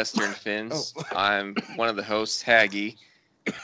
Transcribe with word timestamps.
Hello, 0.00 0.24
welcome 0.24 0.34
everyone 0.34 0.34
to 0.34 0.34
Midwestern 0.34 0.34
Fins. 0.34 0.94
I'm 1.14 1.54
one 1.76 1.88
of 1.88 1.96
the 1.96 2.02
hosts, 2.02 2.42
Haggy. 2.42 2.96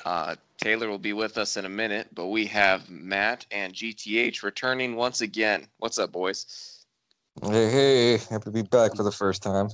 Uh, 0.04 0.36
Taylor 0.58 0.88
will 0.88 0.98
be 0.98 1.12
with 1.12 1.38
us 1.38 1.56
in 1.56 1.64
a 1.64 1.68
minute, 1.68 2.08
but 2.14 2.26
we 2.26 2.46
have 2.46 2.90
Matt 2.90 3.46
and 3.50 3.72
GTH 3.72 4.42
returning 4.42 4.96
once 4.96 5.20
again. 5.22 5.66
What's 5.78 5.98
up, 5.98 6.12
boys? 6.12 6.84
Hey, 7.42 7.70
hey, 7.70 8.16
happy 8.30 8.44
to 8.44 8.50
be 8.50 8.62
back 8.62 8.96
for 8.96 9.02
the 9.02 9.12
first 9.12 9.42
time. 9.42 9.68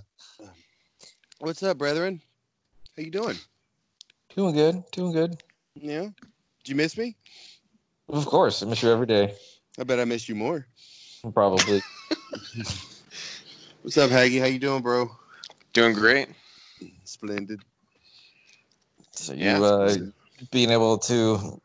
What's 1.40 1.62
up, 1.62 1.78
brethren? 1.78 2.20
How 2.96 3.02
you 3.02 3.10
doing? 3.10 3.36
Doing 4.36 4.54
good, 4.54 4.84
doing 4.92 5.12
good. 5.12 5.42
Yeah. 5.74 6.08
Did 6.62 6.68
you 6.68 6.74
miss 6.76 6.96
me? 6.96 7.16
Of 8.08 8.26
course, 8.26 8.62
I 8.62 8.66
miss 8.66 8.82
you 8.82 8.90
every 8.90 9.06
day. 9.06 9.34
I 9.78 9.84
bet 9.84 9.98
I 10.00 10.04
miss 10.04 10.28
you 10.28 10.34
more. 10.34 10.66
Probably. 11.34 11.82
What's 13.82 13.98
up, 13.98 14.10
Haggy? 14.10 14.38
How 14.38 14.46
you 14.46 14.58
doing, 14.60 14.82
bro? 14.82 15.10
Doing 15.72 15.94
great. 15.94 16.28
Splendid. 17.22 17.62
So 19.12 19.32
Yeah. 19.32 19.58
you 19.58 19.64
uh, 19.64 19.96
being 20.50 20.70
able 20.70 20.98
to 20.98 21.60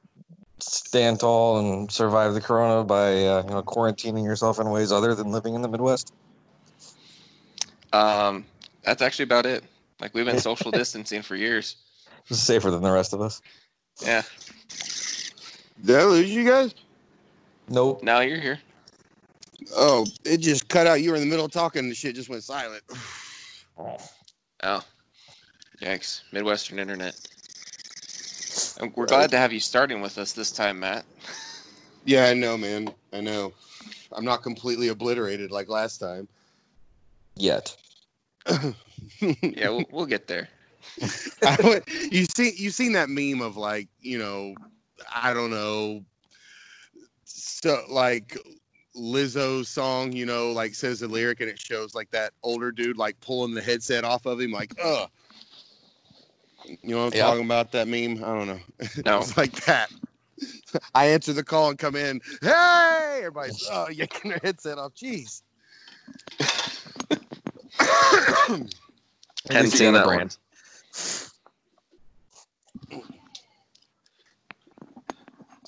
stand 0.60 1.20
tall 1.20 1.58
and 1.60 1.92
survive 1.92 2.34
the 2.36 2.42
corona 2.42 2.84
by 2.84 3.26
uh, 3.26 3.44
you 3.44 3.50
know 3.50 3.64
quarantining 3.64 4.24
yourself 4.24 4.60
in 4.60 4.70
ways 4.70 4.92
other 4.92 5.16
than 5.16 5.32
living 5.32 5.56
in 5.56 5.62
the 5.62 5.68
Midwest. 5.68 6.14
Um, 7.92 8.46
that's 8.84 9.02
actually 9.02 9.24
about 9.24 9.46
it. 9.48 9.64
Like 10.00 10.14
we've 10.14 10.26
been 10.26 10.40
social 10.52 10.72
distancing 10.72 11.24
for 11.24 11.36
years. 11.36 11.78
It's 12.30 12.40
safer 12.40 12.70
than 12.70 12.84
the 12.84 12.92
rest 12.92 13.14
of 13.14 13.22
us. 13.22 13.42
Yeah. 14.04 14.22
Did 15.84 15.96
I 15.96 16.04
lose 16.04 16.30
you 16.30 16.44
guys? 16.44 16.76
Nope. 17.68 18.04
Now 18.04 18.20
you're 18.20 18.40
here. 18.40 18.60
Oh, 19.76 20.06
it 20.24 20.38
just 20.38 20.68
cut 20.70 20.86
out. 20.86 21.02
You 21.02 21.10
were 21.12 21.16
in 21.16 21.22
the 21.22 21.28
middle 21.28 21.46
of 21.46 21.52
talking 21.52 21.80
and 21.80 21.92
the 21.92 21.96
shit 21.96 22.16
just 22.16 22.30
went 22.30 22.44
silent. 22.44 22.84
Oh, 24.64 24.84
yikes! 25.82 26.22
Midwestern 26.32 26.80
internet. 26.80 27.16
We're 28.96 29.06
glad 29.06 29.32
to 29.32 29.38
have 29.38 29.52
you 29.52 29.60
starting 29.60 30.02
with 30.02 30.18
us 30.18 30.34
this 30.34 30.52
time, 30.52 30.80
Matt. 30.80 31.06
Yeah, 32.06 32.26
I 32.26 32.34
know, 32.34 32.58
man. 32.58 32.94
I 33.12 33.22
know. 33.22 33.54
I'm 34.12 34.26
not 34.26 34.44
completely 34.44 34.88
obliterated 34.90 35.52
like 35.52 35.68
last 35.68 35.98
time. 35.98 36.28
Yet. 37.36 37.76
Yeah, 39.42 39.70
we'll, 39.70 39.86
we'll 39.92 40.06
get 40.06 40.28
there. 40.28 40.50
I 41.44 41.82
you 42.12 42.26
see, 42.36 42.52
you 42.56 42.70
seen 42.70 42.92
that 42.94 43.10
meme 43.10 43.42
of 43.42 43.58
like, 43.58 43.88
you 44.02 44.18
know, 44.18 44.54
I 45.14 45.34
don't 45.34 45.50
know, 45.50 46.04
so 47.24 47.84
like 47.90 48.38
Lizzo's 48.96 49.70
song, 49.70 50.12
you 50.12 50.26
know, 50.26 50.52
like 50.52 50.76
says 50.76 51.00
the 51.00 51.08
lyric 51.08 51.42
and 51.42 51.50
it 51.50 51.60
shows 51.60 51.96
like 51.96 52.10
that 52.12 52.34
older 52.44 52.72
dude 52.72 52.98
like 52.98 53.20
pulling 53.22 53.54
the 53.54 53.62
headset 53.62 54.04
off 54.04 54.26
of 54.26 54.40
him, 54.40 54.52
like, 54.52 54.74
ugh. 54.84 55.10
You 56.68 56.78
know 56.84 56.98
what 56.98 57.14
I'm 57.14 57.18
Yeah. 57.18 57.24
talking 57.26 57.46
about? 57.46 57.72
That 57.72 57.88
meme? 57.88 58.24
I 58.24 58.28
don't 58.34 58.48
know. 58.48 58.60
No. 59.06 59.20
it's 59.20 59.38
like 59.38 59.54
that. 59.66 59.90
I 60.96 61.06
answer 61.08 61.34
the 61.34 61.44
call 61.44 61.70
and 61.70 61.80
come 61.80 61.96
in. 61.96 62.22
Hey, 62.42 63.18
everybody's 63.20 63.66
oh 63.72 63.90
yanking 63.92 64.30
their 64.32 64.40
headset 64.44 64.78
off. 64.78 64.94
Jeez. 64.94 65.42
Hadn't 69.50 69.64
you 69.64 69.68
seen 69.68 69.94
that 69.94 70.06
one. 70.06 70.16
brand. 70.18 70.38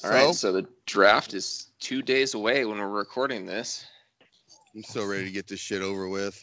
All 0.03 0.11
right, 0.11 0.33
so 0.33 0.51
the 0.53 0.65
draft 0.85 1.33
is 1.33 1.67
two 1.79 2.01
days 2.01 2.33
away 2.33 2.63
when 2.65 2.77
we're 2.79 2.87
recording 2.87 3.45
this, 3.45 3.85
I'm 4.73 4.83
so 4.83 5.03
ready 5.05 5.25
to 5.25 5.31
get 5.31 5.45
this 5.47 5.59
shit 5.59 5.81
over 5.81 6.07
with. 6.07 6.41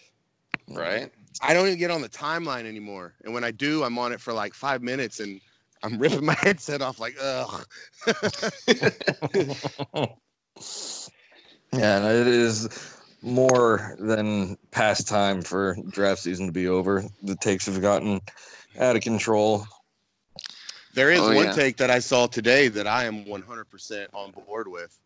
right? 0.69 1.11
I 1.43 1.55
don't 1.55 1.67
even 1.67 1.79
get 1.79 1.91
on 1.91 2.03
the 2.03 2.09
timeline 2.09 2.65
anymore. 2.65 3.15
And 3.25 3.35
when 3.35 3.45
I 3.45 3.51
do, 3.51 3.85
I'm 3.85 3.99
on 3.99 4.13
it 4.13 4.21
for 4.21 4.33
like 4.33 4.55
five 4.55 4.83
minutes 4.83 5.21
and 5.21 5.41
I'm 5.83 5.99
ripping 6.01 6.25
my 6.25 6.37
headset 6.41 6.83
off 6.83 6.99
like, 6.99 7.17
ugh. 7.21 7.67
Yeah, 11.73 11.99
and 11.99 12.07
it 12.07 12.27
is 12.27 12.69
more 13.23 13.97
than 13.99 14.57
past 14.71 15.09
time 15.09 15.43
for 15.43 15.77
draft 15.91 16.21
season 16.23 16.47
to 16.47 16.53
be 16.53 16.69
over. 16.69 17.05
The 17.23 17.37
takes 17.37 17.67
have 17.67 17.83
gotten 17.83 18.21
out 18.79 18.97
of 18.97 19.03
control. 19.03 19.67
There 20.95 21.11
is 21.11 21.21
Oh, 21.21 21.33
one 21.33 21.47
yeah. 21.47 21.53
take 21.53 21.77
that 21.77 21.91
I 21.91 21.99
saw 21.99 22.27
today 22.27 22.69
that 22.69 22.87
I 22.87 23.05
am 23.05 23.25
100% 23.25 24.07
on 24.15 24.31
board 24.31 24.69
with. 24.69 24.99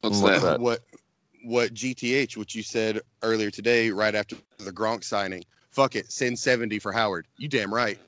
What's 0.00 0.20
What's 0.20 0.42
that? 0.42 0.42
that? 0.42 0.60
What 0.60 0.80
what 1.44 1.74
GTH, 1.74 2.36
which 2.36 2.54
you 2.54 2.62
said 2.62 3.00
earlier 3.22 3.50
today, 3.50 3.90
right 3.90 4.14
after 4.14 4.36
the 4.58 4.72
Gronk 4.72 5.04
signing. 5.04 5.44
Fuck 5.70 5.96
it, 5.96 6.10
send 6.10 6.38
70 6.38 6.78
for 6.78 6.92
Howard. 6.92 7.26
You 7.36 7.48
damn 7.48 7.72
right. 7.72 7.98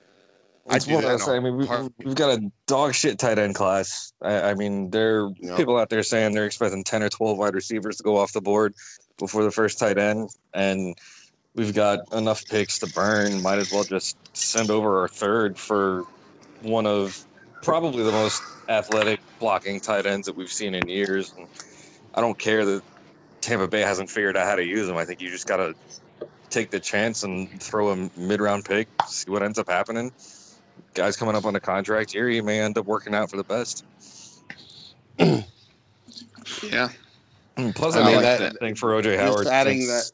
Do 0.78 0.94
what 0.94 1.02
that 1.02 1.12
I 1.12 1.16
say. 1.16 1.36
I 1.36 1.40
mean, 1.40 1.56
we've, 1.56 1.68
we've 2.04 2.14
got 2.14 2.38
a 2.38 2.52
dog 2.66 2.94
shit 2.94 3.18
tight 3.18 3.38
end 3.38 3.54
class. 3.54 4.12
I, 4.22 4.50
I 4.50 4.54
mean, 4.54 4.90
there 4.90 5.24
are 5.24 5.56
people 5.56 5.76
out 5.76 5.88
there 5.88 6.02
saying 6.02 6.34
they're 6.34 6.46
expecting 6.46 6.84
10 6.84 7.02
or 7.02 7.08
12 7.08 7.38
wide 7.38 7.54
receivers 7.54 7.96
to 7.96 8.02
go 8.02 8.16
off 8.16 8.32
the 8.32 8.40
board 8.40 8.74
before 9.18 9.42
the 9.42 9.50
first 9.50 9.78
tight 9.78 9.98
end. 9.98 10.30
And 10.54 10.96
we've 11.54 11.74
got 11.74 12.00
enough 12.12 12.44
picks 12.46 12.78
to 12.80 12.86
burn. 12.88 13.42
Might 13.42 13.58
as 13.58 13.72
well 13.72 13.84
just 13.84 14.16
send 14.36 14.70
over 14.70 15.00
our 15.00 15.08
third 15.08 15.58
for 15.58 16.04
one 16.62 16.86
of 16.86 17.24
probably 17.62 18.04
the 18.04 18.12
most 18.12 18.42
athletic 18.68 19.20
blocking 19.40 19.80
tight 19.80 20.06
ends 20.06 20.26
that 20.26 20.36
we've 20.36 20.52
seen 20.52 20.74
in 20.74 20.88
years. 20.88 21.34
And 21.36 21.48
I 22.14 22.20
don't 22.20 22.38
care 22.38 22.64
that 22.64 22.82
Tampa 23.40 23.66
Bay 23.68 23.80
hasn't 23.80 24.10
figured 24.10 24.36
out 24.36 24.46
how 24.46 24.56
to 24.56 24.64
use 24.64 24.88
him. 24.88 24.96
I 24.96 25.04
think 25.04 25.20
you 25.20 25.30
just 25.30 25.46
got 25.46 25.56
to 25.58 25.74
take 26.50 26.70
the 26.70 26.80
chance 26.80 27.22
and 27.22 27.60
throw 27.62 27.90
a 27.90 28.10
mid 28.16 28.40
round 28.40 28.64
pick, 28.64 28.88
see 29.08 29.30
what 29.30 29.42
ends 29.42 29.58
up 29.58 29.68
happening 29.68 30.12
guys 30.94 31.16
coming 31.16 31.34
up 31.36 31.44
on 31.44 31.52
the 31.52 31.60
contract 31.60 32.12
here, 32.12 32.28
he 32.28 32.40
may 32.40 32.60
end 32.60 32.76
up 32.78 32.86
working 32.86 33.14
out 33.14 33.30
for 33.30 33.36
the 33.36 33.44
best. 33.44 33.84
Yeah. 36.64 36.88
Mm, 37.56 37.74
plus, 37.76 37.94
I 37.94 38.00
I, 38.00 38.04
mean, 38.06 38.14
like 38.16 38.24
that- 38.24 38.38
that 38.40 38.58
thing 38.58 38.74
for 38.74 38.90
OJ 38.90 39.16
Howard. 39.16 39.46
adding 39.46 39.82
since- 39.82 40.12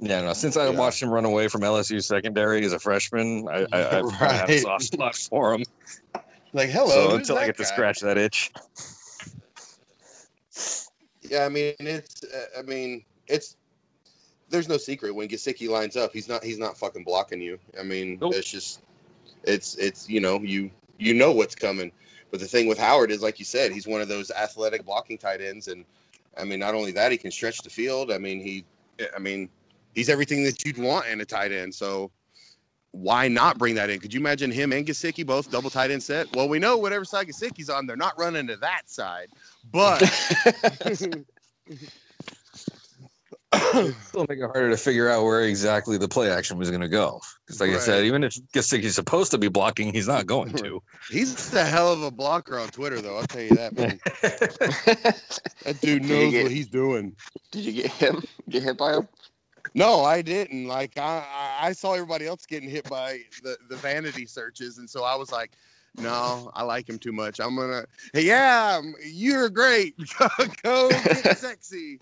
Yeah, 0.00 0.22
no. 0.22 0.32
Since 0.32 0.56
I 0.56 0.64
Yeah. 0.70 0.70
watched 0.78 1.02
him 1.02 1.10
run 1.10 1.26
away 1.26 1.46
from 1.48 1.60
LSU 1.60 2.02
secondary 2.02 2.64
as 2.64 2.72
a 2.72 2.78
freshman, 2.78 3.46
I, 3.48 3.64
I, 3.64 3.66
kind 3.90 4.04
of 4.06 4.12
had 4.12 4.50
a 4.50 4.58
soft 4.58 4.84
spot 4.84 5.14
for 5.14 5.54
him. 5.54 5.64
Like, 6.54 6.70
hello. 6.70 7.10
so 7.10 7.16
until 7.16 7.36
I 7.36 7.40
that 7.42 7.46
get 7.48 7.56
to 7.58 7.64
scratch 7.66 8.00
that 8.00 8.16
itch, 8.16 8.50
Yeah, 11.30 11.44
I 11.44 11.48
mean 11.48 11.74
it's. 11.78 12.24
Uh, 12.24 12.58
I 12.58 12.62
mean 12.62 13.04
it's. 13.26 13.56
There's 14.50 14.68
no 14.68 14.78
secret 14.78 15.14
when 15.14 15.28
Gesicki 15.28 15.68
lines 15.68 15.96
up, 15.96 16.12
he's 16.12 16.28
not. 16.28 16.42
He's 16.42 16.58
not 16.58 16.76
fucking 16.78 17.04
blocking 17.04 17.40
you. 17.40 17.58
I 17.78 17.82
mean, 17.82 18.18
Nope. 18.20 18.34
it's 18.34 18.50
just. 18.50 18.82
It's 19.44 19.76
it's 19.76 20.08
you 20.08 20.20
know 20.20 20.40
you 20.40 20.70
you 20.98 21.14
know 21.14 21.32
what's 21.32 21.54
coming, 21.54 21.92
but 22.30 22.40
the 22.40 22.46
thing 22.46 22.66
with 22.66 22.78
Howard 22.78 23.10
is 23.10 23.22
like 23.22 23.38
you 23.38 23.44
said, 23.44 23.72
he's 23.72 23.86
one 23.86 24.00
of 24.00 24.08
those 24.08 24.30
athletic 24.30 24.84
blocking 24.84 25.18
tight 25.18 25.40
ends, 25.40 25.68
and 25.68 25.84
I 26.36 26.44
mean 26.44 26.58
not 26.58 26.74
only 26.74 26.92
that 26.92 27.12
he 27.12 27.18
can 27.18 27.30
stretch 27.30 27.58
the 27.62 27.70
field. 27.70 28.10
I 28.10 28.18
mean 28.18 28.40
he, 28.40 28.64
I 29.14 29.18
mean 29.18 29.48
he's 29.94 30.08
everything 30.08 30.44
that 30.44 30.64
you'd 30.64 30.78
want 30.78 31.06
in 31.06 31.20
a 31.20 31.24
tight 31.24 31.52
end. 31.52 31.74
So 31.74 32.10
why 32.92 33.28
not 33.28 33.58
bring 33.58 33.74
that 33.74 33.90
in? 33.90 34.00
Could 34.00 34.14
you 34.14 34.20
imagine 34.20 34.50
him 34.50 34.72
and 34.72 34.86
Gesicki 34.86 35.24
both 35.24 35.50
double 35.50 35.70
tight 35.70 35.90
end 35.90 36.02
set? 36.02 36.34
Well, 36.34 36.48
we 36.48 36.58
know 36.58 36.76
whatever 36.76 37.04
side 37.04 37.28
Gesicki's 37.28 37.68
on, 37.70 37.86
they're 37.86 37.96
not 37.96 38.18
running 38.18 38.46
to 38.48 38.56
that 38.56 38.82
side, 38.86 39.28
but. 39.72 40.02
it'll 43.52 44.26
make 44.28 44.38
it 44.38 44.44
harder 44.44 44.70
to 44.70 44.76
figure 44.76 45.08
out 45.08 45.24
where 45.24 45.42
exactly 45.42 45.96
the 45.96 46.08
play 46.08 46.30
action 46.30 46.58
was 46.58 46.70
going 46.70 46.80
to 46.82 46.88
go. 46.88 47.20
Because, 47.46 47.60
like 47.60 47.70
I 47.70 47.78
said, 47.78 48.04
even 48.04 48.22
if 48.24 48.34
Gesicki's 48.52 48.94
supposed 48.94 49.30
to 49.30 49.38
be 49.38 49.48
blocking, 49.48 49.92
he's 49.92 50.06
not 50.06 50.26
going 50.26 50.52
to. 50.54 50.82
He's 51.10 51.54
a 51.54 51.64
hell 51.64 51.92
of 51.92 52.02
a 52.02 52.10
blocker 52.10 52.58
on 52.58 52.68
Twitter, 52.68 53.00
though. 53.00 53.16
I'll 53.16 53.26
tell 53.26 53.42
you 53.42 53.54
that, 53.56 53.76
man. 53.76 54.00
That 55.64 55.80
dude 55.80 56.04
knows 56.04 56.30
get- 56.30 56.42
what 56.44 56.52
he's 56.52 56.68
doing. 56.68 57.14
Did 57.50 57.64
you 57.64 57.72
get 57.72 57.90
him? 57.92 58.22
Get 58.48 58.62
hit 58.62 58.78
by 58.78 58.94
him? 58.94 59.08
No, 59.74 60.02
I 60.02 60.22
didn't. 60.22 60.66
Like 60.66 60.96
I, 60.98 61.24
I- 61.60 61.68
I 61.68 61.72
saw 61.72 61.92
everybody 61.94 62.26
else 62.26 62.46
getting 62.46 62.70
hit 62.70 62.88
by 62.88 63.20
the, 63.42 63.56
the 63.68 63.76
vanity 63.76 64.24
searches, 64.24 64.78
and 64.78 64.88
so 64.88 65.04
I 65.04 65.14
was 65.14 65.30
like, 65.32 65.52
no, 65.98 66.50
I 66.54 66.62
like 66.62 66.88
him 66.88 66.98
too 66.98 67.12
much. 67.12 67.40
I'm 67.40 67.56
gonna, 67.56 67.84
hey, 68.12 68.22
yeah, 68.22 68.80
you're 69.04 69.48
great. 69.48 69.94
Go 70.62 70.88
get 70.88 71.36
sexy. 71.38 71.98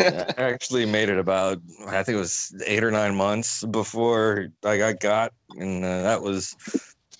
I 0.00 0.34
actually 0.36 0.86
made 0.86 1.08
it 1.08 1.18
about 1.18 1.58
I 1.86 2.02
think 2.02 2.16
it 2.16 2.20
was 2.20 2.54
eight 2.66 2.84
or 2.84 2.90
nine 2.90 3.14
months 3.14 3.64
before 3.64 4.48
I 4.64 4.76
got 4.76 5.00
got, 5.00 5.32
and 5.58 5.84
uh, 5.84 6.02
that 6.02 6.22
was 6.22 6.54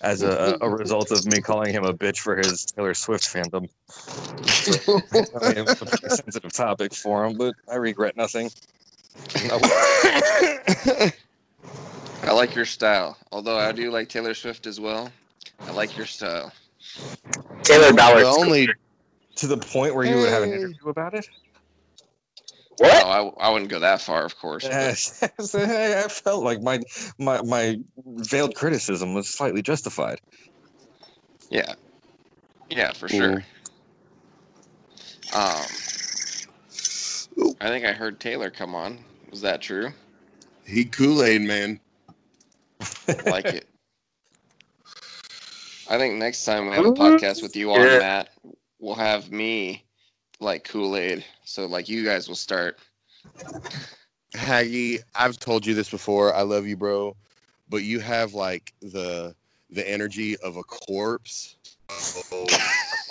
as 0.01 0.21
a, 0.23 0.57
a 0.61 0.69
result 0.69 1.11
of 1.11 1.25
me 1.25 1.41
calling 1.41 1.73
him 1.73 1.83
a 1.83 1.93
bitch 1.93 2.19
for 2.19 2.35
his 2.37 2.65
Taylor 2.65 2.93
Swift 2.93 3.23
fandom. 3.23 3.67
I 4.67 5.49
mean, 5.49 5.57
it 5.57 5.65
was 5.65 5.81
a 5.81 6.09
sensitive 6.15 6.53
topic 6.53 6.93
for 6.93 7.25
him, 7.25 7.37
but 7.37 7.55
I 7.71 7.75
regret 7.75 8.15
nothing. 8.17 8.51
I 12.23 12.31
like 12.31 12.55
your 12.55 12.65
style. 12.65 13.17
Although 13.31 13.57
I 13.57 13.71
do 13.71 13.91
like 13.91 14.09
Taylor 14.09 14.33
Swift 14.33 14.67
as 14.67 14.79
well. 14.79 15.11
I 15.61 15.71
like 15.71 15.95
your 15.97 16.05
style. 16.05 16.51
Taylor 17.63 17.93
Ballard. 17.93 18.23
the 18.23 18.27
only 18.27 18.67
To 19.37 19.47
the 19.47 19.57
point 19.57 19.95
where 19.95 20.05
you 20.05 20.17
would 20.17 20.29
have 20.29 20.43
an 20.43 20.53
interview 20.53 20.87
about 20.87 21.13
it. 21.13 21.27
What? 22.77 23.03
No, 23.05 23.33
I, 23.39 23.47
I 23.47 23.49
wouldn't 23.49 23.71
go 23.71 23.79
that 23.79 24.01
far, 24.01 24.25
of 24.25 24.37
course. 24.37 24.67
but- 24.67 25.55
I 25.55 26.07
felt 26.09 26.43
like 26.43 26.61
my 26.61 26.79
my 27.17 27.41
my 27.41 27.79
veiled 28.05 28.55
criticism 28.55 29.13
was 29.13 29.29
slightly 29.29 29.61
justified. 29.61 30.19
Yeah. 31.49 31.73
Yeah, 32.69 32.91
for 32.93 33.07
sure. 33.07 33.43
Um, 35.33 35.65
I 37.61 37.67
think 37.67 37.85
I 37.85 37.93
heard 37.93 38.19
Taylor 38.19 38.49
come 38.49 38.75
on. 38.75 38.99
Was 39.31 39.41
that 39.41 39.61
true? 39.61 39.91
He 40.65 40.85
Kool 40.85 41.23
Aid 41.23 41.41
man. 41.41 41.79
Like 43.25 43.45
it. 43.45 43.67
I 45.87 45.97
think 45.97 46.15
next 46.15 46.43
time 46.45 46.67
we 46.67 46.75
have 46.75 46.85
a 46.85 46.91
podcast 46.91 47.41
with 47.41 47.55
you 47.55 47.71
on, 47.71 47.81
Yeah. 47.81 47.99
Matt, 47.99 48.29
we'll 48.79 48.95
have 48.95 49.31
me 49.31 49.83
like 50.39 50.63
Kool 50.63 50.97
Aid. 50.97 51.23
So 51.43 51.65
like 51.65 51.87
you 51.87 52.03
guys 52.03 52.27
will 52.27 52.35
start. 52.35 52.79
Haggy, 54.33 54.99
I've 55.15 55.39
told 55.39 55.65
you 55.65 55.73
this 55.73 55.89
before. 55.89 56.33
I 56.33 56.41
love 56.41 56.67
you, 56.67 56.75
bro, 56.75 57.15
but 57.69 57.83
you 57.83 57.99
have 57.99 58.33
like 58.33 58.73
the 58.81 59.35
the 59.69 59.87
energy 59.89 60.37
of 60.37 60.57
a 60.57 60.63
corpse. 60.63 61.55
So 61.89 62.45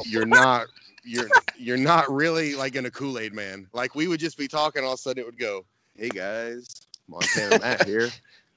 you're 0.05 0.27
not 0.27 0.67
you're 1.05 1.29
you're 1.57 1.77
not 1.77 2.11
really 2.11 2.55
like 2.55 2.75
in 2.77 2.87
a 2.87 2.91
Kool 2.91 3.19
Aid 3.19 3.33
man. 3.33 3.67
Like 3.73 3.95
we 3.95 4.09
would 4.09 4.21
just 4.21 4.37
be 4.37 4.49
talking, 4.49 4.85
all 4.85 4.93
of 4.93 4.99
a 4.99 5.03
sudden 5.03 5.23
it 5.23 5.27
would 5.27 5.39
go, 5.39 5.65
"Hey 5.97 6.09
guys, 6.09 6.69
Montana 7.09 7.59
Matt 7.61 7.87
here." 7.87 8.11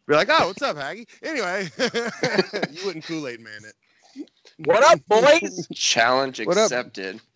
Be 0.07 0.15
like, 0.15 0.29
"Oh, 0.31 0.47
what's 0.47 0.61
up, 0.61 0.77
Haggy?" 0.77 1.07
Anyway, 1.21 1.69
you 2.71 2.85
wouldn't 2.85 3.05
Kool 3.05 3.27
Aid 3.27 3.39
man 3.39 3.61
it. 3.63 3.75
What 4.57 4.83
up, 4.83 4.99
boys? 5.07 5.67
Challenge 5.73 6.39
What 6.43 6.57
up? 6.57 6.71
accepted. 6.71 7.21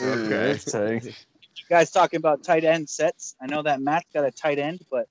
Okay. 0.00 0.58
Okay. 0.68 1.00
You 1.04 1.64
guys 1.68 1.90
talking 1.90 2.16
about 2.18 2.42
tight 2.42 2.64
end 2.64 2.88
sets? 2.88 3.34
I 3.40 3.46
know 3.46 3.62
that 3.62 3.80
Matt's 3.80 4.06
got 4.14 4.24
a 4.24 4.30
tight 4.30 4.58
end, 4.58 4.80
but 4.90 5.06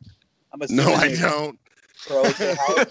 I'm 0.53 0.61
assuming 0.61 0.87
No, 0.87 0.93
I 0.95 1.07
it's 1.09 1.21
don't. 1.21 1.59
pro 2.07 2.33
to 2.33 2.55
Howard. 2.55 2.87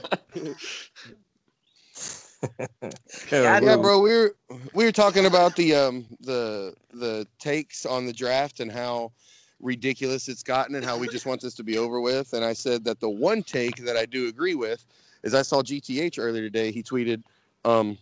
Yeah, 3.33 3.61
Yeah, 3.61 3.77
bro, 3.77 4.01
we 4.01 4.11
were 4.17 4.37
we 4.75 4.85
were 4.85 4.93
talking 4.93 5.27
about 5.27 5.57
the 5.57 5.75
um 5.75 6.07
the 6.21 6.75
the 6.93 7.27
takes 7.39 7.85
on 7.85 8.07
the 8.07 8.13
draft 8.13 8.61
and 8.61 8.71
how 8.71 9.13
ridiculous 9.61 10.29
it's 10.29 10.43
gotten 10.43 10.77
and 10.77 10.85
how 10.85 10.97
we 10.97 11.09
just 11.09 11.27
want 11.27 11.41
this 11.41 11.55
to 11.55 11.65
be 11.65 11.79
over 11.79 12.01
with. 12.01 12.33
And 12.33 12.45
I 12.45 12.53
said 12.53 12.85
that 12.85 13.01
the 13.01 13.11
one 13.11 13.43
take 13.43 13.77
that 13.85 13.97
I 13.97 14.07
do 14.07 14.29
agree 14.29 14.55
with 14.55 14.85
is 15.25 15.35
I 15.35 15.43
saw 15.43 15.63
GTH 15.63 16.19
earlier 16.19 16.43
today. 16.43 16.71
He 16.71 16.83
tweeted 16.83 17.23
um 17.65 17.99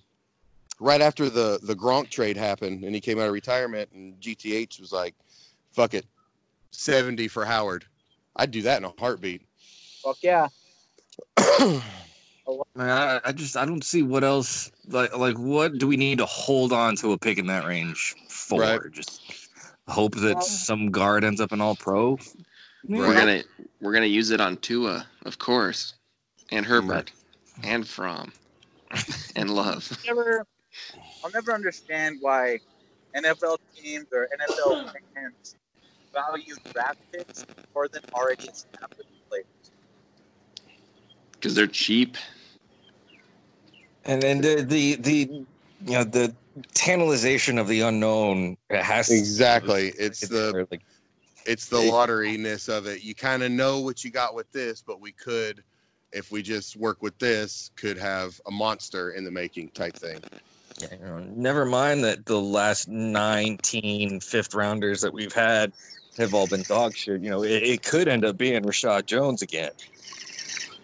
right 0.81 1.01
after 1.01 1.29
the 1.31 1.59
the 1.63 1.75
Gronk 1.75 2.11
trade 2.11 2.37
happened 2.37 2.85
and 2.85 2.95
he 2.95 3.01
came 3.01 3.19
out 3.19 3.27
of 3.27 3.33
retirement 3.33 3.91
and 3.93 4.19
GTH 4.21 4.81
was 4.81 4.93
like, 4.93 5.15
"Fuck 5.73 5.95
it, 5.95 6.07
seventy 6.71 7.29
for 7.29 7.45
Howard." 7.45 7.85
I'd 8.37 8.51
do 8.51 8.63
that 8.63 8.79
in 8.79 8.85
a 8.85 8.93
heartbeat. 8.99 9.43
Fuck 10.03 10.19
yeah. 10.23 10.49
Man, 12.77 12.91
I, 12.91 13.21
I 13.25 13.33
just 13.33 13.57
I 13.57 13.65
don't 13.65 13.83
see 13.83 14.03
what 14.03 14.23
else 14.23 14.71
like 14.89 15.17
like 15.17 15.37
what 15.37 15.79
do 15.79 15.87
we 15.87 15.97
need 15.97 16.19
to 16.19 16.27
hold 16.27 16.73
on 16.73 16.95
to 16.97 17.13
a 17.13 17.19
pick 17.19 17.39
in 17.39 17.47
that 17.47 17.67
range 17.67 18.15
for? 18.29 18.61
Right. 18.61 18.81
Just 18.93 19.23
hope 19.89 20.15
that 20.17 20.43
some 20.43 20.91
guard 20.91 21.25
ends 21.25 21.41
up 21.41 21.53
an 21.53 21.61
all 21.61 21.75
pro. 21.75 22.19
We're 22.89 23.15
gonna 23.15 23.43
we're 23.81 23.93
gonna 23.93 24.07
use 24.07 24.31
it 24.31 24.41
on 24.41 24.59
Tua, 24.59 25.07
of 25.25 25.39
course, 25.39 25.95
and 26.51 26.65
Herbert, 26.65 27.11
and 27.65 27.87
Fromm, 27.87 28.33
and 29.35 29.51
Love. 29.51 29.91
Never, 30.07 30.47
I'll 31.25 31.31
never 31.31 31.53
understand 31.53 32.19
why 32.21 32.61
NFL 33.15 33.59
teams 33.75 34.07
or 34.13 34.29
NFL 34.39 34.93
fans 35.15 35.57
value 36.13 36.55
draft 36.73 36.99
picks 37.13 37.47
more 37.75 37.89
than 37.89 38.03
already 38.15 38.49
established 38.49 39.11
players. 39.29 39.45
Because 41.33 41.55
they're 41.55 41.67
cheap. 41.67 42.17
And 44.05 44.23
then 44.23 44.41
the 44.41 44.63
the 44.63 44.95
the 44.97 45.31
you 45.85 45.93
know 45.93 46.05
the 46.05 46.35
tantalization 46.75 47.59
of 47.59 47.69
the 47.69 47.83
unknown 47.83 48.57
it 48.71 48.83
has 48.83 49.09
to- 49.09 49.15
Exactly. 49.15 49.93
It's 49.99 50.21
the 50.21 50.67
like 50.71 50.83
it's 51.45 51.69
the 51.69 51.79
lotteryness 51.79 52.69
of 52.69 52.87
it. 52.87 53.03
You 53.03 53.15
kind 53.15 53.43
of 53.43 53.51
know 53.51 53.81
what 53.81 54.05
you 54.05 54.11
got 54.11 54.35
with 54.35 54.51
this, 54.53 54.83
but 54.83 55.01
we 55.01 55.13
could, 55.13 55.63
if 56.13 56.33
we 56.33 56.43
just 56.43 56.77
work 56.77 57.03
with 57.03 57.17
this, 57.19 57.71
could 57.77 57.97
have 57.99 58.41
a 58.47 58.51
monster 58.51 59.11
in 59.13 59.25
the 59.25 59.31
making 59.31 59.71
type 59.71 59.95
thing. 59.95 60.21
Yeah, 60.79 60.89
you 60.93 61.07
know, 61.07 61.19
never 61.35 61.65
mind 61.65 62.05
that 62.05 62.27
the 62.27 62.41
last 62.41 62.89
19 62.89 64.21
fifth 64.21 64.55
rounders 64.55 65.01
that 65.01 65.13
we've 65.13 65.33
had 65.33 65.73
have 66.19 66.35
all 66.35 66.47
been 66.47 66.63
dog 66.63 66.95
shit. 66.95 67.23
You 67.23 67.31
know, 67.31 67.43
it, 67.45 67.63
it 67.63 67.83
could 67.83 68.09
end 68.09 68.25
up 68.25 68.37
being 68.37 68.63
Reshad 68.63 69.07
Jones 69.07 69.43
again. 69.43 69.71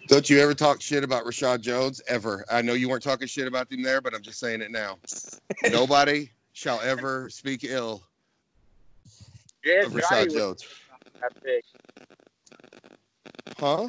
Don't 0.09 0.29
you 0.29 0.41
ever 0.41 0.55
talk 0.55 0.81
shit 0.81 1.05
about 1.05 1.25
Reshad 1.25 1.61
Jones 1.61 2.03
ever? 2.09 2.45
I 2.51 2.63
know 2.63 2.73
you 2.73 2.89
weren't 2.89 3.03
talking 3.03 3.27
shit 3.29 3.47
about 3.47 3.71
him 3.71 3.83
there, 3.83 4.01
but 4.01 4.15
I'm 4.15 4.23
just 4.23 4.39
saying 4.41 4.61
it 4.63 4.71
now. 4.71 4.99
Nobody 5.71 6.31
shall 6.53 6.81
ever 6.81 7.29
speak 7.31 7.65
ill 7.65 8.03
Jay 9.65 9.81
of 9.81 9.93
Reshad 9.93 10.25
was 10.25 10.35
Jones. 10.35 10.65
that. 11.21 11.63
Huh? 13.59 13.89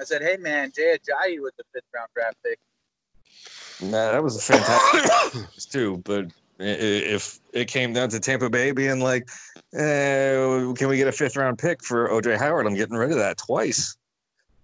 I 0.00 0.04
said, 0.04 0.22
hey 0.22 0.36
man, 0.36 0.72
Jay 0.74 0.96
Ajayi 0.98 1.40
was 1.40 1.52
the 1.56 1.64
fifth 1.72 1.84
round 1.94 2.08
draft 2.14 2.36
pick. 2.44 2.58
Nah, 3.90 4.12
that 4.12 4.22
was 4.22 4.36
a 4.36 4.40
fantastic 4.40 5.70
too. 5.70 6.00
But 6.04 6.26
i- 6.60 6.64
i- 6.64 7.04
if 7.14 7.38
it 7.52 7.66
came 7.68 7.92
down 7.92 8.08
to 8.10 8.20
Tampa 8.20 8.48
Bay 8.50 8.72
being 8.72 9.00
like, 9.00 9.28
eh, 9.74 10.72
can 10.76 10.88
we 10.88 10.96
get 10.96 11.08
a 11.08 11.12
fifth 11.12 11.36
round 11.36 11.58
pick 11.58 11.84
for 11.84 12.08
OJ 12.10 12.36
Howard? 12.36 12.66
I'm 12.66 12.74
getting 12.74 12.96
rid 12.96 13.10
of 13.10 13.18
that 13.18 13.38
twice. 13.38 13.96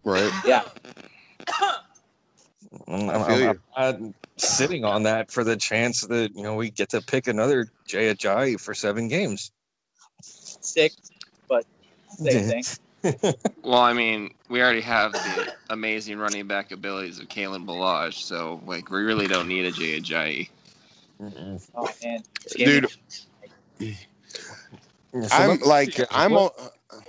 Right. 0.05 0.33
Yeah. 0.45 0.63
I'm, 2.89 3.11
I 3.11 3.15
I'm- 3.15 3.23
I'm 3.23 3.41
you. 3.41 3.61
not 3.77 3.97
sitting 4.37 4.85
on 4.85 5.03
that 5.03 5.31
for 5.31 5.45
the 5.45 5.57
chance 5.57 6.03
that 6.03 6.35
you 6.35 6.43
know 6.43 6.55
we 6.55 6.71
get 6.71 6.89
to 6.91 7.03
pick 7.03 7.27
another 7.27 7.69
Jay 7.87 8.15
Ajayi 8.15 8.59
for 8.61 8.75
seven 8.75 9.09
games. 9.09 9.51
Six, 10.23 10.97
but 11.49 11.67
same 12.19 12.49
thing. 12.49 12.65
Well, 13.63 13.79
I 13.79 13.93
mean, 13.93 14.35
we 14.49 14.63
already 14.63 14.81
have 14.81 15.13
the 15.13 15.53
amazing 15.69 16.19
running 16.19 16.47
back 16.47 16.73
abilities 16.73 17.19
of 17.19 17.29
Kalen 17.29 17.67
Ballage, 17.67 18.15
so 18.15 18.61
like 18.67 18.91
we 18.91 19.03
really 19.03 19.29
don't 19.29 19.49
need 19.49 19.67
a 19.67 19.71
Jay 19.71 20.01
Ajayi. 20.01 20.49
Mm-mm. 21.21 21.63
Oh 21.75 21.89
man, 22.03 22.23
Dude, 22.57 22.87
I'm 25.33 25.61
like, 25.61 26.01
I'm 26.11 26.37
on. 26.37 26.51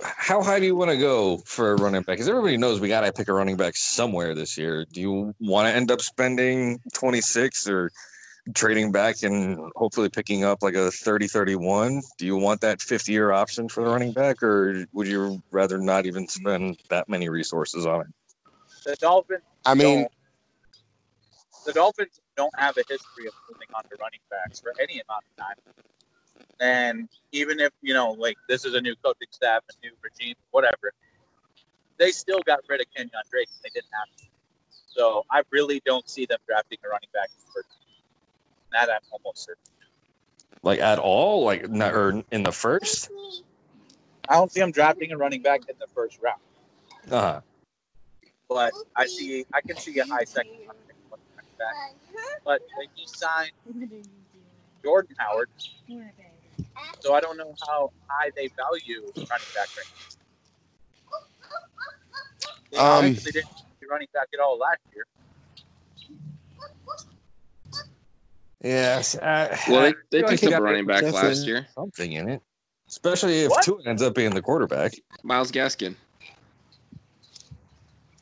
How 0.02 0.42
high 0.42 0.60
do 0.60 0.66
you 0.66 0.76
want 0.76 0.90
to 0.90 0.96
go 0.96 1.38
for 1.38 1.72
a 1.72 1.76
running 1.76 2.02
back? 2.02 2.14
Because 2.14 2.28
everybody 2.28 2.56
knows 2.56 2.80
we 2.80 2.88
got 2.88 3.00
to 3.00 3.12
pick 3.12 3.28
a 3.28 3.32
running 3.32 3.56
back 3.56 3.74
somewhere 3.76 4.34
this 4.34 4.56
year. 4.56 4.84
Do 4.92 5.00
you 5.00 5.34
want 5.40 5.68
to 5.68 5.74
end 5.74 5.90
up 5.90 6.00
spending 6.00 6.78
26 6.94 7.68
or 7.68 7.90
trading 8.54 8.92
back 8.92 9.22
and 9.22 9.70
hopefully 9.76 10.08
picking 10.08 10.44
up 10.44 10.62
like 10.62 10.74
a 10.74 10.90
30 10.90 11.28
31? 11.28 12.02
Do 12.18 12.26
you 12.26 12.36
want 12.36 12.60
that 12.62 12.80
50 12.80 13.12
year 13.12 13.32
option 13.32 13.68
for 13.68 13.84
the 13.84 13.90
running 13.90 14.12
back, 14.12 14.42
or 14.42 14.84
would 14.92 15.06
you 15.06 15.42
rather 15.50 15.78
not 15.78 16.06
even 16.06 16.26
spend 16.28 16.78
that 16.88 17.08
many 17.08 17.28
resources 17.28 17.86
on 17.86 18.02
it? 18.02 18.06
the 18.84 18.96
Dolphins. 18.96 19.42
I 19.64 19.74
mean, 19.74 20.06
the 21.66 21.72
Dolphins 21.72 22.20
don't 22.36 22.52
have 22.58 22.76
a 22.76 22.82
history 22.88 23.26
of 23.26 23.34
moving 23.50 23.68
on 23.74 23.84
to 23.84 23.96
running 24.00 24.20
backs 24.30 24.60
for 24.60 24.72
any 24.80 24.94
amount 24.94 25.24
of 25.30 25.44
time. 25.44 25.74
And 26.60 27.08
even 27.32 27.60
if 27.60 27.72
you 27.82 27.94
know, 27.94 28.12
like 28.12 28.36
this 28.48 28.64
is 28.64 28.74
a 28.74 28.80
new 28.80 28.94
coaching 29.04 29.28
staff, 29.30 29.62
a 29.70 29.86
new 29.86 29.92
regime, 30.02 30.34
whatever, 30.50 30.92
they 31.98 32.10
still 32.10 32.40
got 32.46 32.60
rid 32.68 32.80
of 32.80 32.86
Kenyan 32.96 33.10
Drake. 33.30 33.48
They 33.62 33.70
didn't 33.74 33.90
have 33.92 34.16
to. 34.18 34.24
So 34.86 35.24
I 35.30 35.42
really 35.50 35.80
don't 35.84 36.08
see 36.08 36.26
them 36.26 36.38
drafting 36.46 36.78
a 36.84 36.88
running 36.88 37.08
back 37.12 37.30
first. 37.54 37.68
That 38.72 38.88
I'm 38.90 39.00
almost 39.10 39.44
certain. 39.44 39.62
Like 40.62 40.80
at 40.80 40.98
all? 40.98 41.44
Like 41.44 41.68
not, 41.68 41.94
or 41.94 42.22
in 42.30 42.42
the 42.42 42.52
first? 42.52 43.10
I 44.28 44.34
don't 44.34 44.50
see 44.50 44.60
them 44.60 44.70
drafting 44.70 45.12
a 45.12 45.16
running 45.16 45.42
back 45.42 45.62
in 45.68 45.74
the 45.78 45.86
first 45.94 46.18
round. 46.22 46.40
Uh, 47.10 47.20
huh. 47.20 47.40
But 48.48 48.72
I 48.96 49.06
see, 49.06 49.44
I 49.52 49.60
can 49.60 49.76
see 49.76 49.98
a 49.98 50.06
high 50.06 50.24
second 50.24 50.52
round 50.66 50.78
running 51.10 51.56
back. 51.58 51.74
But 52.44 52.62
they 52.78 52.88
just 53.00 53.18
signed 53.18 53.52
Jordan 54.82 55.16
Howard. 55.18 55.50
So 57.00 57.14
I 57.14 57.20
don't 57.20 57.36
know 57.36 57.54
how 57.66 57.90
high 58.08 58.30
they 58.36 58.48
value 58.56 59.02
running 59.16 59.46
back 59.54 59.68
right 59.76 59.86
now. 59.86 60.02
They 62.70 62.78
Um, 62.78 62.86
obviously 62.86 63.32
didn't 63.32 63.50
running 63.90 64.08
back 64.14 64.28
at 64.32 64.40
all 64.40 64.56
last 64.58 64.80
year. 64.94 65.04
Yes. 68.62 69.16
Uh, 69.16 69.56
Well, 69.68 69.82
they, 69.82 69.94
they 70.10 70.18
feel 70.18 70.26
like 70.28 70.40
picked 70.40 70.52
up 70.52 70.60
a 70.60 70.62
running 70.62 70.86
back 70.86 71.02
last 71.12 71.46
year, 71.46 71.66
Something 71.74 72.12
in 72.12 72.28
it. 72.28 72.42
Especially 72.88 73.40
if 73.40 73.50
What? 73.50 73.64
Tua 73.64 73.82
ends 73.86 74.02
up 74.02 74.14
being 74.14 74.34
the 74.34 74.42
quarterback. 74.42 74.92
Myles 75.22 75.50
Gaskin. 75.50 75.94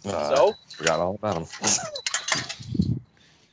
Uh, 0.05 0.31
so 0.31 0.55
Forgot 0.77 1.01
all 1.01 1.15
about 1.17 1.39
him. 1.39 1.47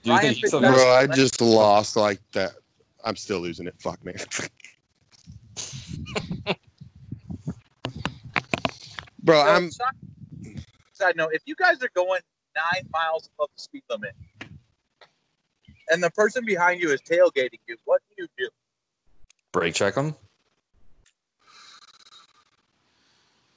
Do 0.03 0.13
you 0.13 0.19
think 0.19 0.37
he's 0.37 0.49
still 0.49 0.61
bro, 0.61 0.89
I 0.89 1.07
just 1.07 1.41
lost 1.41 1.97
like 1.97 2.21
that. 2.31 2.53
I'm 3.03 3.17
still 3.17 3.39
losing 3.39 3.67
it. 3.67 3.75
Fuck, 3.79 4.03
man. 4.05 4.15
bro. 9.23 9.43
So, 9.43 9.49
I'm 9.49 9.71
side- 9.71 9.87
Side 10.93 11.17
note: 11.17 11.31
If 11.33 11.41
you 11.45 11.55
guys 11.55 11.83
are 11.83 11.89
going 11.93 12.21
nine 12.55 12.83
miles 12.91 13.29
above 13.35 13.49
the 13.55 13.61
speed 13.61 13.83
limit, 13.89 14.13
and 15.89 16.03
the 16.03 16.11
person 16.11 16.45
behind 16.45 16.81
you 16.81 16.91
is 16.91 17.01
tailgating 17.01 17.59
you, 17.67 17.77
what 17.85 18.01
do 18.09 18.23
you 18.23 18.27
do? 18.37 18.49
Brake 19.51 19.73
check 19.73 19.95
them. 19.95 20.15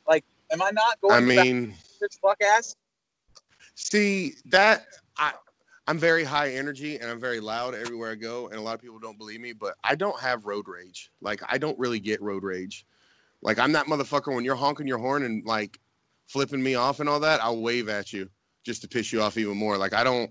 Like, 0.06 0.24
am 0.52 0.62
I 0.62 0.70
not 0.70 1.00
going? 1.00 1.14
I 1.14 1.20
mean, 1.20 1.74
bitch 2.02 2.18
fuck 2.20 2.42
ass? 2.42 2.76
see 3.80 4.34
that 4.46 4.86
I 5.16 5.32
I'm 5.86 5.98
very 5.98 6.22
high 6.22 6.50
energy 6.50 6.98
and 6.98 7.10
I'm 7.10 7.18
very 7.18 7.40
loud 7.40 7.74
everywhere 7.74 8.12
I 8.12 8.14
go, 8.14 8.46
and 8.48 8.56
a 8.56 8.60
lot 8.60 8.74
of 8.74 8.80
people 8.80 8.98
don't 8.98 9.18
believe 9.18 9.40
me, 9.40 9.52
but 9.52 9.74
I 9.82 9.94
don't 9.94 10.18
have 10.20 10.44
road 10.44 10.68
rage. 10.68 11.10
Like 11.20 11.40
I 11.48 11.58
don't 11.58 11.78
really 11.78 11.98
get 11.98 12.22
road 12.22 12.44
rage. 12.44 12.86
Like 13.42 13.58
I'm 13.58 13.72
that 13.72 13.86
motherfucker 13.86 14.34
when 14.34 14.44
you're 14.44 14.54
honking 14.54 14.86
your 14.86 14.98
horn 14.98 15.24
and 15.24 15.44
like 15.44 15.80
flipping 16.28 16.62
me 16.62 16.74
off 16.74 17.00
and 17.00 17.08
all 17.08 17.20
that, 17.20 17.42
I'll 17.42 17.60
wave 17.60 17.88
at 17.88 18.12
you 18.12 18.28
just 18.64 18.82
to 18.82 18.88
piss 18.88 19.12
you 19.12 19.22
off 19.22 19.38
even 19.38 19.56
more. 19.56 19.76
Like 19.78 19.94
I 19.94 20.04
don't 20.04 20.30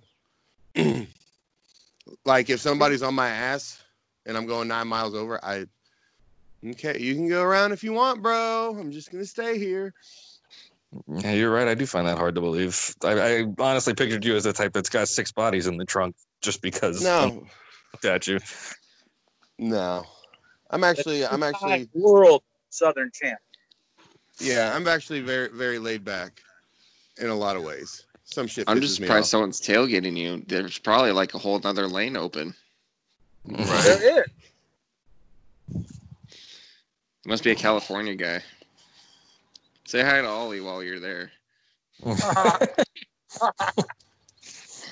like 2.25 2.49
if 2.49 2.59
somebody's 2.59 3.03
on 3.03 3.13
my 3.13 3.29
ass 3.29 3.81
and 4.25 4.37
I'm 4.37 4.45
going 4.45 4.67
nine 4.67 4.87
miles 4.87 5.15
over, 5.15 5.43
I 5.43 5.65
okay, 6.65 6.99
you 6.99 7.15
can 7.15 7.27
go 7.27 7.43
around 7.43 7.71
if 7.71 7.83
you 7.83 7.93
want, 7.93 8.21
bro. 8.21 8.75
I'm 8.79 8.91
just 8.91 9.11
gonna 9.11 9.25
stay 9.25 9.57
here. 9.57 9.93
Yeah, 11.07 11.33
you're 11.33 11.51
right. 11.51 11.67
I 11.67 11.75
do 11.75 11.85
find 11.85 12.07
that 12.07 12.17
hard 12.17 12.35
to 12.35 12.41
believe. 12.41 12.95
I, 13.03 13.19
I 13.19 13.45
honestly 13.59 13.93
pictured 13.93 14.25
you 14.25 14.35
as 14.35 14.43
the 14.43 14.53
type 14.53 14.73
that's 14.73 14.89
got 14.89 15.07
six 15.07 15.31
bodies 15.31 15.67
in 15.67 15.77
the 15.77 15.85
trunk 15.85 16.15
just 16.41 16.61
because 16.61 17.03
No, 17.03 17.47
looked 17.93 18.05
at 18.05 18.27
you. 18.27 18.39
no. 19.59 20.05
I'm 20.71 20.83
actually 20.83 21.25
I'm 21.25 21.43
actually 21.43 21.89
world 21.93 22.43
Southern 22.69 23.11
champ. 23.13 23.39
yeah, 24.39 24.75
I'm 24.75 24.87
actually 24.87 25.21
very 25.21 25.49
very 25.49 25.79
laid 25.79 26.03
back 26.03 26.41
in 27.19 27.27
a 27.27 27.35
lot 27.35 27.49
lot 27.49 27.57
of 27.57 27.63
ways. 27.63 28.05
Some 28.31 28.45
shit 28.45 28.65
I'm 28.67 28.79
just 28.79 28.95
surprised 28.95 29.27
someone's 29.27 29.59
tailgating 29.59 30.15
you. 30.15 30.43
There's 30.45 30.77
probably 30.77 31.11
like 31.11 31.33
a 31.33 31.39
whole 31.39 31.59
other 31.63 31.87
lane 31.87 32.15
open. 32.15 32.53
Right. 33.45 33.65
There 33.83 34.23
is. 35.73 35.85
Must 37.25 37.43
be 37.43 37.51
a 37.51 37.55
California 37.55 38.13
guy. 38.15 38.41
Say 39.85 40.03
hi 40.03 40.21
to 40.21 40.27
Ollie 40.27 40.61
while 40.61 40.83
you're 40.83 40.99
there. 40.99 41.31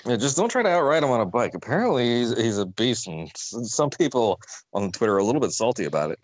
Yeah, 0.06 0.16
just 0.16 0.38
don't 0.38 0.48
try 0.48 0.64
to 0.64 0.70
outride 0.70 1.04
him 1.04 1.10
on 1.10 1.20
a 1.20 1.26
bike. 1.26 1.54
Apparently, 1.54 2.20
he's, 2.20 2.38
he's 2.38 2.58
a 2.58 2.66
beast, 2.66 3.08
and 3.08 3.30
some 3.36 3.90
people 3.90 4.40
on 4.72 4.90
Twitter 4.94 5.16
are 5.16 5.18
a 5.18 5.24
little 5.24 5.42
bit 5.42 5.52
salty 5.52 5.84
about 5.84 6.12
it. 6.12 6.20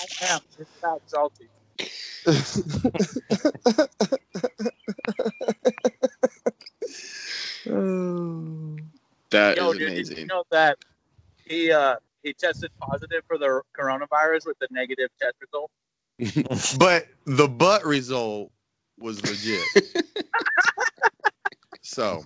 I 0.00 0.32
am. 0.32 0.40
It's 0.58 0.70
not 0.82 1.02
salty. 1.06 1.48
That 9.30 9.58
is 9.58 9.58
Yo, 9.58 9.72
dude, 9.72 9.94
did 9.94 10.18
you 10.18 10.26
know 10.26 10.42
that 10.50 10.76
he 11.44 11.70
uh 11.70 11.96
he 12.22 12.32
tested 12.32 12.70
positive 12.80 13.22
for 13.26 13.38
the 13.38 13.62
coronavirus 13.78 14.46
with 14.46 14.58
the 14.58 14.68
negative 14.70 15.08
test 15.20 15.36
result? 15.40 15.70
but 16.78 17.06
the 17.26 17.48
butt 17.48 17.84
result 17.84 18.50
was 18.98 19.24
legit. 19.24 19.62
so 21.82 22.24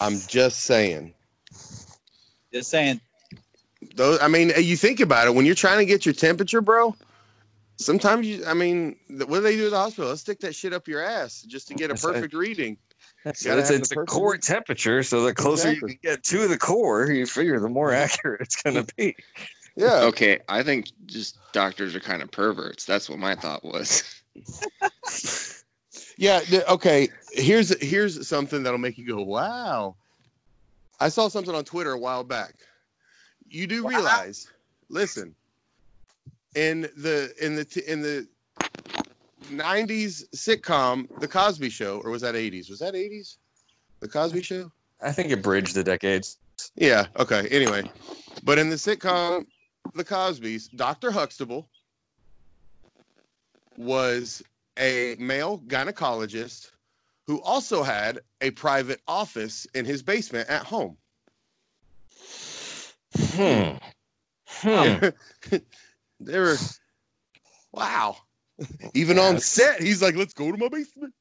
I'm 0.00 0.18
just 0.28 0.60
saying. 0.64 1.14
Just 2.52 2.70
saying. 2.70 3.00
Those 3.98 4.20
I 4.22 4.28
mean, 4.28 4.52
you 4.56 4.76
think 4.76 5.00
about 5.00 5.26
it 5.26 5.34
when 5.34 5.44
you're 5.44 5.56
trying 5.56 5.78
to 5.78 5.84
get 5.84 6.06
your 6.06 6.14
temperature, 6.14 6.60
bro. 6.60 6.94
Sometimes 7.76 8.26
you, 8.26 8.44
I 8.46 8.54
mean, 8.54 8.94
th- 9.08 9.26
what 9.26 9.38
do 9.38 9.40
they 9.40 9.56
do 9.56 9.66
at 9.66 9.72
the 9.72 9.76
hospital? 9.76 10.08
Let's 10.08 10.20
stick 10.20 10.38
that 10.40 10.54
shit 10.54 10.72
up 10.72 10.86
your 10.86 11.02
ass 11.02 11.42
just 11.42 11.66
to 11.68 11.74
get 11.74 11.86
a 11.86 11.94
That's 11.94 12.04
perfect 12.04 12.32
reading. 12.32 12.76
So 13.34 13.58
it's, 13.58 13.70
it's 13.70 13.90
a 13.92 13.96
core 14.04 14.36
temperature, 14.36 15.02
so 15.02 15.22
the 15.22 15.34
closer 15.34 15.70
Exactly. 15.70 15.92
you 15.92 15.98
can 15.98 16.10
get 16.12 16.22
to 16.24 16.46
the 16.46 16.56
core, 16.56 17.10
you 17.10 17.26
figure 17.26 17.58
the 17.58 17.68
more 17.68 17.92
accurate 18.04 18.40
it's 18.40 18.62
going 18.62 18.76
to 18.76 18.94
be. 18.96 19.16
Yeah. 19.74 20.02
Okay, 20.04 20.38
I 20.48 20.62
think 20.62 20.90
just 21.06 21.36
doctors 21.52 21.96
are 21.96 22.00
kind 22.00 22.22
of 22.22 22.30
perverts. 22.30 22.84
That's 22.84 23.10
what 23.10 23.18
my 23.18 23.34
thought 23.34 23.64
was. 23.64 24.22
Yeah. 26.16 26.40
th- 26.40 26.64
Okay. 26.68 27.08
Here's 27.32 27.80
here's 27.80 28.26
something 28.26 28.64
that'll 28.64 28.78
make 28.78 28.98
you 28.98 29.06
go, 29.06 29.22
"Wow." 29.22 29.94
I 31.00 31.08
saw 31.10 31.28
something 31.28 31.54
on 31.54 31.64
Twitter 31.64 31.92
a 31.92 31.98
while 31.98 32.24
back. 32.24 32.54
You 33.50 33.66
do 33.66 33.84
Wow. 33.84 33.90
realize, 33.90 34.48
listen, 34.88 35.34
in 36.54 36.82
the 36.96 37.32
in 37.40 37.56
the 37.56 37.84
in 37.90 38.02
the 38.02 38.28
'90s 39.50 40.24
sitcom, 40.34 41.08
The 41.20 41.28
Cosby 41.28 41.70
Show, 41.70 42.00
or 42.00 42.10
was 42.10 42.22
that 42.22 42.34
'80s? 42.34 42.68
Was 42.70 42.80
that 42.80 42.94
'80s? 42.94 43.38
The 44.00 44.08
Cosby 44.08 44.42
Show. 44.42 44.72
I 45.00 45.12
think 45.12 45.30
it 45.30 45.42
bridged 45.42 45.74
the 45.74 45.84
decades. 45.84 46.38
Yeah. 46.74 47.06
Okay. 47.16 47.48
Anyway, 47.48 47.90
but 48.44 48.58
in 48.58 48.68
the 48.70 48.76
sitcom 48.76 49.46
The 49.94 50.04
Cosby's, 50.04 50.68
Dr. 50.68 51.10
Huxtable 51.10 51.70
was 53.76 54.42
a 54.78 55.16
male 55.18 55.58
gynecologist 55.66 56.70
who 57.26 57.40
also 57.42 57.82
had 57.82 58.20
a 58.40 58.50
private 58.52 59.00
office 59.06 59.66
in 59.74 59.84
his 59.84 60.02
basement 60.02 60.48
at 60.48 60.64
home. 60.64 60.96
Hmm. 63.16 63.76
Hmm. 64.46 65.08
they 66.20 66.38
were, 66.38 66.56
wow. 67.72 68.16
Even 68.94 69.18
on 69.18 69.38
set, 69.38 69.80
he's 69.80 70.02
like, 70.02 70.16
let's 70.16 70.34
go 70.34 70.50
to 70.50 70.58
my 70.58 70.68
basement. 70.68 71.14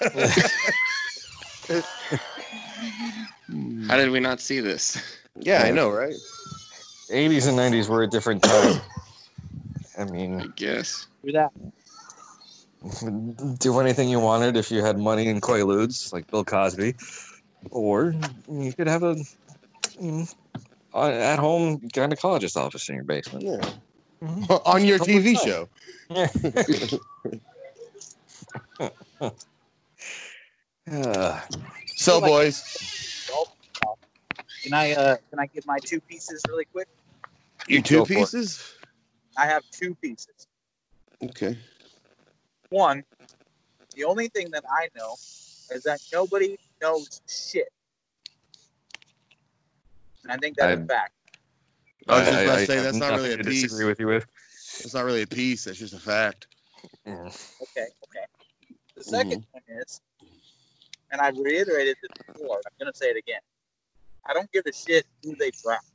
How 3.88 3.96
did 3.96 4.10
we 4.10 4.20
not 4.20 4.40
see 4.40 4.60
this? 4.60 5.20
Yeah, 5.40 5.62
I 5.62 5.70
know, 5.70 5.90
right? 5.90 6.14
80s 7.10 7.48
and 7.48 7.58
90s 7.58 7.88
were 7.88 8.02
a 8.02 8.08
different 8.08 8.42
time. 8.42 8.80
I 9.98 10.04
mean, 10.04 10.34
I 10.34 10.38
mean, 10.38 10.52
guess. 10.56 11.06
Do 11.24 11.32
that. 11.32 11.52
do 13.58 13.80
anything 13.80 14.08
you 14.08 14.18
wanted 14.18 14.56
if 14.56 14.70
you 14.70 14.82
had 14.82 14.98
money 14.98 15.28
and 15.28 15.42
Quaaludes, 15.42 16.12
like 16.12 16.30
Bill 16.30 16.44
Cosby, 16.44 16.94
or 17.70 18.14
you 18.50 18.72
could 18.72 18.86
have 18.86 19.02
a 19.02 19.16
mm, 20.94 21.20
at 21.20 21.38
home 21.38 21.80
gynecologist 21.94 22.56
office 22.56 22.88
in 22.88 22.94
your 22.96 23.04
basement. 23.04 23.44
Yeah. 23.44 23.60
Mhm. 24.22 24.62
on 24.66 24.84
your 24.84 24.98
TV 24.98 25.34
fine. 25.34 25.46
show. 25.46 25.68
Uh, 30.90 31.40
So, 31.96 32.18
Like- 32.18 32.30
boys, 32.30 32.64
Can 34.64 34.72
I 34.74 34.92
uh 34.92 35.16
can 35.30 35.38
I 35.40 35.46
give 35.46 35.66
my 35.66 35.78
two 35.78 36.00
pieces 36.00 36.40
really 36.48 36.64
quick? 36.66 36.88
you 37.68 37.78
Go 37.78 38.04
two 38.04 38.04
pieces? 38.06 38.62
I 39.36 39.46
have 39.46 39.62
two 39.70 39.94
pieces. 39.96 40.46
Okay. 41.22 41.56
One, 42.70 43.04
the 43.94 44.04
only 44.04 44.28
thing 44.28 44.50
that 44.50 44.64
I 44.68 44.88
know 44.96 45.14
is 45.70 45.82
that 45.84 46.00
nobody 46.12 46.58
knows 46.80 47.20
shit. 47.28 47.68
And 50.22 50.32
I 50.32 50.36
think 50.38 50.56
that's 50.56 50.78
a 50.78 50.82
I- 50.82 50.86
fact. 50.86 51.12
I 52.08 52.18
was 52.18 52.28
just 52.28 52.42
about 52.42 52.58
to 52.58 52.66
say, 52.66 52.80
that's 52.80 52.96
not 52.96 53.12
really 53.12 53.32
a 53.32 53.36
to 53.36 53.44
piece. 53.44 53.62
disagree 53.62 53.86
with 53.86 54.00
you 54.00 54.06
with. 54.08 54.26
It's 54.80 54.92
not 54.92 55.04
really 55.04 55.22
a 55.22 55.26
piece. 55.26 55.64
That's 55.64 55.78
just 55.78 55.94
a 55.94 56.00
fact. 56.00 56.48
Mm. 57.06 57.26
Okay, 57.62 57.86
okay. 58.08 58.26
The 58.96 59.04
2nd 59.04 59.44
one 59.52 59.62
is, 59.68 60.00
and 61.12 61.20
I've 61.20 61.36
reiterated 61.36 61.96
this 62.02 62.10
before, 62.26 62.56
I'm 62.66 62.72
going 62.80 62.92
to 62.92 62.98
say 62.98 63.06
it 63.06 63.16
again. 63.16 63.40
I 64.26 64.32
don't 64.34 64.50
give 64.50 64.64
a 64.66 64.72
shit 64.72 65.06
who 65.22 65.36
they 65.36 65.52
draft, 65.62 65.86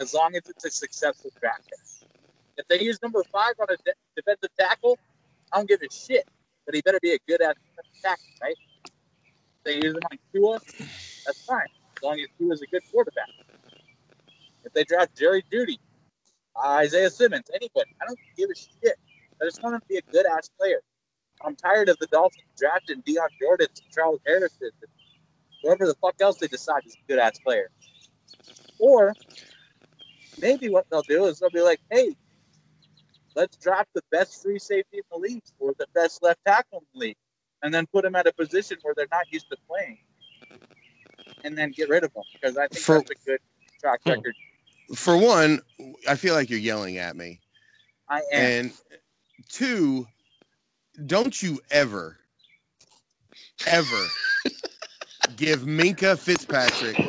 as 0.00 0.14
long 0.14 0.34
as 0.36 0.42
it's 0.48 0.64
a 0.64 0.70
successful 0.70 1.30
draft 1.38 1.64
pick. 1.68 2.08
If 2.56 2.66
they 2.68 2.80
use 2.82 2.98
number 3.02 3.22
five 3.32 3.54
on 3.60 3.66
a 3.70 3.76
de- 3.84 3.92
defensive 4.16 4.50
tackle, 4.58 4.98
I 5.52 5.58
don't 5.58 5.68
give 5.68 5.80
a 5.82 5.92
shit. 5.92 6.26
But 6.66 6.74
he 6.74 6.80
better 6.82 6.98
be 7.02 7.12
a 7.12 7.18
good 7.28 7.42
ass 7.42 7.54
defensive 7.76 8.02
tackle, 8.02 8.24
right? 8.42 8.56
If 8.86 9.64
they 9.64 9.74
use 9.86 9.96
him 9.96 10.02
on 10.10 10.18
Tua, 10.34 10.60
that's 11.26 11.42
fine, 11.46 11.60
as 11.62 11.79
long 12.02 12.20
as 12.20 12.28
Tua's 12.38 12.62
a 12.62 12.66
good 12.66 12.82
quarterback. 12.90 13.28
If 14.64 14.72
they 14.72 14.84
draft 14.84 15.16
Jerry 15.16 15.44
Jeudy, 15.50 15.78
Isaiah 16.64 17.10
Simmons, 17.10 17.50
anybody, 17.54 17.90
I 18.00 18.06
don't 18.06 18.18
give 18.36 18.50
a 18.50 18.54
shit. 18.54 18.96
I 19.40 19.44
just 19.44 19.62
want 19.62 19.74
him 19.74 19.80
to 19.80 19.86
be 19.86 19.96
a 19.96 20.12
good 20.12 20.26
ass 20.26 20.50
player. 20.58 20.80
I'm 21.42 21.56
tired 21.56 21.88
of 21.88 21.96
the 21.98 22.06
Dolphins 22.08 22.44
drafting 22.58 23.02
Dion 23.06 23.28
Jordan 23.40 23.68
Charles 23.90 24.20
Harrison 24.26 24.70
whoever 25.62 25.86
the 25.86 25.94
fuck 25.94 26.14
else 26.20 26.38
they 26.38 26.46
decide 26.46 26.82
is 26.86 26.94
a 26.94 27.08
good 27.08 27.18
ass 27.18 27.38
player. 27.38 27.70
Or 28.78 29.14
maybe 30.40 30.68
what 30.68 30.86
they'll 30.90 31.02
do 31.02 31.26
is 31.26 31.38
they'll 31.38 31.50
be 31.50 31.60
like, 31.60 31.80
hey, 31.90 32.16
let's 33.36 33.56
draft 33.56 33.90
the 33.94 34.02
best 34.10 34.42
free 34.42 34.58
safety 34.58 34.98
in 34.98 35.02
the 35.10 35.18
league 35.18 35.42
or 35.58 35.74
the 35.78 35.86
best 35.94 36.22
left 36.22 36.40
tackle 36.46 36.78
in 36.78 36.86
the 36.94 37.06
league 37.06 37.16
and 37.62 37.72
then 37.72 37.86
put 37.86 38.04
them 38.04 38.14
at 38.14 38.26
a 38.26 38.32
position 38.32 38.78
where 38.82 38.94
they're 38.96 39.06
not 39.12 39.30
used 39.30 39.48
to 39.50 39.56
playing 39.68 39.98
and 41.44 41.56
then 41.58 41.72
get 41.72 41.88
rid 41.88 42.04
of 42.04 42.12
them 42.14 42.24
because 42.32 42.56
I 42.56 42.68
think 42.68 42.86
For- 42.86 42.94
that's 42.94 43.10
a 43.10 43.14
good 43.26 43.40
track 43.80 44.00
Hmm. 44.06 44.10
record. 44.10 44.36
For 44.94 45.16
one, 45.16 45.60
I 46.08 46.16
feel 46.16 46.34
like 46.34 46.50
you're 46.50 46.58
yelling 46.58 46.98
at 46.98 47.16
me. 47.16 47.40
I 48.08 48.22
am. 48.32 48.56
And 48.58 48.72
two, 49.48 50.06
don't 51.06 51.42
you 51.42 51.60
ever, 51.70 52.18
ever 53.66 54.16
give 55.36 55.62
Minkah 55.62 56.18
Fitzpatrick 56.18 57.00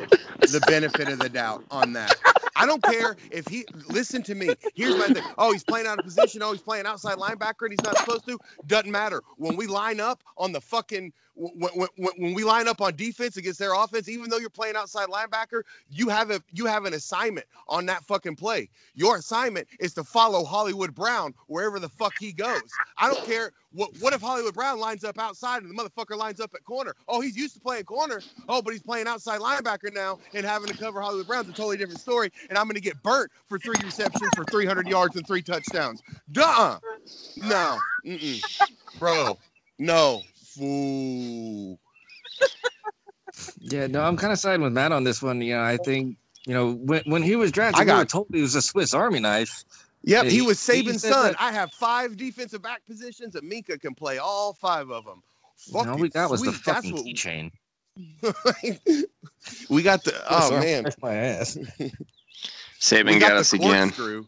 the 0.46 0.62
benefit 0.62 1.10
of 1.10 1.20
the 1.20 1.30
doubt 1.30 1.64
on 1.72 1.94
that. 1.94 2.20
I 2.56 2.66
don't 2.66 2.84
care 2.84 3.16
if 3.32 3.48
he 3.48 3.66
listen 3.90 4.24
to 4.24 4.36
me. 4.36 4.58
Here's 4.76 4.98
my 4.98 5.10
thing. 5.10 5.24
Oh, 5.38 5.52
he's 5.54 5.64
playing 5.64 5.88
out 5.88 5.98
of 5.98 6.04
position. 6.04 6.44
Oh, 6.44 6.52
he's 6.52 6.62
playing 6.62 6.86
outside 6.86 7.18
linebacker 7.18 7.64
and 7.64 7.72
he's 7.72 7.84
not 7.84 7.98
supposed 7.98 8.26
to. 8.28 8.40
Doesn't 8.66 8.92
matter. 8.92 9.24
When 9.38 9.56
we 9.56 9.68
line 9.68 10.00
up 10.00 10.24
on 10.38 10.52
the 10.52 10.62
fucking 10.62 11.14
when, 11.42 11.88
when, 11.96 12.12
when 12.18 12.34
we 12.34 12.44
line 12.44 12.68
up 12.68 12.82
on 12.82 12.96
defense 12.96 13.38
against 13.38 13.60
their 13.60 13.74
offense, 13.74 14.08
even 14.08 14.30
though 14.30 14.38
you're 14.38 14.50
playing 14.50 14.76
outside 14.76 15.10
linebacker, 15.10 15.64
you 15.90 16.10
have 16.10 16.30
a 16.32 16.42
you 16.52 16.66
have 16.66 16.86
an 16.86 16.94
assignment 16.94 17.48
on 17.68 17.86
that 17.88 18.04
fucking 18.04 18.36
play. 18.36 18.70
Your 18.94 19.18
assignment 19.18 19.68
is 19.80 19.94
to 19.96 20.04
follow 20.04 20.44
Hollywood 20.44 20.94
Brown 20.94 21.34
wherever 21.48 21.80
the 21.80 21.90
fuck 21.90 22.14
he 22.20 22.32
goes. 22.32 22.62
I 22.98 23.08
don't 23.08 23.24
care 23.24 23.52
what 23.72 23.90
what 24.00 24.14
if 24.14 24.22
Hollywood 24.22 24.54
Brown 24.54 24.80
lines 24.80 25.04
up 25.04 25.18
outside 25.18 25.64
and 25.64 25.72
the 25.72 25.84
motherfucker 25.84 26.18
lines 26.18 26.40
up 26.40 26.54
at 26.54 26.64
corner. 26.64 26.94
Oh, 27.08 27.22
he's 27.22 27.36
used 27.36 27.56
to 27.56 27.60
playing 27.60 27.86
corner. 27.86 28.24
Oh, 28.48 28.62
but 28.62 28.74
he's 28.74 28.84
playing 28.84 29.08
outside 29.08 29.40
linebacker 29.42 29.94
now 29.94 30.20
and 30.34 30.46
having 30.46 30.68
to 30.68 30.78
cover 30.78 31.02
Hollywood 31.02 31.28
Brown's 31.28 31.50
a 31.50 31.54
totally 31.54 31.78
different 31.78 32.00
story. 32.00 32.32
And 32.50 32.58
I'm 32.58 32.68
gonna 32.68 32.80
get 32.80 33.02
burnt 33.02 33.32
for 33.50 33.58
three 33.58 33.80
receptions 33.84 34.30
for 34.36 34.46
300 34.46 34.88
yards 34.88 35.16
and 35.16 35.26
three 35.26 35.42
touchdowns. 35.42 36.02
Duh. 36.32 36.80
No. 37.38 37.80
Mm-mm. 38.06 38.42
Bro. 39.00 39.40
No. 39.80 40.22
Fool. 40.58 41.80
Yeah, 43.62 43.88
no, 43.88 44.02
I'm 44.02 44.18
kind 44.18 44.34
of 44.34 44.40
siding 44.40 44.62
with 44.62 44.74
Matt 44.74 44.92
on 44.92 45.04
this 45.04 45.22
one. 45.22 45.42
You 45.42 45.56
know, 45.56 45.62
I 45.64 45.78
think 45.78 46.18
you 46.46 46.54
know 46.54 46.74
when 46.74 47.04
when 47.06 47.24
he 47.24 47.36
was 47.36 47.52
drafted, 47.52 47.82
I 47.82 47.86
got- 47.86 48.00
we 48.00 48.06
told 48.06 48.28
he 48.34 48.42
was 48.42 48.56
a 48.56 48.62
Swiss 48.62 48.94
Army 48.94 49.20
knife. 49.20 49.64
Yep, 50.04 50.26
he 50.26 50.30
he- 50.32 50.42
was 50.42 50.66
he 50.66 50.82
Saban's 50.84 51.02
son. 51.04 51.36
I 51.40 51.52
have 51.52 51.72
five 51.72 52.18
defensive 52.18 52.62
back 52.62 52.86
positions, 52.86 53.36
and 53.36 53.50
Minkah 53.50 53.80
can 53.80 53.94
play 53.96 54.18
all 54.18 54.54
five 54.54 54.90
of 54.90 55.06
them. 55.06 55.22
All 55.74 55.96
we 55.98 56.10
got 56.10 56.30
was 56.32 56.42
the 56.42 56.52
sweet. 56.52 56.66
That's 56.66 56.88
fucking 56.88 56.94
what- 56.94 57.06
keychain. 57.06 57.52
we 59.70 59.84
got 59.84 60.04
the 60.04 60.14
oh 60.30 60.52
man, 60.60 60.86
my 61.02 61.14
ass. 61.14 61.58
Saban 62.80 63.20
got, 63.20 63.30
got 63.30 63.38
us 63.38 63.54
again. 63.54 63.92
corkscrew. 63.92 64.26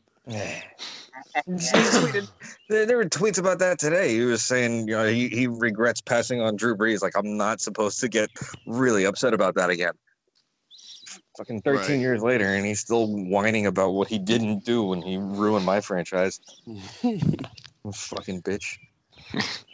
There, 2.70 2.86
there 2.86 2.98
were 2.98 3.05
tweets 3.05 3.38
about 3.38 3.60
that 3.60 3.79
today. 3.79 4.13
He 4.13 4.22
was 4.22 4.43
saying, 4.43 4.88
you 4.88 4.96
know, 4.96 5.08
he, 5.08 5.29
he 5.29 5.48
regrets 5.48 6.01
passing 6.01 6.41
on 6.41 6.55
Drew 6.55 6.75
Brees. 6.75 7.01
Like, 7.01 7.17
I'm 7.17 7.38
not 7.38 7.62
supposed 7.62 8.00
to 8.01 8.08
get 8.08 8.29
really 8.65 9.05
upset 9.05 9.34
about 9.34 9.55
that 9.55 9.70
again. 9.70 9.93
Fucking 11.38 11.62
13 11.62 11.79
Right. 11.79 12.00
years 12.00 12.22
later, 12.22 12.53
and 12.53 12.65
he's 12.65 12.79
still 12.79 13.08
whining 13.08 13.65
about 13.65 13.91
what 13.91 14.08
he 14.08 14.20
didn't 14.20 14.63
do 14.65 14.84
when 14.84 15.01
he 15.01 15.17
ruined 15.17 15.65
my 15.65 15.82
franchise. 15.82 16.39
Fucking 17.93 18.41
bitch. 18.41 18.77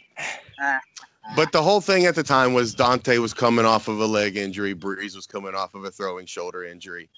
But 1.36 1.52
the 1.52 1.62
whole 1.62 1.80
thing 1.80 2.06
at 2.06 2.16
the 2.16 2.22
time 2.24 2.54
was 2.54 2.74
Daunte 2.74 3.16
was 3.18 3.32
coming 3.32 3.64
off 3.64 3.86
of 3.88 4.00
a 4.00 4.06
leg 4.06 4.36
injury, 4.36 4.74
Brees 4.74 5.14
was 5.14 5.26
coming 5.26 5.54
off 5.54 5.74
of 5.74 5.84
a 5.84 5.90
throwing 5.90 6.26
shoulder 6.26 6.64
injury. 6.64 7.08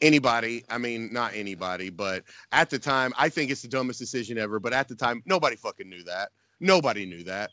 Anybody, 0.00 0.64
I 0.70 0.78
mean, 0.78 1.12
not 1.12 1.32
anybody, 1.34 1.90
but 1.90 2.24
at 2.52 2.70
the 2.70 2.78
time, 2.78 3.12
I 3.18 3.28
think 3.28 3.50
it's 3.50 3.62
the 3.62 3.68
dumbest 3.68 3.98
decision 3.98 4.38
ever. 4.38 4.58
But 4.58 4.72
at 4.72 4.88
the 4.88 4.94
time, 4.94 5.22
nobody 5.26 5.56
fucking 5.56 5.88
knew 5.88 6.02
that. 6.04 6.30
Nobody 6.60 7.06
knew 7.06 7.24
that. 7.24 7.50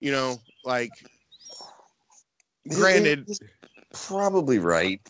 You 0.00 0.12
know, 0.12 0.40
like, 0.64 0.90
granted, 2.68 3.28
probably 3.92 4.58
right. 4.58 5.00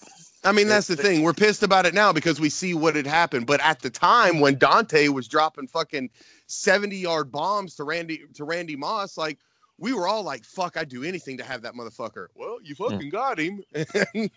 I 0.45 0.53
mean, 0.53 0.67
that's 0.67 0.89
the 0.89 0.97
thing. 0.97 1.23
We're 1.23 1.33
pissed 1.33 1.63
about 1.63 1.87
it 1.87 1.95
now 1.95 2.13
because 2.13 2.41
we 2.41 2.51
see 2.51 2.75
what 2.75 2.97
had 2.97 3.07
happened. 3.07 3.47
But 3.47 3.61
at 3.61 3.81
the 3.81 3.91
time 3.91 4.41
when 4.41 4.57
Daunte 4.57 5.09
was 5.11 5.29
dropping 5.29 5.69
fucking 5.69 6.11
70 6.47 6.97
yard 6.97 7.31
bombs 7.31 7.77
to 7.77 7.85
Randy 7.85 8.23
to 8.35 8.45
Randy 8.45 8.75
Moss, 8.75 9.17
like 9.17 9.39
we 9.79 9.93
were 9.93 10.09
all 10.09 10.23
like, 10.23 10.45
fuck, 10.45 10.77
I'd 10.77 10.89
do 10.89 11.05
anything 11.05 11.39
to 11.39 11.45
have 11.45 11.63
that 11.63 11.75
motherfucker. 11.75 12.27
Well, 12.35 12.59
you 12.63 12.75
fucking 12.75 13.11
got 13.11 13.39
him. 13.39 13.63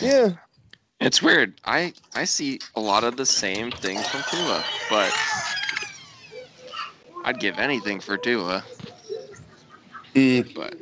yeah. 0.00 0.30
It's 1.00 1.22
weird. 1.22 1.60
I 1.64 1.94
I 2.14 2.24
see 2.24 2.60
a 2.76 2.80
lot 2.80 3.04
of 3.04 3.16
the 3.16 3.26
same 3.26 3.72
things 3.72 4.08
from 4.08 4.22
Tua, 4.24 4.64
but 4.88 5.14
I'd 7.24 7.40
give 7.40 7.58
anything 7.58 8.00
for 8.00 8.16
Tua. 8.16 8.64
But 10.54 10.76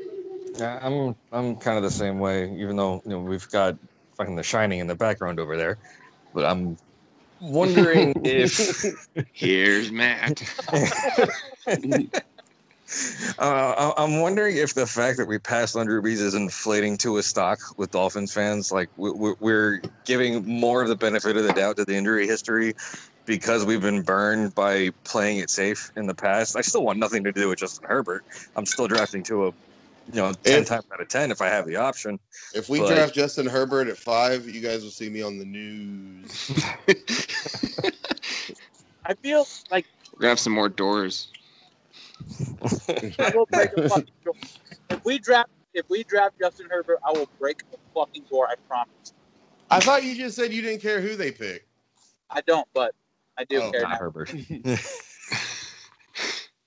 Yeah, 0.59 0.79
I'm 0.83 1.15
I'm 1.33 1.57
kind 1.57 1.77
of 1.79 1.83
the 1.83 1.91
same 1.91 2.19
way, 2.19 2.53
even 2.59 2.77
though 2.77 3.01
you 3.05 3.13
know 3.13 3.21
we've 3.21 3.49
got 3.51 3.77
fucking 4.17 4.37
The 4.37 4.43
Shining 4.43 4.81
in 4.81 4.87
the 4.87 4.95
background 4.95 5.41
over 5.41 5.57
there. 5.57 5.79
But 6.35 6.45
I'm 6.45 6.77
wondering 7.41 8.15
if 8.25 8.61
here's 9.33 9.91
Matt. 9.91 10.43
uh, 13.39 13.93
I- 13.97 14.03
I'm 14.03 14.21
wondering 14.21 14.57
if 14.57 14.75
the 14.75 14.87
fact 14.87 15.17
that 15.19 15.27
we 15.27 15.39
passed 15.39 15.77
on 15.77 15.87
Drew 15.87 16.03
Brees 16.03 16.21
is 16.21 16.35
inflating 16.35 16.97
to 16.99 17.19
a 17.19 17.23
stock 17.23 17.59
with 17.77 17.91
Dolphins 17.91 18.33
fans. 18.33 18.73
Like 18.73 18.89
we- 18.97 19.11
we- 19.13 19.35
we're 19.41 19.83
giving 20.05 20.45
more 20.47 20.83
of 20.83 20.89
the 20.89 20.97
benefit 20.97 21.37
of 21.37 21.45
the 21.45 21.53
doubt 21.53 21.77
to 21.77 21.85
the 21.85 21.95
injury 21.95 22.27
history 22.27 22.75
because 23.27 23.65
we've 23.65 23.81
been 23.83 24.03
burned 24.03 24.55
by 24.55 24.91
playing 25.05 25.39
it 25.39 25.51
safe 25.51 25.91
in 25.97 26.07
the 26.07 26.15
past. 26.15 26.57
I 26.57 26.63
still 26.63 26.83
want 26.83 26.99
nothing 26.99 27.23
to 27.25 27.33
do 27.33 27.49
with 27.49 27.59
Justin 27.61 27.87
Herbert. 27.89 28.25
I'm 28.57 28.67
still 28.67 28.89
drafting 28.89 29.23
to 29.25 29.47
a, 29.47 29.53
you 30.13 30.17
know, 30.21 30.33
ten 30.45 30.63
If- 30.63 30.69
times 30.69 30.85
out 30.93 31.01
of 31.01 31.09
ten 31.09 31.31
if 31.31 31.41
I 31.41 31.47
have 31.47 31.67
the 31.67 31.77
option. 31.77 32.19
If 32.55 32.69
we 32.69 32.81
But- 32.81 32.89
draft 32.89 33.15
Justin 33.15 33.47
Herbert 33.47 33.87
at 33.89 33.97
five, 33.97 34.49
you 34.49 34.61
guys 34.61 34.83
will 34.83 34.91
see 34.91 35.09
me 35.09 35.23
on 35.23 35.39
the 35.39 35.45
news. 35.45 36.51
I 39.07 39.15
feel 39.15 39.47
like 39.71 39.87
We're 40.13 40.21
gonna 40.21 40.29
have 40.31 40.41
some 40.41 40.53
more 40.53 40.69
doors. 40.69 41.29
I 43.19 43.31
will 43.35 43.47
break 43.47 43.73
a 43.77 43.83
fucking 43.89 44.15
door. 44.25 44.35
If 44.91 45.05
we 45.05 45.19
draft, 45.19 45.51
if 45.75 45.89
we 45.89 46.05
draft 46.05 46.35
Justin 46.41 46.69
Herbert, 46.71 46.99
I 47.07 47.13
will 47.13 47.29
break 47.39 47.63
a 47.73 47.77
fucking 47.95 48.25
door. 48.31 48.49
I 48.49 48.55
promise. 48.69 49.13
I 49.71 49.81
thought 49.81 50.03
you 50.03 50.17
just 50.17 50.37
said 50.37 50.53
you 50.53 50.63
didn't 50.63 50.83
care 50.83 51.01
who 51.01 51.17
they 51.17 51.31
pick. 51.31 51.67
I 52.29 52.41
don't, 52.43 52.67
but 52.75 52.95
I 53.39 53.45
do 53.45 53.61
Oh, 53.63 53.71
care 53.71 53.83
Not 53.83 53.91
now. 53.91 53.99
Herbert. 53.99 54.35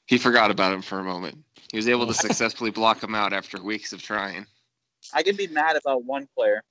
He 0.06 0.18
forgot 0.18 0.52
about 0.52 0.74
him 0.74 0.82
for 0.82 1.00
a 1.00 1.04
moment. 1.04 1.44
He 1.72 1.78
was 1.78 1.88
able 1.88 2.06
to 2.06 2.14
successfully 2.14 2.70
block 2.70 3.02
him 3.02 3.16
out 3.16 3.34
after 3.34 3.62
weeks 3.62 3.94
of 3.94 4.02
trying. 4.04 4.46
I 5.14 5.24
can 5.24 5.36
be 5.36 5.48
mad 5.48 5.76
about 5.76 6.04
one 6.04 6.28
player. 6.36 6.62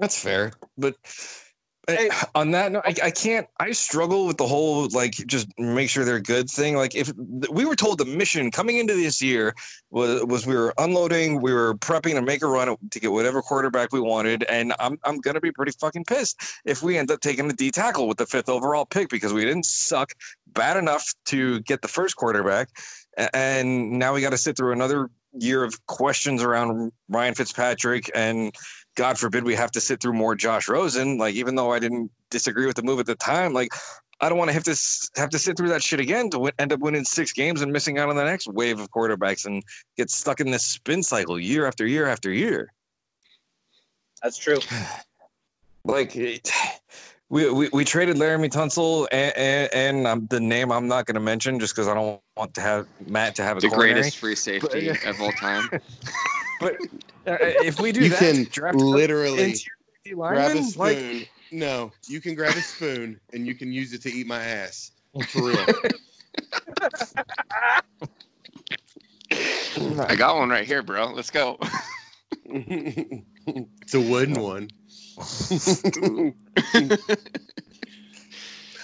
That's 0.00 0.20
fair, 0.20 0.52
but 0.76 0.96
on 2.34 2.50
that 2.52 2.72
note, 2.72 2.82
I, 2.84 2.94
oh. 3.02 3.06
I 3.06 3.10
can't. 3.10 3.46
I 3.60 3.72
struggle 3.72 4.26
with 4.26 4.36
the 4.36 4.46
whole 4.46 4.88
like 4.92 5.12
just 5.12 5.48
make 5.58 5.90
sure 5.90 6.04
they're 6.04 6.20
good 6.20 6.48
thing. 6.48 6.76
Like 6.76 6.94
if 6.94 7.12
we 7.50 7.64
were 7.64 7.76
told 7.76 7.98
the 7.98 8.04
mission 8.04 8.50
coming 8.50 8.78
into 8.78 8.94
this 8.94 9.20
year 9.20 9.54
was 9.90 10.24
was 10.24 10.46
we 10.46 10.54
were 10.54 10.72
unloading, 10.78 11.42
we 11.42 11.52
were 11.52 11.74
prepping 11.74 12.14
to 12.14 12.22
make 12.22 12.42
a 12.42 12.46
run 12.46 12.76
to 12.90 13.00
get 13.00 13.12
whatever 13.12 13.42
quarterback 13.42 13.92
we 13.92 14.00
wanted, 14.00 14.44
and 14.44 14.72
I'm 14.78 14.98
I'm 15.04 15.18
gonna 15.18 15.40
be 15.40 15.52
pretty 15.52 15.72
fucking 15.72 16.04
pissed 16.04 16.40
if 16.64 16.82
we 16.82 16.96
end 16.96 17.10
up 17.10 17.20
taking 17.20 17.48
the 17.48 17.54
D 17.54 17.70
tackle 17.70 18.08
with 18.08 18.18
the 18.18 18.26
fifth 18.26 18.48
overall 18.48 18.86
pick 18.86 19.08
because 19.08 19.32
we 19.32 19.44
didn't 19.44 19.66
suck 19.66 20.12
bad 20.48 20.76
enough 20.76 21.12
to 21.26 21.60
get 21.60 21.82
the 21.82 21.88
first 21.88 22.16
quarterback, 22.16 22.68
and 23.34 23.98
now 23.98 24.14
we 24.14 24.20
got 24.20 24.30
to 24.30 24.38
sit 24.38 24.56
through 24.56 24.72
another 24.72 25.10
year 25.38 25.64
of 25.64 25.84
questions 25.86 26.42
around 26.42 26.92
Ryan 27.08 27.34
Fitzpatrick 27.34 28.10
and 28.14 28.54
God 28.94 29.18
forbid 29.18 29.44
we 29.44 29.54
have 29.54 29.70
to 29.72 29.80
sit 29.80 30.00
through 30.00 30.12
more 30.12 30.34
Josh 30.34 30.68
Rosen. 30.68 31.18
Like, 31.18 31.34
even 31.34 31.54
though 31.54 31.72
I 31.72 31.78
didn't 31.78 32.10
disagree 32.30 32.66
with 32.66 32.76
the 32.76 32.82
move 32.82 33.00
at 33.00 33.06
the 33.06 33.14
time, 33.16 33.52
like, 33.52 33.72
I 34.20 34.28
don't 34.28 34.38
want 34.38 34.48
to 34.48 34.52
have 34.54 34.64
to 34.64 34.76
have 35.16 35.30
to 35.30 35.38
sit 35.38 35.56
through 35.56 35.68
that 35.68 35.82
shit 35.82 35.98
again 36.00 36.30
to 36.30 36.38
win, 36.38 36.52
end 36.58 36.72
up 36.72 36.80
winning 36.80 37.04
six 37.04 37.32
games 37.32 37.60
and 37.62 37.72
missing 37.72 37.98
out 37.98 38.08
on 38.08 38.16
the 38.16 38.24
next 38.24 38.46
wave 38.46 38.78
of 38.78 38.90
quarterbacks 38.90 39.44
and 39.44 39.62
get 39.96 40.10
stuck 40.10 40.40
in 40.40 40.50
this 40.50 40.64
spin 40.64 41.02
cycle 41.02 41.38
year 41.38 41.66
after 41.66 41.86
year 41.86 42.06
after 42.06 42.30
year. 42.30 42.72
That's 44.22 44.38
true. 44.38 44.58
Like, 45.86 46.16
it, 46.16 46.50
we, 47.28 47.50
we 47.50 47.68
we 47.70 47.84
traded 47.84 48.16
Laremy 48.16 48.48
Tunsil 48.48 49.06
and, 49.12 49.36
and, 49.36 49.74
and 49.74 50.06
um, 50.06 50.26
the 50.30 50.40
name 50.40 50.72
I'm 50.72 50.88
not 50.88 51.04
going 51.04 51.16
to 51.16 51.20
mention 51.20 51.60
just 51.60 51.74
because 51.74 51.88
I 51.88 51.92
don't 51.92 52.22
want 52.38 52.54
to 52.54 52.62
have 52.62 52.86
Matt 53.06 53.34
to 53.34 53.42
have 53.42 53.58
a 53.58 53.60
The 53.60 53.68
coronary. 53.68 53.92
greatest 53.92 54.16
free 54.16 54.34
safety 54.34 54.88
of 54.88 55.20
all 55.20 55.32
time. 55.32 55.68
But 56.60 56.76
Uh, 57.26 57.30
uh, 57.30 57.36
if 57.40 57.80
we 57.80 57.92
do 57.92 58.02
You 58.02 58.10
that, 58.10 58.18
can 58.18 58.44
draft 58.50 58.76
literally 58.76 59.56
grab 60.12 60.56
a 60.56 60.62
spoon. 60.62 61.20
like, 61.20 61.30
no, 61.50 61.92
you 62.06 62.20
can 62.20 62.34
grab 62.34 62.56
a 62.56 62.60
spoon 62.60 63.18
and 63.32 63.46
you 63.46 63.54
can 63.54 63.72
use 63.72 63.92
it 63.92 64.02
to 64.02 64.12
eat 64.12 64.26
my 64.26 64.42
ass. 64.42 64.90
For 65.28 65.44
real. 65.44 65.64
I 70.00 70.16
got 70.16 70.36
one 70.36 70.50
right 70.50 70.66
here, 70.66 70.82
bro. 70.82 71.12
Let's 71.12 71.30
go. 71.30 71.58
it's 72.44 73.94
a 73.94 74.00
wooden 74.00 74.40
one. 74.40 74.68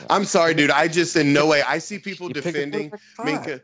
I'm 0.08 0.24
sorry, 0.24 0.54
dude. 0.54 0.70
I 0.70 0.88
just 0.88 1.14
in 1.16 1.32
no 1.32 1.46
way. 1.46 1.62
I 1.62 1.78
see 1.78 1.98
people 1.98 2.28
you 2.28 2.34
defending 2.34 2.90
quarterback. 2.90 3.46
Minkah. 3.46 3.60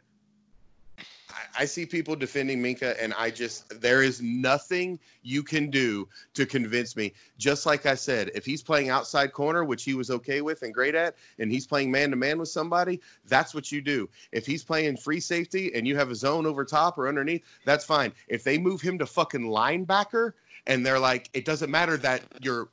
I, 1.59 1.64
see 1.64 1.87
people 1.87 2.16
defending 2.16 2.62
Minkah, 2.62 2.97
and 3.01 3.14
I 3.14 3.31
just 3.31 3.81
there 3.81 4.03
is 4.03 4.23
nothing 4.23 4.99
you 5.23 5.42
can 5.42 5.71
do 5.71 6.09
to 6.35 6.47
convince 6.47 6.97
me. 6.97 7.12
Just 7.38 7.66
like 7.66 7.87
I 7.87 7.95
said, 7.95 8.31
if 8.35 8.45
he's 8.45 8.62
playing 8.62 8.90
outside 8.90 9.33
corner, 9.33 9.64
which 9.64 9.85
he 9.85 9.95
was 9.95 10.11
okay 10.11 10.40
with 10.40 10.62
and 10.62 10.73
great 10.73 10.95
at, 10.95 11.16
and 11.38 11.51
he's 11.51 11.66
playing 11.66 11.90
man 11.90 12.11
to 12.11 12.16
man 12.16 12.38
with 12.38 12.49
somebody, 12.49 13.01
that's 13.27 13.55
what 13.55 13.73
you 13.73 13.81
do. 13.81 14.09
If 14.33 14.47
he's 14.47 14.64
playing 14.64 14.97
free 14.97 15.21
safety 15.21 15.75
and 15.75 15.87
you 15.87 15.97
have 15.97 16.11
a 16.11 16.14
zone 16.14 16.47
over 16.47 16.64
top 16.64 16.99
or 16.99 17.09
underneath, 17.09 17.45
that's 17.64 17.85
fine. 17.85 18.12
If 18.29 18.45
they 18.45 18.59
move 18.59 18.81
him 18.81 18.99
to 18.99 19.07
fucking 19.07 19.42
linebacker 19.42 20.33
and 20.66 20.85
they're 20.85 20.99
like, 20.99 21.31
it 21.33 21.45
doesn't 21.45 21.71
matter 21.71 21.97
that 21.99 22.23
your 22.40 22.69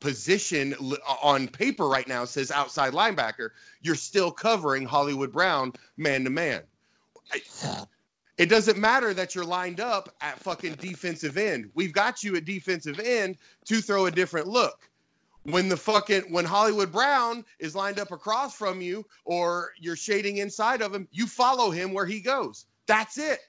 position 0.00 0.74
on 1.22 1.46
paper 1.46 1.86
right 1.88 2.08
now 2.08 2.24
says 2.24 2.50
outside 2.50 2.92
linebacker, 2.92 3.50
you're 3.82 3.94
still 3.94 4.30
covering 4.30 4.84
Hollywood 4.84 5.32
Brown 5.32 5.72
man 5.96 6.24
to 6.24 6.30
man. 6.30 6.62
It 8.40 8.48
doesn't 8.48 8.78
matter 8.78 9.12
that 9.12 9.34
you're 9.34 9.44
lined 9.44 9.80
up 9.80 10.14
at 10.22 10.38
fucking 10.38 10.76
defensive 10.76 11.36
end. 11.36 11.70
We've 11.74 11.92
got 11.92 12.24
you 12.24 12.36
at 12.36 12.46
defensive 12.46 12.98
end 12.98 13.36
to 13.66 13.82
throw 13.82 14.06
a 14.06 14.10
different 14.10 14.46
look. 14.46 14.88
When 15.42 15.68
the 15.68 15.76
fucking 15.76 16.22
when 16.32 16.46
Hollywood 16.46 16.90
Brown 16.90 17.44
is 17.58 17.76
lined 17.76 17.98
up 17.98 18.12
across 18.12 18.56
from 18.56 18.80
you 18.80 19.04
or 19.26 19.72
you're 19.78 19.94
shading 19.94 20.38
inside 20.38 20.80
of 20.80 20.94
him, 20.94 21.06
you 21.12 21.26
follow 21.26 21.70
him 21.70 21.92
where 21.92 22.06
he 22.06 22.18
goes. 22.18 22.64
That's 22.86 23.18
it. 23.18 23.40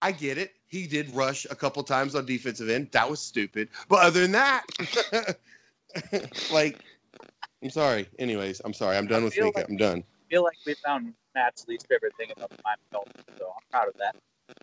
I 0.00 0.10
get 0.10 0.38
it. 0.38 0.52
He 0.68 0.86
did 0.86 1.14
rush 1.14 1.46
a 1.50 1.54
couple 1.54 1.82
times 1.82 2.14
on 2.14 2.24
defensive 2.24 2.70
end. 2.70 2.88
That 2.92 3.10
was 3.10 3.20
stupid. 3.20 3.68
But 3.90 4.04
other 4.04 4.22
than 4.22 4.32
that, 4.32 4.62
like, 6.50 6.78
I'm 7.62 7.68
sorry. 7.68 8.08
Anyways, 8.18 8.62
I'm 8.64 8.72
sorry. 8.72 8.96
I'm 8.96 9.06
done 9.06 9.22
with 9.24 9.34
Minkah. 9.34 9.54
like- 9.56 9.68
I'm 9.68 9.76
done. 9.76 9.98
I 10.02 10.30
feel 10.30 10.44
like 10.44 10.56
we 10.64 10.72
found 10.82 11.12
Matt's 11.34 11.66
least 11.68 11.86
favorite 11.88 12.14
thing 12.16 12.28
about 12.36 12.50
my 12.50 12.56
Miami 12.64 12.82
Dolphins, 12.92 13.24
so 13.38 13.46
I'm 13.46 13.62
proud 13.70 13.88
of 13.88 13.94
that. 13.98 14.16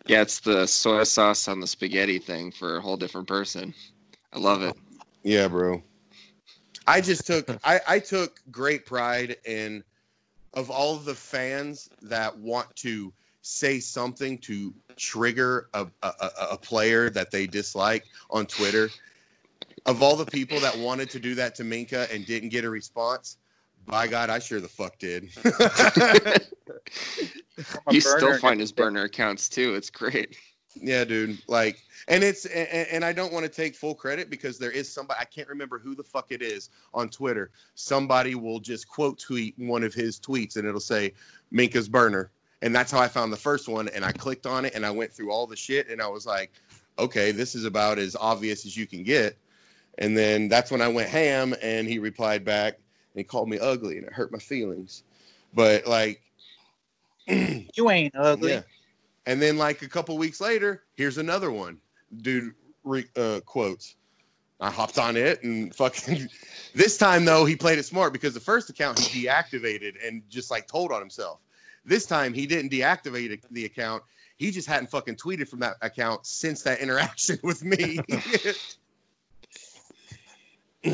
Yeah, 0.07 0.21
it's 0.21 0.39
the 0.39 0.65
soy 0.67 1.03
sauce 1.03 1.47
on 1.47 1.59
the 1.59 1.67
spaghetti 1.67 2.19
thing 2.19 2.51
for 2.51 2.77
a 2.77 2.81
whole 2.81 2.97
different 2.97 3.27
person. 3.27 3.73
I 4.33 4.39
love 4.39 4.61
it. 4.61 4.75
Yeah, 5.23 5.47
bro. 5.47 5.81
I 6.87 7.01
just 7.09 7.25
took 7.27 7.49
I, 7.63 7.79
I 7.87 7.99
took 7.99 8.39
great 8.51 8.85
pride 8.85 9.37
in 9.45 9.83
of 10.53 10.69
all 10.69 10.97
the 10.97 11.15
fans 11.15 11.89
that 12.01 12.37
want 12.37 12.73
to 12.77 13.11
say 13.41 13.79
something 13.79 14.37
to 14.37 14.73
trigger 14.97 15.67
a, 15.73 15.87
a, 16.03 16.13
a- 16.19 16.47
a 16.51 16.57
player 16.57 17.09
that 17.09 17.31
they 17.31 17.47
dislike 17.47 18.05
on 18.29 18.45
Twitter. 18.45 18.89
Of 19.87 20.03
all 20.03 20.15
the 20.15 20.25
people 20.25 20.59
that 20.59 20.77
wanted 20.77 21.09
to 21.11 21.19
do 21.19 21.33
that 21.35 21.55
to 21.55 21.63
Minkah 21.63 22.13
and 22.13 22.23
didn't 22.25 22.49
get 22.49 22.65
a 22.65 22.69
response, 22.69 23.37
by 23.85 24.07
God, 24.07 24.29
I 24.29 24.39
sure 24.39 24.59
the 24.59 24.67
fuck 24.67 24.97
did. 24.99 25.29
You 27.91 28.01
still 28.01 28.37
find 28.37 28.59
his 28.59 28.71
burner 28.71 29.03
accounts 29.03 29.49
too. 29.49 29.75
It's 29.75 29.89
great. 29.89 30.37
Yeah, 30.75 31.03
dude. 31.03 31.41
Like, 31.47 31.83
and 32.07 32.23
it's 32.23 32.45
and, 32.45 32.87
and 32.91 33.05
I 33.05 33.13
don't 33.13 33.33
want 33.33 33.45
to 33.45 33.51
take 33.51 33.75
full 33.75 33.93
credit 33.93 34.29
because 34.29 34.57
there 34.57 34.71
is 34.71 34.91
somebody 34.91 35.19
I 35.19 35.25
can't 35.25 35.47
remember 35.47 35.79
who 35.79 35.95
the 35.95 36.03
fuck 36.03 36.27
it 36.29 36.41
is 36.41 36.69
on 36.93 37.09
Twitter. 37.09 37.51
Somebody 37.75 38.35
will 38.35 38.59
just 38.59 38.87
quote 38.87 39.19
tweet 39.19 39.53
one 39.57 39.83
of 39.83 39.93
his 39.93 40.19
tweets 40.19 40.55
and 40.55 40.67
it'll 40.67 40.79
say 40.79 41.13
Minkah's 41.53 41.89
burner, 41.89 42.31
and 42.61 42.73
that's 42.73 42.91
how 42.91 42.99
I 42.99 43.07
found 43.07 43.33
the 43.33 43.37
first 43.37 43.67
one. 43.67 43.89
And 43.89 44.05
I 44.05 44.11
clicked 44.11 44.45
on 44.45 44.65
it 44.65 44.73
and 44.75 44.85
I 44.85 44.91
went 44.91 45.11
through 45.11 45.31
all 45.31 45.45
the 45.45 45.57
shit 45.57 45.89
and 45.89 46.01
I 46.01 46.07
was 46.07 46.25
like, 46.25 46.51
okay, 46.99 47.31
this 47.31 47.53
is 47.55 47.65
about 47.65 47.99
as 47.99 48.15
obvious 48.15 48.65
as 48.65 48.77
you 48.77 48.87
can 48.87 49.03
get. 49.03 49.37
And 49.97 50.17
then 50.17 50.47
that's 50.47 50.71
when 50.71 50.81
I 50.81 50.87
went 50.87 51.09
ham 51.09 51.53
and 51.61 51.87
he 51.87 51.99
replied 51.99 52.45
back 52.45 52.79
and 53.13 53.19
he 53.19 53.23
called 53.23 53.49
me 53.49 53.59
ugly 53.59 53.97
and 53.97 54.07
it 54.07 54.13
hurt 54.13 54.31
my 54.31 54.39
feelings. 54.39 55.03
But 55.53 55.87
like. 55.87 56.21
You 57.75 57.89
ain't 57.89 58.15
ugly. 58.15 58.51
Yeah. 58.51 58.61
And 59.25 59.41
then 59.41 59.57
like 59.57 59.81
a 59.81 59.87
couple 59.87 60.17
weeks 60.17 60.41
later, 60.41 60.83
here's 60.95 61.17
another 61.17 61.51
one. 61.51 61.77
Dude 62.21 62.53
re, 62.83 63.05
uh, 63.15 63.39
quotes. 63.45 63.95
I 64.59 64.69
hopped 64.69 64.97
on 64.97 65.15
it 65.17 65.43
and 65.43 65.73
fucking. 65.81 66.29
This 66.73 66.97
time 66.97 67.25
though, 67.25 67.45
he 67.45 67.55
played 67.55 67.79
it 67.79 67.83
smart 67.83 68.13
because 68.13 68.33
the 68.33 68.39
first 68.39 68.69
account 68.69 68.99
he 68.99 69.25
deactivated 69.25 69.95
and 70.05 70.23
just 70.29 70.51
like 70.51 70.67
told 70.67 70.91
on 70.91 70.99
himself. 70.99 71.39
This 71.85 72.05
time 72.05 72.33
he 72.33 72.45
didn't 72.45 72.71
deactivate 72.71 73.41
the 73.51 73.65
account. 73.65 74.03
He 74.37 74.51
just 74.51 74.67
hadn't 74.67 74.89
fucking 74.89 75.15
tweeted 75.15 75.47
from 75.47 75.59
that 75.59 75.75
account 75.81 76.25
since 76.25 76.61
that 76.63 76.79
interaction 76.81 77.39
with 77.43 77.63
me. 77.63 77.99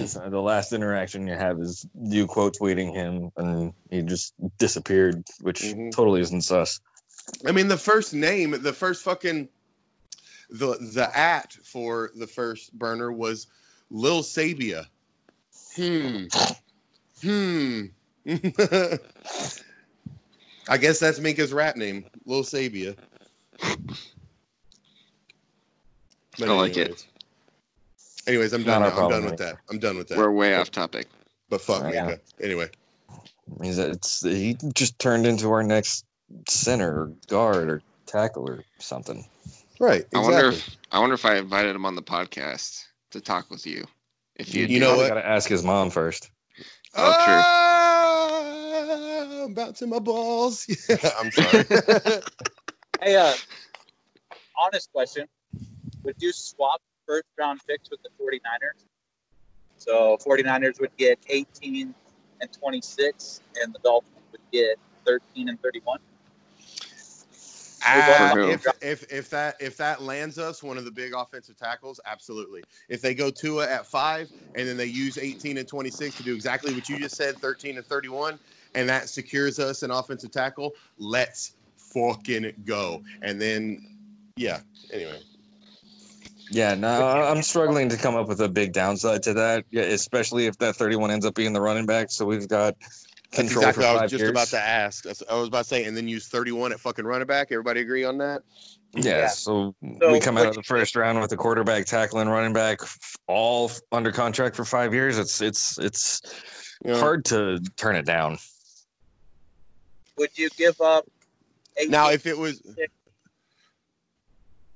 So 0.06 0.30
the 0.30 0.42
last 0.42 0.74
interaction 0.74 1.28
you 1.28 1.36
have 1.36 1.62
is 1.62 1.88
you 1.96 2.28
quote 2.28 2.58
tweeting 2.60 2.94
him, 2.94 3.32
and 3.38 3.74
he 3.90 4.02
just 4.02 4.34
disappeared, 4.58 5.24
which 5.42 5.62
Mhm. 5.62 5.92
totally 5.94 6.20
isn't 6.22 6.42
sus. 6.42 6.82
I 7.46 7.54
mean, 7.54 7.70
the 7.70 7.78
first 7.78 8.14
name, 8.14 8.52
the 8.52 8.74
first 8.74 9.04
fucking 9.04 9.48
the 10.50 10.78
the 10.94 11.10
at 11.18 11.54
for 11.64 12.12
the 12.16 12.28
first 12.28 12.74
burner 12.78 13.12
was 13.12 13.48
Lil 13.90 14.24
Sabia. 14.24 14.88
Hmm. 15.76 16.26
Hmm. 17.22 17.86
I 20.70 20.78
guess 20.78 21.00
that's 21.00 21.20
Minkah's 21.20 21.54
rap 21.54 21.78
name, 21.78 22.06
Lil 22.26 22.44
Sabia. 22.44 22.98
But 26.38 26.50
I 26.50 26.54
like 26.54 26.76
it. 26.78 27.06
Anyways. 28.28 28.54
Anyways, 28.54 28.54
I'm 28.54 28.64
done. 28.64 28.82
now. 28.82 28.88
I'm 28.88 28.94
problem, 28.94 29.12
done 29.12 29.24
with 29.32 29.40
Mike. 29.40 29.50
that. 29.50 29.58
I'm 29.70 29.80
done 29.80 29.98
with 29.98 30.08
that. 30.10 30.18
We're 30.18 30.32
way 30.32 30.56
off 30.56 30.70
topic. 30.72 31.08
but 31.50 31.62
fuck 31.62 31.92
Yeah. 31.94 32.12
Minkah. 32.12 32.20
Anyway, 32.42 32.70
He's 33.64 33.78
it's 33.78 34.22
he 34.24 34.58
just 34.74 35.00
turned 35.00 35.26
into 35.26 35.50
our 35.52 35.64
next 35.64 36.06
center 36.50 37.04
or 37.04 37.12
guard 37.28 37.70
or 37.70 37.82
tackle 38.06 38.50
or 38.50 38.64
something. 38.80 39.26
right. 39.80 40.06
I 40.14 40.20
wonder 40.20 40.50
if 40.50 40.70
I 40.92 41.00
wonder 41.00 41.14
if 41.16 41.24
I 41.26 41.38
invited 41.38 41.74
him 41.76 41.86
on 41.86 41.96
the 41.96 42.02
podcast 42.02 42.84
to 43.12 43.22
talk 43.22 43.50
with 43.50 43.66
you. 43.66 43.86
If 44.36 44.54
you, 44.54 44.66
You 44.66 44.80
know 44.82 44.88
probably 44.88 45.04
what? 45.06 45.10
Got 45.16 45.22
to 45.22 45.28
ask 45.28 45.50
his 45.50 45.64
mom 45.64 45.90
first. 45.90 46.30
Oh, 46.96 47.14
true. 47.26 47.42
Ah, 49.42 49.48
bouncing 49.50 49.90
my 49.90 50.00
balls. 50.00 50.66
Yeah, 50.90 51.10
I'm 51.20 51.32
sorry. 51.32 51.64
Hey, 53.02 53.16
uh, 53.16 53.34
honest 54.58 54.92
question. 54.92 55.28
Would 56.04 56.16
you 56.20 56.32
swap 56.34 56.82
first 57.08 57.26
round 57.38 57.62
picks 57.68 57.90
with 57.90 58.02
the 58.04 58.10
49ers? 58.22 58.86
So 59.78 60.18
49ers 60.26 60.80
would 60.82 60.96
get 60.98 61.20
18 61.30 61.94
and 62.42 62.52
26, 62.52 63.42
and 63.62 63.74
the 63.74 63.80
Dolphins 63.80 64.26
would 64.32 64.42
get 64.52 64.78
13 65.06 65.50
and 65.50 65.62
31. 65.62 66.00
Ah, 67.90 68.34
if, 68.36 68.66
if 68.82 69.12
if 69.12 69.30
that 69.30 69.56
if 69.62 69.78
that 69.78 70.02
lands 70.02 70.38
us 70.38 70.62
one 70.62 70.78
of 70.78 70.84
the 70.84 70.92
big 70.92 71.14
offensive 71.14 71.56
tackles, 71.58 72.02
absolutely. 72.06 72.64
If 72.90 73.02
they 73.02 73.14
go 73.14 73.30
Tua 73.30 73.70
at 73.70 73.86
five 73.86 74.30
and 74.56 74.68
then 74.68 74.76
they 74.76 74.88
use 74.88 75.18
18 75.18 75.58
and 75.58 75.68
26 75.68 76.16
to 76.16 76.24
do 76.24 76.34
exactly 76.34 76.74
what 76.74 76.90
you 76.90 77.00
just 77.00 77.16
said, 77.16 77.38
13 77.40 77.78
and 77.78 77.86
31, 77.86 78.40
and 78.76 78.90
that 78.90 79.10
secures 79.10 79.60
us 79.60 79.84
an 79.84 79.92
offensive 79.92 80.32
tackle, 80.32 80.74
let's 80.98 81.54
fucking 81.78 82.52
go. 82.66 83.04
And 83.22 83.40
then, 83.40 83.86
yeah. 84.36 84.60
Anyway, 84.92 85.22
Yeah, 86.50 86.76
no, 86.76 86.88
I'm 86.90 87.42
struggling 87.44 87.90
to 87.90 87.98
come 87.98 88.16
up 88.16 88.28
with 88.28 88.40
a 88.42 88.48
big 88.50 88.72
downside 88.74 89.24
to 89.24 89.34
that, 89.34 89.66
yeah, 89.70 89.84
especially 89.84 90.46
if 90.46 90.58
that 90.60 90.76
31 90.76 91.12
ends 91.12 91.26
up 91.26 91.36
being 91.36 91.54
the 91.54 91.62
running 91.62 91.86
back. 91.86 92.10
So 92.10 92.26
we've 92.26 92.48
got 92.48 92.76
that's 92.80 93.06
control 93.32 93.64
exactly 93.66 93.84
for 93.84 93.90
what 93.94 94.00
I 94.00 94.04
was 94.04 94.12
just 94.12 94.22
years. 94.22 94.32
about 94.32 94.48
to 94.50 94.60
ask. 94.60 95.06
I 95.06 95.36
was 95.36 95.48
about 95.50 95.58
to 95.64 95.64
say, 95.66 95.84
and 95.84 95.96
then 95.98 96.08
use 96.08 96.28
31 96.30 96.72
at 96.72 96.80
fucking 96.80 97.04
running 97.06 97.28
back. 97.28 97.52
Everybody 97.52 97.82
agree 97.82 98.06
on 98.06 98.18
that? 98.20 98.44
Yeah, 98.96 99.04
Yeah. 99.18 99.28
so, 99.28 99.76
So 100.00 100.12
we 100.12 100.20
come 100.22 100.38
out 100.38 100.48
of 100.48 100.54
the 100.54 100.60
you- 100.60 100.64
first 100.64 100.96
round 100.96 101.20
with 101.20 101.32
a 101.34 101.38
quarterback, 101.38 101.86
tackle, 101.86 102.20
and 102.20 102.32
running 102.32 102.54
back, 102.54 102.80
all 103.28 103.70
under 103.92 104.12
contract 104.14 104.56
for 104.56 104.64
five 104.64 104.94
years. 104.94 105.18
It's 105.18 105.42
it's 105.42 105.78
it's 105.80 106.22
You 106.86 106.92
know? 106.94 107.00
hard 107.00 107.26
to 107.26 107.60
turn 107.76 107.96
it 107.98 108.06
down. 108.06 108.38
Would 110.18 110.30
you 110.38 110.50
give 110.58 110.80
up? 110.80 111.06
18, 111.76 111.92
Now, 111.92 112.10
if 112.10 112.26
it 112.26 112.38
was, 112.38 112.62
would 112.66 112.78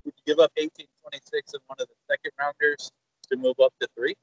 you 0.05 0.11
give 0.25 0.39
up 0.39 0.51
18, 0.57 0.85
26 1.11 1.53
and 1.53 1.61
one 1.67 1.77
of 1.79 1.87
the 1.87 1.93
second 2.09 2.31
rounders 2.39 2.91
to 3.29 3.37
move 3.37 3.59
up 3.61 3.73
to 3.81 3.87
three? 3.95 4.15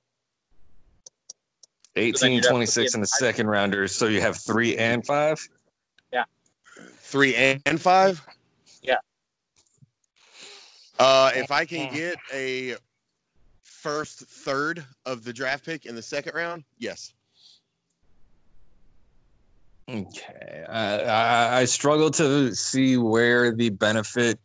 then 1.95 2.05
18, 2.05 2.33
you'd 2.33 2.37
have 2.37 2.43
to 2.45 2.49
26 2.51 2.93
be 2.93 2.97
in 2.97 3.01
the 3.01 3.05
in- 3.05 3.07
second 3.07 3.47
rounders. 3.49 3.95
So 3.95 4.07
you 4.07 4.21
have 4.21 4.37
three 4.37 4.77
and 4.77 5.05
five. 5.05 5.47
Yeah. 6.13 6.25
three 7.01 7.35
and 7.35 7.81
five. 7.81 8.25
Yeah. 8.83 8.97
Uh, 10.99 11.31
if 11.35 11.51
I 11.51 11.65
can 11.65 11.93
get 11.93 12.17
a 12.33 12.77
first 13.63 14.21
third 14.21 14.85
of 15.07 15.25
the 15.25 15.33
draft 15.33 15.65
pick 15.65 15.87
in 15.87 15.95
the 15.95 16.03
second 16.03 16.35
round, 16.35 16.65
yes. 16.79 17.13
Okay, 19.89 20.65
I, 20.69 20.99
I, 21.01 21.61
I 21.61 21.65
struggle 21.65 22.11
to 22.11 22.55
see 22.55 22.99
where 22.99 23.55
the 23.55 23.71
benefit, 23.71 24.39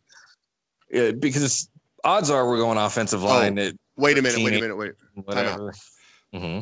uh, 0.96 1.12
because 1.12 1.68
odds 2.04 2.30
are 2.30 2.46
we're 2.48 2.58
going 2.58 2.78
offensive 2.78 3.22
line 3.22 3.58
at 3.58 3.74
Wait 3.96 4.18
a 4.18 4.22
minute. 4.22 4.38
Wait 4.44 4.54
a 4.54 4.60
minute. 4.60 4.76
Wait. 4.76 4.92
whatever. 5.24 5.72
hmm 6.32 6.60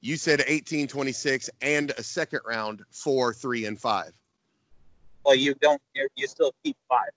You 0.00 0.16
said 0.16 0.44
18, 0.46 0.86
26, 0.86 1.48
and 1.62 1.90
a 1.96 2.02
second 2.02 2.40
round 2.46 2.82
for 2.90 3.32
three 3.32 3.64
and 3.66 3.78
five. 3.80 4.12
Well, 5.24 5.34
you 5.34 5.54
don't. 5.54 5.80
You 5.94 6.08
you 6.16 6.26
still 6.26 6.52
keep 6.62 6.76
five. 6.88 7.08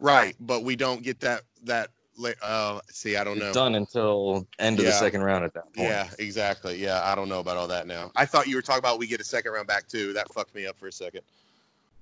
Right, 0.00 0.36
but 0.40 0.62
we 0.62 0.76
don't 0.76 1.02
get 1.02 1.18
that 1.20 1.42
that. 1.64 1.88
la- 2.18 2.30
Uh, 2.42 2.80
see, 2.90 3.16
I 3.16 3.24
don't 3.24 3.38
It's 3.38 3.46
know. 3.46 3.52
done 3.54 3.74
until 3.74 4.46
end 4.58 4.78
of 4.78 4.84
the 4.84 4.92
second 4.92 5.22
round 5.22 5.44
at 5.44 5.54
that 5.54 5.64
point. 5.74 5.88
Yeah, 5.88 6.08
exactly. 6.18 6.76
Yeah, 6.76 7.00
I 7.02 7.14
don't 7.14 7.28
know 7.30 7.40
about 7.40 7.56
all 7.56 7.66
that 7.68 7.86
now. 7.86 8.12
I 8.14 8.26
thought 8.26 8.46
you 8.46 8.56
were 8.56 8.62
talking 8.62 8.80
about 8.80 8.98
we 8.98 9.06
get 9.06 9.20
a 9.20 9.24
second 9.24 9.52
round 9.52 9.66
back 9.66 9.88
too. 9.88 10.12
That 10.12 10.30
fucked 10.34 10.54
me 10.54 10.66
up 10.66 10.76
for 10.78 10.88
a 10.88 10.92
second. 10.92 11.22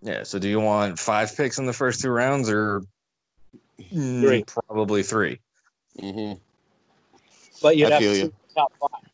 Yeah. 0.03 0.25
So 0.25 0.39
do 0.41 0.49
you 0.49 0.59
want 0.61 0.99
five 0.99 1.35
picks 1.37 1.59
in 1.59 1.67
the 1.67 1.73
first 1.73 2.01
two 2.03 2.11
rounds 2.11 2.51
or 2.51 2.83
Three. 3.79 4.45
Probably 4.45 5.03
three. 5.03 5.39
Mm-hmm. 6.01 6.39
But 7.63 7.77
you'd 7.77 7.87
I 7.87 7.95
have 7.95 8.01
to 8.03 8.19
you. 8.19 8.33
top 8.55 8.73
five. 8.81 9.11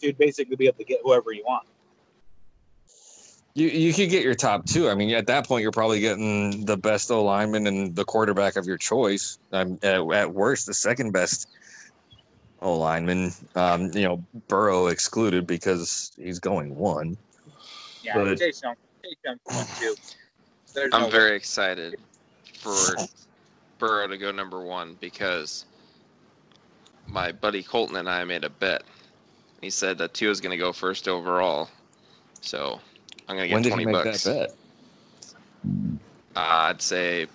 You'd 0.00 0.18
basically 0.18 0.56
be 0.56 0.66
able 0.66 0.78
to 0.78 0.84
get 0.84 1.00
whoever 1.02 1.32
you 1.32 1.44
want. 1.44 1.66
You 3.54 3.68
you 3.68 3.94
could 3.94 4.10
get 4.10 4.22
your 4.22 4.34
top 4.34 4.66
two. 4.66 4.90
I 4.90 4.94
mean, 4.94 5.14
at 5.14 5.26
that 5.28 5.46
point, 5.46 5.62
you're 5.62 5.72
probably 5.72 6.00
getting 6.00 6.64
the 6.66 6.76
best 6.76 7.10
O 7.10 7.24
lineman 7.24 7.66
and 7.66 7.96
the 7.96 8.04
quarterback 8.04 8.56
of 8.56 8.66
your 8.66 8.76
choice. 8.76 9.38
Um, 9.52 9.78
at, 9.82 10.00
at 10.12 10.34
worst, 10.34 10.66
the 10.66 10.74
second 10.74 11.12
best 11.12 11.48
O 12.60 12.76
lineman. 12.76 13.32
Um, 13.54 13.90
you 13.94 14.02
know, 14.02 14.22
Burrow 14.48 14.88
excluded 14.88 15.46
because 15.46 16.12
he's 16.18 16.38
going 16.38 16.76
one. 16.76 17.16
Yeah, 18.02 18.14
But- 18.14 18.38
Chase 18.38 18.62
Young, 18.62 18.74
Chase 19.02 19.38
one 19.44 19.66
too. 19.80 19.94
There's 20.74 20.92
I'm 20.92 21.02
no 21.02 21.08
very 21.08 21.34
excited 21.34 21.96
for 22.66 22.96
Burrow 23.78 24.08
to 24.08 24.16
go 24.18 24.30
number 24.32 24.62
one 24.64 24.96
because 25.00 25.64
my 27.06 27.30
buddy 27.32 27.62
Colton 27.62 27.96
and 27.96 28.08
I 28.08 28.24
made 28.24 28.44
a 28.44 28.50
bet. 28.50 28.82
He 29.60 29.70
said 29.70 29.98
that 29.98 30.14
Tua 30.14 30.30
is 30.30 30.40
going 30.40 30.50
to 30.50 30.56
go 30.56 30.72
first 30.72 31.08
overall, 31.08 31.68
so 32.40 32.80
I'm 33.28 33.36
going 33.36 33.48
to 33.48 33.54
When 33.54 33.62
get 33.62 33.70
did 33.70 33.78
he 33.78 33.84
twenty 33.84 33.92
make 33.92 34.04
bucks. 34.04 34.24
that 34.24 34.48
bet? 34.48 34.56
Uh, 36.36 36.40
I'd 36.70 36.82
say 36.82 37.26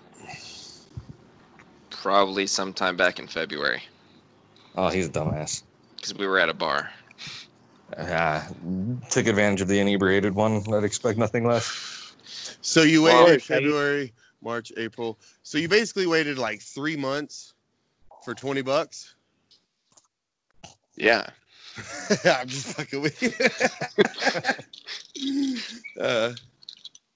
probably 1.89 2.47
sometime 2.47 2.95
back 2.97 3.19
in 3.19 3.27
February 3.27 3.81
Oh, 4.75 4.87
he's 4.89 5.07
a 5.07 5.09
dumbass. 5.09 5.63
because 5.95 6.15
we 6.15 6.25
were 6.27 6.39
at 6.39 6.49
a 6.49 6.53
bar. 6.53 6.89
Uh, 7.97 8.41
took 9.09 9.27
advantage 9.27 9.59
of 9.61 9.67
the 9.67 9.79
inebriated 9.79 10.33
one. 10.33 10.63
I'd 10.73 10.83
expect 10.85 11.17
nothing 11.19 11.45
less. 11.45 12.13
So 12.61 12.83
you 12.83 13.03
waited 13.03 13.21
okay. 13.21 13.37
February, 13.39 14.13
March, 14.41 14.71
April. 14.77 15.19
So 15.43 15.57
you 15.57 15.67
basically 15.69 16.07
waited 16.07 16.37
like 16.37 16.61
three 16.61 16.95
months 16.97 17.53
for 18.23 18.33
twenty 18.33 18.61
bucks. 18.61 19.15
Yeah, 20.95 21.29
I'm 22.25 22.47
just 22.47 22.67
fucking 22.75 23.01
with 23.01 23.21
you. 23.21 23.31
uh, 26.01 26.33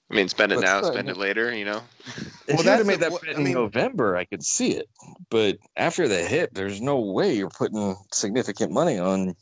I 0.09 0.13
mean, 0.13 0.27
spend 0.29 0.51
it 0.51 0.55
But 0.55 0.61
now, 0.65 0.77
still, 0.81 0.93
spend 0.93 1.09
it 1.09 1.17
later. 1.17 1.53
You 1.53 1.65
know, 1.65 1.81
If 2.05 2.47
Well, 2.47 2.57
you 2.57 2.63
that's 2.63 2.85
made 2.85 2.99
that 2.99 3.11
what- 3.11 3.21
bet 3.23 3.35
I 3.35 3.38
in 3.39 3.43
mean- 3.43 3.53
November, 3.53 4.15
I 4.17 4.25
could 4.25 4.43
see 4.43 4.71
it. 4.71 4.88
But 5.29 5.57
after 5.77 6.07
the 6.07 6.19
hit, 6.23 6.53
there's 6.53 6.81
no 6.81 6.99
way 6.99 7.33
you're 7.35 7.49
putting 7.49 7.95
significant 8.13 8.71
money 8.71 8.97
on 8.99 9.35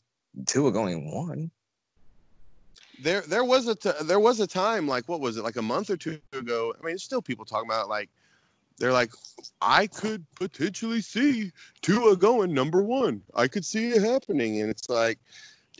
Tua 0.48 0.72
going 0.72 1.14
one. 1.14 1.52
There, 3.04 3.22
there 3.22 3.44
was 3.44 3.68
a 3.68 3.76
t- 3.76 3.92
there 4.04 4.20
was 4.20 4.40
a 4.40 4.48
time 4.48 4.88
like 4.88 5.08
what 5.08 5.20
was 5.20 5.38
it 5.38 5.44
like 5.44 5.58
a 5.58 5.62
month 5.62 5.90
or 5.90 5.98
two 5.98 6.20
ago? 6.32 6.74
I 6.74 6.84
mean, 6.84 6.94
there's 6.94 7.04
still 7.04 7.22
people 7.22 7.46
talking 7.46 7.70
about 7.70 7.90
like 7.90 8.10
they're 8.80 8.94
like, 8.94 9.12
I 9.62 9.88
could 9.88 10.26
potentially 10.36 11.02
see 11.02 11.52
Tua 11.82 12.18
going 12.18 12.54
number 12.54 12.82
one. 12.82 13.22
I 13.36 13.48
could 13.48 13.66
see 13.66 13.90
it 13.90 14.02
happening, 14.02 14.62
and 14.62 14.70
it's 14.70 14.90
like 14.90 15.20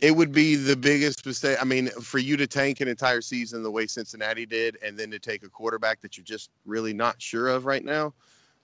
it 0.00 0.12
would 0.12 0.32
be 0.32 0.54
the 0.54 0.76
biggest 0.76 1.24
mistake. 1.24 1.58
I 1.60 1.64
mean, 1.64 1.88
for 1.88 2.18
you 2.18 2.36
to 2.36 2.46
tank 2.46 2.80
an 2.80 2.88
entire 2.88 3.20
season 3.20 3.62
the 3.62 3.70
way 3.70 3.86
Cincinnati 3.86 4.46
did, 4.46 4.78
and 4.82 4.98
then 4.98 5.10
to 5.10 5.18
take 5.18 5.42
a 5.44 5.48
quarterback 5.48 6.00
that 6.02 6.16
you're 6.16 6.24
just 6.24 6.50
really 6.66 6.92
not 6.92 7.20
sure 7.20 7.48
of 7.48 7.64
right 7.64 7.84
now, 7.84 8.12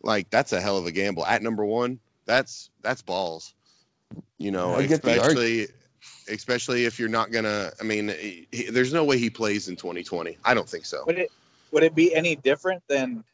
like 0.03 0.29
that's 0.31 0.53
a 0.53 0.61
hell 0.61 0.77
of 0.77 0.87
a 0.87 0.93
gamble 0.93 1.27
at 1.27 1.43
number 1.43 1.65
one. 1.65 1.99
That's 2.27 2.71
that's 2.83 3.03
balls. 3.03 3.55
You 4.39 4.51
know, 4.51 4.75
I 4.75 4.87
get 4.87 5.03
the 5.03 5.21
arg- 5.21 5.37
especially 5.37 5.69
especially 6.29 6.85
if 6.85 6.99
you're 6.99 7.09
not 7.09 7.31
gonna. 7.33 7.71
I 7.81 7.85
mean, 7.85 8.09
he, 8.09 8.47
he- 8.53 8.71
there's 8.71 8.93
no 8.93 9.05
way 9.05 9.19
he 9.19 9.31
plays 9.31 9.69
in 9.69 9.77
2020. 9.77 10.37
I 10.45 10.55
don't 10.55 10.69
think 10.69 10.85
so. 10.85 11.05
Would 11.07 11.19
it 11.19 11.31
would 11.73 11.83
it 11.83 11.95
be 11.95 12.15
any 12.15 12.37
different 12.37 12.83
than? 12.89 13.25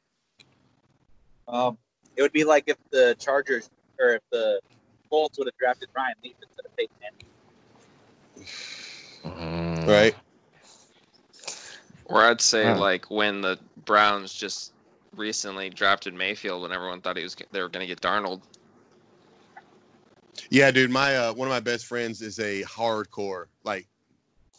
Um, 1.49 1.79
it 2.16 2.22
would 2.22 2.33
be 2.33 2.44
like 2.44 2.64
if 2.66 2.77
the 2.90 3.14
Chargers 3.18 3.70
or 4.01 4.14
if 4.14 4.22
the 4.33 4.61
Colts 5.11 5.38
would 5.38 5.46
have 5.46 5.57
drafted 5.59 5.88
Ryan 5.96 6.14
Leaf 6.25 6.35
instead 6.42 6.66
of 6.66 6.77
Peyton 6.77 6.96
Manning. 9.25 9.87
Mm. 9.87 9.87
Right? 9.87 10.14
or 12.09 12.22
I'd 12.22 12.40
say 12.40 12.64
Huh. 12.64 12.79
like 12.79 13.11
when 13.11 13.40
the 13.40 13.59
Browns 13.85 14.33
just 14.33 14.72
recently 15.16 15.68
drafted 15.70 16.14
Mayfield 16.14 16.62
when 16.62 16.72
everyone 16.72 17.01
thought 17.01 17.16
he 17.16 17.22
was 17.25 17.35
they 17.51 17.61
were 17.61 17.68
going 17.68 17.83
to 17.83 17.87
get 17.87 18.01
Darnold. 18.01 18.42
Yeah, 20.51 20.70
dude. 20.70 20.90
My 20.90 21.16
uh, 21.16 21.33
one 21.33 21.49
of 21.49 21.53
my 21.53 21.61
best 21.61 21.87
friends 21.87 22.22
is 22.22 22.38
a 22.38 22.62
hardcore 22.62 23.46
like 23.64 23.87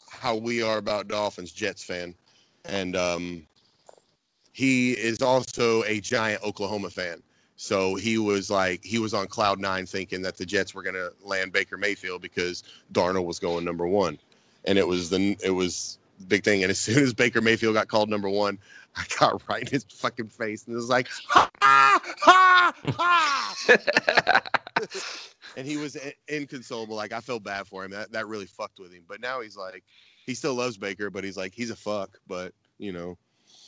how 0.09 0.35
we 0.35 0.61
are 0.61 0.77
about 0.77 1.07
Dolphins 1.07 1.51
Jets 1.51 1.83
fan, 1.83 2.13
and 2.65 2.95
um, 2.95 3.47
he 4.51 4.91
is 4.93 5.21
also 5.21 5.83
a 5.83 5.99
giant 5.99 6.43
Oklahoma 6.43 6.89
fan. 6.89 7.21
So 7.55 7.95
he 7.95 8.17
was 8.17 8.51
like 8.51 8.83
he 8.83 8.99
was 8.99 9.13
on 9.13 9.27
cloud 9.27 9.59
nine 9.59 9.85
thinking 9.85 10.21
that 10.23 10.37
the 10.37 10.45
Jets 10.45 10.73
were 10.73 10.83
gonna 10.83 11.09
land 11.23 11.51
Baker 11.51 11.77
Mayfield 11.77 12.21
because 12.21 12.63
Darnold 12.93 13.25
was 13.25 13.39
going 13.39 13.65
number 13.65 13.87
one, 13.87 14.17
and 14.65 14.77
it 14.77 14.87
was 14.87 15.09
the 15.09 15.37
it 15.43 15.51
was 15.51 15.97
big 16.27 16.43
thing. 16.43 16.63
And 16.63 16.69
as 16.69 16.79
soon 16.79 17.03
as 17.03 17.13
Baker 17.13 17.41
Mayfield 17.41 17.75
got 17.75 17.87
called 17.87 18.09
number 18.09 18.29
one, 18.29 18.59
I 18.95 19.03
got 19.19 19.41
right 19.49 19.61
in 19.61 19.67
his 19.67 19.85
fucking 19.85 20.29
face 20.29 20.65
and 20.65 20.73
it 20.73 20.77
was 20.77 20.89
like 20.89 21.07
ha 21.27 21.49
ha 21.61 22.01
ha 22.21 22.73
ha. 22.87 24.41
and 25.57 25.67
he 25.67 25.75
was 25.75 25.97
i- 25.97 26.13
inconsolable. 26.29 26.95
Like 26.95 27.11
I 27.11 27.19
felt 27.19 27.43
bad 27.43 27.67
for 27.67 27.83
him. 27.83 27.91
That 27.91 28.11
that 28.13 28.27
really 28.27 28.45
fucked 28.45 28.79
with 28.79 28.93
him. 28.93 29.03
But 29.07 29.19
now 29.19 29.41
he's 29.41 29.57
like, 29.57 29.83
he 30.25 30.33
still 30.33 30.53
loves 30.53 30.77
Baker, 30.77 31.09
but 31.09 31.25
he's 31.25 31.35
like, 31.35 31.53
he's 31.53 31.71
a 31.71 31.75
fuck. 31.75 32.17
But 32.27 32.53
you 32.77 32.93
know, 32.93 33.17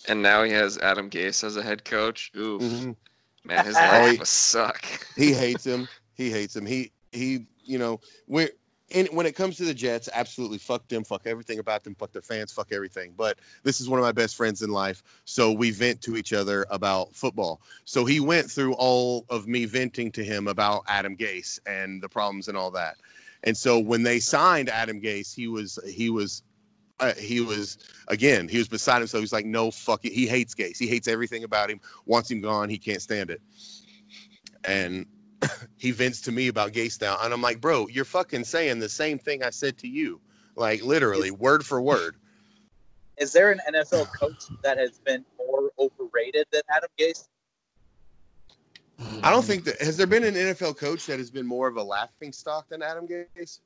and 0.08 0.22
now 0.22 0.44
he 0.44 0.52
has 0.52 0.78
Adam 0.78 1.10
Gase 1.10 1.44
as 1.44 1.58
a 1.58 1.64
head 1.64 1.84
coach. 1.84 2.32
Oof, 2.38 2.62
Mhm. 2.62 2.96
man, 3.44 3.66
his 3.66 3.76
Oh, 3.76 3.88
life 3.88 4.20
must 4.20 4.34
suck. 4.34 4.86
he 5.18 5.34
hates 5.34 5.66
him. 5.66 5.90
He 6.14 6.30
hates 6.32 6.56
him. 6.56 6.66
He 6.66 6.92
he. 7.12 7.46
You 7.66 7.78
know, 7.78 8.00
when 8.26 8.50
and 8.92 9.08
when 9.10 9.26
it 9.26 9.36
comes 9.36 9.58
to 9.58 9.66
the 9.66 9.74
Jets, 9.74 10.10
absolutely 10.14 10.58
fuck 10.58 10.88
them, 10.88 11.04
fuck 11.04 11.26
everything 11.26 11.60
about 11.60 11.84
them, 11.84 11.96
fuck 11.96 12.12
their 12.12 12.22
fans, 12.22 12.52
fuck 12.52 12.72
everything. 12.72 13.14
But 13.16 13.40
this 13.64 13.80
is 13.80 13.90
one 13.90 14.00
of 14.00 14.04
my 14.04 14.12
best 14.12 14.36
friends 14.36 14.62
in 14.62 14.70
life, 14.72 15.04
so 15.26 15.52
we 15.52 15.72
vent 15.72 16.02
to 16.02 16.18
each 16.18 16.34
other 16.34 16.66
about 16.70 17.14
football. 17.14 17.62
So 17.86 18.06
he 18.06 18.20
went 18.20 18.50
through 18.50 18.74
all 18.74 19.26
of 19.30 19.48
me 19.48 19.66
venting 19.66 20.12
to 20.14 20.24
him 20.24 20.48
about 20.48 20.84
Adam 20.88 21.16
Gase 21.16 21.60
and 21.66 22.02
the 22.02 22.10
problems 22.10 22.48
and 22.48 22.58
all 22.58 22.72
that. 22.72 22.96
And 23.44 23.56
so 23.56 23.80
when 23.80 24.04
they 24.04 24.20
signed 24.20 24.70
Adam 24.70 25.02
Gase, 25.02 25.34
he 25.34 25.48
was 25.48 25.80
he 25.88 26.10
was 26.10 26.44
uh, 27.00 27.14
he 27.14 27.42
was 27.42 27.78
again 28.08 28.48
he 28.48 28.58
was 28.58 28.68
beside 28.68 29.00
himself. 29.00 29.22
He's 29.22 29.34
like, 29.34 29.46
no 29.46 29.72
fucking. 29.72 30.12
He 30.12 30.28
hates 30.28 30.54
Gase. 30.54 30.78
He 30.78 30.88
hates 30.88 31.08
everything 31.08 31.44
about 31.44 31.70
him. 31.70 31.80
Wants 32.06 32.30
him 32.30 32.42
gone. 32.42 32.70
He 32.70 32.78
can't 32.78 33.02
stand 33.02 33.30
it. 33.30 33.42
And 34.66 35.06
he 35.78 35.92
vents 35.92 36.22
to 36.22 36.32
me 36.32 36.48
about 36.48 36.74
Gase 36.74 37.00
now, 37.02 37.18
and 37.22 37.34
I'm 37.34 37.42
like, 37.42 37.62
bro, 37.62 37.88
you're 37.88 38.06
fucking 38.06 38.44
saying 38.44 38.80
the 38.80 38.90
same 38.90 39.18
thing 39.18 39.44
I 39.44 39.50
said 39.50 39.78
to 39.80 39.88
you, 39.88 40.20
like 40.56 40.84
literally 40.84 41.32
word 41.32 41.66
for 41.66 41.82
word. 41.82 42.16
Is 43.18 43.34
there 43.34 43.52
an 43.52 43.60
NFL 43.70 44.08
coach 44.18 44.46
that 44.64 44.78
has 44.78 45.00
been 45.00 45.26
more 45.38 45.72
overrated 45.78 46.48
than 46.52 46.62
Adam 46.74 46.90
Gase? 46.98 47.28
I 49.24 49.30
don't 49.30 49.46
think 49.46 49.64
that 49.66 49.82
has 49.82 49.98
there 49.98 50.08
been 50.08 50.24
an 50.24 50.34
NFL 50.34 50.78
coach 50.78 51.06
that 51.06 51.20
has 51.20 51.32
been 51.32 51.46
more 51.46 51.68
of 51.68 51.78
a 51.78 51.84
laughing 51.84 52.34
stock 52.34 52.68
than 52.70 52.82
Adam 52.82 53.08
Gase. 53.08 53.60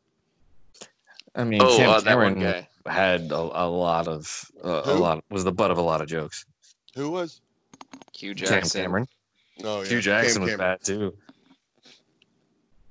I 1.35 1.43
mean, 1.43 1.61
Oh, 1.61 1.75
Cam 1.77 1.89
uh, 1.89 2.01
Cameron 2.01 2.65
had 2.85 3.31
a, 3.31 3.37
a 3.37 3.67
lot 3.67 4.07
of 4.07 4.51
uh, 4.63 4.81
a 4.85 4.93
lot 4.93 5.23
was 5.31 5.43
the 5.43 5.51
butt 5.51 5.71
of 5.71 5.77
a 5.77 5.81
lot 5.81 6.01
of 6.01 6.07
jokes. 6.07 6.45
Who 6.95 7.09
was? 7.09 7.41
Hue 8.15 8.35
Cam 8.35 8.61
Cameron, 8.61 9.07
Oh, 9.63 9.81
yeah. 9.81 9.87
Hue 9.87 10.01
Jackson 10.01 10.33
Cam 10.33 10.41
was 10.41 10.51
Cameron. 10.51 10.77
bad 10.77 10.83
too. 10.85 11.13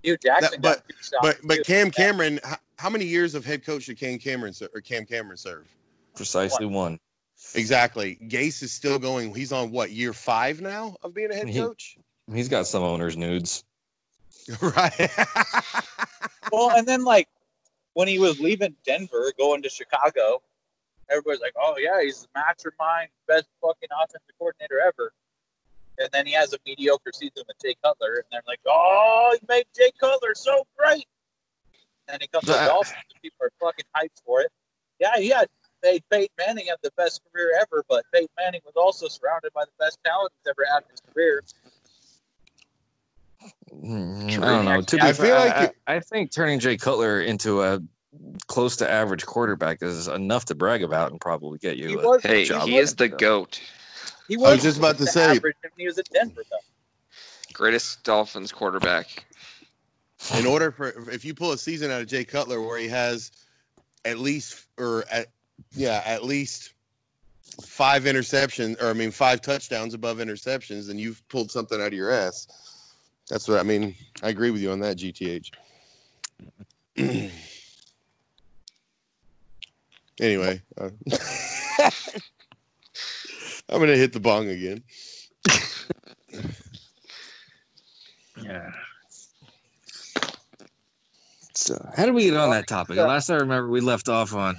Hue 0.02 0.16
Jackson, 0.18 0.60
That- 0.60 0.76
got 0.78 0.88
two 0.88 0.96
shots, 0.96 1.16
But 1.22 1.38
but 1.44 1.56
too. 1.56 1.62
Cam 1.64 1.90
Cameron, 1.90 2.40
how, 2.44 2.56
how 2.78 2.90
many 2.90 3.04
years 3.04 3.34
of 3.34 3.44
head 3.44 3.64
coach 3.64 3.86
did 3.86 3.98
Cam 3.98 4.18
Cameron 4.18 4.52
ser- 4.52 4.70
or 4.74 4.80
Cam 4.80 5.04
Cameron 5.06 5.36
serve? 5.36 5.68
Precisely 6.14 6.66
one. 6.66 6.98
Exactly. 7.54 8.18
Gase 8.28 8.62
is 8.62 8.72
still 8.72 8.98
going. 8.98 9.34
He's 9.34 9.52
on 9.52 9.70
what 9.70 9.90
year 9.90 10.12
five 10.12 10.60
now 10.60 10.96
of 11.02 11.14
being 11.14 11.30
a 11.30 11.34
head 11.34 11.48
He- 11.48 11.58
coach, 11.58 11.96
He's 12.32 12.48
got 12.48 12.66
some 12.66 12.82
owners 12.82 13.16
nudes. 13.16 13.64
right? 14.60 15.10
Well, 16.50 16.70
and 16.70 16.86
then 16.86 17.04
like 17.04 17.28
when 17.94 18.08
he 18.08 18.18
was 18.18 18.40
leaving 18.40 18.74
Denver, 18.84 19.32
going 19.38 19.62
to 19.62 19.68
Chicago, 19.68 20.42
everybody's 21.08 21.40
like, 21.40 21.54
"Oh 21.56 21.76
yeah, 21.78 22.02
he's 22.02 22.22
the 22.22 22.28
mastermind, 22.34 23.08
best 23.28 23.46
fucking 23.60 23.88
offensive 24.02 24.20
coordinator 24.38 24.80
ever." 24.80 25.12
And 25.98 26.08
then 26.12 26.26
he 26.26 26.32
has 26.32 26.52
a 26.52 26.58
mediocre 26.66 27.12
season 27.12 27.44
with 27.46 27.56
Jay 27.62 27.74
Cutler, 27.82 28.14
and 28.14 28.24
they're 28.30 28.42
like, 28.46 28.60
"Oh, 28.66 29.36
he 29.38 29.46
made 29.48 29.66
Jay 29.76 29.90
Cutler 30.00 30.34
so 30.34 30.66
great." 30.76 31.06
And 32.08 32.20
he 32.20 32.28
comes 32.28 32.46
to 32.46 32.52
the 32.52 32.66
Dolphins, 32.66 32.96
and 33.12 33.22
people 33.22 33.46
are 33.46 33.52
fucking 33.60 33.84
hyped 33.96 34.22
for 34.24 34.40
it. 34.40 34.50
Yeah, 34.98 35.16
he 35.16 35.28
had 35.28 35.48
made 35.82 36.02
Peyton 36.10 36.34
Manning 36.38 36.66
have 36.66 36.78
the 36.82 36.92
best 36.96 37.20
career 37.32 37.52
ever, 37.60 37.84
but 37.88 38.04
Peyton 38.12 38.28
Manning 38.38 38.60
was 38.64 38.74
also 38.76 39.08
surrounded 39.08 39.52
by 39.52 39.64
the 39.64 39.72
best 39.78 39.98
talent 40.04 40.32
he's 40.38 40.50
ever 40.50 40.64
had 40.72 40.82
in 40.84 40.90
his 40.90 41.00
career. 41.12 41.42
Mm, 43.72 44.42
I 44.42 44.46
don't 44.46 44.64
know. 44.64 44.80
To 44.80 44.96
be 44.96 45.02
I 45.02 45.12
feel 45.12 45.34
I, 45.34 45.46
like 45.46 45.74
I, 45.86 45.96
I 45.96 46.00
think 46.00 46.30
turning 46.30 46.60
Jay 46.60 46.76
Cutler 46.76 47.20
into 47.20 47.62
a 47.62 47.80
close 48.46 48.76
to 48.76 48.90
average 48.90 49.24
quarterback 49.26 49.82
is 49.82 50.06
enough 50.08 50.44
to 50.46 50.54
brag 50.54 50.82
about 50.82 51.10
and 51.10 51.20
probably 51.20 51.58
get 51.58 51.76
you. 51.76 51.88
He 51.88 51.94
a 51.94 51.98
was- 51.98 52.22
Hey, 52.22 52.44
job. 52.44 52.68
he 52.68 52.76
is 52.76 52.94
the 52.94 53.08
goat. 53.08 53.60
He 54.32 54.38
I 54.38 54.40
was, 54.40 54.54
was 54.54 54.62
just 54.62 54.78
about 54.78 54.96
to 54.96 55.06
say- 55.06 55.36
average 55.36 55.56
he 55.76 55.86
was 55.86 55.98
at 55.98 56.08
Denver, 56.08 56.42
though. 56.50 56.56
Greatest 57.52 58.02
Dolphins 58.02 58.50
quarterback. 58.50 59.26
in 60.38 60.46
order 60.46 60.72
for 60.72 60.88
if 61.10 61.22
you 61.22 61.34
pull 61.34 61.52
a 61.52 61.58
season 61.58 61.90
out 61.90 62.00
of 62.00 62.06
Jay 62.06 62.24
Cutler 62.24 62.62
where 62.62 62.78
he 62.78 62.88
has 62.88 63.30
at 64.06 64.18
least 64.18 64.68
or 64.78 65.04
at 65.10 65.26
yeah 65.72 66.02
at 66.06 66.24
least 66.24 66.72
five 67.62 68.04
interceptions 68.04 68.80
or 68.82 68.86
I 68.86 68.94
mean 68.94 69.10
five 69.10 69.42
touchdowns 69.42 69.92
above 69.92 70.16
interceptions, 70.16 70.86
then 70.86 70.98
you've 70.98 71.22
pulled 71.28 71.50
something 71.50 71.78
out 71.78 71.88
of 71.88 71.92
your 71.92 72.10
ass. 72.10 72.48
That's 73.28 73.46
what 73.48 73.60
I 73.60 73.64
mean. 73.64 73.94
I 74.22 74.30
agree 74.30 74.50
with 74.50 74.62
you 74.62 74.70
on 74.70 74.80
that, 74.80 74.96
GTH. 74.96 75.50
anyway, 80.20 80.62
uh, 80.80 80.88
I'm 83.72 83.80
gonna 83.80 83.96
hit 83.96 84.12
the 84.12 84.20
bong 84.20 84.48
again. 84.48 84.82
Yeah. 88.42 88.70
So, 91.54 91.90
how 91.96 92.04
did 92.06 92.14
we 92.14 92.24
get 92.24 92.36
on 92.36 92.50
that 92.50 92.66
topic? 92.66 92.96
Last 92.96 93.30
I 93.30 93.36
remember, 93.36 93.68
we 93.68 93.80
left 93.80 94.08
off 94.08 94.34
on 94.34 94.56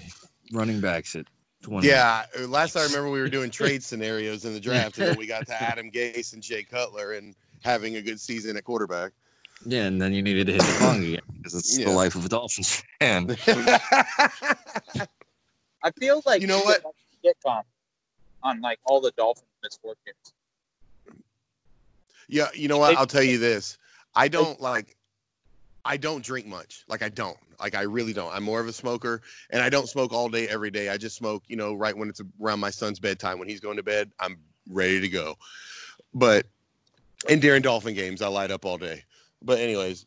running 0.51 0.79
backs 0.79 1.15
at 1.15 1.25
20. 1.63 1.87
Yeah, 1.87 2.25
last 2.47 2.75
I 2.75 2.83
remember 2.83 3.09
we 3.09 3.19
were 3.19 3.29
doing 3.29 3.49
trade 3.51 3.83
scenarios 3.83 4.45
in 4.45 4.53
the 4.53 4.59
draft, 4.59 4.97
and 4.97 5.07
then 5.07 5.17
we 5.17 5.27
got 5.27 5.45
to 5.47 5.61
Adam 5.61 5.91
Gase 5.91 6.33
and 6.33 6.41
Jay 6.41 6.63
Cutler 6.63 7.13
and 7.13 7.35
having 7.63 7.97
a 7.97 8.01
good 8.01 8.19
season 8.19 8.57
at 8.57 8.63
quarterback. 8.63 9.11
Yeah, 9.65 9.83
and 9.83 10.01
then 10.01 10.13
you 10.13 10.21
needed 10.21 10.47
to 10.47 10.53
hit 10.53 10.61
the 10.61 10.79
bong 10.79 11.03
again 11.03 11.21
because 11.37 11.53
it's 11.55 11.77
Yeah. 11.77 11.85
the 11.85 11.91
life 11.91 12.15
of 12.15 12.25
a 12.25 12.29
Dolphins 12.29 12.83
fan. 12.99 13.27
I 15.83 15.91
feel 15.99 16.21
like 16.25 16.41
You 16.41 16.47
know 16.47 16.61
what? 16.61 16.83
got 16.83 16.93
Get 17.23 17.37
on, 18.43 18.61
like 18.61 18.79
all 18.85 19.01
the 19.01 19.11
Dolphins 19.11 19.47
misfortunes. 19.61 20.33
yeah, 22.27 22.47
you 22.53 22.67
know 22.67 22.77
what? 22.77 22.97
I'll 22.97 23.07
tell 23.07 23.23
you 23.23 23.37
this. 23.37 23.77
I 24.15 24.27
don't 24.27 24.59
like. 24.61 24.95
I 25.85 25.97
don't 25.97 26.23
drink 26.23 26.45
much. 26.45 26.83
Like 26.87 27.01
I 27.01 27.09
don't. 27.09 27.37
Like 27.59 27.75
I 27.75 27.81
really 27.81 28.13
don't. 28.13 28.33
I'm 28.33 28.43
more 28.43 28.59
of 28.59 28.67
a 28.67 28.73
smoker, 28.73 29.21
and 29.49 29.61
I 29.61 29.69
don't 29.69 29.87
smoke 29.87 30.13
all 30.13 30.29
day 30.29 30.47
every 30.47 30.71
day. 30.71 30.89
I 30.89 30.97
just 30.97 31.15
smoke, 31.15 31.43
you 31.47 31.55
know, 31.55 31.73
right 31.73 31.95
when 31.95 32.09
it's 32.09 32.21
around 32.41 32.59
my 32.59 32.69
son's 32.69 32.99
bedtime. 32.99 33.39
When 33.39 33.47
he's 33.47 33.59
going 33.59 33.77
to 33.77 33.83
bed, 33.83 34.11
I'm 34.19 34.37
ready 34.69 34.99
to 35.01 35.09
go. 35.09 35.35
But 36.13 36.45
in 37.27 37.39
during 37.39 37.61
Dolphin 37.61 37.95
games, 37.95 38.21
I 38.21 38.27
light 38.27 38.51
up 38.51 38.65
all 38.65 38.77
day. 38.77 39.03
But 39.41 39.59
anyways, 39.59 40.05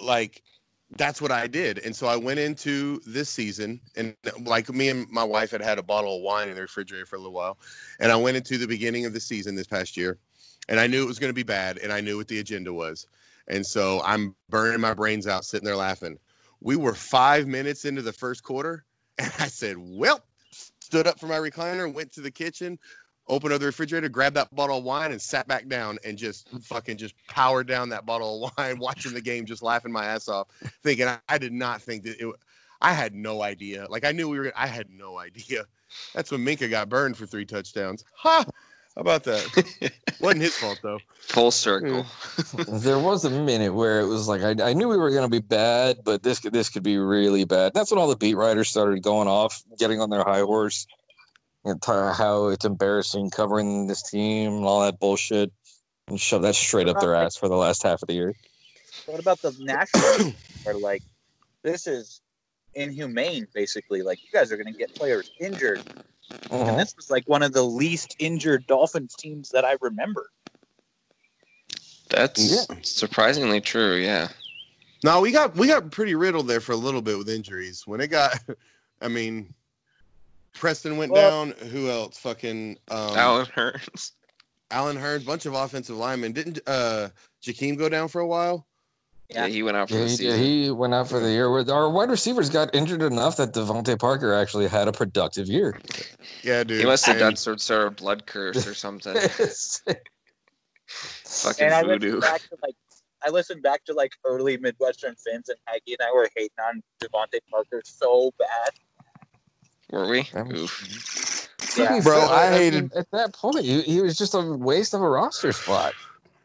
like 0.00 0.42
that's 0.92 1.20
what 1.20 1.32
I 1.32 1.46
did. 1.46 1.78
And 1.78 1.94
so 1.94 2.06
I 2.06 2.16
went 2.16 2.38
into 2.38 3.00
this 3.06 3.28
season 3.28 3.80
and 3.96 4.14
like 4.44 4.72
me 4.72 4.88
and 4.88 5.08
my 5.10 5.24
wife 5.24 5.50
had 5.50 5.60
had 5.60 5.78
a 5.78 5.82
bottle 5.82 6.16
of 6.16 6.22
wine 6.22 6.48
in 6.48 6.54
the 6.54 6.60
refrigerator 6.62 7.06
for 7.06 7.16
a 7.16 7.18
little 7.18 7.32
while. 7.32 7.58
And 7.98 8.12
I 8.12 8.16
went 8.16 8.36
into 8.36 8.56
the 8.56 8.68
beginning 8.68 9.04
of 9.04 9.12
the 9.12 9.20
season 9.20 9.54
this 9.56 9.66
past 9.66 9.96
year 9.96 10.18
and 10.68 10.78
I 10.78 10.86
knew 10.86 11.02
it 11.02 11.06
was 11.06 11.18
going 11.18 11.30
to 11.30 11.34
be 11.34 11.42
bad 11.42 11.78
and 11.78 11.92
I 11.92 12.00
knew 12.00 12.16
what 12.16 12.28
the 12.28 12.38
agenda 12.38 12.72
was. 12.72 13.06
And 13.48 13.64
so 13.64 14.00
I'm 14.04 14.34
burning 14.48 14.80
my 14.80 14.94
brains 14.94 15.26
out 15.26 15.44
sitting 15.44 15.66
there 15.66 15.76
laughing. 15.76 16.18
We 16.60 16.76
were 16.76 16.94
5 16.94 17.46
minutes 17.46 17.84
into 17.84 18.02
the 18.02 18.12
first 18.12 18.42
quarter 18.42 18.84
and 19.18 19.32
I 19.38 19.48
said, 19.48 19.76
"Well, 19.78 20.20
stood 20.80 21.06
up 21.06 21.18
from 21.18 21.30
my 21.30 21.38
recliner, 21.38 21.92
went 21.92 22.12
to 22.12 22.20
the 22.20 22.30
kitchen, 22.30 22.78
opened 23.28 23.52
up 23.52 23.60
the 23.60 23.66
refrigerator, 23.66 24.08
grabbed 24.08 24.36
that 24.36 24.54
bottle 24.54 24.78
of 24.78 24.84
wine, 24.84 25.12
and 25.12 25.20
sat 25.20 25.48
back 25.48 25.68
down 25.68 25.98
and 26.04 26.16
just 26.16 26.52
mm. 26.52 26.62
fucking 26.64 26.96
just 26.96 27.14
powered 27.28 27.66
down 27.66 27.88
that 27.88 28.06
bottle 28.06 28.46
of 28.46 28.52
wine, 28.58 28.78
watching 28.78 29.14
the 29.14 29.20
game, 29.20 29.46
just 29.46 29.62
laughing 29.62 29.92
my 29.92 30.04
ass 30.04 30.28
off, 30.28 30.48
thinking 30.82 31.06
I, 31.06 31.18
I 31.28 31.38
did 31.38 31.52
not 31.52 31.82
think 31.82 32.04
that 32.04 32.20
it. 32.20 32.34
I 32.82 32.92
had 32.92 33.14
no 33.14 33.42
idea. 33.42 33.86
Like 33.88 34.04
I 34.04 34.12
knew 34.12 34.28
we 34.28 34.38
were. 34.38 34.52
I 34.54 34.66
had 34.66 34.90
no 34.90 35.18
idea. 35.18 35.64
That's 36.14 36.30
when 36.30 36.44
Minkah 36.44 36.68
got 36.68 36.88
burned 36.88 37.16
for 37.16 37.26
three 37.26 37.46
touchdowns. 37.46 38.04
Ha! 38.16 38.44
How 38.96 39.02
about 39.02 39.24
that? 39.24 39.92
Wasn't 40.20 40.40
his 40.40 40.56
fault 40.56 40.80
though. 40.82 40.98
Full 41.20 41.50
circle. 41.50 42.04
Mm. 42.04 42.82
there 42.82 42.98
was 42.98 43.26
a 43.26 43.30
minute 43.30 43.74
where 43.74 44.00
it 44.00 44.06
was 44.06 44.26
like 44.26 44.40
I, 44.42 44.70
I 44.70 44.72
knew 44.72 44.88
we 44.88 44.96
were 44.96 45.10
going 45.10 45.22
to 45.22 45.28
be 45.28 45.46
bad, 45.46 45.98
but 46.02 46.22
this 46.22 46.38
could 46.38 46.54
this 46.54 46.70
could 46.70 46.82
be 46.82 46.96
really 46.96 47.44
bad. 47.44 47.74
That's 47.74 47.90
when 47.90 48.00
all 48.00 48.08
the 48.08 48.16
beat 48.16 48.36
writers 48.36 48.70
started 48.70 49.02
going 49.02 49.28
off, 49.28 49.62
getting 49.78 50.00
on 50.00 50.08
their 50.08 50.24
high 50.24 50.40
horse, 50.40 50.86
and 50.88 50.95
t- 50.95 50.95
how 51.82 52.48
it's 52.48 52.64
embarrassing 52.64 53.30
covering 53.30 53.86
this 53.86 54.02
team 54.02 54.52
and 54.54 54.64
all 54.64 54.82
that 54.82 54.98
bullshit, 54.98 55.52
and 56.08 56.20
shove 56.20 56.42
that 56.42 56.54
straight 56.54 56.88
up 56.88 57.00
their 57.00 57.14
ass 57.14 57.36
for 57.36 57.48
the 57.48 57.56
last 57.56 57.82
half 57.82 58.02
of 58.02 58.08
the 58.08 58.14
year. 58.14 58.34
What 59.06 59.20
about 59.20 59.42
the 59.42 59.54
national? 59.60 60.32
where 60.64 60.78
like 60.78 61.02
this 61.62 61.86
is 61.86 62.20
inhumane, 62.74 63.46
basically. 63.54 64.02
Like 64.02 64.22
you 64.24 64.30
guys 64.32 64.52
are 64.52 64.56
going 64.56 64.72
to 64.72 64.78
get 64.78 64.94
players 64.94 65.30
injured, 65.40 65.82
and 66.30 66.40
mm-hmm. 66.50 66.76
this 66.76 66.94
was 66.96 67.10
like 67.10 67.28
one 67.28 67.42
of 67.42 67.52
the 67.52 67.62
least 67.62 68.16
injured 68.18 68.66
Dolphins 68.66 69.14
teams 69.14 69.50
that 69.50 69.64
I 69.64 69.76
remember. 69.80 70.30
That's 72.08 72.66
surprisingly 72.82 73.60
true. 73.60 73.96
Yeah. 73.96 74.28
No, 75.04 75.20
we 75.20 75.32
got 75.32 75.56
we 75.56 75.66
got 75.66 75.90
pretty 75.90 76.14
riddled 76.14 76.48
there 76.48 76.60
for 76.60 76.72
a 76.72 76.76
little 76.76 77.02
bit 77.02 77.18
with 77.18 77.28
injuries. 77.28 77.86
When 77.86 78.00
it 78.00 78.08
got, 78.08 78.38
I 79.00 79.08
mean, 79.08 79.52
Preston 80.58 80.96
went 80.96 81.12
Well- 81.12 81.46
down. 81.46 81.54
Who 81.68 81.88
else? 81.90 82.18
Fucking 82.18 82.78
um, 82.90 83.16
Allen 83.16 83.46
Hurns. 83.46 84.12
Allen 84.70 84.96
Hurns, 84.96 85.24
bunch 85.24 85.46
of 85.46 85.54
offensive 85.54 85.96
linemen. 85.96 86.32
Didn't 86.32 86.58
uh 86.66 87.08
Jakeem 87.42 87.76
go 87.78 87.88
down 87.88 88.08
for 88.08 88.20
a 88.20 88.26
while? 88.26 88.66
Yeah, 89.30 89.48
he 89.48 89.62
went 89.64 89.76
out 89.76 89.88
for 89.88 89.94
Yeah, 89.96 90.02
the 90.04 90.08
he, 90.10 90.16
season. 90.16 90.40
he 90.40 90.70
went 90.70 90.94
out 90.94 91.08
for 91.08 91.18
the 91.18 91.30
year. 91.30 91.50
With 91.52 91.68
our 91.68 91.90
wide 91.90 92.10
receivers 92.10 92.48
got 92.48 92.72
injured 92.74 93.02
enough 93.02 93.36
that 93.38 93.52
DeVante 93.52 93.98
Parker 93.98 94.32
actually 94.32 94.68
had 94.68 94.86
a 94.86 94.92
productive 94.92 95.48
year. 95.48 95.80
Yeah, 96.44 96.62
dude. 96.62 96.78
He 96.80 96.86
must 96.86 97.04
have 97.06 97.18
done 97.18 97.34
some 97.36 97.58
sort 97.58 97.88
of 97.88 97.96
blood 97.96 98.26
curse 98.26 98.66
or 98.68 98.74
something. 98.74 99.16
Fucking 100.88 101.64
and 101.66 101.74
I 101.74 101.82
voodoo. 101.82 102.16
listened 102.16 102.20
back 102.22 102.40
to 102.42 102.56
like 102.62 102.74
I 103.26 103.30
listened 103.30 103.62
back 103.62 103.84
to 103.86 103.94
like 103.94 104.12
early 104.24 104.56
Midwestern 104.58 105.16
Fins, 105.16 105.48
and 105.48 105.58
Aggie 105.68 105.96
and 105.98 106.06
I 106.08 106.12
were 106.14 106.28
hating 106.36 106.50
on 106.64 106.82
DeVante 107.02 107.40
Parker 107.50 107.82
so 107.84 108.30
bad. 108.38 108.70
Were 109.90 110.08
we? 110.08 110.28
Oof. 110.52 111.48
Yeah. 111.78 112.00
Bro, 112.02 112.26
I 112.28 112.50
mean, 112.50 112.58
hated- 112.58 112.92
at 112.94 113.10
that 113.12 113.34
point. 113.34 113.64
He, 113.64 113.82
he 113.82 114.00
was 114.00 114.16
just 114.18 114.34
a 114.34 114.40
waste 114.40 114.94
of 114.94 115.02
a 115.02 115.08
roster 115.08 115.52
spot. 115.52 115.94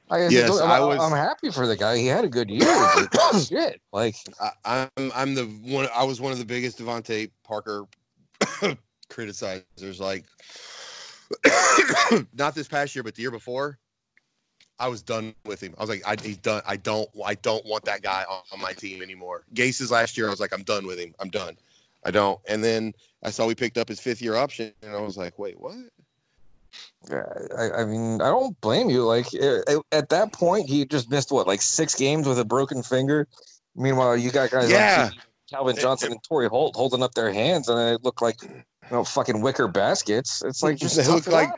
Like, 0.10 0.24
I 0.24 0.24
said, 0.26 0.34
Yes, 0.34 0.48
don't- 0.50 0.70
I 0.70 0.78
I'm, 0.80 0.88
was- 0.88 1.00
I'm 1.02 1.18
happy 1.18 1.52
for 1.52 1.66
the 1.66 1.76
guy. 1.76 1.98
He 1.98 2.06
had 2.08 2.26
a 2.26 2.30
good 2.30 2.50
year. 2.50 2.66
but 3.12 3.40
shit, 3.48 3.82
like 3.94 4.16
I, 4.66 4.90
I'm 4.98 5.12
I'm 5.16 5.34
the 5.36 5.46
one. 5.46 5.88
I 5.96 6.04
was 6.04 6.20
one 6.20 6.32
of 6.34 6.38
the 6.38 6.46
biggest 6.46 6.78
DeVante 6.80 7.32
Parker 7.44 7.86
criticizers. 9.10 10.00
Like, 10.00 10.26
not 12.34 12.56
this 12.56 12.68
past 12.68 12.96
year, 12.96 13.04
but 13.04 13.16
the 13.16 13.22
year 13.22 13.32
before. 13.32 13.78
I 14.80 14.88
was 14.88 15.04
done 15.04 15.36
with 15.46 15.62
him. 15.62 15.76
I 15.78 15.82
was 15.82 15.90
like, 15.92 16.02
I, 16.08 16.16
he's 16.22 16.38
done. 16.38 16.64
I 16.66 16.76
don't. 16.76 17.08
I 17.24 17.36
don't 17.36 17.64
want 17.66 17.86
that 17.86 18.02
guy 18.02 18.26
on, 18.28 18.42
on 18.52 18.60
my 18.60 18.74
team 18.74 19.04
anymore. 19.04 19.44
Gase's 19.54 19.92
last 19.92 20.18
year, 20.18 20.26
I 20.26 20.32
was 20.32 20.40
like, 20.40 20.52
I'm 20.52 20.64
done 20.64 20.88
with 20.88 20.98
him. 21.00 21.14
I'm 21.20 21.30
done. 21.30 21.56
I 22.04 22.12
don't. 22.12 22.40
And 22.48 22.64
then 22.64 22.94
I 23.24 23.30
saw 23.30 23.46
we 23.46 23.56
picked 23.56 23.78
up 23.78 23.88
his 23.88 24.00
fifth 24.00 24.22
year 24.22 24.36
option, 24.36 24.74
and 24.82 24.96
I 24.96 25.00
was 25.00 25.18
like, 25.18 25.38
wait, 25.38 25.60
what? 25.60 25.76
Yeah, 27.10 27.24
I, 27.58 27.82
I 27.82 27.86
mean, 27.86 28.22
I 28.22 28.28
don't 28.28 28.60
blame 28.62 28.90
you. 28.90 29.04
Like 29.04 29.34
eh, 29.34 29.62
eh, 29.68 29.78
at 29.92 30.10
that 30.10 30.34
point, 30.34 30.70
he 30.70 30.86
just 30.86 31.10
missed 31.10 31.32
what, 31.32 31.48
like 31.48 31.62
six 31.62 31.96
games 31.96 32.28
with 32.28 32.40
a 32.40 32.46
broken 32.46 32.84
finger. 32.84 33.28
Meanwhile, 33.76 34.18
you 34.18 34.32
got 34.32 34.52
guys 34.52 34.72
Yeah. 34.72 35.10
like 35.14 35.14
Calvin 35.50 35.76
Johnson 35.76 36.12
and 36.12 36.24
Torry 36.24 36.48
Holt 36.48 36.76
holding 36.76 37.04
up 37.04 37.14
their 37.14 37.32
hands, 37.32 37.68
and 37.68 37.78
they 37.78 37.98
look 38.04 38.22
like 38.22 38.42
you 38.44 38.64
know 38.92 39.04
fucking 39.04 39.42
wicker 39.42 39.68
baskets. 39.68 40.42
It's 40.44 40.64
like 40.64 40.78
just 40.80 40.96
They 40.96 41.08
look 41.08 41.28
it 41.28 41.34
like-. 41.34 41.50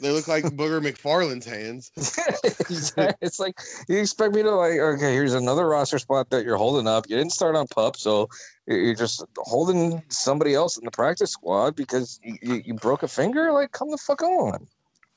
They 0.00 0.10
look 0.10 0.28
like 0.28 0.44
Booger 0.56 0.80
McFarland's 0.80 1.46
hands. 1.46 1.90
it's 3.20 3.38
like 3.38 3.58
you 3.88 3.98
expect 3.98 4.34
me 4.34 4.42
to 4.42 4.50
like 4.50 4.78
okay 4.78 5.12
here's 5.12 5.34
another 5.34 5.66
roster 5.66 5.98
spot 5.98 6.30
that 6.30 6.44
you're 6.44 6.56
holding 6.56 6.86
up 6.86 7.08
you 7.08 7.16
didn't 7.16 7.32
start 7.32 7.56
on 7.56 7.66
pup 7.68 7.96
so 7.96 8.28
you're 8.66 8.94
just 8.94 9.24
holding 9.38 10.02
somebody 10.08 10.54
else 10.54 10.76
in 10.76 10.84
the 10.84 10.90
practice 10.90 11.30
squad 11.30 11.76
because 11.76 12.18
you, 12.22 12.36
you, 12.42 12.62
you 12.66 12.74
broke 12.74 13.02
a 13.02 13.08
finger 13.08 13.52
like 13.52 13.72
come 13.72 13.90
the 13.90 13.98
fuck 13.98 14.22
on 14.22 14.66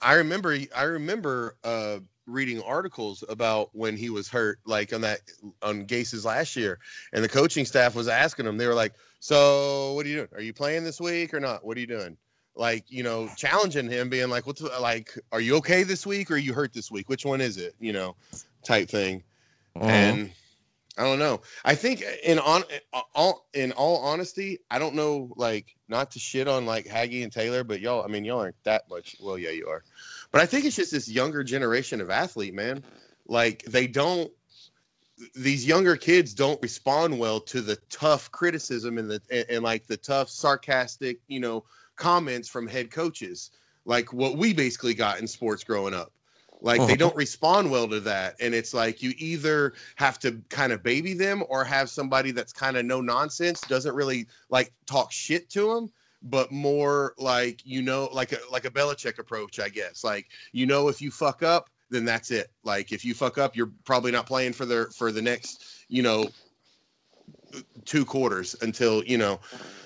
I 0.02 0.14
remember 0.14 0.58
I 0.76 0.84
remember 0.84 1.56
uh 1.64 2.00
reading 2.28 2.62
articles 2.62 3.24
about 3.30 3.70
when 3.74 3.96
he 3.96 4.10
was 4.10 4.28
hurt, 4.28 4.60
like 4.66 4.94
on 4.94 5.02
that 5.02 5.22
on 5.64 5.86
Gase's 5.86 6.26
last 6.26 6.56
year, 6.56 6.80
and 7.14 7.24
the 7.24 7.30
coaching 7.30 7.66
staff 7.66 7.96
was 7.96 8.08
asking 8.08 8.46
him. 8.46 8.58
They 8.58 8.68
were 8.68 8.76
like, 8.76 8.94
"So 9.20 9.94
what 9.94 10.06
are 10.06 10.10
you 10.10 10.18
doing? 10.18 10.30
Are 10.34 10.42
you 10.42 10.54
playing 10.54 10.84
this 10.84 11.00
week 11.00 11.34
or 11.34 11.40
not? 11.40 11.66
What 11.66 11.78
are 11.78 11.80
you 11.80 11.88
doing?" 11.88 12.18
Like 12.58 12.86
you 12.90 13.04
know, 13.04 13.30
challenging 13.38 13.90
him, 13.90 14.10
being 14.10 14.30
like, 14.30 14.48
"What's 14.48 14.62
like? 14.62 15.18
Are 15.32 15.40
you 15.42 15.56
okay 15.58 15.84
this 15.84 16.06
week 16.06 16.32
or 16.32 16.36
are 16.36 16.38
you 16.38 16.54
hurt 16.54 16.74
this 16.74 16.90
week? 16.90 17.08
Which 17.08 17.26
one 17.26 17.40
is 17.40 17.58
it?" 17.58 17.76
You 17.80 17.94
know, 17.94 18.16
type 18.64 18.90
thing. 18.90 19.24
Mm-hmm. 19.76 19.90
And 19.90 20.32
I 20.98 21.04
don't 21.04 21.20
know. 21.20 21.42
I 21.64 21.76
think 21.76 22.04
in 22.24 22.40
on 22.40 22.64
all 23.14 23.48
in 23.54 23.72
all 23.74 23.98
honesty, 23.98 24.60
I 24.72 24.80
don't 24.80 24.96
know 24.96 25.32
like 25.36 25.76
not 25.88 26.10
to 26.12 26.20
shit 26.20 26.48
on 26.48 26.66
like 26.66 26.86
Haggy 26.86 27.22
and 27.22 27.32
Taylor, 27.32 27.64
but 27.64 27.80
y'all, 27.80 28.04
I 28.04 28.08
mean, 28.08 28.26
y'all 28.26 28.40
aren't 28.40 28.64
that 28.64 28.90
much. 28.90 29.16
Well, 29.22 29.38
yeah, 29.38 29.52
you 29.52 29.68
are. 29.68 29.84
But 30.32 30.42
I 30.42 30.48
think 30.48 30.66
it's 30.66 30.76
just 30.76 30.92
this 30.92 31.08
younger 31.08 31.44
generation 31.44 32.02
of 32.02 32.10
athlete, 32.10 32.56
man. 32.56 32.84
Like 33.28 33.64
they 33.64 33.86
don't 33.86 34.32
these 35.36 35.66
younger 35.66 35.96
kids 35.96 36.34
don't 36.34 36.62
respond 36.62 37.18
well 37.18 37.40
to 37.42 37.62
the 37.62 37.76
tough 37.90 38.32
criticism 38.32 38.98
and 38.98 39.10
the 39.10 39.22
and, 39.32 39.46
and 39.50 39.64
like 39.64 39.86
the 39.86 39.98
tough 39.98 40.30
sarcastic, 40.30 41.20
you 41.28 41.40
know, 41.40 41.64
comments 41.98 42.48
from 42.48 42.68
head 42.68 42.92
coaches. 42.92 43.52
Like 43.86 44.14
what 44.14 44.38
we 44.38 44.54
basically 44.54 44.94
got 44.94 45.20
in 45.20 45.28
sports 45.28 45.64
growing 45.64 45.94
up. 45.94 46.12
Like 46.62 46.80
they 46.80 46.86
uh-huh. 46.86 46.96
don't 46.96 47.16
respond 47.16 47.70
well 47.70 47.88
to 47.88 48.00
that. 48.02 48.36
And 48.40 48.54
it's 48.54 48.74
like 48.74 49.04
you 49.04 49.14
either 49.18 49.74
have 49.96 50.18
to 50.20 50.42
kind 50.50 50.72
of 50.72 50.84
baby 50.84 51.14
them 51.14 51.44
or 51.50 51.64
have 51.64 51.90
somebody 51.90 52.32
that's 52.32 52.52
kind 52.54 52.78
of 52.78 52.86
no 52.86 53.02
nonsense, 53.02 53.62
doesn't 53.62 53.94
really 53.94 54.28
like 54.50 54.74
talk 54.86 55.12
shit 55.12 55.50
to 55.52 55.74
them, 55.74 55.92
but 56.24 56.52
more 56.52 57.14
like, 57.18 57.62
you 57.64 57.82
know, 57.82 58.10
like 58.12 58.32
a 58.32 58.40
like 58.52 58.66
a 58.66 58.72
Belichick 58.72 59.20
approach, 59.20 59.60
I 59.60 59.70
guess. 59.70 60.04
Like, 60.04 60.28
you 60.52 60.66
know, 60.66 60.88
if 60.88 61.02
you 61.02 61.12
fuck 61.12 61.44
up, 61.44 61.70
then 61.90 62.06
that's 62.06 62.32
it. 62.32 62.52
Like 62.64 62.92
if 62.92 63.06
you 63.06 63.14
fuck 63.14 63.38
up, 63.38 63.56
you're 63.56 63.72
probably 63.86 64.12
not 64.12 64.26
playing 64.26 64.54
for 64.54 64.66
the 64.66 64.92
for 64.96 65.12
the 65.12 65.22
next, 65.22 65.86
you 65.90 66.02
know, 66.02 66.28
two 67.86 68.04
quarters 68.04 68.56
until, 68.62 69.04
you 69.04 69.18
know. 69.18 69.40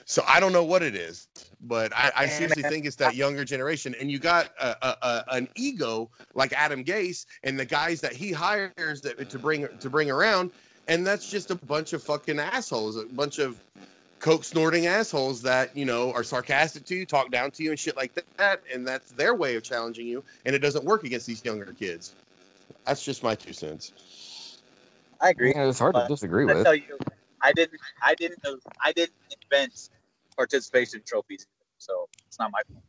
So 0.05 0.23
I 0.27 0.39
don't 0.39 0.53
know 0.53 0.63
what 0.63 0.83
it 0.83 0.95
is, 0.95 1.27
but 1.63 1.93
I, 1.95 2.11
I 2.15 2.27
seriously 2.27 2.63
think 2.63 2.85
it's 2.85 2.95
that 2.97 3.15
younger 3.15 3.45
generation. 3.45 3.95
And 3.99 4.11
you 4.11 4.19
got 4.19 4.51
a, 4.59 4.75
a, 4.81 4.97
a, 5.01 5.23
an 5.31 5.47
ego 5.55 6.09
like 6.33 6.53
Adam 6.53 6.83
Gase 6.83 7.25
and 7.43 7.59
the 7.59 7.65
guys 7.65 8.01
that 8.01 8.13
he 8.13 8.31
hires 8.31 9.01
that, 9.01 9.29
to 9.29 9.39
bring 9.39 9.67
to 9.79 9.89
bring 9.89 10.09
around, 10.09 10.51
and 10.87 11.05
that's 11.05 11.29
just 11.29 11.51
a 11.51 11.55
bunch 11.55 11.93
of 11.93 12.03
fucking 12.03 12.39
assholes, 12.39 12.95
a 12.95 13.05
bunch 13.05 13.39
of 13.39 13.59
coke 14.19 14.43
snorting 14.43 14.87
assholes 14.87 15.41
that 15.41 15.75
you 15.75 15.85
know 15.85 16.11
are 16.13 16.23
sarcastic 16.23 16.85
to 16.85 16.95
you, 16.95 17.05
talk 17.05 17.31
down 17.31 17.51
to 17.51 17.63
you, 17.63 17.69
and 17.69 17.79
shit 17.79 17.95
like 17.95 18.11
that. 18.37 18.61
And 18.73 18.87
that's 18.87 19.11
their 19.11 19.35
way 19.35 19.55
of 19.55 19.63
challenging 19.63 20.07
you, 20.07 20.23
and 20.45 20.55
it 20.55 20.59
doesn't 20.59 20.83
work 20.83 21.03
against 21.03 21.27
these 21.27 21.43
younger 21.45 21.73
kids. 21.77 22.15
That's 22.85 23.03
just 23.03 23.23
my 23.23 23.35
two 23.35 23.53
cents. 23.53 24.61
I 25.19 25.29
agree. 25.29 25.53
Yeah, 25.53 25.67
it's 25.67 25.77
hard 25.77 25.93
to 25.93 26.01
but 26.01 26.07
disagree 26.07 26.45
I 26.45 26.53
with. 26.53 26.63
tell 26.63 26.75
you, 26.75 26.97
I 27.43 27.53
didn't, 27.53 27.79
I 28.03 28.15
didn't, 28.15 28.39
I 28.83 28.91
didn't 28.91 29.13
invent 29.43 29.89
participation 30.41 31.01
trophies, 31.05 31.45
so 31.77 32.09
it's 32.27 32.39
not 32.39 32.51
my 32.51 32.61
fault. 32.67 32.83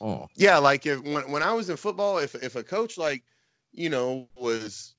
Oh. 0.00 0.28
Yeah, 0.34 0.56
like 0.58 0.86
if 0.86 1.00
when 1.02 1.30
when 1.30 1.42
I 1.42 1.52
was 1.52 1.68
in 1.68 1.76
football, 1.76 2.18
if 2.18 2.34
if 2.36 2.56
a 2.56 2.62
coach 2.62 2.96
like 2.96 3.22
you 3.72 3.90
know 3.90 4.28
was 4.34 4.94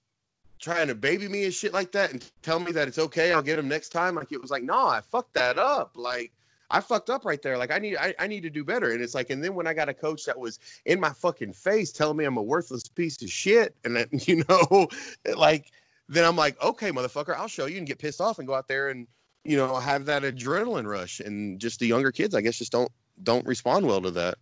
trying 0.60 0.88
to 0.88 0.96
baby 0.96 1.28
me 1.28 1.44
and 1.44 1.54
shit 1.54 1.74
like 1.74 1.92
that 1.92 2.12
and 2.12 2.32
tell 2.42 2.60
me 2.60 2.72
that 2.72 2.88
it's 2.88 3.00
okay, 3.00 3.34
I'll 3.34 3.42
get 3.42 3.60
him 3.60 3.68
next 3.68 3.90
time. 3.90 4.16
Like 4.16 4.32
it 4.32 4.42
was 4.42 4.52
like, 4.52 4.64
no, 4.64 4.88
I 4.88 5.02
fucked 5.02 5.34
that 5.34 5.58
up. 5.58 5.92
Like 5.96 6.32
I 6.70 6.80
fucked 6.80 7.10
up 7.10 7.26
right 7.26 7.42
there. 7.42 7.58
Like 7.58 7.72
I 7.72 7.80
need 7.80 7.98
I, 7.98 8.14
I 8.20 8.28
need 8.28 8.44
to 8.44 8.50
do 8.50 8.64
better. 8.64 8.92
And 8.92 9.02
it's 9.02 9.16
like, 9.16 9.32
and 9.32 9.44
then 9.44 9.56
when 9.56 9.68
I 9.68 9.74
got 9.74 9.90
a 9.90 9.94
coach 9.94 10.24
that 10.26 10.40
was 10.40 10.60
in 10.86 11.00
my 11.00 11.10
fucking 11.10 11.54
face 11.54 11.92
telling 11.92 12.18
me 12.18 12.26
I'm 12.26 12.38
a 12.38 12.44
worthless 12.44 12.88
piece 12.88 13.22
of 13.24 13.30
shit, 13.30 13.76
and 13.84 13.96
that 13.96 14.28
you 14.28 14.44
know, 14.48 14.88
like 15.36 15.72
then 16.08 16.24
I'm 16.24 16.36
like, 16.36 16.62
okay, 16.64 16.92
motherfucker, 16.92 17.36
I'll 17.36 17.48
show 17.48 17.66
you 17.66 17.78
and 17.78 17.88
get 17.88 18.00
pissed 18.00 18.22
off 18.22 18.38
and 18.40 18.48
go 18.48 18.54
out 18.54 18.68
there 18.68 18.90
and 18.90 19.08
you 19.44 19.58
know 19.58 19.76
have 19.76 20.06
that 20.06 20.24
adrenaline 20.24 20.88
rush. 20.88 21.20
And 21.20 21.60
just 21.60 21.80
the 21.80 21.88
younger 21.88 22.12
kids, 22.12 22.36
I 22.36 22.42
guess, 22.42 22.58
just 22.58 22.72
don't 22.72 22.92
don't 23.22 23.46
respond 23.46 23.86
well 23.86 24.02
to 24.02 24.12
that. 24.12 24.36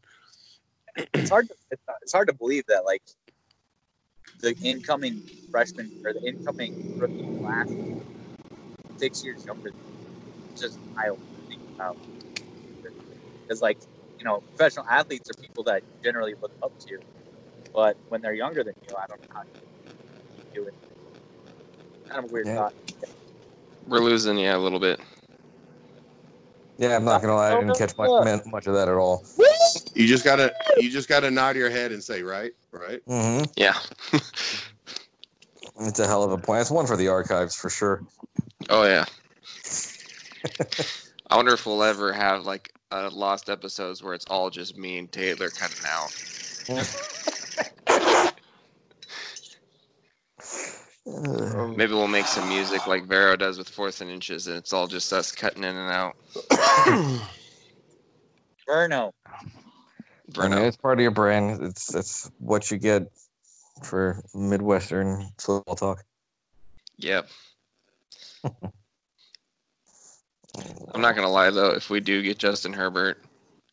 It's 1.13 1.29
hard. 1.29 1.49
To, 1.49 1.55
it's, 1.71 1.83
it's 2.01 2.13
hard 2.13 2.27
to 2.27 2.33
believe 2.33 2.65
that 2.67 2.85
like 2.85 3.03
the 4.41 4.55
incoming 4.63 5.21
freshman 5.51 5.91
or 6.05 6.13
the 6.13 6.27
incoming 6.27 6.73
rookie 6.97 7.27
class 7.41 7.75
six 8.97 9.23
years 9.23 9.43
younger. 9.45 9.71
Than 9.71 9.73
you. 9.73 9.95
It's 10.51 10.61
just 10.61 10.79
wild 10.95 11.19
to 11.19 11.47
think 11.49 11.61
about. 11.75 11.97
Because 13.47 13.61
like 13.61 13.79
you 14.19 14.25
know, 14.25 14.41
professional 14.55 14.85
athletes 14.89 15.29
are 15.29 15.33
people 15.41 15.63
that 15.65 15.83
generally 16.03 16.35
look 16.41 16.51
up 16.61 16.73
to, 16.87 16.99
but 17.73 17.97
when 18.09 18.21
they're 18.21 18.33
younger 18.33 18.63
than 18.63 18.73
you, 18.83 18.95
I 18.95 19.07
don't 19.07 19.19
know 19.19 19.33
how 19.33 19.41
you 19.41 20.61
do 20.61 20.67
it. 20.67 20.73
Kind 22.09 22.25
of 22.25 22.29
a 22.29 22.33
weird 22.33 22.47
Yeah. 22.47 22.55
thought. 22.57 22.73
We're 23.87 23.99
losing 23.99 24.37
yeah, 24.37 24.55
a 24.55 24.59
little 24.59 24.79
bit. 24.79 24.99
Yeah, 26.77 26.95
I'm 26.95 27.05
not 27.05 27.21
gonna 27.21 27.35
lie, 27.35 27.55
I 27.55 27.59
didn't 27.59 27.77
catch 27.77 27.95
much, 27.97 28.45
much 28.47 28.67
of 28.67 28.73
that 28.73 28.87
at 28.87 28.95
all. 28.95 29.23
You 29.93 30.07
just 30.07 30.23
gotta 30.23 30.53
you 30.77 30.89
just 30.89 31.07
gotta 31.07 31.29
nod 31.29 31.55
your 31.55 31.69
head 31.69 31.91
and 31.91 32.03
say 32.03 32.23
right, 32.23 32.51
right. 32.71 33.01
hmm 33.07 33.43
Yeah. 33.55 33.77
It's 35.79 35.99
a 35.99 36.07
hell 36.07 36.23
of 36.23 36.31
a 36.31 36.37
point. 36.37 36.61
It's 36.61 36.71
one 36.71 36.85
for 36.85 36.97
the 36.97 37.07
archives 37.07 37.55
for 37.55 37.69
sure. 37.69 38.03
Oh 38.69 38.83
yeah. 38.83 39.05
I 41.29 41.35
wonder 41.35 41.53
if 41.53 41.65
we'll 41.65 41.83
ever 41.83 42.11
have 42.13 42.45
like 42.45 42.73
uh, 42.91 43.09
lost 43.11 43.49
episodes 43.49 44.03
where 44.03 44.13
it's 44.13 44.25
all 44.29 44.49
just 44.49 44.77
me 44.77 44.97
and 44.97 45.11
Taylor 45.11 45.49
cutting 45.49 45.77
out. 45.85 46.11
Uh, 51.23 51.67
Maybe 51.75 51.93
we'll 51.93 52.07
make 52.07 52.25
some 52.25 52.47
music 52.49 52.87
like 52.87 53.05
Vero 53.05 53.35
does 53.35 53.57
with 53.57 53.69
fourth 53.69 54.01
and 54.01 54.09
inches, 54.09 54.47
and 54.47 54.57
it's 54.57 54.73
all 54.73 54.87
just 54.87 55.13
us 55.13 55.31
cutting 55.31 55.63
in 55.63 55.75
and 55.75 55.91
out. 55.91 56.15
Verno. 58.67 59.11
I 60.39 60.47
mean, 60.47 60.59
it's 60.59 60.77
part 60.77 60.97
of 60.97 61.01
your 61.01 61.11
brand. 61.11 61.61
It's 61.61 61.93
it's 61.93 62.31
what 62.39 62.71
you 62.71 62.77
get 62.77 63.11
for 63.83 64.23
Midwestern 64.33 65.27
football 65.37 65.75
talk. 65.75 66.03
Yep. 66.97 67.27
I'm 70.93 71.01
not 71.01 71.15
gonna 71.15 71.29
lie 71.29 71.49
though, 71.49 71.71
if 71.71 71.89
we 71.89 71.99
do 71.99 72.21
get 72.21 72.37
Justin 72.37 72.73
Herbert, 72.73 73.23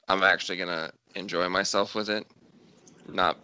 I'm 0.08 0.22
actually 0.22 0.58
gonna 0.58 0.90
enjoy 1.14 1.48
myself 1.48 1.94
with 1.94 2.10
it. 2.10 2.26
Not 3.08 3.38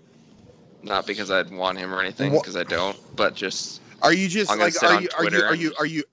not 0.83 1.07
because 1.07 1.31
I'd 1.31 1.51
want 1.51 1.79
him 1.79 1.95
or 1.95 2.01
anything, 2.01 2.33
because 2.33 2.57
I 2.57 2.65
don't, 2.65 2.99
but 3.17 3.35
just 3.35 3.81
Are 4.05 4.13
you 4.13 4.29
just 4.29 4.53
I'm 4.53 4.59
like 4.59 4.75
sit 4.75 4.85
are 4.85 4.95
on 4.95 5.03
you, 5.03 5.09
are 5.17 5.25
you 5.25 5.43
are 5.45 5.55
you 5.55 5.75
are 5.79 5.87
you 5.87 6.05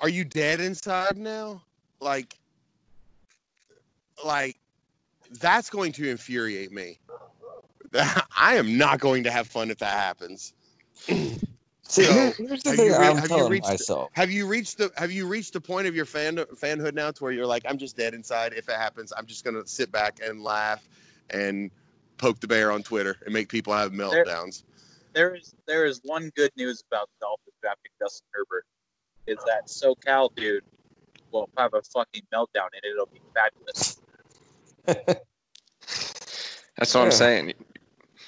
are 0.00 0.08
you 0.08 0.24
dead 0.24 0.60
inside 0.60 1.18
now? 1.18 1.62
Like 2.00 2.38
like 4.24 4.56
that's 5.40 5.68
going 5.68 5.92
to 5.92 6.08
infuriate 6.08 6.72
me. 6.72 6.98
I 8.36 8.56
am 8.56 8.78
not 8.78 8.98
going 8.98 9.24
to 9.24 9.30
have 9.30 9.46
fun 9.46 9.70
if 9.70 9.76
that 9.78 9.92
happens. 9.92 10.54
See, 11.88 12.04
So, 12.04 12.32
here's 12.38 12.62
the 12.62 12.70
have 12.70 12.78
thing 12.78 12.86
you 12.86 12.98
re- 12.98 13.06
I'm 13.08 13.28
telling 13.28 13.50
reached- 13.52 13.68
myself. 13.68 14.10
Have 14.14 14.30
you 14.30 14.46
reached 14.46 14.78
the 14.78 14.90
have 14.96 15.12
you 15.12 15.26
reached 15.26 15.52
the 15.52 15.60
point 15.60 15.86
of 15.86 15.94
your 15.94 16.06
fan 16.06 16.36
fanhood 16.36 16.94
now 16.94 17.10
to 17.10 17.22
where 17.22 17.32
you're 17.32 17.46
like 17.46 17.62
I'm 17.68 17.76
just 17.76 17.94
dead 17.94 18.14
inside 18.14 18.54
if 18.54 18.70
it 18.70 18.76
happens 18.76 19.12
I'm 19.16 19.26
just 19.26 19.44
going 19.44 19.62
to 19.62 19.68
sit 19.68 19.92
back 19.92 20.18
and 20.24 20.42
laugh 20.42 20.88
and 21.28 21.70
poke 22.16 22.40
the 22.40 22.48
bear 22.48 22.72
on 22.72 22.82
Twitter 22.82 23.16
and 23.26 23.34
make 23.34 23.50
people 23.50 23.74
have 23.74 23.92
meltdowns. 23.92 24.62
There 25.16 25.34
is 25.34 25.54
there 25.66 25.86
is 25.86 26.00
one 26.04 26.30
good 26.36 26.50
news 26.56 26.84
about 26.90 27.08
the 27.08 27.26
Dolphins 27.26 27.54
drafting 27.62 27.90
Justin 27.98 28.28
Herbert 28.32 28.66
is 29.26 29.38
that 29.46 29.66
SoCal 29.66 30.28
dude 30.36 30.62
will 31.32 31.48
have 31.56 31.72
a 31.74 31.82
fucking 31.82 32.22
meltdown 32.32 32.68
and 32.74 32.84
it'll 32.84 33.06
be 33.06 33.20
fabulous. 33.34 34.00
that's 36.76 36.94
what 36.94 37.04
I'm 37.04 37.10
saying. 37.10 37.54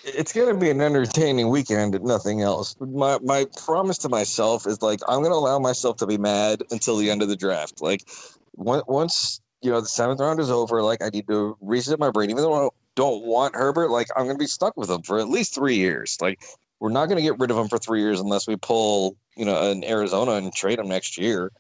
it's 0.02 0.32
gonna 0.32 0.56
be 0.56 0.70
an 0.70 0.80
entertaining 0.80 1.50
weekend, 1.50 1.94
if 1.94 2.02
nothing 2.02 2.40
else. 2.40 2.74
My 2.80 3.18
my 3.22 3.46
promise 3.62 3.98
to 3.98 4.08
myself 4.08 4.66
is 4.66 4.80
like 4.80 5.00
I'm 5.06 5.22
gonna 5.22 5.34
allow 5.34 5.58
myself 5.58 5.98
to 5.98 6.06
be 6.06 6.16
mad 6.16 6.62
until 6.70 6.96
the 6.96 7.10
end 7.10 7.20
of 7.20 7.28
the 7.28 7.36
draft. 7.36 7.82
Like 7.82 8.08
once 8.56 9.42
you 9.60 9.70
know 9.70 9.82
the 9.82 9.88
seventh 9.88 10.20
round 10.20 10.40
is 10.40 10.50
over, 10.50 10.82
like 10.82 11.02
I 11.02 11.10
need 11.10 11.28
to 11.28 11.54
reset 11.60 11.98
my 11.98 12.10
brain. 12.10 12.30
Even 12.30 12.42
though 12.42 12.66
I 12.66 12.70
don't 12.96 13.24
want 13.24 13.54
Herbert, 13.54 13.90
like 13.90 14.08
I'm 14.16 14.26
gonna 14.26 14.38
be 14.38 14.46
stuck 14.46 14.74
with 14.78 14.88
him 14.88 15.02
for 15.02 15.18
at 15.18 15.28
least 15.28 15.54
three 15.54 15.76
years. 15.76 16.16
Like 16.20 16.40
we're 16.80 16.90
not 16.90 17.06
gonna 17.08 17.22
get 17.22 17.38
rid 17.38 17.50
of 17.50 17.58
him 17.58 17.68
for 17.68 17.78
three 17.78 18.00
years 18.00 18.20
unless 18.20 18.46
we 18.48 18.56
pull 18.56 19.16
you 19.36 19.44
know 19.44 19.70
an 19.70 19.84
Arizona 19.84 20.32
and 20.32 20.54
trade 20.54 20.78
him 20.78 20.88
next 20.88 21.18
year, 21.18 21.52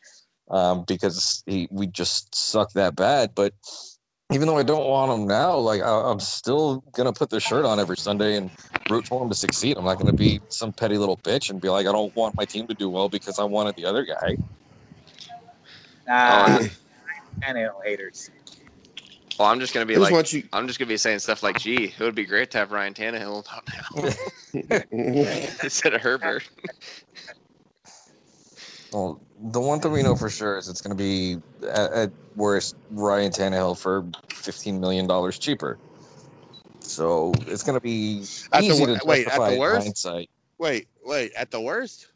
um, 0.50 0.84
because 0.86 1.42
he 1.46 1.68
we 1.70 1.86
just 1.86 2.34
suck 2.34 2.72
that 2.72 2.96
bad. 2.96 3.34
But 3.34 3.54
even 4.32 4.46
though 4.48 4.58
I 4.58 4.62
don't 4.62 4.88
want 4.88 5.12
him 5.12 5.26
now, 5.26 5.56
like 5.58 5.82
I, 5.82 6.10
I'm 6.10 6.20
still 6.20 6.82
gonna 6.92 7.12
put 7.12 7.30
the 7.30 7.40
shirt 7.40 7.64
on 7.64 7.80
every 7.80 7.96
Sunday 7.96 8.36
and 8.36 8.50
root 8.88 9.06
for 9.06 9.22
him 9.22 9.30
to 9.30 9.36
succeed. 9.36 9.76
I'm 9.76 9.84
not 9.84 9.98
gonna 9.98 10.12
be 10.14 10.40
some 10.48 10.72
petty 10.72 10.98
little 10.98 11.18
bitch 11.18 11.50
and 11.50 11.60
be 11.60 11.68
like, 11.68 11.86
I 11.86 11.92
don't 11.92 12.14
want 12.16 12.36
my 12.36 12.44
team 12.44 12.66
to 12.68 12.74
do 12.74 12.90
well 12.90 13.08
because 13.08 13.38
I 13.38 13.44
wanted 13.44 13.76
the 13.76 13.86
other 13.86 14.04
guy. 14.04 14.38
Nah, 16.06 16.58
Oh, 16.58 16.66
Tannehill 17.42 17.84
haters. 17.84 18.30
Well, 19.38 19.48
I'm 19.48 19.60
just 19.60 19.72
gonna 19.72 19.86
be 19.86 19.94
I 19.94 19.98
just 19.98 20.04
like, 20.04 20.12
want 20.12 20.32
you 20.32 20.42
I'm 20.52 20.66
just 20.66 20.78
gonna 20.78 20.88
be 20.88 20.96
saying 20.96 21.20
stuff 21.20 21.42
like, 21.42 21.58
"Gee, 21.58 21.84
it 21.84 22.00
would 22.00 22.14
be 22.14 22.24
great 22.24 22.50
to 22.52 22.58
have 22.58 22.72
Ryan 22.72 22.94
Tannehill 22.94 23.44
about 23.46 24.12
now 24.52 24.84
instead 25.62 25.94
of 25.94 26.00
Herbert." 26.00 26.48
Well, 28.92 29.20
the 29.52 29.60
one 29.60 29.80
thing 29.80 29.92
we 29.92 30.02
know 30.02 30.16
for 30.16 30.28
sure 30.30 30.58
is 30.58 30.68
it's 30.68 30.80
gonna 30.80 30.94
be 30.96 31.38
at, 31.62 31.92
at 31.92 32.12
worst 32.34 32.74
Ryan 32.90 33.30
Tannehill 33.30 33.78
for 33.78 34.04
fifteen 34.28 34.80
million 34.80 35.06
dollars 35.06 35.38
cheaper. 35.38 35.78
So 36.80 37.32
it's 37.46 37.62
gonna 37.62 37.80
be 37.80 38.24
At 38.52 38.64
easy 38.64 38.84
wor- 38.84 38.98
to 38.98 39.06
wait, 39.06 39.26
at 39.28 39.38
the 39.38 39.38
justify 39.38 39.56
worst? 39.58 39.84
hindsight. 39.84 40.30
Wait, 40.58 40.88
wait, 41.04 41.32
at 41.34 41.50
the 41.52 41.60
worst? 41.60 42.08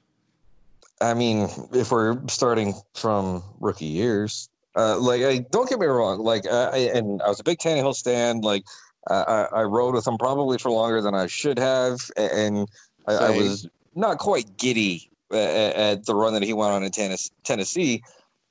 I 1.00 1.14
mean, 1.14 1.48
if 1.72 1.92
we're 1.92 2.20
starting 2.28 2.74
from 2.94 3.42
rookie 3.60 3.84
years, 3.84 4.48
uh, 4.76 4.98
like, 4.98 5.22
I, 5.22 5.38
don't 5.50 5.68
get 5.68 5.78
me 5.78 5.86
wrong, 5.86 6.20
like, 6.20 6.46
I, 6.46 6.90
and 6.94 7.20
I 7.22 7.28
was 7.28 7.40
a 7.40 7.44
big 7.44 7.58
Tannehill 7.58 7.94
stand. 7.94 8.44
Like, 8.44 8.64
I, 9.10 9.48
I 9.52 9.62
rode 9.62 9.94
with 9.94 10.06
him 10.06 10.16
probably 10.16 10.58
for 10.58 10.70
longer 10.70 11.00
than 11.00 11.14
I 11.14 11.26
should 11.26 11.58
have, 11.58 12.10
and 12.16 12.68
I, 13.08 13.14
I 13.14 13.30
was 13.30 13.68
not 13.94 14.18
quite 14.18 14.56
giddy 14.56 15.10
at, 15.32 15.74
at 15.74 16.06
the 16.06 16.14
run 16.14 16.34
that 16.34 16.42
he 16.42 16.52
went 16.52 16.72
on 16.72 16.84
in 16.84 16.90
Tennes- 16.92 17.30
Tennessee, 17.42 18.02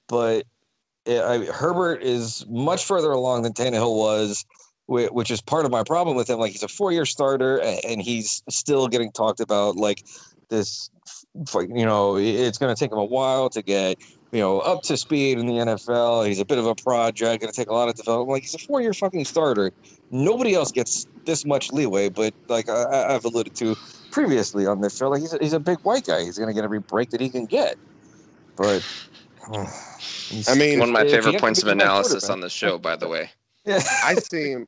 but 0.08 0.46
uh, 1.08 1.26
I, 1.26 1.46
Herbert 1.46 2.04
is 2.04 2.46
much 2.50 2.86
further 2.86 3.12
along 3.12 3.44
than 3.44 3.54
Tannehill 3.54 3.96
was, 3.96 4.46
which 4.88 5.32
is 5.32 5.42
part 5.42 5.64
of 5.64 5.72
my 5.72 5.84
problem 5.84 6.18
with 6.18 6.30
him. 6.30 6.38
Like 6.38 6.52
he's 6.52 6.64
a 6.64 6.68
four-year 6.68 7.06
starter, 7.06 7.62
and 7.62 8.02
he's 8.02 8.44
still 8.50 8.90
getting 8.90 9.12
talked 9.12 9.40
about 9.40 9.78
like 9.78 10.04
this. 10.50 10.90
You 11.56 11.86
know, 11.86 12.18
it's 12.18 12.58
going 12.58 12.76
to 12.76 12.80
take 12.80 12.92
him 12.92 12.98
a 12.98 13.06
while 13.06 13.50
to 13.52 13.62
get 13.62 13.98
you 14.32 14.40
know 14.40 14.60
up 14.60 14.82
to 14.84 14.98
speed 14.98 15.38
in 15.40 15.46
the 15.46 15.54
NFL. 15.54 16.28
He's 16.28 16.40
a 16.40 16.46
bit 16.46 16.58
of 16.58 16.66
a 16.66 16.76
project, 16.76 17.42
going 17.42 17.52
to 17.52 17.56
take 17.60 17.70
a 17.70 17.74
lot 17.74 17.90
of 17.90 17.96
development. 17.96 18.30
Like 18.30 18.44
he's 18.44 18.54
a 18.54 18.60
four-year 18.60 18.94
fucking 18.94 19.26
starter. 19.26 19.72
Nobody 20.10 20.54
else 20.54 20.72
gets 20.72 21.08
this 21.26 21.46
much 21.46 21.72
leeway, 21.72 22.10
but 22.10 22.34
like 22.50 22.70
I, 22.70 22.84
I- 22.84 23.16
I've 23.16 23.26
alluded 23.26 23.56
to 23.56 23.76
previously 24.12 24.66
on 24.66 24.82
this 24.82 24.98
show, 24.98 25.10
like 25.10 25.22
he's 25.22 25.34
a, 25.34 25.38
he's 25.40 25.54
a 25.54 25.60
big 25.60 25.78
white 25.84 26.06
guy. 26.06 26.24
He's 26.24 26.38
going 26.38 26.50
to 26.50 26.54
get 26.54 26.64
every 26.64 26.80
break 26.80 27.10
that 27.12 27.22
he 27.22 27.30
can 27.30 27.46
get. 27.46 27.76
But 28.58 28.84
he's- 29.50 30.48
I 30.50 30.56
mean, 30.56 30.80
One 30.80 30.90
of 30.90 30.94
my 30.94 31.04
favorite 31.04 31.40
points 31.40 31.62
of 31.64 31.70
analysis 31.70 32.30
on 32.30 32.40
the 32.42 32.50
show, 32.50 32.78
by 32.78 32.96
the 32.96 33.08
way. 33.08 33.30
yeah. 33.66 33.82
I 34.04 34.16
see 34.16 34.52
him. 34.52 34.68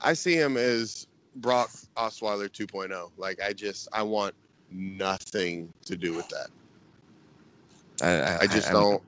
I 0.00 0.12
see 0.12 0.34
him 0.34 0.56
as 0.56 1.06
Brock 1.36 1.70
Osweiler 1.96 2.48
2.0. 2.50 3.10
Like 3.16 3.40
I 3.40 3.52
just, 3.52 3.88
I 3.92 4.02
want 4.02 4.34
nothing 4.70 5.72
to 5.86 5.96
do 5.96 6.12
with 6.14 6.28
that. 6.28 6.48
I, 8.02 8.38
I 8.42 8.46
just 8.46 8.68
I- 8.68 8.72
don't. 8.72 9.02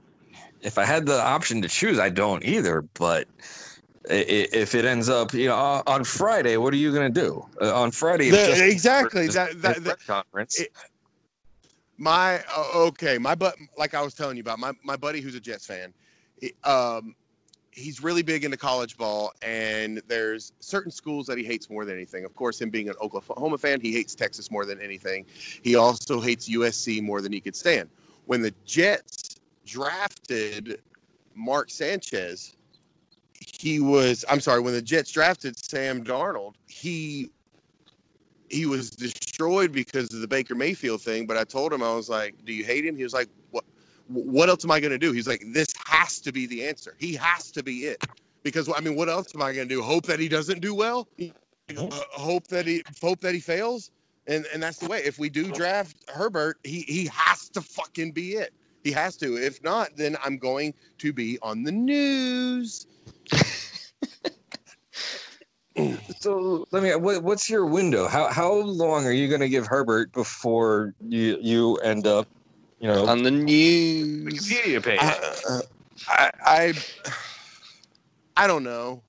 If 0.63 0.79
I 0.79 0.85
had 0.85 1.07
the 1.07 1.21
option 1.21 1.63
to 1.63 1.69
choose, 1.69 1.99
I 1.99 2.09
don't 2.09 2.45
either. 2.45 2.83
But 2.95 3.29
if 4.09 4.75
it 4.75 4.85
ends 4.85 5.09
up, 5.09 5.33
you 5.33 5.49
know, 5.49 5.83
on- 5.87 6.03
Friday, 6.03 6.57
what 6.57 6.73
are 6.73 6.79
you 6.79 6.93
going 6.93 7.13
to 7.13 7.21
do? 7.21 7.47
Uh, 7.61 7.75
on 7.75 7.91
Friday, 7.91 8.31
The- 8.31 8.67
exactly, 8.67 9.29
that- 9.29 9.61
that- 9.63 9.85
that- 9.85 10.07
conference. 10.07 10.61
it- 10.61 10.73
My 11.99 12.43
okay, 12.75 13.17
my 13.17 13.35
but 13.35 13.57
like 13.79 13.95
I 13.95 14.03
was 14.03 14.13
telling 14.15 14.37
you 14.37 14.43
about 14.43 14.59
my 14.59 14.73
my 14.83 14.97
buddy 14.97 15.21
who's 15.21 15.35
a 15.35 15.41
Jets 15.41 15.67
fan. 15.67 15.95
um, 16.65 17.15
he's 17.71 18.03
really 18.03 18.23
big 18.23 18.45
into 18.45 18.57
college 18.57 18.97
ball, 18.97 19.33
and 19.43 20.03
there's 20.09 20.53
certain 20.61 20.91
schools 20.91 21.27
that 21.27 21.39
he 21.39 21.45
hates 21.45 21.71
more 21.71 21.85
than 21.85 21.95
anything. 21.95 22.25
Of 22.25 22.35
course, 22.35 22.61
him 22.61 22.71
being 22.71 22.89
an 22.89 22.95
Oklahoma 23.01 23.57
fan, 23.59 23.81
he 23.81 23.93
hates 23.93 24.15
Texas 24.15 24.51
more 24.51 24.65
than 24.65 24.81
anything. 24.81 25.27
He 25.63 25.77
also 25.77 26.21
hates 26.21 26.49
USC 26.49 27.01
more 27.03 27.21
than 27.21 27.33
he 27.33 27.41
could 27.41 27.57
stand. 27.57 27.89
When 28.27 28.43
the 28.43 28.53
Jets 28.65 29.37
drafted 29.65 30.81
Mark 31.35 31.71
Sanchez, 31.71 32.55
he 33.33 33.81
was 33.81 34.25
I'm 34.29 34.41
sorry, 34.41 34.61
when 34.61 34.75
the 34.75 34.83
Jets 34.83 35.11
drafted 35.11 35.59
Sam 35.59 36.05
Darnold, 36.05 36.55
he 36.69 37.31
he 38.49 38.67
was 38.67 38.91
destroyed 38.91 39.73
because 39.73 40.13
of 40.15 40.21
the 40.21 40.29
Baker 40.29 40.55
Mayfield 40.55 41.03
thing. 41.03 41.27
But 41.27 41.37
I 41.37 41.45
told 41.45 41.73
him 41.73 41.83
I 41.83 41.95
was 41.95 42.09
like, 42.09 42.35
"Do 42.45 42.53
you 42.53 42.65
hate 42.65 42.85
him?" 42.85 42.97
He 42.97 43.03
was 43.03 43.13
like, 43.13 43.29
"What? 43.51 43.65
What 44.09 44.49
else 44.49 44.65
am 44.65 44.71
I 44.71 44.81
going 44.81 44.93
to 44.93 44.99
do?" 44.99 45.13
He's 45.13 45.29
like, 45.29 45.43
"This 45.49 45.69
has 45.87 46.21
to 46.21 46.33
be 46.33 46.47
the 46.47 46.67
answer. 46.67 46.95
He 46.99 47.15
has 47.15 47.51
to 47.53 47.63
be 47.63 47.87
it." 47.87 48.05
Because 48.43 48.71
I 48.75 48.81
mean, 48.81 48.95
what 48.97 49.09
else 49.09 49.35
am 49.35 49.43
I 49.43 49.53
going 49.53 49.69
to 49.69 49.75
do? 49.75 49.83
Hope 49.83 50.07
that 50.07 50.21
he 50.21 50.29
doesn't 50.29 50.61
do 50.61 50.75
well? 50.75 51.09
Uh, 51.77 52.01
hope 52.13 52.47
that 52.47 52.67
he 52.67 52.83
hope 53.03 53.21
that 53.21 53.35
he 53.35 53.41
fails? 53.41 53.91
And 54.27 54.47
and 54.53 54.63
that's 54.63 54.79
the 54.79 54.89
way. 54.89 55.03
If 55.05 55.19
we 55.19 55.29
do 55.29 55.51
draft 55.53 55.97
Herbert, 56.11 56.59
he 56.65 56.81
he 56.83 57.09
has 57.13 57.49
to 57.51 57.61
fucking 57.61 58.13
be 58.13 58.33
it. 58.33 58.53
He 58.83 58.93
has 58.93 59.17
to. 59.19 59.37
If 59.37 59.63
not, 59.63 59.91
then 59.97 60.17
I'm 60.25 60.39
going 60.39 60.75
to 60.99 61.13
be 61.13 61.39
on 61.43 61.63
the 61.63 61.73
news. 61.73 62.87
So 66.21 66.67
let 66.71 66.83
me. 66.83 66.95
What, 66.95 67.23
what's 67.23 67.51
your 67.51 67.67
window? 67.67 68.09
How 68.09 68.29
how 68.29 68.53
long 68.53 69.05
are 69.05 69.13
you 69.13 69.29
going 69.29 69.43
to 69.43 69.49
give 69.49 69.67
Herbert 69.67 70.11
before 70.13 70.95
you 71.07 71.39
you 71.41 71.77
end 71.77 72.07
up, 72.07 72.27
you 72.81 72.89
know, 72.89 73.07
On 73.07 73.23
the 73.23 73.31
news. 73.31 74.51
Wikipedia 74.51 74.83
page? 74.83 74.99
I, 75.01 75.61
I, 76.09 76.31
I, 76.45 76.73
I 78.39 78.47
don't 78.47 78.65
know. 78.65 79.03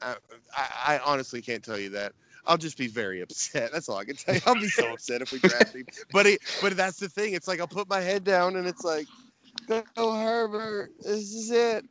I, 0.00 0.16
I, 0.56 0.94
I 0.94 0.98
honestly 1.04 1.42
can't 1.42 1.62
tell 1.62 1.78
you 1.78 1.90
that. 1.90 2.12
I'll 2.48 2.56
just 2.56 2.78
be 2.78 2.88
very 2.88 3.20
upset. 3.20 3.70
That's 3.72 3.88
all 3.88 3.98
I 3.98 4.04
can 4.04 4.16
tell 4.16 4.34
you. 4.34 4.40
I'll 4.46 4.54
be 4.54 4.68
so 4.68 4.92
upset 4.92 5.22
if 5.22 5.30
we 5.30 5.38
draft 5.38 5.74
him. 5.74 5.86
But 6.12 6.26
it, 6.26 6.40
but 6.62 6.76
that's 6.76 6.98
the 6.98 7.08
thing. 7.08 7.34
It's 7.34 7.46
like 7.46 7.60
I'll 7.60 7.68
put 7.68 7.88
my 7.88 8.00
head 8.00 8.24
down 8.24 8.56
and 8.56 8.66
it's 8.66 8.84
like, 8.84 9.06
go 9.68 9.84
Herbert. 9.94 10.90
This 11.00 11.34
is 11.34 11.50
it. 11.50 11.84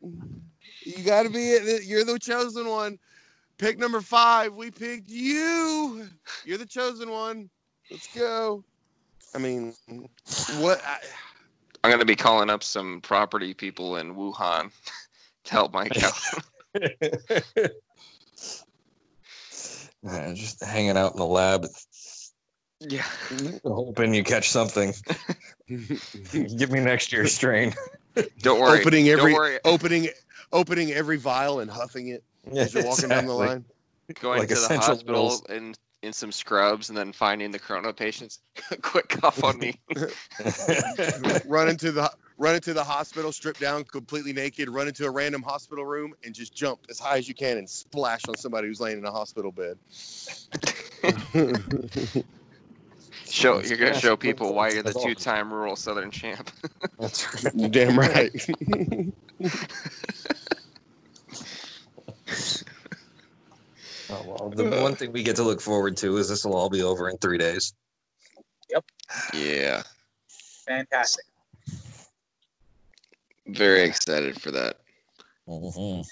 You 0.83 1.03
got 1.03 1.23
to 1.23 1.29
be 1.29 1.51
it. 1.51 1.83
You're 1.85 2.03
the 2.03 2.17
chosen 2.17 2.67
one. 2.67 2.97
Pick 3.59 3.77
number 3.77 4.01
five. 4.01 4.55
We 4.55 4.71
picked 4.71 5.09
you. 5.09 6.07
You're 6.43 6.57
the 6.57 6.65
chosen 6.65 7.11
one. 7.11 7.49
Let's 7.91 8.07
go. 8.15 8.63
I 9.35 9.37
mean, 9.37 9.75
what? 10.57 10.81
I, 10.85 10.97
I'm 11.83 11.91
going 11.91 11.99
to 11.99 12.05
be 12.05 12.15
calling 12.15 12.49
up 12.49 12.63
some 12.63 13.01
property 13.01 13.53
people 13.53 13.97
in 13.97 14.15
Wuhan 14.15 14.71
to 15.43 15.51
help 15.51 15.73
Mike 15.73 16.01
out. 16.03 16.13
Uh, 20.07 20.33
just 20.33 20.63
hanging 20.63 20.97
out 20.97 21.13
in 21.13 21.17
the 21.17 21.25
lab, 21.25 21.65
yeah. 22.79 23.03
hoping 23.65 24.13
you 24.13 24.23
catch 24.23 24.49
something. 24.49 24.93
Give 25.67 26.71
me 26.71 26.79
next 26.79 27.11
year's 27.11 27.33
strain. 27.33 27.73
Don't 28.39 28.59
worry. 28.59 28.79
opening 28.79 29.09
every 29.09 29.31
Don't 29.31 29.39
worry. 29.39 29.59
opening 29.65 30.09
opening 30.51 30.91
every 30.91 31.17
vial 31.17 31.59
and 31.59 31.69
huffing 31.69 32.09
it 32.09 32.23
as 32.55 32.73
you're 32.73 32.85
walking 32.85 33.09
down 33.09 33.25
the 33.25 33.33
line. 33.33 33.65
Going 34.21 34.39
like 34.39 34.49
to 34.49 34.55
the 34.55 34.79
hospital 34.79 35.25
oils. 35.25 35.45
in, 35.49 35.75
in 36.01 36.13
some 36.13 36.31
scrubs 36.31 36.89
and 36.89 36.97
then 36.97 37.11
finding 37.11 37.51
the 37.51 37.59
corona 37.59 37.91
patients. 37.91 38.39
Quick 38.81 39.09
cough 39.09 39.43
on 39.43 39.59
me. 39.59 39.79
run 41.45 41.67
into 41.67 41.91
the 41.91 42.09
run 42.37 42.55
into 42.55 42.73
the 42.73 42.83
hospital, 42.83 43.31
strip 43.31 43.57
down, 43.57 43.83
completely 43.83 44.33
naked, 44.33 44.69
run 44.69 44.87
into 44.87 45.05
a 45.05 45.11
random 45.11 45.41
hospital 45.41 45.85
room, 45.85 46.13
and 46.23 46.33
just 46.33 46.53
jump 46.53 46.79
as 46.89 46.99
high 46.99 47.17
as 47.17 47.27
you 47.27 47.33
can 47.33 47.57
and 47.57 47.69
splash 47.69 48.27
on 48.27 48.35
somebody 48.35 48.67
who's 48.67 48.79
laying 48.79 48.97
in 48.99 49.05
a 49.05 49.11
hospital 49.11 49.51
bed. 49.51 49.77
Show 53.29 53.61
you're 53.61 53.77
gonna 53.77 53.99
show 53.99 54.15
people 54.15 54.53
why 54.53 54.69
you're 54.69 54.83
the 54.83 54.93
two-time 54.93 55.53
rural 55.53 55.75
Southern 55.75 56.11
champ. 56.11 56.49
That's 56.99 57.43
right. 57.55 57.71
Damn 57.71 57.99
right. 57.99 58.31
Oh, 64.09 64.23
well, 64.23 64.53
the 64.55 64.63
one 64.81 64.95
thing 64.95 65.11
we 65.11 65.23
get 65.23 65.35
to 65.35 65.43
look 65.43 65.59
forward 65.59 65.97
to 65.97 66.15
is 66.17 66.29
this 66.29 66.45
will 66.45 66.55
all 66.55 66.69
be 66.69 66.81
over 66.81 67.09
in 67.09 67.17
three 67.17 67.37
days. 67.37 67.73
Yep. 68.69 68.85
Yeah, 69.33 69.83
Fantastic. 70.65 71.25
Very 73.47 73.83
excited 73.83 74.41
for 74.41 74.51
that. 74.51 74.77
Mhm. 75.47 76.05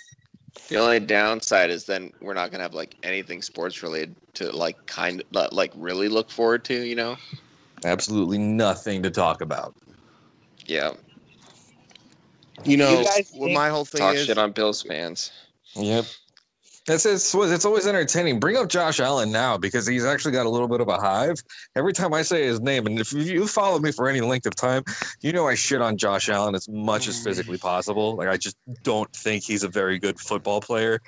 The 0.69 0.77
only 0.77 0.99
downside 0.99 1.69
is 1.69 1.85
then 1.85 2.11
we're 2.21 2.33
not 2.33 2.51
gonna 2.51 2.63
have 2.63 2.73
like 2.73 2.95
anything 3.03 3.41
sports 3.41 3.83
related 3.83 4.15
to 4.35 4.51
like 4.51 4.83
kind 4.85 5.23
of 5.35 5.51
like 5.53 5.71
really 5.75 6.07
look 6.07 6.29
forward 6.31 6.63
to. 6.65 6.83
You 6.85 6.95
know? 6.95 7.17
Absolutely 7.83 8.37
nothing 8.37 9.03
to 9.03 9.11
talk 9.11 9.41
about. 9.41 9.75
Yeah. 10.65 10.93
You 12.63 12.77
know 12.77 12.99
You 12.99 13.05
guys 13.05 13.31
what 13.33 13.51
my 13.51 13.69
whole 13.69 13.85
thing 13.85 13.99
Talk 13.99 14.15
is. 14.15 14.25
shit 14.25 14.37
on 14.37 14.51
Bills 14.51 14.81
fans. 14.81 15.31
Yep. 15.75 16.05
It's, 16.87 17.05
it's 17.05 17.33
it's 17.33 17.65
always 17.65 17.87
entertaining. 17.87 18.39
Bring 18.39 18.57
up 18.57 18.69
Josh 18.69 18.99
Allen 18.99 19.31
now 19.31 19.57
because 19.57 19.87
he's 19.87 20.05
actually 20.05 20.33
got 20.33 20.45
a 20.45 20.49
little 20.49 20.67
bit 20.67 20.81
of 20.81 20.87
a 20.87 20.97
hive. 20.97 21.35
Every 21.75 21.93
time 21.93 22.13
I 22.13 22.21
say 22.21 22.45
his 22.45 22.61
name, 22.61 22.85
and 22.85 22.99
if 22.99 23.11
you 23.11 23.47
follow 23.47 23.79
me 23.79 23.91
for 23.91 24.07
any 24.07 24.21
length 24.21 24.45
of 24.45 24.55
time, 24.55 24.83
you 25.21 25.33
know 25.33 25.47
I 25.47 25.55
shit 25.55 25.81
on 25.81 25.97
Josh 25.97 26.29
Allen 26.29 26.53
as 26.53 26.69
much 26.69 27.07
as 27.07 27.23
physically 27.23 27.57
possible. 27.57 28.15
Like 28.15 28.27
I 28.27 28.37
just 28.37 28.55
don't 28.83 29.11
think 29.15 29.43
he's 29.43 29.63
a 29.63 29.67
very 29.67 29.97
good 29.97 30.19
football 30.19 30.61
player. 30.61 31.01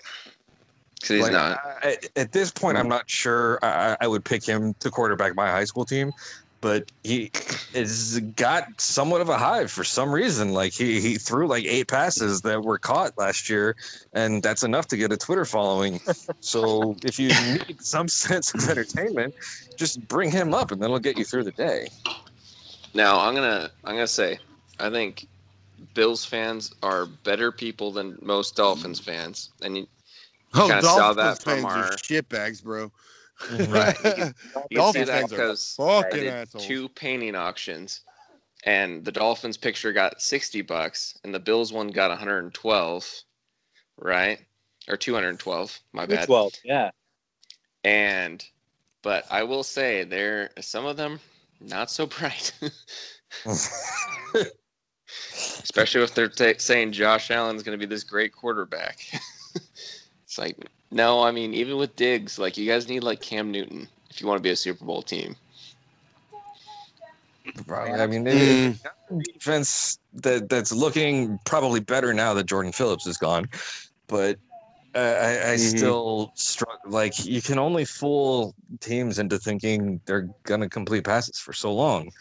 He's 1.05 1.21
Like, 1.21 1.31
not. 1.31 1.59
I- 1.83 1.99
at 2.15 2.31
this 2.31 2.49
point, 2.49 2.75
I'm 2.75 2.89
not 2.89 3.07
sure 3.07 3.59
I- 3.61 3.97
I 4.01 4.07
would 4.07 4.25
pick 4.25 4.43
him 4.43 4.73
to 4.79 4.89
quarterback 4.89 5.35
my 5.35 5.47
high 5.47 5.65
school 5.65 5.85
team, 5.85 6.11
but 6.67 6.91
he 7.01 7.31
has 7.73 8.19
got 8.35 8.65
somewhat 8.77 9.21
of 9.21 9.29
a 9.29 9.37
hive 9.37 9.71
for 9.71 9.85
some 9.85 10.11
reason. 10.11 10.51
Like 10.51 10.73
he, 10.73 10.99
he 10.99 11.15
threw 11.15 11.47
like 11.47 11.63
eight 11.63 11.87
passes 11.87 12.41
that 12.41 12.61
were 12.61 12.77
caught 12.77 13.17
last 13.17 13.49
year, 13.49 13.73
and 14.11 14.43
that's 14.43 14.63
enough 14.63 14.85
to 14.87 14.97
get 14.97 15.13
a 15.13 15.17
Twitter 15.17 15.45
following. 15.45 16.01
so 16.41 16.97
if 17.05 17.17
you 17.19 17.29
need 17.29 17.77
some 17.79 18.07
sense 18.25 18.53
of 18.53 18.69
entertainment, 18.69 19.33
just 19.77 20.05
bring 20.09 20.29
him 20.29 20.53
up, 20.53 20.71
and 20.71 20.81
that'll 20.81 20.99
get 20.99 21.17
you 21.17 21.23
through 21.23 21.45
the 21.45 21.51
day. 21.51 21.87
Now 22.93 23.21
I'm 23.21 23.33
gonna 23.33 23.71
I'm 23.85 23.95
gonna 23.95 24.05
say 24.05 24.37
I 24.77 24.89
think 24.89 25.25
Bills 25.93 26.25
fans 26.25 26.73
are 26.83 27.05
better 27.05 27.53
people 27.53 27.93
than 27.93 28.17
most 28.21 28.57
Dolphins 28.57 28.99
fans, 28.99 29.51
and 29.61 29.77
you, 29.77 29.87
oh, 30.53 30.67
kinda 30.67 30.81
saw 30.81 31.13
Dolphins 31.13 31.39
that 31.39 31.43
from 31.43 31.53
fans 31.53 31.65
are 31.65 31.91
our- 31.91 31.91
shitbags, 31.91 32.61
bro. 32.61 32.91
Right. 33.51 33.95
you 34.69 34.79
can 34.81 34.93
see 34.93 35.03
that 35.03 35.07
fans 35.07 35.33
are 35.33 35.37
because 35.37 35.75
I 35.79 36.09
did 36.09 36.27
assholes. 36.27 36.65
two 36.65 36.89
painting 36.89 37.35
auctions, 37.35 38.01
and 38.63 39.05
the 39.05 39.11
Dolphins 39.11 39.57
picture 39.57 39.93
got 39.93 40.21
60 40.21 40.61
bucks 40.63 41.17
and 41.23 41.33
the 41.33 41.39
Bills 41.39 41.71
one 41.71 41.89
got 41.89 42.09
112, 42.09 43.23
right? 43.97 44.39
Or 44.89 44.97
212, 44.97 45.79
my 45.93 46.05
bad. 46.05 46.25
12, 46.25 46.53
yeah. 46.63 46.91
And 47.83 48.43
but 49.03 49.25
I 49.31 49.43
will 49.43 49.63
say 49.63 50.03
there 50.03 50.49
some 50.59 50.85
of 50.85 50.97
them 50.97 51.19
not 51.61 51.89
so 51.91 52.05
bright. 52.07 52.51
Especially 55.63 56.03
if 56.03 56.13
they're 56.13 56.27
ta 56.27 56.53
saying 56.57 56.91
Josh 56.91 57.31
Allen's 57.31 57.63
going 57.63 57.77
to 57.77 57.85
be 57.85 57.89
this 57.89 58.03
great 58.03 58.33
quarterback. 58.33 58.99
it's 60.25 60.37
like 60.37 60.57
no, 60.91 61.21
I 61.23 61.31
mean 61.31 61.53
even 61.53 61.77
with 61.77 61.95
Diggs, 61.95 62.39
like 62.39 62.57
you 62.57 62.67
guys 62.67 62.87
need 62.87 63.03
like 63.03 63.21
Cam 63.21 63.51
Newton 63.51 63.87
if 64.09 64.21
you 64.21 64.27
want 64.27 64.37
to 64.37 64.43
be 64.43 64.51
a 64.51 64.55
Super 64.55 64.85
Bowl 64.85 65.01
team. 65.01 65.35
Probably. 67.65 67.99
I 67.99 68.07
mean, 68.07 68.23
they, 68.23 68.77
defense 69.33 69.97
that 70.13 70.49
that's 70.49 70.71
looking 70.71 71.39
probably 71.45 71.79
better 71.79 72.13
now 72.13 72.33
that 72.33 72.45
Jordan 72.45 72.71
Phillips 72.71 73.07
is 73.07 73.17
gone, 73.17 73.47
but 74.07 74.37
uh, 74.95 74.99
I, 74.99 75.51
I 75.51 75.55
Mhm. 75.55 75.77
still 75.77 76.31
struck 76.35 76.79
like 76.85 77.25
you 77.25 77.41
can 77.41 77.59
only 77.59 77.85
fool 77.85 78.53
teams 78.79 79.19
into 79.19 79.37
thinking 79.37 80.01
they're 80.05 80.29
gonna 80.43 80.69
complete 80.69 81.03
passes 81.03 81.39
for 81.39 81.53
so 81.53 81.73
long. 81.73 82.11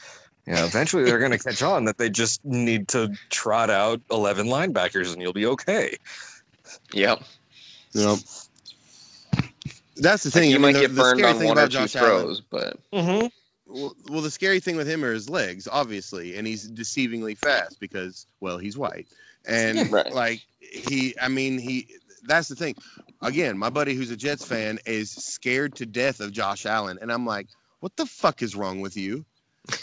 You 0.46 0.54
know, 0.54 0.64
eventually 0.66 1.04
they're 1.04 1.18
gonna 1.18 1.38
catch 1.38 1.62
on 1.62 1.84
that 1.86 1.98
they 1.98 2.10
just 2.10 2.44
need 2.44 2.88
to 2.88 3.12
trot 3.30 3.70
out 3.70 4.00
eleven 4.10 4.46
linebackers 4.46 5.12
and 5.12 5.20
you'll 5.20 5.32
be 5.32 5.46
okay. 5.46 5.96
Yep. 6.92 7.22
Yep. 7.94 8.18
That's 9.96 10.22
the 10.22 10.30
thing. 10.30 10.50
you 10.50 10.56
I 10.56 10.58
mean, 10.58 10.62
might 10.62 10.72
the- 10.74 10.80
get 10.80 10.94
the 10.94 11.00
burned 11.02 11.18
scary 11.18 11.32
on 11.32 11.38
thing 11.38 11.48
one 11.48 11.58
or 11.58 11.60
about 11.62 11.70
two 11.72 11.78
Josh 11.78 11.96
Allen- 11.96 12.22
throws, 12.22 12.40
but 12.40 12.78
Mm-hmm. 12.92 13.26
Well, 13.68 13.96
well, 14.08 14.20
the 14.22 14.30
scary 14.30 14.60
thing 14.60 14.76
with 14.76 14.86
him 14.88 15.04
are 15.04 15.12
his 15.12 15.28
legs, 15.28 15.66
obviously, 15.70 16.36
and 16.36 16.46
he's 16.46 16.70
deceivingly 16.70 17.36
fast 17.36 17.80
because, 17.80 18.26
well, 18.40 18.58
he's 18.58 18.78
white, 18.78 19.08
and 19.44 19.90
Right. 19.90 20.12
like 20.12 20.40
he, 20.60 21.14
I 21.20 21.26
mean, 21.28 21.58
he. 21.58 21.88
That's 22.28 22.46
the 22.48 22.54
thing. 22.54 22.76
Again, 23.22 23.56
my 23.58 23.68
buddy 23.70 23.94
who's 23.94 24.10
a 24.10 24.16
Jets 24.16 24.44
fan 24.44 24.78
is 24.86 25.10
scared 25.10 25.74
to 25.76 25.86
death 25.86 26.20
of 26.20 26.30
Josh 26.32 26.64
Allen, 26.66 26.96
and 27.02 27.10
I'm 27.12 27.26
like, 27.26 27.48
what 27.80 27.96
the 27.96 28.06
fuck 28.06 28.40
is 28.42 28.54
wrong 28.54 28.80
with 28.80 28.96
you? 28.96 29.24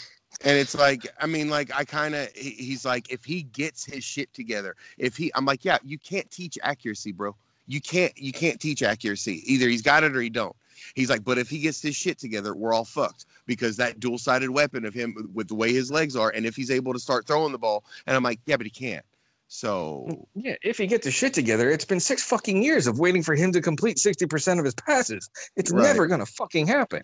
And 0.44 0.58
it's 0.58 0.74
like, 0.74 1.06
I 1.20 1.26
mean, 1.26 1.48
like 1.48 1.70
I 1.74 1.84
kind 1.84 2.14
of, 2.14 2.28
he's 2.34 2.84
like, 2.84 3.10
if 3.10 3.24
he 3.24 3.44
gets 3.44 3.84
his 3.84 4.02
shit 4.04 4.34
together, 4.34 4.74
if 4.98 5.16
he, 5.16 5.30
I'm 5.34 5.44
like, 5.46 5.64
yeah, 5.64 5.78
you 5.84 5.96
can't 5.96 6.28
teach 6.30 6.58
accuracy, 6.62 7.12
bro. 7.12 7.34
You 7.66 7.80
can't, 7.80 8.12
you 8.16 8.32
can't 8.32 8.60
teach 8.60 8.82
accuracy. 8.82 9.42
Either 9.52 9.68
he's 9.68 9.82
got 9.82 10.04
it 10.04 10.16
or 10.16 10.20
he 10.20 10.30
don't. 10.30 10.54
He's 10.94 11.08
like, 11.10 11.24
but 11.24 11.38
if 11.38 11.48
he 11.48 11.58
gets 11.60 11.80
his 11.80 11.96
shit 11.96 12.18
together, 12.18 12.54
we're 12.54 12.72
all 12.74 12.84
fucked 12.84 13.26
because 13.46 13.76
that 13.78 14.00
dual 14.00 14.18
sided 14.18 14.50
weapon 14.50 14.84
of 14.84 14.92
him 14.94 15.30
with 15.32 15.48
the 15.48 15.54
way 15.54 15.72
his 15.72 15.90
legs 15.90 16.14
are, 16.14 16.30
and 16.30 16.44
if 16.46 16.54
he's 16.54 16.70
able 16.70 16.92
to 16.92 16.98
start 16.98 17.26
throwing 17.26 17.52
the 17.52 17.58
ball, 17.58 17.84
and 18.06 18.16
I'm 18.16 18.22
like, 18.22 18.38
yeah, 18.46 18.56
but 18.56 18.66
he 18.66 18.70
can't. 18.70 19.04
So 19.48 20.26
Yeah, 20.34 20.56
if 20.62 20.78
he 20.78 20.86
gets 20.86 21.04
his 21.04 21.14
shit 21.14 21.32
together, 21.32 21.70
it's 21.70 21.84
been 21.84 22.00
six 22.00 22.22
fucking 22.24 22.62
years 22.62 22.86
of 22.86 22.98
waiting 22.98 23.22
for 23.22 23.34
him 23.34 23.52
to 23.52 23.60
complete 23.60 23.98
sixty 23.98 24.26
percent 24.26 24.58
of 24.58 24.64
his 24.64 24.74
passes. 24.74 25.30
It's 25.54 25.70
Right. 25.70 25.82
never 25.84 26.06
gonna 26.06 26.26
fucking 26.26 26.66
happen. 26.66 27.02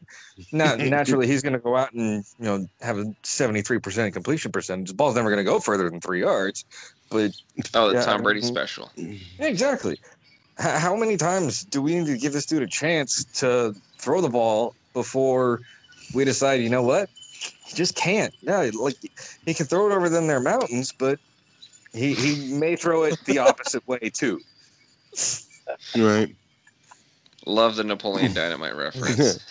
Now, 0.50 0.74
naturally, 0.76 1.26
he's 1.26 1.42
gonna 1.42 1.58
go 1.58 1.76
out 1.76 1.92
and 1.92 2.24
you 2.38 2.44
know 2.44 2.66
have 2.80 2.98
a 2.98 3.14
seventy-three 3.22 3.78
percent 3.78 4.12
completion 4.14 4.50
percentage. 4.52 4.88
The 4.88 4.94
ball's 4.94 5.14
never 5.14 5.30
gonna 5.30 5.44
go 5.44 5.60
further 5.60 5.88
than 5.88 6.00
three 6.00 6.20
yards. 6.22 6.64
But 7.08 7.32
oh, 7.74 7.88
the 7.88 7.94
Yeah, 7.94 8.04
Tom 8.04 8.22
Brady 8.22 8.40
mhm. 8.40 8.46
special. 8.46 8.90
exactly, 9.38 9.92
H- 9.92 9.98
how 10.60 10.94
many 10.94 11.16
times 11.16 11.64
do 11.64 11.80
we 11.80 11.94
need 11.94 12.06
to 12.06 12.18
give 12.18 12.32
this 12.32 12.46
dude 12.46 12.62
a 12.62 12.66
chance 12.66 13.24
to 13.40 13.74
throw 13.98 14.20
the 14.20 14.28
ball 14.28 14.74
before 14.92 15.60
we 16.14 16.24
decide? 16.24 16.60
You 16.60 16.68
know 16.68 16.82
what? 16.82 17.08
He 17.66 17.74
just 17.74 17.94
can't. 17.94 18.34
Yeah, 18.42 18.70
like 18.78 18.96
he 19.46 19.54
can 19.54 19.66
throw 19.66 19.90
it 19.90 19.94
over 19.94 20.08
them 20.08 20.26
their 20.26 20.40
mountains, 20.40 20.92
but 20.92 21.18
he 21.92 22.14
he 22.14 22.34
may 22.34 22.76
throw 22.76 23.04
it 23.04 23.18
the 23.24 23.38
opposite 23.38 23.86
way 23.88 24.10
too. 24.12 24.40
right. 25.96 26.34
Love 27.46 27.76
the 27.76 27.84
Napoleon 27.84 28.34
Dynamite 28.34 28.76
reference. 28.76 29.38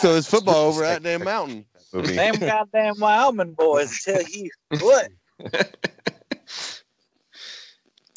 So 0.00 0.14
it's 0.14 0.28
football 0.28 0.68
over 0.68 0.82
that 0.82 1.02
damn 1.02 1.24
mountain. 1.24 1.64
Movie. 1.92 2.14
Them 2.14 2.38
goddamn 2.38 2.94
Wyoming 3.00 3.54
boys 3.54 4.02
tell 4.04 4.22
you 4.22 4.48
what. 4.78 5.08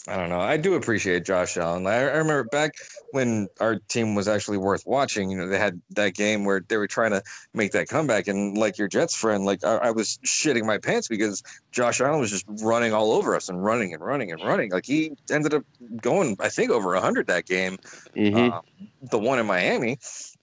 I 0.08 0.16
don't 0.16 0.30
know. 0.30 0.40
I 0.40 0.56
do 0.56 0.76
appreciate 0.76 1.26
Josh 1.26 1.58
Allen. 1.58 1.86
I, 1.86 1.96
I 1.96 2.02
remember 2.18 2.46
back 2.46 2.76
when 3.12 3.48
our 3.60 3.76
team 3.90 4.16
was 4.16 4.28
actually 4.28 4.58
worth 4.58 4.84
watching. 4.86 5.30
You 5.30 5.38
know, 5.38 5.48
they 5.48 5.60
had 5.60 5.82
that 5.92 6.14
game 6.14 6.46
where 6.46 6.62
they 6.66 6.78
were 6.78 6.88
trying 6.88 7.12
to 7.12 7.22
make 7.54 7.74
that 7.74 7.90
comeback, 7.90 8.28
and 8.28 8.58
like 8.58 8.78
your 8.78 8.88
Jets 8.88 9.16
friend, 9.16 9.44
like 9.44 9.66
I, 9.66 9.76
I 9.76 9.92
was 9.92 10.18
shitting 10.26 10.66
my 10.66 10.78
pants 10.78 11.10
because 11.10 11.44
Josh 11.72 12.00
Allen 12.00 12.22
was 12.22 12.32
just 12.32 12.46
running 12.62 12.94
all 12.94 13.12
over 13.12 13.36
us 13.36 13.50
and 13.50 13.64
running 13.64 13.94
and 13.94 14.02
running 14.02 14.32
and 14.32 14.42
running. 14.42 14.72
Like 14.72 14.86
he 14.86 15.12
ended 15.30 15.54
up 15.54 15.64
going, 16.02 16.38
I 16.40 16.50
think, 16.50 16.72
over 16.72 16.96
hundred 16.96 17.28
that 17.28 17.46
game. 17.46 17.78
Mm-hmm. 18.16 18.54
Uh, 18.54 18.62
the 19.02 19.20
one 19.20 19.40
in 19.40 19.46
Miami. 19.46 19.98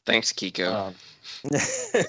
Thanks, 0.05 0.31
Kiko. 0.31 0.75
Um, 0.75 0.95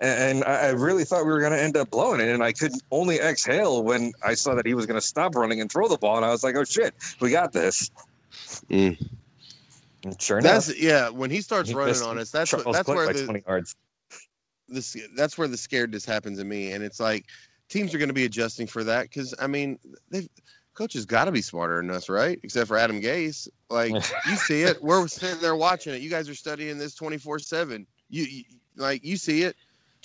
and 0.00 0.44
I 0.44 0.66
I 0.66 0.70
really 0.70 1.04
thought 1.04 1.24
we 1.24 1.32
were 1.32 1.40
going 1.40 1.52
to 1.52 1.62
end 1.62 1.76
up 1.76 1.90
blowing 1.90 2.20
it. 2.20 2.28
And 2.28 2.42
I 2.42 2.52
could 2.52 2.72
only 2.90 3.16
exhale 3.16 3.82
when 3.82 4.12
I 4.24 4.34
saw 4.34 4.54
that 4.54 4.66
he 4.66 4.74
was 4.74 4.86
going 4.86 5.00
to 5.00 5.06
stop 5.06 5.34
running 5.34 5.60
and 5.60 5.70
throw 5.70 5.88
the 5.88 5.98
ball. 5.98 6.16
And 6.16 6.24
I 6.24 6.30
was 6.30 6.44
like, 6.44 6.56
oh 6.56 6.64
shit, 6.64 6.94
we 7.20 7.30
got 7.30 7.52
this. 7.52 7.90
Mm. 8.70 8.98
And 10.04 10.22
sure 10.22 10.38
enough, 10.38 10.68
yeah. 10.78 11.08
When 11.08 11.30
he 11.30 11.40
starts 11.40 11.68
he 11.68 11.74
running 11.74 12.00
on 12.02 12.18
us, 12.18 12.30
that's 12.30 12.52
what, 12.52 12.70
that's 12.72 12.88
where 12.88 13.12
the 13.12 13.24
20 13.24 13.42
yards. 13.46 13.74
this 14.68 14.96
that's 15.16 15.36
where 15.36 15.48
the 15.48 15.56
scaredness 15.56 16.06
happens 16.06 16.38
in 16.38 16.48
me, 16.48 16.72
and 16.72 16.84
it's 16.84 17.00
like 17.00 17.26
teams 17.68 17.94
are 17.94 17.98
going 17.98 18.08
to 18.08 18.14
be 18.14 18.24
adjusting 18.24 18.66
for 18.66 18.84
that 18.84 19.02
because 19.02 19.34
I 19.40 19.46
mean, 19.46 19.78
they've 20.10 20.28
coaches 20.74 21.06
got 21.06 21.24
to 21.24 21.32
be 21.32 21.42
smarter 21.42 21.80
than 21.80 21.90
us, 21.90 22.08
right? 22.08 22.38
Except 22.42 22.68
for 22.68 22.76
Adam 22.76 23.00
Gase. 23.00 23.48
Like 23.70 23.92
you 24.28 24.36
see 24.36 24.62
it, 24.62 24.80
we're 24.82 25.08
sitting 25.08 25.40
there 25.40 25.56
watching 25.56 25.94
it. 25.94 26.02
You 26.02 26.10
guys 26.10 26.28
are 26.28 26.34
studying 26.34 26.78
this 26.78 26.94
twenty 26.94 27.18
four 27.18 27.38
seven. 27.38 27.86
You 28.08 28.24
you- 28.24 28.44
like 28.78 29.02
you 29.02 29.16
see 29.16 29.42
it. 29.42 29.56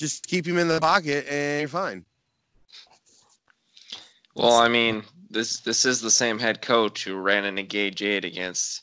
Just 0.02 0.26
keep 0.26 0.48
him 0.48 0.58
in 0.58 0.68
the 0.68 0.80
pocket 0.80 1.28
and 1.30 1.60
you're 1.60 1.70
fine. 1.70 2.04
Well, 4.34 4.56
I 4.56 4.68
mean, 4.68 5.04
this 5.30 5.60
this 5.60 5.86
is 5.86 6.02
the 6.02 6.10
same 6.10 6.40
head 6.40 6.64
coach 6.64 7.04
who 7.04 7.18
ran 7.18 7.46
an 7.46 7.60
engage 7.60 8.02
eight 8.02 8.26
against 8.26 8.82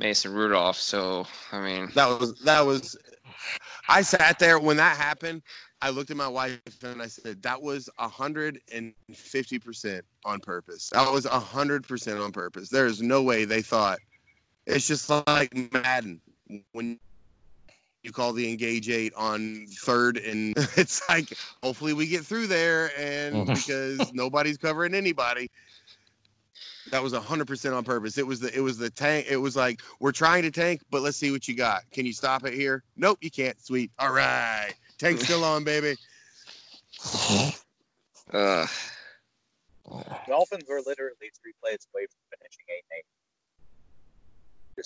Mason 0.00 0.32
Rudolph. 0.32 0.76
So, 0.76 1.28
I 1.52 1.60
mean, 1.60 1.92
That 1.94 2.06
was 2.18 2.40
that 2.40 2.66
was. 2.66 2.96
I 3.88 4.02
sat 4.02 4.40
there 4.40 4.58
when 4.58 4.76
that 4.78 4.96
happened. 4.96 5.42
I 5.80 5.90
looked 5.90 6.10
at 6.10 6.16
my 6.16 6.26
wife 6.26 6.58
and 6.82 7.00
I 7.00 7.06
said, 7.06 7.40
"That 7.40 7.62
was 7.62 7.88
hundred 7.96 8.60
and 8.74 8.92
fifty 9.14 9.60
percent 9.60 10.04
on 10.24 10.40
purpose. 10.40 10.90
That 10.92 11.12
was 11.12 11.24
hundred 11.24 11.86
percent 11.86 12.18
on 12.18 12.32
purpose. 12.32 12.68
There 12.68 12.86
is 12.86 13.00
no 13.00 13.22
way 13.22 13.44
they 13.44 13.62
thought. 13.62 14.00
It's 14.66 14.88
just 14.88 15.08
like 15.08 15.54
Madden 15.72 16.20
when 16.72 16.98
you 18.02 18.12
call 18.12 18.32
the 18.32 18.48
engage 18.48 18.88
eight 18.88 19.12
on 19.16 19.66
third, 19.70 20.18
and 20.18 20.54
it's 20.76 21.06
like, 21.08 21.36
hopefully 21.62 21.92
we 21.92 22.06
get 22.06 22.24
through 22.24 22.46
there, 22.46 22.90
and 22.98 23.46
because 23.54 24.12
nobody's 24.12 24.56
covering 24.56 24.94
anybody." 24.94 25.50
That 26.90 27.02
was 27.02 27.12
hundred 27.12 27.46
percent 27.46 27.74
on 27.74 27.84
purpose. 27.84 28.16
It 28.16 28.26
was 28.26 28.40
the 28.40 28.56
it 28.56 28.60
was 28.60 28.78
the 28.78 28.88
tank. 28.88 29.26
It 29.28 29.36
was 29.36 29.56
like 29.56 29.82
we're 30.00 30.12
trying 30.12 30.42
to 30.44 30.50
tank, 30.50 30.80
but 30.90 31.02
let's 31.02 31.18
see 31.18 31.30
what 31.30 31.46
you 31.46 31.54
got. 31.54 31.82
Can 31.90 32.06
you 32.06 32.14
stop 32.14 32.46
it 32.46 32.54
here? 32.54 32.82
Nope, 32.96 33.18
you 33.20 33.30
can't. 33.30 33.60
Sweet. 33.60 33.90
All 33.98 34.12
right, 34.12 34.72
tank 34.96 35.20
still 35.20 35.44
on, 35.44 35.64
baby. 35.64 35.96
uh, 38.32 38.66
Dolphins 40.26 40.64
were 40.68 40.80
literally 40.86 41.30
three 41.42 41.52
plays 41.62 41.86
away 41.92 42.06
from 42.06 42.38
finishing 42.38 42.64
eight 42.70 42.84
and 42.90 42.98
eight. 42.98 43.04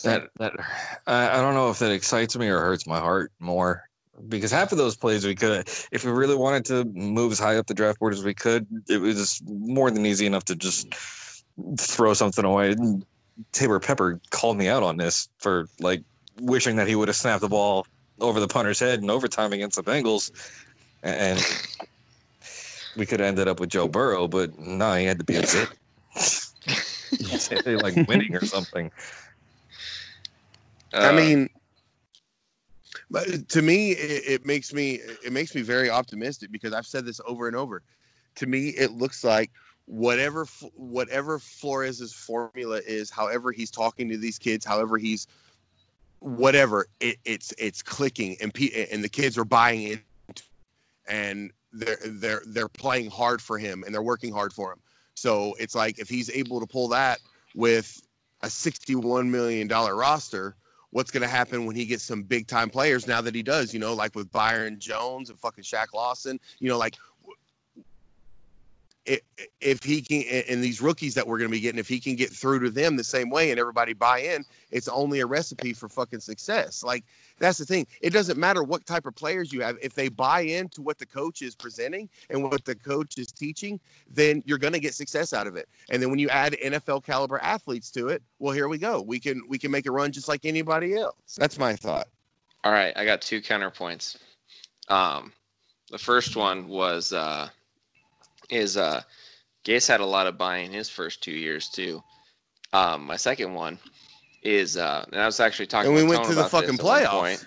That 0.04 0.30
that 0.38 0.52
I, 1.06 1.38
I 1.38 1.42
don't 1.42 1.54
know 1.54 1.70
if 1.70 1.78
that 1.80 1.92
excites 1.92 2.36
me 2.36 2.48
or 2.48 2.60
hurts 2.60 2.86
my 2.86 2.98
heart 2.98 3.30
more 3.38 3.84
because 4.28 4.50
half 4.50 4.72
of 4.72 4.78
those 4.78 4.96
plays 4.96 5.26
we 5.26 5.34
could, 5.34 5.68
if 5.90 6.04
we 6.04 6.10
really 6.10 6.34
wanted 6.36 6.64
to 6.66 6.84
move 6.84 7.32
as 7.32 7.38
high 7.38 7.56
up 7.56 7.66
the 7.66 7.74
draft 7.74 7.98
board 7.98 8.12
as 8.12 8.24
we 8.24 8.34
could, 8.34 8.66
it 8.88 9.00
was 9.00 9.40
more 9.46 9.90
than 9.90 10.06
easy 10.06 10.26
enough 10.26 10.44
to 10.44 10.56
just 10.56 10.92
throw 11.78 12.14
something 12.14 12.44
away. 12.44 12.74
Tabor 13.52 13.80
Pepper 13.80 14.20
called 14.30 14.56
me 14.56 14.68
out 14.68 14.82
on 14.82 14.96
this 14.96 15.28
for 15.38 15.66
like 15.80 16.02
wishing 16.40 16.76
that 16.76 16.88
he 16.88 16.94
would 16.94 17.08
have 17.08 17.16
snapped 17.16 17.40
the 17.40 17.48
ball 17.48 17.86
over 18.20 18.40
the 18.40 18.48
punter's 18.48 18.78
head 18.78 19.02
in 19.02 19.10
overtime 19.10 19.52
against 19.52 19.76
the 19.76 19.82
Bengals, 19.82 20.30
and 21.02 21.40
we 22.96 23.06
could 23.06 23.20
have 23.20 23.28
ended 23.28 23.48
up 23.48 23.58
with 23.60 23.70
Joe 23.70 23.88
Burrow, 23.88 24.28
but 24.28 24.58
no, 24.58 24.94
he 24.94 25.06
had 25.06 25.18
to 25.18 25.24
be 25.24 25.36
a 25.36 25.42
bit 25.42 25.68
like 27.82 28.08
winning 28.08 28.34
or 28.34 28.44
something. 28.44 28.90
Uh, 30.94 31.00
I 31.00 31.12
mean, 31.12 31.48
but 33.10 33.48
to 33.48 33.62
me, 33.62 33.92
it, 33.92 34.22
it 34.26 34.46
makes 34.46 34.72
me 34.72 35.00
it 35.24 35.32
makes 35.32 35.54
me 35.54 35.62
very 35.62 35.90
optimistic 35.90 36.50
because 36.50 36.72
I've 36.72 36.86
said 36.86 37.04
this 37.04 37.20
over 37.26 37.46
and 37.46 37.56
over. 37.56 37.82
To 38.36 38.46
me, 38.46 38.68
it 38.70 38.92
looks 38.92 39.24
like 39.24 39.50
whatever 39.86 40.46
whatever 40.74 41.38
Flores's 41.38 42.12
formula 42.12 42.80
is, 42.86 43.10
however 43.10 43.52
he's 43.52 43.70
talking 43.70 44.08
to 44.08 44.16
these 44.16 44.38
kids, 44.38 44.64
however 44.64 44.98
he's 44.98 45.26
whatever, 46.20 46.86
it, 47.00 47.18
it's 47.24 47.52
it's 47.58 47.82
clicking 47.82 48.36
and 48.40 48.52
pe- 48.52 48.88
and 48.90 49.02
the 49.02 49.08
kids 49.08 49.36
are 49.36 49.44
buying 49.44 49.82
in. 49.82 50.00
And 51.08 51.50
they're 51.72 51.98
they're 52.04 52.42
they're 52.46 52.68
playing 52.68 53.10
hard 53.10 53.42
for 53.42 53.58
him 53.58 53.82
and 53.84 53.94
they're 53.94 54.02
working 54.02 54.32
hard 54.32 54.52
for 54.52 54.72
him. 54.72 54.78
So 55.14 55.54
it's 55.58 55.74
like 55.74 55.98
if 55.98 56.08
he's 56.08 56.30
able 56.30 56.60
to 56.60 56.66
pull 56.66 56.88
that 56.88 57.18
with 57.54 58.00
a 58.42 58.50
61 58.50 59.30
million 59.30 59.68
dollar 59.68 59.96
roster, 59.96 60.56
what's 60.92 61.10
going 61.10 61.22
to 61.22 61.28
happen 61.28 61.66
when 61.66 61.74
he 61.74 61.84
gets 61.84 62.04
some 62.04 62.22
big 62.22 62.46
time 62.46 62.70
players 62.70 63.06
now 63.06 63.20
that 63.20 63.34
he 63.34 63.42
does, 63.42 63.74
you 63.74 63.80
know, 63.80 63.94
like 63.94 64.14
with 64.14 64.30
Byron 64.30 64.78
Jones 64.78 65.30
and 65.30 65.38
fucking 65.38 65.64
Shaq 65.64 65.92
Lawson, 65.94 66.38
you 66.60 66.68
know, 66.68 66.78
like 66.78 66.96
if 69.04 69.82
he 69.82 70.00
can 70.00 70.22
and 70.48 70.62
these 70.62 70.80
rookies 70.80 71.14
that 71.14 71.26
we're 71.26 71.38
going 71.38 71.50
to 71.50 71.52
be 71.52 71.60
getting 71.60 71.78
if 71.78 71.88
he 71.88 71.98
can 71.98 72.14
get 72.14 72.30
through 72.30 72.60
to 72.60 72.70
them 72.70 72.96
the 72.96 73.02
same 73.02 73.30
way 73.30 73.50
and 73.50 73.58
everybody 73.58 73.92
buy 73.92 74.20
in 74.20 74.44
it's 74.70 74.86
only 74.88 75.20
a 75.20 75.26
recipe 75.26 75.72
for 75.72 75.88
fucking 75.88 76.20
success. 76.20 76.84
Like 76.84 77.04
that's 77.38 77.58
the 77.58 77.64
thing. 77.64 77.86
It 78.00 78.10
doesn't 78.10 78.38
matter 78.38 78.62
what 78.62 78.86
type 78.86 79.06
of 79.06 79.14
players 79.14 79.52
you 79.52 79.60
have. 79.62 79.76
If 79.82 79.94
they 79.94 80.08
buy 80.08 80.42
into 80.42 80.82
what 80.82 80.98
the 80.98 81.06
coach 81.06 81.42
is 81.42 81.54
presenting 81.56 82.08
and 82.30 82.44
what 82.44 82.64
the 82.64 82.74
coach 82.76 83.18
is 83.18 83.32
teaching 83.32 83.80
then 84.08 84.42
you're 84.46 84.58
going 84.58 84.72
to 84.72 84.80
get 84.80 84.94
success 84.94 85.32
out 85.32 85.46
of 85.46 85.56
it. 85.56 85.68
And 85.90 86.00
then 86.00 86.10
when 86.10 86.18
you 86.20 86.28
add 86.28 86.56
NFL 86.64 87.04
caliber 87.04 87.38
athletes 87.40 87.90
to 87.92 88.08
it 88.08 88.22
well 88.38 88.54
here 88.54 88.68
we 88.68 88.78
go. 88.78 89.02
We 89.02 89.18
can 89.18 89.42
we 89.48 89.58
can 89.58 89.72
make 89.72 89.86
a 89.86 89.90
run 89.90 90.12
just 90.12 90.28
like 90.28 90.44
anybody 90.44 90.94
else. 90.94 91.34
That's 91.36 91.58
my 91.58 91.74
thought. 91.74 92.08
All 92.62 92.70
right 92.70 92.92
i 92.94 93.04
got 93.04 93.20
two 93.20 93.42
counterpoints. 93.42 94.16
Um 94.88 95.32
the 95.90 95.98
first 95.98 96.36
one 96.36 96.68
was 96.68 97.12
uh 97.12 97.48
is 98.52 98.76
uh, 98.76 99.02
Gase 99.64 99.88
had 99.88 100.00
a 100.00 100.06
lot 100.06 100.26
of 100.26 100.38
buy 100.38 100.58
in 100.58 100.72
his 100.72 100.88
first 100.88 101.22
two 101.22 101.32
years 101.32 101.68
too. 101.68 102.02
Um, 102.72 103.04
my 103.04 103.16
second 103.16 103.54
one 103.54 103.78
is, 104.42 104.76
uh, 104.76 105.04
and 105.12 105.20
I 105.20 105.26
was 105.26 105.40
actually 105.40 105.66
talking. 105.66 105.90
And 105.90 105.96
we 105.96 106.08
went 106.08 106.24
to 106.24 106.34
the 106.34 106.44
fucking 106.44 106.78
playoffs. 106.78 107.44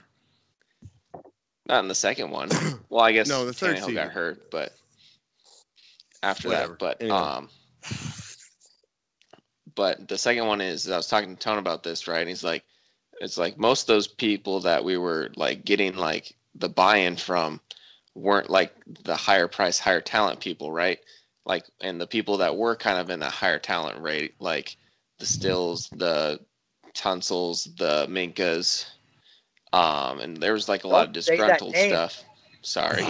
Not 1.67 1.79
in 1.79 1.87
the 1.87 1.95
second 1.95 2.29
one. 2.29 2.49
Well, 2.89 3.03
I 3.03 3.11
guess 3.11 3.27
no, 3.27 3.45
the 3.45 3.53
third 3.53 3.77
Tannehill 3.77 3.93
got 3.95 4.11
hurt, 4.11 4.51
but 4.51 4.71
after 6.23 6.49
Whatever. 6.49 6.73
that, 6.73 6.79
but 6.79 7.01
Anyway. 7.01 7.17
um, 7.17 7.49
but 9.73 10.07
the 10.07 10.17
second 10.17 10.45
one 10.45 10.61
is 10.61 10.89
I 10.89 10.95
was 10.97 11.07
talking 11.07 11.35
to 11.35 11.39
Tone 11.41 11.57
about 11.57 11.83
this, 11.83 12.07
right? 12.07 12.19
And 12.19 12.29
he's 12.29 12.43
like, 12.43 12.63
it's 13.19 13.37
like 13.37 13.57
most 13.57 13.81
of 13.81 13.87
those 13.87 14.07
people 14.07 14.59
that 14.61 14.83
we 14.83 14.97
were 14.97 15.31
like 15.35 15.65
getting 15.65 15.95
like 15.95 16.35
the 16.53 16.69
buy-in 16.69 17.15
from 17.17 17.59
weren't 18.15 18.49
like 18.49 18.73
the 19.03 19.15
higher 19.15 19.47
price, 19.47 19.77
higher 19.77 20.01
talent 20.01 20.39
people, 20.39 20.71
right? 20.71 20.99
Like, 21.45 21.65
and 21.81 22.01
the 22.01 22.07
people 22.07 22.37
that 22.37 22.55
were 22.55 22.75
kind 22.75 22.97
of 22.97 23.09
in 23.09 23.19
that 23.19 23.31
higher 23.31 23.59
talent 23.59 24.01
rate, 24.01 24.35
like 24.39 24.77
the 25.19 25.25
Stills, 25.25 25.89
the 25.89 26.39
Tunsils, 26.93 27.75
the 27.77 28.07
Minkahs, 28.07 28.85
um, 29.73 30.19
and 30.21 30.37
there 30.37 30.53
was 30.53 30.69
like 30.69 30.85
a 30.85 30.87
lot 30.87 31.07
of 31.07 31.13
Don't 31.13 31.23
say 31.23 31.37
that 31.37 31.59
disgruntled 31.59 31.75
stuff. 31.75 32.23
Sorry, 32.61 33.03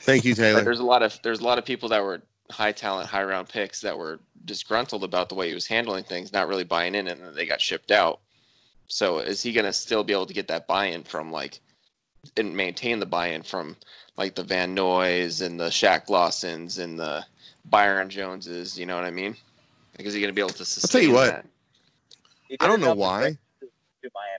thank 0.00 0.24
you 0.24 0.34
but 0.34 0.42
taylor 0.42 0.64
there's 0.64 0.80
a 0.80 0.84
lot 0.84 1.02
of 1.02 1.18
there's 1.22 1.38
a 1.38 1.44
lot 1.44 1.58
of 1.58 1.64
people 1.64 1.88
that 1.90 2.02
were 2.02 2.22
high 2.50 2.72
talent, 2.72 3.08
high 3.08 3.22
round 3.22 3.48
picks 3.48 3.80
that 3.80 3.96
were 3.96 4.20
disgruntled 4.44 5.04
about 5.04 5.28
the 5.28 5.34
way 5.34 5.48
he 5.48 5.54
was 5.54 5.66
handling 5.66 6.04
things, 6.04 6.32
not 6.32 6.48
really 6.48 6.64
buying 6.64 6.94
in, 6.94 7.08
and 7.08 7.20
then 7.20 7.34
they 7.34 7.46
got 7.46 7.60
shipped 7.60 7.90
out. 7.90 8.20
So 8.86 9.18
is 9.18 9.42
he 9.42 9.52
going 9.52 9.64
to 9.64 9.72
still 9.72 10.04
be 10.04 10.12
able 10.12 10.26
to 10.26 10.34
get 10.34 10.48
that 10.48 10.66
buy-in 10.66 11.04
from 11.04 11.32
like 11.32 11.60
and 12.36 12.56
maintain 12.56 13.00
the 13.00 13.06
buy-in 13.06 13.42
from 13.42 13.76
like 14.16 14.34
the 14.34 14.42
Van 14.44 14.74
Noys 14.74 15.40
and 15.40 15.58
the 15.58 15.68
Shaq 15.68 16.08
Lawsons 16.08 16.78
and 16.78 16.98
the 16.98 17.24
Byron 17.66 18.08
Joneses? 18.10 18.78
You 18.78 18.86
know 18.86 18.96
what 18.96 19.04
I 19.04 19.10
mean? 19.10 19.36
Like, 19.98 20.06
is 20.06 20.14
he 20.14 20.20
going 20.20 20.30
to 20.30 20.34
be 20.34 20.40
able 20.40 20.50
to 20.50 20.64
sustain 20.64 21.00
tell 21.02 21.08
you 21.08 21.14
what. 21.14 21.26
that? 21.30 21.46
I 22.60 22.66
don't 22.66 22.80
know 22.80 22.94
why. 22.94 23.36
To, 23.60 23.66
to 23.66 24.10
Miami. 24.14 24.38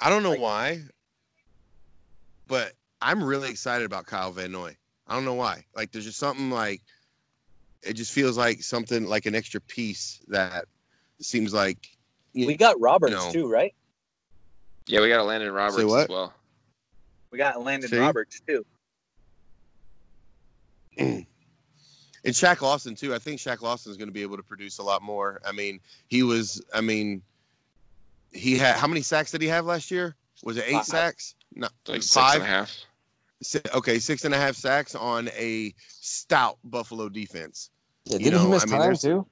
I 0.00 0.10
don't 0.10 0.22
know 0.22 0.30
Like- 0.30 0.40
why, 0.40 0.82
but 2.48 2.72
I'm 3.02 3.22
really 3.22 3.50
excited 3.50 3.84
about 3.84 4.06
Kyle 4.06 4.30
Van 4.32 4.52
Noy. 4.52 4.76
I 5.06 5.14
don't 5.14 5.24
know 5.24 5.34
why. 5.34 5.64
Like, 5.74 5.92
there's 5.92 6.04
just 6.04 6.18
something 6.18 6.50
like 6.50 6.82
it 7.82 7.92
just 7.94 8.12
feels 8.12 8.36
like 8.36 8.62
something 8.62 9.06
like 9.06 9.26
an 9.26 9.34
extra 9.34 9.60
piece 9.60 10.20
that 10.28 10.64
seems 11.20 11.54
like 11.54 11.88
you- 12.32 12.46
We 12.46 12.56
got 12.56 12.78
Roberts 12.80 13.12
No. 13.12 13.30
too, 13.32 13.48
right? 13.48 13.74
Yeah, 14.86 15.00
we 15.00 15.08
got 15.08 15.24
Elandon 15.24 15.54
Roberts 15.54 15.84
what? 15.84 16.02
as 16.04 16.08
well. 16.08 16.34
We 17.36 17.42
got 17.42 17.62
Landon 17.62 17.90
See? 17.90 17.98
Roberts 17.98 18.40
too. 18.48 18.64
and 20.96 21.26
Shaq 22.24 22.62
Lawson 22.62 22.94
too. 22.94 23.14
I 23.14 23.18
think 23.18 23.38
Shaq 23.38 23.60
Lawson 23.60 23.90
is 23.90 23.98
going 23.98 24.08
to 24.08 24.12
be 24.12 24.22
able 24.22 24.38
to 24.38 24.42
produce 24.42 24.78
a 24.78 24.82
lot 24.82 25.02
more. 25.02 25.38
I 25.46 25.52
mean, 25.52 25.78
he 26.08 26.22
was. 26.22 26.62
I 26.72 26.80
mean, 26.80 27.20
he 28.32 28.56
had 28.56 28.76
how 28.76 28.86
many 28.86 29.02
sacks 29.02 29.32
did 29.32 29.42
he 29.42 29.48
have 29.48 29.66
last 29.66 29.90
year? 29.90 30.16
Was 30.44 30.56
it 30.56 30.64
eight 30.66 30.72
Five. 30.76 30.84
sacks? 30.86 31.34
No, 31.54 31.68
Like 31.86 31.96
six 32.02 32.14
five. 32.14 32.36
and 32.36 32.44
a 32.44 32.46
half. 32.46 32.74
Si- 33.42 33.60
Okay, 33.74 33.98
six 33.98 34.24
and 34.24 34.32
a 34.34 34.38
half 34.38 34.56
sacks 34.56 34.94
on 34.94 35.28
a 35.36 35.74
stout 35.86 36.56
Buffalo 36.64 37.10
defense. 37.10 37.68
Yeah, 38.06 38.16
didn't 38.16 38.38
he 38.40 38.44
know, 38.46 38.50
miss 38.50 38.62
I 38.62 38.66
mean, 38.66 38.80
time 38.80 38.96
too? 38.96 39.26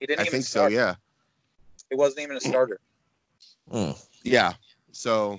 He 0.00 0.06
didn't 0.06 0.20
I 0.20 0.22
even 0.22 0.32
think 0.32 0.44
so. 0.46 0.68
Yeah, 0.68 0.94
He 1.90 1.96
wasn't 1.96 2.20
even 2.22 2.38
a 2.38 2.40
starter. 2.40 2.80
Hmm. 3.70 3.90
yeah. 4.22 4.54
So 4.92 5.38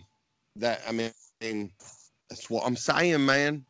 that 0.58 0.82
I 0.88 0.92
mean, 0.92 1.12
that's 2.30 2.50
what 2.50 2.66
I'm 2.66 2.76
saying, 2.76 3.26
man. 3.26 3.66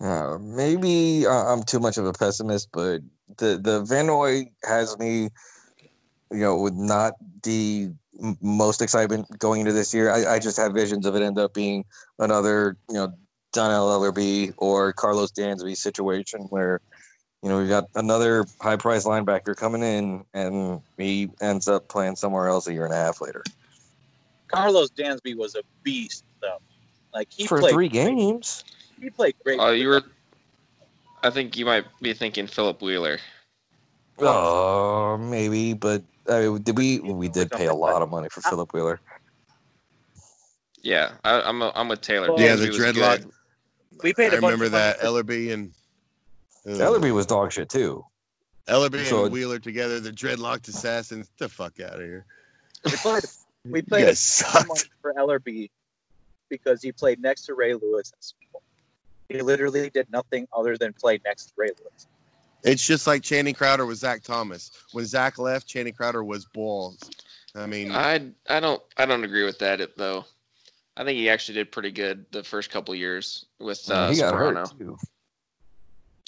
Uh, 0.00 0.38
maybe 0.40 1.26
uh, 1.26 1.52
I'm 1.52 1.62
too 1.62 1.78
much 1.78 1.98
of 1.98 2.06
a 2.06 2.12
pessimist, 2.12 2.70
but 2.72 3.02
the 3.36 3.58
the 3.62 3.82
Van 3.82 4.06
Noy 4.06 4.50
has 4.64 4.98
me, 4.98 5.28
you 6.30 6.40
know, 6.40 6.56
with 6.56 6.74
not 6.74 7.14
the 7.42 7.90
most 8.40 8.82
excitement 8.82 9.26
going 9.38 9.60
into 9.60 9.72
this 9.72 9.92
year. 9.94 10.10
I, 10.10 10.34
I 10.34 10.38
just 10.38 10.56
have 10.56 10.72
visions 10.72 11.06
of 11.06 11.16
it 11.16 11.22
end 11.22 11.38
up 11.38 11.54
being 11.54 11.84
another, 12.18 12.76
you 12.88 12.94
know, 12.94 13.12
Dannell 13.52 13.88
Ellerbe 13.88 14.54
or 14.58 14.92
Karlos 14.92 15.32
Dansby 15.32 15.76
situation 15.76 16.42
where, 16.50 16.80
you 17.42 17.48
know, 17.48 17.58
we've 17.58 17.68
got 17.68 17.84
another 17.94 18.44
high 18.60 18.76
price 18.76 19.06
linebacker 19.06 19.56
coming 19.56 19.82
in 19.82 20.24
and 20.34 20.80
he 20.98 21.30
ends 21.40 21.66
up 21.66 21.88
playing 21.88 22.16
somewhere 22.16 22.48
else 22.48 22.66
a 22.68 22.72
year 22.72 22.84
and 22.84 22.92
a 22.92 22.96
half 22.96 23.20
later 23.20 23.42
Karlos 24.52 24.90
Dansby 24.90 25.36
was 25.36 25.54
a 25.54 25.62
beast, 25.82 26.24
though. 26.28 26.29
Like 27.12 27.28
he 27.30 27.46
for 27.46 27.60
played 27.60 27.72
three 27.72 27.88
games. 27.88 28.64
He 29.00 29.10
played 29.10 29.34
great. 29.44 29.58
Oh, 29.60 29.70
you 29.70 29.88
were. 29.88 30.02
I 31.22 31.30
think 31.30 31.56
you 31.56 31.64
might 31.64 31.84
be 32.00 32.12
thinking 32.14 32.46
Philip 32.46 32.80
Wheeler. 32.82 33.18
Oh, 34.18 35.16
maybe, 35.18 35.72
but 35.74 36.02
uh, 36.28 36.58
did 36.58 36.76
we 36.76 37.00
we 37.00 37.28
did 37.28 37.50
pay 37.50 37.66
a 37.66 37.74
lot 37.74 38.02
of 38.02 38.10
money 38.10 38.28
for 38.30 38.40
Philip 38.42 38.72
Wheeler. 38.72 39.00
Yeah, 40.82 41.12
I, 41.24 41.42
I'm 41.42 41.62
a, 41.62 41.72
I'm 41.74 41.88
with 41.88 42.00
Taylor. 42.00 42.28
Yeah, 42.38 42.56
the 42.56 42.68
dreadlock. 42.68 43.22
good. 43.22 43.30
We 44.02 44.14
paid. 44.14 44.32
I 44.32 44.38
a 44.38 44.40
bunch 44.40 44.52
remember 44.52 44.64
of 44.66 44.72
that 44.72 45.00
for- 45.00 45.06
Ellerbe 45.06 45.52
and 45.52 45.72
Ugh. 46.66 46.72
Ellerbe 46.74 47.12
was 47.12 47.26
dog 47.26 47.52
shit 47.52 47.68
too. 47.68 48.04
Ellerbe 48.66 49.04
So- 49.04 49.24
and 49.24 49.32
Wheeler 49.32 49.58
together, 49.58 50.00
the 50.00 50.10
dreadlocked 50.10 50.68
assassins. 50.68 51.30
The 51.38 51.48
fuck 51.48 51.80
out 51.80 51.94
of 51.94 52.00
here. 52.00 52.24
We 52.84 52.92
played. 52.92 53.24
We 53.66 53.82
played 53.82 54.04
a 54.04 54.06
guys 54.06 54.20
sucked. 54.20 54.88
for 55.02 55.12
Ellerbe 55.14 55.70
because 56.50 56.82
he 56.82 56.92
played 56.92 57.20
next 57.20 57.46
to 57.46 57.54
Ray 57.54 57.72
Lewis 57.74 58.10
in 58.10 58.20
Super 58.20 58.44
Bowl. 58.52 58.62
He 59.28 59.40
literally 59.40 59.88
did 59.90 60.10
nothing 60.10 60.46
other 60.52 60.76
than 60.76 60.92
play 60.92 61.20
next 61.24 61.46
to 61.46 61.52
Ray 61.56 61.68
Lewis. 61.68 62.08
It's 62.62 62.86
just 62.86 63.06
like 63.06 63.22
Channing 63.22 63.54
Crowder 63.54 63.86
with 63.86 63.98
Zach 63.98 64.22
Thomas. 64.22 64.70
When 64.92 65.06
Zach 65.06 65.38
left, 65.38 65.66
Channing 65.66 65.94
Crowder 65.94 66.22
was 66.22 66.44
balls. 66.46 67.10
I 67.54 67.66
mean, 67.66 67.90
I 67.92 68.30
I 68.48 68.60
don't 68.60 68.82
I 68.96 69.06
don't 69.06 69.24
agree 69.24 69.44
with 69.44 69.58
that 69.60 69.96
though. 69.96 70.24
I 70.96 71.04
think 71.04 71.16
he 71.16 71.30
actually 71.30 71.54
did 71.54 71.72
pretty 71.72 71.90
good 71.90 72.26
the 72.32 72.42
first 72.42 72.70
couple 72.70 72.94
years 72.94 73.46
with 73.58 73.90
uh, 73.90 74.10
he 74.10 74.16
got 74.18 74.30
Soprano. 74.32 74.60
hurt 74.60 74.78
too. 74.78 74.98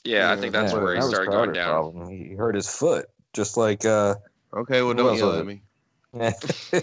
Yeah, 0.04 0.32
I 0.32 0.36
think 0.36 0.52
that's 0.52 0.72
Yeah, 0.72 0.80
where 0.80 0.94
he 0.94 1.00
that 1.00 1.08
started 1.08 1.30
going 1.30 1.52
down. 1.52 1.92
Problem. 1.92 2.08
He 2.10 2.34
hurt 2.34 2.54
his 2.54 2.68
foot, 2.68 3.06
just 3.32 3.56
like. 3.56 3.84
uh 3.84 4.14
okay, 4.54 4.82
well, 4.82 4.92
Who 4.92 4.94
don't 4.94 5.16
yell 5.16 5.38
at 5.38 5.46
me. 5.46 5.62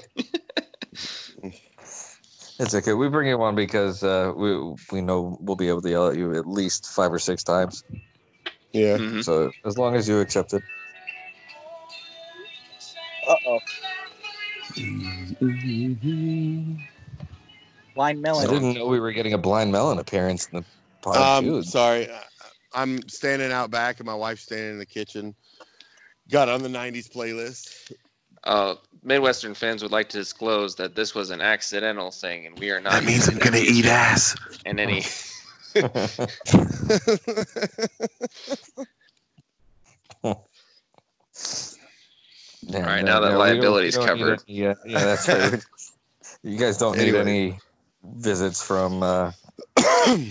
it's 2.60 2.76
okay. 2.76 2.94
We 2.94 3.08
bring 3.10 3.28
you 3.28 3.42
on 3.42 3.56
because 3.56 4.04
uh, 4.04 4.34
we 4.36 4.76
we 4.92 5.02
know 5.02 5.38
we'll 5.42 5.56
be 5.56 5.70
able 5.70 5.82
to 5.82 5.90
yell 5.90 6.08
at 6.10 6.18
you 6.18 6.36
at 6.38 6.46
least 6.46 6.88
five 6.88 7.12
or 7.12 7.20
six 7.20 7.44
times. 7.44 7.84
Yeah. 8.74 8.98
Mhm. 8.98 9.24
So 9.24 9.52
as 9.66 9.78
long 9.78 9.96
as 9.96 10.08
you 10.08 10.20
accept 10.20 10.54
it. 10.54 10.62
Uh 13.28 13.36
oh. 13.48 13.60
Blind 17.96 18.22
melon. 18.22 18.48
I 18.48 18.50
didn't 18.54 18.74
know 18.76 18.88
we 18.88 19.00
were 19.00 19.12
getting 19.12 19.34
a 19.34 19.38
blind 19.38 19.72
melon 19.72 20.00
appearance 20.00 20.48
in 20.52 20.60
the 20.60 20.66
pod. 21.02 21.18
Um, 21.18 21.46
Dude. 21.46 21.66
sorry, 21.66 22.10
I- 22.10 22.24
I'm 22.74 23.08
standing 23.10 23.52
out 23.52 23.72
back, 23.72 24.00
and 24.00 24.06
my 24.06 24.14
wife's 24.14 24.44
standing 24.44 24.74
in 24.74 24.78
the 24.80 24.86
kitchen. 24.86 25.34
Got 26.30 26.50
on 26.50 26.62
the 26.62 26.70
'90s 26.70 27.10
playlist. 27.12 27.92
Uh, 28.44 28.76
Midwestern 29.04 29.54
fans 29.54 29.82
would 29.82 29.92
like 29.92 30.10
to 30.10 30.18
disclose 30.18 30.76
that 30.76 30.96
this 30.96 31.16
was 31.16 31.30
an 31.30 31.42
accidental 31.42 32.12
thing, 32.12 32.46
and 32.46 32.58
we 32.60 32.70
are 32.72 32.82
not. 32.82 32.92
That 32.94 33.04
means 33.06 33.28
I'm 33.30 33.38
gonna 33.38 33.58
eat 33.58 33.86
ass. 33.86 34.36
And 34.66 34.80
any. 34.80 35.04
Yeah, 42.62 42.80
All 42.80 42.84
right, 42.84 43.04
no, 43.06 43.14
now 43.14 43.20
that 43.22 43.32
no, 43.32 43.40
we 43.40 43.46
don't- 43.50 43.58
liability's 43.62 43.98
we 43.98 44.06
don't 44.06 44.16
need 44.18 44.22
covered. 44.24 44.44
any, 44.48 44.68
uh, 44.68 44.76
yeah, 44.86 45.04
that's 45.06 45.28
right. 45.28 45.66
you 46.44 46.58
guys 46.58 46.78
don't 46.78 46.98
need 46.98 47.16
Anyway. 47.16 47.22
any 47.22 47.60
visits 48.18 48.62
from 48.62 49.02
uh, 49.02 49.32
The 49.76 50.30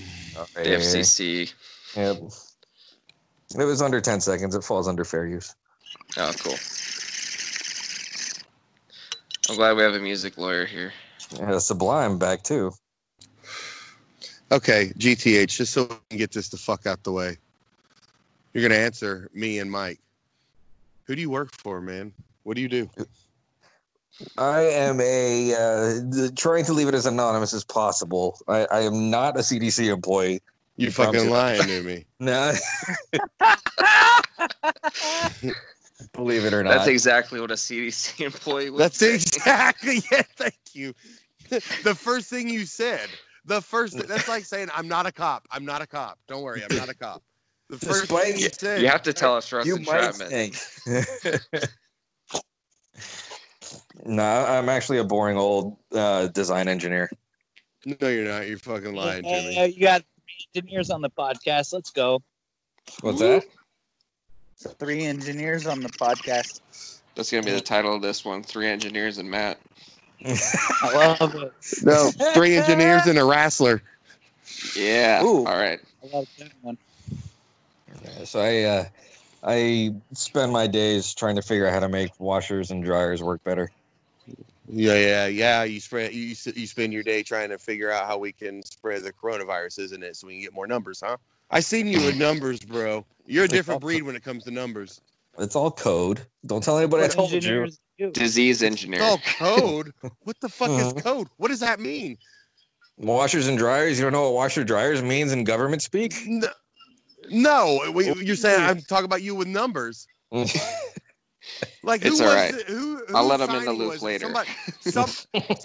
FCC. 0.55 1.53
Yep. 1.97 2.17
It 3.59 3.65
was 3.65 3.81
under 3.83 4.01
10 4.01 4.21
seconds. 4.21 4.55
It 4.55 4.63
falls 4.63 4.87
under 4.87 5.05
fair 5.05 5.27
use. 5.27 5.55
Oh, 6.19 6.33
cool. 6.39 6.55
I'm 9.49 9.57
glad 9.57 9.77
we 9.77 9.83
have 9.83 9.95
a 9.95 10.01
music 10.01 10.37
lawyer 10.37 10.67
here. 10.67 10.93
Yeah, 11.39 11.59
Sublime 11.59 12.19
back 12.19 12.43
too. 12.43 12.73
Okay, 14.53 14.93
GTH, 14.99 15.49
just 15.49 15.73
so 15.73 15.85
we 15.85 15.97
can 16.11 16.19
get 16.19 16.33
this 16.33 16.49
the 16.49 16.59
fuck 16.59 16.87
out 16.87 17.03
the 17.03 17.13
way. 17.13 17.39
You're 18.53 18.63
gonna 18.63 18.81
answer 18.81 19.31
me 19.33 19.59
and 19.59 19.71
Mike. 19.71 20.01
Who 21.05 21.15
do 21.15 21.23
you 21.23 21.31
work 21.31 21.55
for, 21.55 21.81
man? 21.81 22.13
What 22.43 22.57
do 22.57 22.63
you 22.63 22.69
do? 22.69 22.91
I 24.37 24.61
am 24.61 25.01
a 25.01 25.55
uh, 25.55 26.29
trying 26.37 26.65
to 26.67 26.73
leave 26.73 26.89
it 26.89 26.95
as 26.95 27.07
anonymous 27.07 27.55
as 27.55 27.65
possible. 27.65 28.39
I, 28.49 28.67
I 28.71 28.81
am 28.81 29.11
not 29.11 29.37
a 29.37 29.41
CDC 29.41 29.93
employee. 29.93 30.43
You 30.77 30.93
Promise 30.93 31.23
fucking 31.23 31.31
lying 31.31 31.63
to 31.63 31.83
me. 31.83 32.05
No. 32.21 32.53
Believe 36.13 36.45
it 36.45 36.53
or 36.55 36.63
not. 36.63 36.71
That's 36.75 36.87
exactly 36.89 37.41
what 37.41 37.51
a 37.51 37.55
CDC 37.55 38.21
employee 38.25 38.71
would 38.71 38.81
That's 38.81 38.99
say. 38.99 39.15
exactly 39.15 40.03
yeah. 40.13 40.23
Thank 40.37 40.55
you. 40.73 40.95
the 41.49 41.95
first 41.95 42.29
thing 42.31 42.49
you 42.49 42.65
said. 42.67 43.09
The 43.45 43.61
first. 43.63 43.97
That's 44.07 44.29
like 44.29 44.45
saying 44.45 44.69
I'm 44.75 44.87
not 44.89 45.07
a 45.07 45.13
cop. 45.13 45.47
I'm 45.51 45.65
not 45.65 45.81
a 45.83 45.87
cop. 45.87 46.19
Don't 46.29 46.43
worry, 46.43 46.63
I'm 46.69 46.77
not 46.77 46.89
a 46.89 46.95
cop. 46.95 47.23
The 47.71 47.79
first 47.79 48.03
Despite- 48.03 48.25
thing 48.35 48.39
you 48.39 48.49
said. 48.51 48.81
You 48.83 48.89
have 48.89 49.03
to 49.03 49.13
tell 49.13 49.35
us 49.37 49.51
Russ 49.53 49.67
you 49.67 49.77
might 49.79 50.05
entrapment. 50.05 50.55
think. 50.55 51.69
no, 54.05 54.23
I'm 54.23 54.69
actually 54.69 54.99
a 54.99 55.05
boring 55.05 55.37
old 55.37 55.77
uh, 55.93 56.29
design 56.29 56.69
engineer. 56.69 57.11
No, 57.85 58.09
you're 58.09 58.25
not. 58.27 58.47
You're 58.47 58.59
fucking 58.59 58.95
lying 58.95 59.23
to 59.25 59.61
Uh, 59.61 59.65
you 59.65 59.81
got 59.81 60.03
engineers 60.55 60.91
on 60.91 61.01
the 61.01 61.11
podcast. 61.11 61.73
Let's 61.73 61.91
go. 61.91 62.23
What's 63.01 63.19
that? 63.21 63.45
Three 64.59 65.05
engineers 65.05 65.67
on 65.67 65.81
the 65.81 65.89
podcast. 65.89 66.61
That's 67.15 67.31
gonna 67.31 67.45
be 67.45 67.53
the 67.53 67.61
title 67.61 67.95
of 67.95 68.03
this 68.03 68.25
one. 68.25 68.43
Three 68.43 68.67
engineers 68.67 69.19
and 69.19 69.31
Matt. 69.31 69.59
I 70.25 71.17
love 71.21 71.35
it. 71.37 71.53
No, 71.85 72.11
three 72.35 72.57
engineers 72.57 73.07
and 73.07 73.19
a 73.19 73.25
wrestler. 73.25 73.83
Yeah. 74.75 75.23
Ooh. 75.23 75.47
All 75.47 75.57
right. 75.57 75.79
I 76.03 76.17
love 76.17 76.29
that 76.39 76.51
one. 76.63 76.77
Yeah, 78.03 78.25
so 78.25 78.41
I 78.41 78.63
uh, 78.63 78.85
I 79.45 79.95
spend 80.13 80.53
my 80.53 80.67
days 80.67 81.15
trying 81.15 81.37
to 81.37 81.43
figure 81.43 81.67
out 81.67 81.73
how 81.73 81.81
to 81.81 81.89
make 81.89 82.11
washers 82.19 82.73
and 82.73 82.83
dryers 82.85 83.23
work 83.23 83.43
better. 83.45 83.71
Yeah, 84.69 84.97
yeah, 84.97 85.27
yeah. 85.27 85.65
You 85.65 85.81
spread. 85.81 86.13
You 86.13 86.35
you 86.55 86.67
spend 86.67 86.93
your 86.93 87.05
day 87.05 87.23
trying 87.23 87.51
to 87.51 87.59
figure 87.59 87.93
out 87.93 88.07
how 88.07 88.19
we 88.19 88.33
can 88.33 88.63
spread 88.65 89.03
the 89.03 89.13
coronavirus, 89.13 89.79
isn't 89.81 90.03
it? 90.03 90.17
So 90.17 90.27
we 90.27 90.35
can 90.35 90.43
get 90.43 90.53
more 90.53 90.67
numbers, 90.67 91.01
huh? 91.05 91.17
I 91.51 91.61
seen 91.61 91.87
you 91.87 92.05
with 92.05 92.17
numbers, 92.17 92.61
bro. 92.61 93.05
You're 93.27 93.45
a 93.45 93.49
different 93.49 93.81
breed 93.81 94.03
when 94.03 94.17
it 94.17 94.23
comes 94.23 94.45
to 94.45 94.51
numbers. 94.51 95.01
It's 95.39 95.57
all 95.57 95.71
code. 95.71 96.21
Don't 96.47 96.63
tell 96.63 96.79
anybody 96.79 97.05
I 97.05 97.09
told 97.09 97.31
you. 97.33 97.69
do? 97.99 98.11
Disease 98.11 98.63
engineer. 98.63 99.01
Oh, 99.03 99.19
code. 99.39 99.93
What 100.25 100.39
the 100.41 100.49
fuck 100.49 100.69
Uh-huh. 100.69 100.93
is 100.97 101.03
code? 101.03 101.29
What 101.39 101.49
does 101.49 101.61
that 101.61 101.81
mean? 101.81 102.19
Washers 102.99 103.49
and 103.49 103.57
dryers. 103.57 103.99
You 103.99 104.05
don't 104.05 104.13
know 104.13 104.25
what 104.25 104.35
washer 104.35 104.63
dryers 104.63 105.03
means 105.03 105.33
in 105.33 105.45
government 105.45 105.81
speak? 105.83 106.15
No, 106.27 106.49
no 107.31 107.91
we, 107.93 108.13
you're 108.23 108.37
saying 108.37 108.61
I'm 108.63 108.83
talking 108.83 109.07
about 109.07 109.23
you 109.23 109.35
with 109.35 109.49
numbers. 109.49 110.07
Like 111.83 112.03
who 112.03 112.09
It's 112.11 112.21
was 112.21 112.29
all 112.29 112.35
right. 112.35 112.53
the, 112.53 112.73
who, 112.73 113.17
I'll 113.17 113.25
let 113.25 113.41
let 113.41 113.49
'em 113.49 113.57
in 113.57 113.65
the 113.67 113.73
loop 113.73 114.03
later. 114.03 114.25
Somebody, 114.25 114.51
some, 114.81 115.13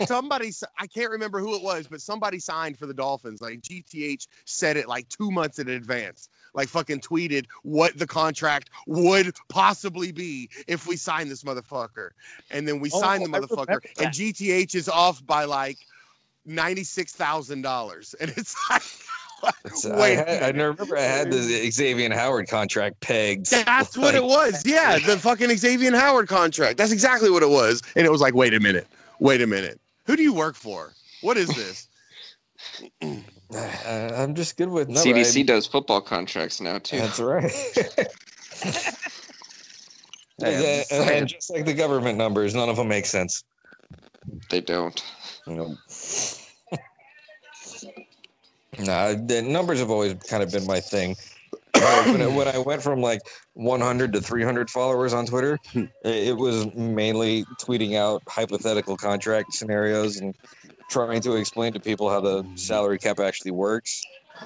somebody, 0.06 0.48
s- 0.50 0.64
I 0.80 0.88
can't 0.88 1.10
remember 1.10 1.40
who 1.40 1.56
it 1.56 1.64
was, 1.64 1.88
but 1.88 2.02
somebody 2.02 2.40
signed 2.40 2.78
for 2.78 2.86
the 2.86 2.94
Dolphins. 2.94 3.42
Like 3.42 3.62
GTH 3.62 4.28
said 4.46 4.78
it 4.78 4.88
like 4.88 5.10
two 5.10 5.32
months 5.32 5.60
in 5.60 5.70
advance. 5.70 6.30
Like 6.54 6.70
fucking 6.70 7.02
tweeted 7.02 7.46
what 7.64 7.98
the 7.98 8.06
contract 8.08 8.70
would 8.86 9.36
possibly 9.50 10.12
be 10.12 10.50
if 10.68 10.86
we 10.88 10.96
sign 10.98 11.28
this 11.30 11.44
motherfucker, 11.44 12.10
and 12.52 12.68
then 12.68 12.80
we 12.80 12.90
Oh, 12.94 13.02
sign 13.02 13.24
the 13.24 13.38
I 13.38 13.42
motherfucker, 13.42 13.80
and. 14.00 14.14
GTH 14.14 14.76
is 14.76 14.88
off 14.88 15.26
by 15.26 15.46
like 15.46 15.78
ninety 16.46 16.84
six 16.84 17.12
thousand 17.14 17.64
dollars, 17.64 18.14
and 18.20 18.30
it's 18.38 18.56
like. 18.70 18.84
It's- 19.66 19.86
I, 19.86 20.00
Wait, 20.00 20.16
had, 20.18 20.44
I 20.44 20.48
remember 20.48 20.98
I 20.98 21.02
had 21.02 21.32
the 21.32 21.42
Xavier 21.72 22.14
Howard 22.14 22.48
contract 22.48 23.00
pegged. 23.02 23.52
That's 23.66 23.98
what 23.98 24.16
it 24.16 24.24
was. 24.24 24.64
Yeah, 24.66 25.00
the 25.00 25.18
fucking 25.18 25.56
Xavier 25.58 25.96
Howard 25.96 26.28
contract. 26.28 26.78
That's 26.78 26.92
exactly 26.92 27.30
what 27.30 27.44
it 27.44 27.50
was. 27.50 27.82
And 27.96 28.06
it 28.06 28.12
was 28.12 28.22
like, 28.22 28.34
wait 28.36 28.54
a 28.54 28.60
minute, 28.60 28.88
wait 29.20 29.42
a 29.42 29.48
minute. 29.48 29.80
Who 30.06 30.16
do 30.16 30.24
you 30.24 30.34
work 30.34 30.56
for? 30.56 30.94
What 31.22 31.38
is 31.38 31.48
this? 31.50 31.88
Uh, 33.02 33.18
I'm 34.16 34.34
just 34.36 34.58
good 34.58 34.70
with 34.70 34.88
number. 34.90 35.02
CDC 35.10 35.40
I- 35.42 35.44
does 35.44 35.68
football 35.68 36.02
contracts 36.02 36.60
now 36.62 36.80
too. 36.80 36.98
That's 37.00 37.20
right. 37.20 37.52
And, 40.42 40.62
just 40.64 40.92
and- 40.92 41.10
and 41.10 41.28
just 41.28 41.50
like 41.52 41.66
the 41.66 41.74
government 41.74 42.18
numbers, 42.18 42.56
none 42.56 42.70
of 42.70 42.76
them 42.78 42.88
make 42.88 43.06
sense. 43.06 43.44
They 44.50 44.62
don't. 44.62 45.02
You 45.48 45.56
know. 45.56 45.78
Nah, 48.80 49.14
the 49.14 49.42
numbers 49.42 49.80
have 49.80 49.92
always 49.92 50.14
kind 50.30 50.44
of 50.44 50.52
been 50.52 50.66
my 50.66 50.80
thing. 50.80 51.16
Uh, 51.76 52.04
when, 52.12 52.22
I, 52.22 52.28
when 52.28 52.48
I 52.48 52.58
went 52.58 52.82
from 52.82 53.02
like 53.02 53.22
100 53.54 54.14
to 54.14 54.22
300 54.22 54.70
followers 54.70 55.14
on 55.14 55.26
Twitter, 55.26 55.60
it, 56.04 56.38
was 56.38 56.74
mainly 56.76 57.46
tweeting 57.62 57.96
out 57.96 58.22
hypothetical 58.28 58.96
contract 58.96 59.54
scenarios 59.54 60.18
and 60.18 60.36
trying 60.90 61.22
to 61.22 61.36
explain 61.36 61.74
to 61.74 61.80
people 61.80 62.10
how 62.10 62.22
the 62.22 62.46
salary 62.56 63.00
cap 63.00 63.20
actually 63.20 63.52
works. 63.52 64.04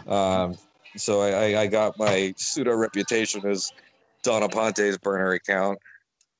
Um, 0.07 0.55
so 0.95 1.21
I, 1.21 1.61
I, 1.61 1.67
got 1.67 1.97
my 1.97 2.33
pseudo 2.37 2.75
reputation 2.75 3.45
as 3.45 3.71
Dawn 4.23 4.41
Aponte's 4.41 4.97
burner 4.97 5.33
account, 5.33 5.79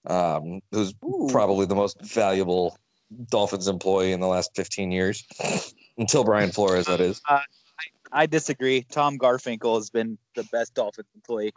um, 0.07 0.61
who's 0.71 0.93
probably 1.29 1.65
the 1.65 1.75
most 1.75 2.01
valuable 2.01 2.77
Dolphins 3.29 3.67
employee 3.67 4.11
in 4.11 4.19
the 4.19 4.27
last 4.27 4.51
15 4.55 4.91
years, 4.91 5.25
until 5.97 6.23
Brian 6.23 6.51
Flores, 6.51 6.85
that 6.85 6.99
is. 6.99 7.21
I 8.11 8.25
disagree. 8.25 8.83
Tom 8.89 9.17
Garfinkel 9.17 9.75
has 9.75 9.89
been 9.89 10.17
the 10.35 10.43
best 10.51 10.73
Dolphins 10.73 11.07
employee. 11.15 11.53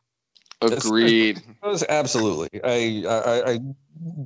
Agreed. 0.63 1.41
Absolutely, 1.89 2.61
I, 2.63 3.05
I 3.09 3.53
I 3.53 3.59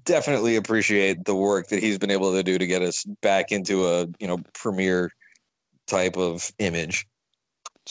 definitely 0.05 0.57
appreciate 0.57 1.25
the 1.25 1.35
work 1.35 1.69
that 1.69 1.81
he's 1.81 1.97
been 1.99 2.11
able 2.11 2.33
to 2.33 2.43
do 2.43 2.59
to 2.59 2.67
get 2.67 2.83
us 2.83 3.05
back 3.23 3.53
into 3.53 3.87
a 3.87 4.07
you 4.19 4.27
know 4.27 4.39
premier 4.53 5.13
type 5.87 6.17
of 6.17 6.51
image. 6.59 7.07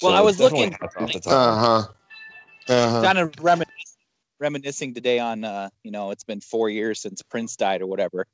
Well, 0.01 0.13
I 0.13 0.21
was 0.21 0.39
looking- 0.39 0.71
hats 0.73 0.95
off 0.97 1.11
to 1.11 1.19
Tom. 1.19 1.33
Uh 1.33 1.59
huh. 1.59 1.87
Uh 2.67 2.89
huh. 2.91 3.01
Kind 3.03 3.17
of 3.17 3.33
reminiscing, 3.39 3.97
reminiscing 4.39 4.93
today 4.93 5.19
on, 5.19 5.43
uh, 5.43 5.69
you 5.83 5.91
know, 5.91 6.11
it's 6.11 6.23
been 6.23 6.41
four 6.41 6.69
years 6.69 6.99
since 6.99 7.21
Prince 7.21 7.55
died 7.55 7.81
or 7.81 7.87
whatever. 7.87 8.25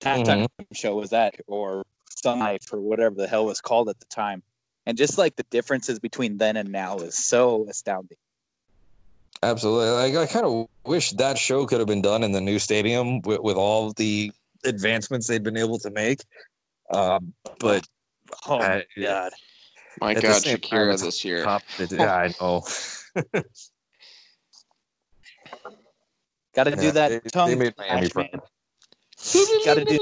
Halftime 0.00 0.46
show 0.72 0.96
was 0.96 1.10
that, 1.10 1.34
or 1.46 1.84
Sun 2.10 2.40
Life, 2.40 2.72
or 2.72 2.80
whatever 2.80 3.14
the 3.14 3.28
hell 3.28 3.46
was 3.46 3.60
called 3.60 3.88
at 3.88 3.98
the 4.00 4.06
time. 4.06 4.42
And 4.88 4.96
just 4.96 5.18
like 5.18 5.36
the 5.36 5.44
differences 5.50 5.98
between 5.98 6.38
then 6.38 6.56
and 6.56 6.72
now 6.72 6.96
is 6.96 7.14
so 7.14 7.66
astounding. 7.68 8.16
Absolutely. 9.42 10.16
I, 10.18 10.22
I 10.22 10.26
kind 10.26 10.46
of 10.46 10.66
wish 10.86 11.12
that 11.12 11.36
show 11.36 11.66
could 11.66 11.78
have 11.78 11.86
been 11.86 12.00
done 12.00 12.22
in 12.24 12.32
the 12.32 12.40
new 12.40 12.58
stadium 12.58 13.20
with, 13.20 13.40
with 13.40 13.58
all 13.58 13.92
the 13.92 14.32
advancements 14.64 15.26
they'd 15.26 15.42
been 15.44 15.58
able 15.58 15.78
to 15.80 15.90
make. 15.90 16.20
Um, 16.90 17.34
but 17.60 17.86
Oh 18.46 18.60
Uh, 18.60 18.80
my 18.96 19.02
god! 19.02 19.32
My 20.00 20.14
God, 20.14 20.42
same 20.42 20.58
time, 20.58 20.78
Shakira 20.78 21.00
this 21.02 21.22
year. 21.24 21.44
top, 21.44 21.62
yeah, 21.90 22.14
I 22.14 22.34
know. 22.40 22.62
Got 26.54 26.64
to 26.64 26.70
Yeah, 26.70 26.76
do 26.76 26.90
that 26.92 27.08
they- 27.24 27.30
tongue. 27.30 27.50
they 27.50 27.56
made 27.56 27.74
Miami 27.76 28.08
smash, 28.08 28.32
man. 28.32 28.40
Got 29.66 29.74
to 29.74 29.84
do. 29.84 29.98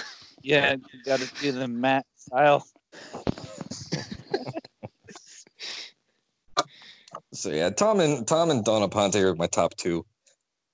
Yeah, 0.42 0.76
got 1.04 1.20
to 1.20 1.26
do 1.38 1.52
the 1.52 1.68
Matt 1.68 2.06
style. 2.16 2.66
So 7.40 7.48
yeah, 7.48 7.70
Tom 7.70 8.00
and 8.00 8.28
Tom 8.28 8.50
and 8.50 8.62
Dawn 8.62 8.86
Aponte 8.86 9.18
are 9.22 9.34
my 9.34 9.46
top 9.46 9.74
two. 9.76 10.04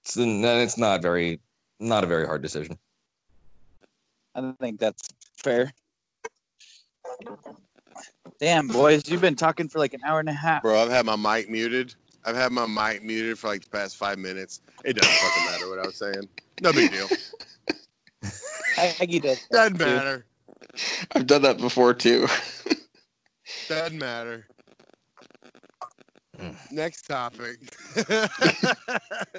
So, 0.03 0.23
it's 0.25 0.77
not 0.77 1.01
very, 1.01 1.39
not 1.79 2.03
a 2.03 2.09
very 2.09 2.27
hard 2.27 2.43
decision. 2.43 2.77
I 4.35 4.53
think 4.61 4.81
that's 4.81 5.09
fair. 5.37 5.73
Damn, 8.41 8.67
boys, 8.67 9.09
you've 9.09 9.21
been 9.21 9.37
talking 9.37 9.69
for 9.69 9.79
like 9.79 9.95
an 9.95 10.01
hour 10.05 10.19
and 10.19 10.29
a 10.29 10.33
half. 10.33 10.62
Bro, 10.62 10.83
I've 10.83 10.91
had 10.91 11.07
my 11.07 11.14
mic 11.14 11.49
muted. 11.49 11.95
I've 12.25 12.35
had 12.35 12.51
my 12.51 12.67
mic 12.67 13.05
muted 13.05 13.39
for 13.39 13.47
like 13.47 13.62
the 13.62 13.71
past 13.71 13.97
five 13.97 14.19
minutes. 14.19 14.61
It 14.85 14.97
doesn't 14.97 15.14
fucking 15.14 15.53
matter 15.53 15.69
what 15.69 15.79
I 15.79 15.87
was 15.87 15.97
saying. 15.97 16.29
No 16.62 16.73
big 16.73 16.91
deal. 16.91 17.09
Aggie 18.77 19.21
does. 19.21 19.47
that 19.53 19.73
Doesn't 19.73 19.79
matter. 19.79 20.27
I've 21.12 21.29
done 21.29 21.43
that 21.43 21.59
before 21.59 21.95
too. 21.95 22.27
Doesn't 23.69 23.99
matter. 23.99 24.49
Mm. 26.39 26.72
Next 26.72 27.03
topic. 27.03 27.59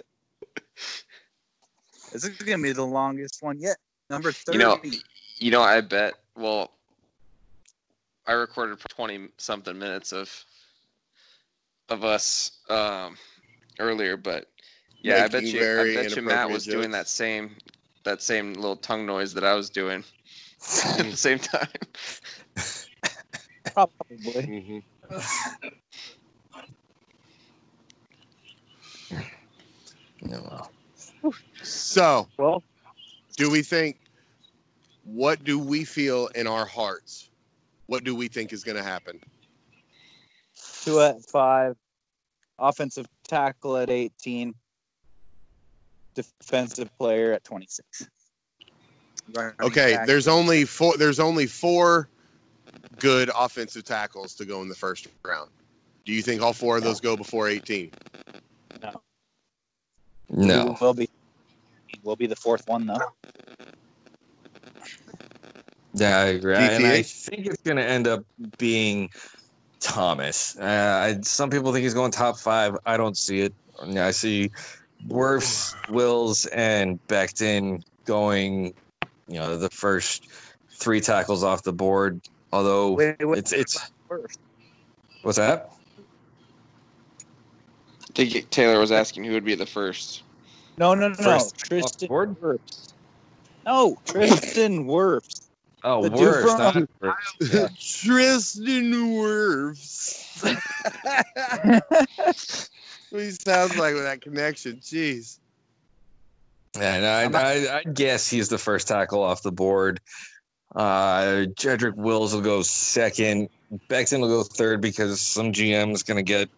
This 2.13 2.23
is 2.23 2.37
gonna 2.41 2.63
be 2.63 2.71
the 2.71 2.85
longest 2.85 3.39
one 3.41 3.59
yet. 3.59 3.75
Number 4.09 4.31
thirty. 4.31 4.57
You 4.57 4.63
know- 4.63 4.79
You 5.39 5.51
know, 5.51 5.61
I 5.61 5.81
bet. 5.81 6.13
Well, 6.35 6.71
I 8.25 8.31
recorded 8.31 8.79
twenty 8.89 9.27
something 9.37 9.77
minutes 9.77 10.13
of 10.13 10.33
of 11.89 12.03
us 12.05 12.59
um, 12.69 13.17
earlier, 13.79 14.15
but 14.17 14.49
yeah, 15.01 15.23
I 15.25 15.27
bet 15.27 15.43
you, 15.43 15.59
I 15.59 15.93
bet 15.95 16.15
you 16.15 16.21
Matt 16.21 16.45
inappropriate 16.47 16.51
was 16.51 16.65
doing 16.65 16.91
that 16.91 17.07
same 17.09 17.55
that 18.03 18.21
same 18.21 18.53
little 18.53 18.77
tongue 18.77 19.05
noise 19.05 19.33
that 19.33 19.43
I 19.43 19.53
was 19.53 19.69
doing 19.69 20.03
at 20.97 21.05
the 21.05 21.17
same 21.17 21.39
time. 21.39 21.67
Probably. 23.73 24.47
Mhm. 24.47 24.83
No. 30.21 30.67
So, 31.63 32.27
Well, 32.37 32.63
do 33.35 33.49
we 33.49 33.61
think? 33.61 33.97
What 35.03 35.43
do 35.43 35.57
we 35.57 35.85
feel 35.85 36.27
in 36.35 36.47
our 36.47 36.65
hearts? 36.65 37.29
What 37.85 38.03
do 38.03 38.13
we 38.15 38.27
think 38.27 38.51
is 38.51 38.63
going 38.63 38.77
to 38.77 38.83
happen? 38.83 39.19
two 40.83 40.99
at 41.01 41.21
five, 41.25 41.75
offensive 42.59 43.05
tackle 43.27 43.77
at 43.77 43.89
18, 43.89 44.53
defensive 46.15 46.89
player 46.97 47.33
at 47.33 47.43
26. 47.43 48.07
Running 49.33 49.53
Okay, 49.61 49.93
back- 49.93 50.07
there's 50.07 50.27
only 50.27 50.65
four. 50.65 50.97
There's 50.97 51.19
only 51.19 51.45
four 51.45 52.09
good 52.99 53.29
offensive 53.35 53.83
tackles 53.83 54.33
to 54.35 54.45
go 54.45 54.61
in 54.61 54.69
the 54.69 54.75
first 54.75 55.07
round. 55.25 55.51
Do 56.05 56.13
you 56.13 56.21
think 56.21 56.41
all 56.41 56.53
four 56.53 56.77
of 56.77 56.83
those 56.83 57.01
go 57.01 57.17
before 57.17 57.49
18? 57.49 57.91
No. 60.29 60.77
Will 60.79 60.93
be 60.93 61.09
will 62.03 62.15
be 62.15 62.27
the 62.27 62.35
fourth 62.35 62.67
one 62.67 62.85
though. 62.85 62.99
Yeah, 65.93 66.19
I 66.19 66.25
agree. 66.25 66.55
And 66.55 66.85
I 66.85 67.01
think 67.01 67.47
it's 67.47 67.61
going 67.63 67.77
to 67.77 67.83
end 67.83 68.07
up 68.07 68.23
being 68.57 69.09
Thomas. 69.79 70.57
Uh, 70.57 70.63
I, 71.17 71.21
some 71.21 71.49
people 71.49 71.73
think 71.73 71.83
he's 71.83 71.93
going 71.93 72.11
top 72.11 72.37
five. 72.37 72.77
I 72.85 72.97
don't 72.97 73.17
see 73.17 73.41
it. 73.41 73.53
I 73.81 74.11
see 74.11 74.51
Wirfs, 75.07 75.75
Wills, 75.89 76.45
and 76.47 76.99
Becton 77.07 77.83
going, 78.05 78.73
you 79.27 79.35
know, 79.35 79.57
the 79.57 79.69
first 79.69 80.27
three 80.71 81.01
tackles 81.01 81.43
off 81.43 81.63
the 81.63 81.73
board. 81.73 82.21
Although 82.51 82.93
Wait, 82.93 83.15
wait, 83.19 83.39
it's 83.39 83.51
it's 83.51 83.91
first. 84.07 84.39
what's 85.21 85.37
that? 85.37 85.71
I 88.17 88.25
think 88.25 88.49
Taylor 88.49 88.79
was 88.79 88.91
asking 88.91 89.25
who 89.25 89.33
would 89.33 89.45
be 89.45 89.53
the 89.53 89.65
first. 89.65 90.23
No, 90.77 90.93
no, 90.95 91.09
no, 91.09 91.11
no. 91.15 91.15
First 91.15 91.27
off 91.27 91.53
the 91.53 91.67
Tristan 91.67 92.07
board? 92.07 92.35
Wirfs. 92.41 92.93
No, 93.65 93.97
Tristan 94.05 94.85
Wirfs. 94.87 95.41
Oh, 95.83 96.01
The 96.01 96.09
dude 96.09 96.35
from- 96.35 96.87
Not 97.01 97.17
Wirfs. 97.39 97.53
Yeah. 97.53 97.67
Tristan 97.79 98.93
Wirfs. 99.13 100.33
he 103.11 103.31
sounds 103.31 103.77
like 103.77 103.93
with 103.93 104.03
that 104.03 104.21
connection. 104.21 104.77
Jeez. 104.77 105.39
And 106.79 107.05
I, 107.05 107.39
I, 107.39 107.77
I 107.77 107.83
guess 107.83 108.29
he's 108.29 108.49
the 108.49 108.57
first 108.57 108.87
tackle 108.87 109.21
off 109.21 109.43
the 109.43 109.51
board. 109.51 109.99
Uh, 110.75 111.45
Jedrick 111.55 111.95
Wills 111.95 112.33
will 112.33 112.41
go 112.41 112.61
second. 112.61 113.49
Becton 113.89 114.21
will 114.21 114.27
go 114.27 114.43
third 114.43 114.81
because 114.81 115.19
some 115.21 115.51
GM 115.51 115.93
is 115.93 116.03
going 116.03 116.17
to 116.17 116.23
get 116.23 116.49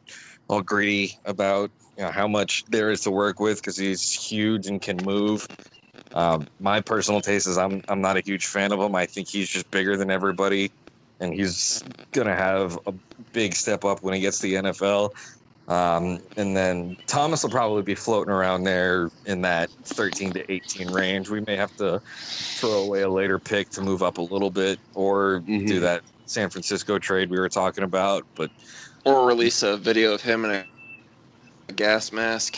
all 0.49 0.61
greedy 0.61 1.13
about 1.25 1.71
you 1.97 2.03
know, 2.03 2.11
how 2.11 2.27
much 2.27 2.63
there 2.67 2.89
is 2.91 3.01
to 3.01 3.11
work 3.11 3.39
with 3.39 3.57
because 3.57 3.77
he's 3.77 4.11
huge 4.11 4.67
and 4.67 4.81
can 4.81 5.03
move. 5.03 5.47
Um, 6.13 6.47
my 6.59 6.81
personal 6.81 7.21
taste 7.21 7.47
is 7.47 7.57
I'm 7.57 7.83
I'm 7.87 8.01
not 8.01 8.17
a 8.17 8.21
huge 8.25 8.45
fan 8.47 8.71
of 8.71 8.79
him. 8.79 8.95
I 8.95 9.05
think 9.05 9.29
he's 9.29 9.49
just 9.49 9.69
bigger 9.71 9.95
than 9.95 10.09
everybody, 10.09 10.71
and 11.19 11.33
he's 11.33 11.83
gonna 12.13 12.35
have 12.35 12.79
a 12.87 12.93
big 13.33 13.53
step 13.53 13.85
up 13.85 13.99
when 14.01 14.13
he 14.15 14.19
gets 14.21 14.39
to 14.39 14.47
the 14.47 14.55
NFL. 14.55 15.11
Um, 15.67 16.19
and 16.35 16.57
then 16.57 16.97
Thomas 17.07 17.43
will 17.43 17.51
probably 17.51 17.83
be 17.83 17.93
floating 17.93 18.33
around 18.33 18.63
there 18.63 19.11
in 19.25 19.41
that 19.41 19.69
13 19.85 20.33
to 20.33 20.51
18 20.51 20.89
range. 20.89 21.29
We 21.29 21.41
may 21.45 21.55
have 21.57 21.75
to 21.75 22.01
throw 22.57 22.79
away 22.81 23.01
a 23.01 23.09
later 23.09 23.39
pick 23.39 23.69
to 23.71 23.81
move 23.81 24.01
up 24.01 24.17
a 24.17 24.21
little 24.23 24.49
bit, 24.49 24.79
or 24.95 25.41
Mhm. 25.41 25.67
do 25.67 25.79
that 25.81 26.03
San 26.25 26.49
Francisco 26.49 26.97
trade 26.97 27.29
we 27.29 27.39
were 27.39 27.49
talking 27.49 27.83
about. 27.83 28.23
But 28.35 28.51
Or 29.05 29.27
release 29.27 29.63
a 29.63 29.77
video 29.77 30.13
of 30.13 30.21
him 30.21 30.45
in 30.45 30.51
a, 30.51 30.65
a 31.69 31.73
gas 31.73 32.11
mask. 32.11 32.57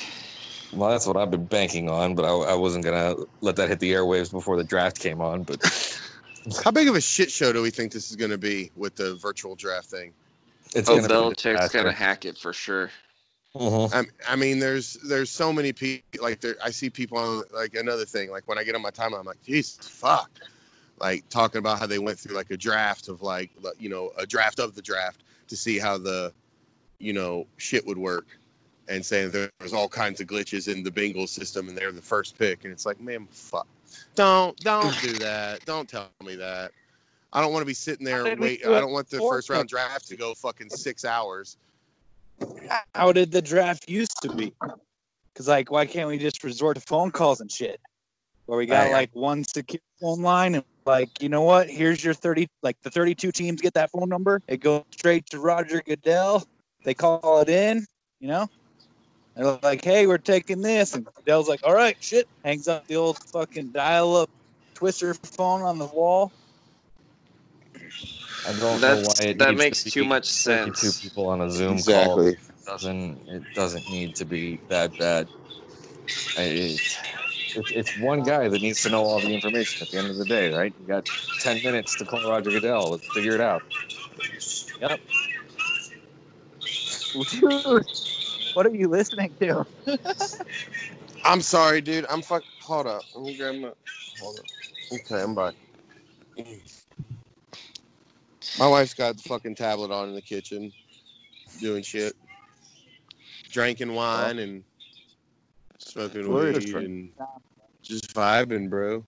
well, 0.73 0.89
that's 0.89 1.05
what 1.05 1.17
I've 1.17 1.31
been 1.31 1.45
banking 1.45 1.89
on. 1.89 2.15
But 2.15 2.25
I, 2.25 2.51
I 2.51 2.55
wasn't 2.55 2.83
gonna 2.85 3.15
let 3.41 3.55
that 3.57 3.69
hit 3.69 3.79
the 3.79 3.91
airwaves 3.91 4.31
before 4.31 4.57
the 4.57 4.63
draft 4.63 4.99
came 4.99 5.21
on. 5.21 5.43
But 5.43 5.63
How 6.63 6.71
big 6.71 6.87
of 6.87 6.95
a 6.95 7.01
shit 7.01 7.31
show 7.31 7.53
do 7.53 7.61
we 7.61 7.69
think 7.69 7.91
this 7.91 8.09
is 8.09 8.15
going 8.15 8.31
to 8.31 8.37
be 8.37 8.71
with 8.75 8.95
the 8.95 9.15
virtual 9.15 9.55
draft 9.55 9.87
thing? 9.87 10.11
it's 10.73 10.89
Oh, 10.89 10.95
gonna 10.95 11.07
Belichick's 11.07 11.71
gonna 11.71 11.91
hack 11.91 12.25
it 12.25 12.37
for 12.37 12.53
sure. 12.53 12.89
Mhm. 13.55 13.93
I, 13.93 14.33
I 14.33 14.35
mean, 14.35 14.59
there's 14.59 14.93
there's 15.07 15.29
so 15.29 15.51
many 15.51 15.73
people 15.73 16.23
like 16.23 16.39
there. 16.39 16.55
I 16.63 16.71
see 16.71 16.89
people 16.89 17.17
on 17.17 17.43
like 17.53 17.75
another 17.75 18.05
thing. 18.05 18.31
Like 18.31 18.47
when 18.47 18.57
I 18.57 18.63
get 18.63 18.73
on 18.75 18.81
my 18.81 18.89
timeline, 18.89 19.19
I'm 19.19 19.25
like, 19.25 19.43
Jesus, 19.43 19.77
fuck. 19.87 20.31
Like 20.99 21.27
talking 21.29 21.59
about 21.59 21.79
how 21.79 21.85
they 21.85 21.99
went 21.99 22.17
through 22.17 22.35
like 22.35 22.51
a 22.51 22.57
draft 22.57 23.07
of 23.09 23.21
like 23.21 23.51
you 23.77 23.89
know 23.89 24.11
a 24.17 24.25
draft 24.25 24.59
of 24.59 24.73
the 24.75 24.81
draft 24.81 25.23
to 25.51 25.57
see 25.57 25.77
how 25.77 25.97
the 25.97 26.33
you 26.97 27.11
know 27.11 27.45
shit 27.57 27.85
would 27.85 27.97
work, 27.97 28.25
and 28.87 29.05
saying 29.05 29.31
there's 29.31 29.73
all 29.73 29.89
kinds 29.89 30.21
of 30.21 30.27
glitches 30.27 30.73
in 30.73 30.81
the 30.81 30.89
Bengals 30.89 31.27
system 31.27 31.67
and 31.67 31.77
they're 31.77 31.91
the 31.91 32.01
first 32.01 32.39
pick, 32.39 32.63
and 32.63 32.71
it's 32.71 32.85
like, 32.85 32.99
man, 33.01 33.27
fuck. 33.29 33.67
Don't 34.15 34.57
don't 34.61 34.99
do 35.01 35.11
that. 35.19 35.63
Don't 35.65 35.89
tell 35.89 36.09
me 36.23 36.35
that. 36.35 36.71
I 37.33 37.41
don't 37.41 37.51
want 37.51 37.61
to 37.63 37.67
be 37.67 37.73
sitting 37.73 38.05
there 38.05 38.23
did 38.23 38.39
we 38.39 38.45
wait. 38.47 38.63
do 38.63 38.73
I 38.73 38.79
don't 38.79 38.93
want 38.93 39.09
the 39.09 39.19
first 39.19 39.49
round 39.49 39.67
draft 39.67 40.07
to 40.07 40.15
go 40.15 40.33
fucking 40.33 40.69
six 40.69 41.03
hours. 41.03 41.57
How 42.95 43.11
did 43.11 43.31
the 43.31 43.41
draft 43.41 43.89
used 43.89 44.21
to 44.21 44.33
be? 44.33 44.53
Because 45.33 45.49
like, 45.49 45.69
why 45.69 45.85
can't 45.85 46.07
we 46.07 46.17
just 46.17 46.45
resort 46.45 46.77
to 46.77 46.81
phone 46.81 47.11
calls 47.11 47.41
and 47.41 47.51
shit? 47.51 47.79
Where 48.51 48.57
we 48.57 48.65
oh, 48.65 48.71
got 48.71 48.87
I- 48.87 48.91
like 48.91 49.09
one 49.13 49.45
secure 49.45 49.79
phone 50.01 50.23
line 50.23 50.55
and 50.55 50.65
like, 50.85 51.23
you 51.23 51.29
know 51.29 51.41
what? 51.41 51.69
Here's 51.69 52.03
your 52.03 52.13
thirty, 52.13 52.49
like 52.61 52.75
the 52.83 52.89
thirty-two 52.89 53.31
teams 53.31 53.61
get 53.61 53.73
that 53.75 53.89
phone 53.91 54.09
number. 54.09 54.41
It 54.49 54.57
goes 54.59 54.83
straight 54.91 55.25
to 55.27 55.39
Roger 55.39 55.81
Goodell. 55.85 56.43
They 56.83 56.93
call 56.93 57.39
it 57.39 57.47
in. 57.47 57.85
You 58.19 58.27
know. 58.27 58.47
They're 59.37 59.57
like, 59.63 59.85
hey, 59.85 60.05
we're 60.05 60.17
taking 60.17 60.59
this, 60.61 60.93
and 60.93 61.07
Goodell's 61.15 61.47
like, 61.47 61.61
all 61.65 61.73
right, 61.73 61.95
shit. 62.01 62.27
Hangs 62.43 62.67
up 62.67 62.85
the 62.87 62.97
old 62.97 63.17
fucking 63.31 63.71
dial-up 63.71 64.29
twister 64.75 65.13
phone 65.37 65.61
on 65.61 65.79
the 65.79 65.85
wall. 65.85 66.33
I 68.45 68.51
don't 68.51 68.81
know 68.81 68.97
why 68.97 69.27
it 69.27 69.39
that 69.39 69.51
needs 69.51 69.63
makes 69.63 69.83
to 69.85 69.91
too 69.91 70.01
be 70.01 70.07
much 70.09 70.29
32 70.29 70.73
sense. 70.73 71.01
people 71.01 71.27
on 71.27 71.39
a 71.39 71.49
Zoom 71.49 71.81
call. 71.81 72.19
It 72.19 72.37
doesn't 72.67 73.17
it 73.29 73.43
doesn't 73.55 73.89
need 73.89 74.13
to 74.15 74.25
be 74.25 74.59
that 74.67 74.97
bad. 74.97 75.29
I- 76.37 76.41
It, 76.41 76.97
it's 77.55 77.71
it's 77.71 77.97
one 77.99 78.23
guy 78.23 78.47
that 78.47 78.61
needs 78.61 78.81
to 78.83 78.89
know 78.89 79.03
all 79.03 79.19
the 79.19 79.33
information 79.33 79.85
at 79.85 79.91
the 79.91 79.97
end 79.97 80.09
of 80.09 80.17
the 80.17 80.25
day, 80.25 80.53
right? 80.53 80.73
You 80.79 80.85
got 80.85 81.05
10 81.41 81.61
minutes 81.63 81.95
to 81.97 82.05
call 82.05 82.29
Roger 82.29 82.49
Goodell. 82.49 82.91
Let's 82.91 83.07
figure 83.13 83.35
it 83.35 83.41
out. 83.41 83.61
Dude, 87.13 87.85
what 88.53 88.65
are 88.65 88.75
you 88.75 88.87
listening 88.87 89.33
to? 89.39 89.65
I'm 91.25 91.41
sorry, 91.41 91.81
dude. 91.81 92.05
I'm 92.09 92.21
fuck. 92.21 92.43
Hold 92.63 92.87
up. 92.87 93.03
Let 93.15 93.23
me 93.23 93.37
grab 93.37 93.55
my. 93.55 93.71
Hold 94.21 94.39
up. 94.39 94.45
Okay, 94.93 95.21
I'm 95.21 95.35
back. 95.35 95.53
My 98.57 98.67
wife's 98.67 98.93
got 98.93 99.17
the 99.17 99.23
fucking 99.23 99.55
tablet 99.55 99.91
on 99.91 100.09
in 100.09 100.15
the 100.15 100.21
kitchen, 100.21 100.71
doing 101.59 101.83
shit, 101.83 102.13
drinking 103.49 103.93
wine 103.93 104.39
and 104.39 104.63
smoking 105.81 106.31
weed 106.31 106.73
and 106.75 107.11
just 107.81 108.13
vibing, 108.13 108.69
bro. 108.69 109.03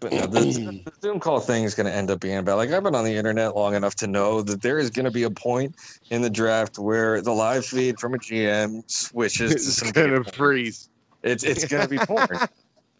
But 0.00 0.12
no, 0.12 0.26
the, 0.26 0.82
the 0.84 0.92
Zoom 1.00 1.20
call 1.20 1.38
thing 1.38 1.62
is 1.62 1.74
going 1.76 1.86
to 1.86 1.92
end 1.94 2.10
up 2.10 2.18
being 2.20 2.42
bad. 2.44 2.54
Like 2.54 2.70
I've 2.70 2.82
been 2.82 2.96
on 2.96 3.04
the 3.04 3.14
internet 3.14 3.54
long 3.54 3.74
enough 3.74 3.94
to 3.96 4.08
know 4.08 4.42
that 4.42 4.60
there 4.60 4.78
is 4.78 4.90
going 4.90 5.04
to 5.04 5.12
be 5.12 5.22
a 5.22 5.30
point 5.30 5.76
in 6.10 6.22
the 6.22 6.30
draft 6.30 6.78
where 6.78 7.20
the 7.22 7.30
live 7.32 7.64
feed 7.64 8.00
from 8.00 8.14
a 8.14 8.18
GM 8.18 8.82
switches 8.90 9.50
to 9.50 9.56
It's 9.56 9.76
some 9.76 9.90
gonna 9.90 10.24
freeze. 10.24 10.88
It's 11.22 11.44
it's 11.44 11.64
going 11.66 11.82
to 11.82 11.88
be 11.88 11.98
porn. 11.98 12.28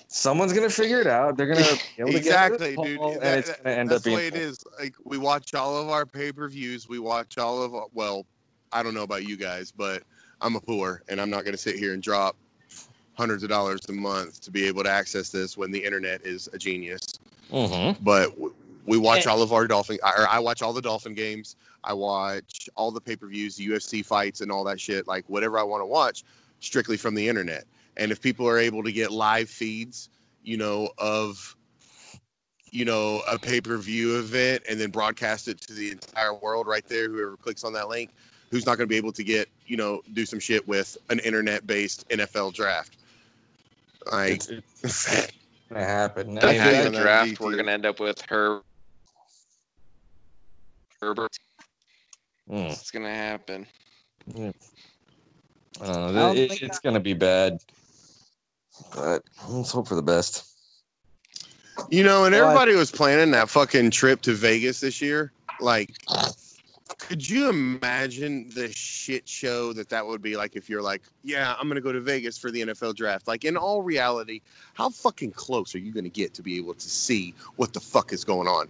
Someone's 0.08 0.52
going 0.52 0.68
to 0.68 0.74
figure 0.74 1.00
it 1.00 1.08
out. 1.08 1.36
They're 1.36 1.46
going 1.46 1.58
to 1.64 1.74
be 1.74 2.02
able 2.02 2.12
to 2.12 2.18
Exactly, 2.18 2.76
get 2.76 2.84
dude. 2.84 3.00
and 3.00 3.20
That- 3.22 3.38
it's 3.38 3.50
going 3.50 3.64
to 3.64 3.78
end 3.78 3.90
That's 3.90 3.98
up 3.98 4.02
the 4.04 4.10
being 4.10 4.16
way 4.18 4.26
it 4.28 4.36
is. 4.36 4.58
Like 4.78 4.94
we 5.04 5.18
watch 5.18 5.54
all 5.54 5.76
of 5.76 5.88
our 5.88 6.06
pay 6.06 6.30
per 6.32 6.48
views. 6.48 6.88
We 6.88 7.00
watch 7.00 7.36
all 7.36 7.62
of. 7.62 7.74
Well, 7.94 8.26
I 8.72 8.84
don't 8.84 8.94
know 8.94 9.02
about 9.02 9.26
you 9.26 9.36
guys, 9.36 9.72
but 9.72 10.04
I'm 10.40 10.54
a 10.54 10.60
poor, 10.60 11.02
and 11.08 11.20
I'm 11.20 11.30
not 11.30 11.42
going 11.44 11.52
to 11.54 11.58
sit 11.60 11.76
here 11.76 11.94
and 11.94 12.02
drop 12.02 12.36
hundreds 13.16 13.42
of 13.42 13.48
dollars 13.48 13.80
a 13.88 13.92
month 13.92 14.40
to 14.42 14.50
be 14.50 14.66
able 14.66 14.82
to 14.84 14.90
access 14.90 15.30
this 15.30 15.56
when 15.56 15.70
the 15.70 15.82
internet 15.82 16.24
is 16.24 16.48
a 16.52 16.58
genius. 16.58 17.00
Mhm. 17.50 17.96
But 18.02 18.30
w- 18.30 18.54
we 18.84 18.98
watch 18.98 19.26
all 19.26 19.42
of 19.42 19.52
our 19.52 19.66
Dolphin. 19.66 19.98
Or 20.02 20.28
I 20.28 20.38
watch 20.38 20.62
all 20.62 20.72
the 20.72 20.82
Dolphin 20.82 21.14
games. 21.14 21.56
I 21.84 21.92
watch 21.92 22.68
all 22.76 22.90
the 22.90 23.00
pay 23.00 23.16
per 23.16 23.26
views, 23.26 23.58
UFC 23.58 24.02
fights, 24.04 24.40
and 24.40 24.52
all 24.52 24.64
that 24.64 24.80
shit. 24.80 25.06
Like 25.06 25.24
whatever 25.28 25.58
I 25.58 25.62
want 25.62 25.80
to 25.80 25.86
watch, 25.86 26.24
strictly 26.60 26.96
from 26.96 27.14
the 27.14 27.28
internet. 27.28 27.64
And 27.96 28.12
if 28.12 28.20
people 28.20 28.46
are 28.48 28.58
able 28.58 28.82
to 28.82 28.92
get 28.92 29.10
live 29.10 29.48
feeds, 29.48 30.08
you 30.44 30.56
know, 30.56 30.90
of 30.98 31.56
you 32.72 32.84
know, 32.84 33.22
a 33.28 33.38
pay 33.38 33.60
per 33.60 33.78
view 33.78 34.18
event 34.18 34.62
and 34.68 34.78
then 34.78 34.90
broadcast 34.90 35.48
it 35.48 35.60
to 35.62 35.72
the 35.72 35.92
entire 35.92 36.34
world 36.34 36.66
right 36.66 36.86
there. 36.86 37.08
Whoever 37.08 37.36
clicks 37.36 37.64
on 37.64 37.72
that 37.72 37.88
link, 37.88 38.10
who's 38.50 38.66
not 38.66 38.76
going 38.76 38.86
to 38.86 38.92
be 38.92 38.96
able 38.96 39.12
to 39.12 39.24
get, 39.24 39.48
you 39.66 39.76
know, 39.76 40.02
do 40.12 40.26
some 40.26 40.40
shit 40.40 40.66
with 40.68 40.96
an 41.08 41.20
internet 41.20 41.66
based 41.66 42.06
NFL 42.10 42.52
draft. 42.52 42.96
Like, 44.12 44.42
It's, 44.48 44.48
it's 44.82 45.28
gonna 45.68 45.84
happen. 45.84 46.34
The 46.36 46.46
I- 46.46 46.52
feel 46.52 46.60
half 46.62 46.84
the 46.84 46.90
draft, 47.00 47.30
GT. 47.32 47.40
we're 47.40 47.56
gonna 47.56 47.72
end 47.72 47.86
up 47.86 48.00
with 48.00 48.20
her. 48.28 48.60
Herbert. 51.00 51.36
Mm. 52.50 52.70
It's 52.70 52.90
gonna 52.90 53.12
happen. 53.14 53.66
I 54.34 54.34
don't 54.38 54.54
I 55.80 55.86
know. 55.90 56.12
don't 56.12 56.36
It- 56.38 56.48
think 56.50 56.62
it's 56.62 56.78
going 56.78 56.94
to 56.94 57.00
be 57.00 57.12
bad, 57.12 57.58
but 58.94 59.22
let's 59.48 59.70
hope 59.72 59.88
for 59.88 59.94
the 59.94 60.02
best. 60.02 60.44
you 61.90 62.02
know, 62.02 62.24
and 62.24 62.34
Well, 62.34 62.44
I- 62.44 62.46
everybody 62.52 62.74
was 62.74 62.90
planning 62.90 63.30
that 63.32 63.50
fucking 63.50 63.90
trip 63.90 64.22
to 64.22 64.32
Vegas 64.32 64.80
this 64.80 65.02
year. 65.02 65.32
Like, 65.60 65.94
could 67.06 67.28
you 67.28 67.48
imagine 67.48 68.50
the 68.54 68.70
shit 68.72 69.28
show 69.28 69.72
that 69.72 69.88
that 69.88 70.04
would 70.04 70.20
be 70.20 70.36
like 70.36 70.56
if 70.56 70.68
you're 70.68 70.82
like, 70.82 71.02
yeah, 71.22 71.54
I'm 71.56 71.68
going 71.68 71.76
to 71.76 71.80
go 71.80 71.92
to 71.92 72.00
Vegas 72.00 72.36
for 72.36 72.50
the 72.50 72.62
NFL 72.62 72.96
draft? 72.96 73.28
Like, 73.28 73.44
in 73.44 73.56
all 73.56 73.80
reality, 73.80 74.40
how 74.74 74.90
fucking 74.90 75.30
close 75.30 75.72
are 75.76 75.78
you 75.78 75.92
going 75.92 76.04
to 76.04 76.10
get 76.10 76.34
to 76.34 76.42
be 76.42 76.56
able 76.56 76.74
to 76.74 76.88
see 76.88 77.32
what 77.56 77.72
the 77.72 77.78
fuck 77.78 78.12
is 78.12 78.24
going 78.24 78.48
on? 78.48 78.66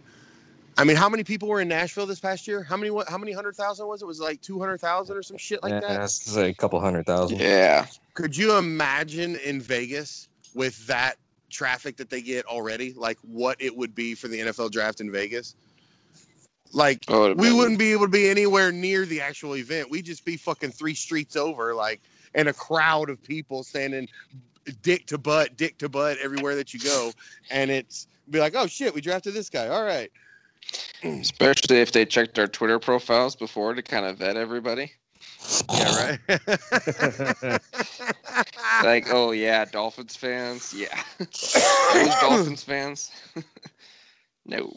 I 0.76 0.84
mean, 0.84 0.97
how 0.97 1.09
many 1.09 1.24
people 1.24 1.49
were 1.49 1.62
in 1.62 1.68
Nashville 1.68 2.05
this 2.05 2.20
past 2.20 2.47
year? 2.47 2.62
How 2.62 2.76
many? 2.76 2.91
What? 2.91 3.09
How 3.09 3.16
many 3.16 3.32
hundred 3.32 3.57
thousand 3.57 3.87
was 3.87 4.03
it? 4.03 4.05
Was 4.05 4.20
it 4.20 4.24
like 4.24 4.43
two 4.43 4.61
hundred 4.61 4.82
thousand 4.82 5.16
or 5.16 5.22
some 5.22 5.39
shit 5.39 5.62
like 5.62 5.72
yeah, 5.72 5.80
that? 5.80 6.03
it's 6.03 6.37
like 6.37 6.51
a 6.51 6.55
couple 6.55 6.78
hundred 6.78 7.07
thousand. 7.07 7.41
Yeah. 7.41 7.87
Could 8.12 8.37
you 8.37 8.59
imagine 8.59 9.37
in 9.37 9.62
Vegas 9.62 10.28
with 10.55 10.87
that 10.87 11.16
traffic 11.49 11.97
that 11.97 12.11
they 12.11 12.20
get 12.20 12.45
already, 12.45 12.93
like 12.93 13.16
what 13.22 13.57
it 13.59 13.74
would 13.74 13.95
be 13.95 14.14
for 14.14 14.28
the 14.28 14.39
NFL 14.41 14.70
draft 14.70 15.01
in 15.01 15.11
Vegas? 15.11 15.55
Like 16.72 17.04
Oh, 17.08 17.32
we 17.34 17.52
wouldn't 17.52 17.78
be 17.78 17.92
able 17.92 18.06
to 18.06 18.10
be 18.10 18.28
anywhere 18.28 18.72
near 18.72 19.06
the 19.06 19.20
actual 19.20 19.56
event. 19.56 19.90
We'd 19.90 20.04
just 20.04 20.24
be 20.24 20.36
fucking 20.36 20.72
three 20.72 20.94
streets 20.94 21.36
over, 21.36 21.74
like, 21.74 22.00
and 22.34 22.48
a 22.48 22.52
crowd 22.52 23.10
of 23.10 23.22
people 23.22 23.62
standing 23.62 24.08
dick 24.82 25.06
to 25.06 25.18
butt, 25.18 25.56
dick 25.56 25.78
to 25.78 25.88
butt 25.88 26.18
everywhere 26.22 26.56
that 26.56 26.74
you 26.74 26.80
go. 26.80 27.12
And 27.50 27.70
it's 27.70 28.08
be 28.30 28.40
like, 28.40 28.54
oh 28.56 28.66
shit, 28.66 28.94
we 28.94 29.00
drafted 29.00 29.34
this 29.34 29.48
guy. 29.48 29.68
All 29.68 29.84
right. 29.84 30.10
Especially 31.02 31.78
if 31.78 31.92
they 31.92 32.04
checked 32.04 32.38
our 32.38 32.48
Twitter 32.48 32.78
profiles 32.78 33.36
before 33.36 33.74
to 33.74 33.82
kind 33.82 34.04
of 34.04 34.18
vet 34.18 34.36
everybody. 34.36 34.92
Yeah, 35.72 36.18
right. 36.28 37.60
Like, 38.82 39.06
oh 39.10 39.30
yeah, 39.30 39.64
Dolphins 39.64 40.16
fans. 40.16 40.74
Yeah. 40.74 41.02
Dolphins 42.20 42.62
fans. 42.62 43.10
no. 44.46 44.72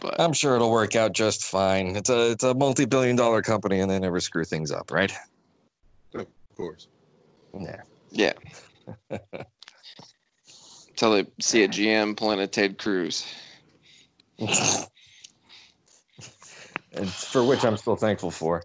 But 0.00 0.20
I'm 0.20 0.32
sure 0.32 0.56
it'll 0.56 0.70
work 0.70 0.96
out 0.96 1.12
just 1.12 1.44
fine. 1.44 1.96
It's 1.96 2.10
a 2.10 2.32
it's 2.32 2.44
a 2.44 2.54
multi-billion 2.54 3.16
dollar 3.16 3.42
company, 3.42 3.80
and 3.80 3.90
they 3.90 3.98
never 3.98 4.20
screw 4.20 4.44
things 4.44 4.70
up, 4.70 4.90
right? 4.90 5.12
of 6.14 6.26
course. 6.56 6.88
Yeah. 7.58 7.82
yeah. 8.10 8.32
Until 10.90 11.12
they 11.12 11.26
see 11.40 11.64
a 11.64 11.68
GM 11.68 12.16
pulling 12.16 12.40
a 12.40 12.46
Ted 12.46 12.78
Cruz. 12.78 13.26
and 14.38 14.48
for 17.08 17.44
which 17.44 17.64
I'm 17.64 17.76
still 17.76 17.96
thankful 17.96 18.30
for. 18.30 18.62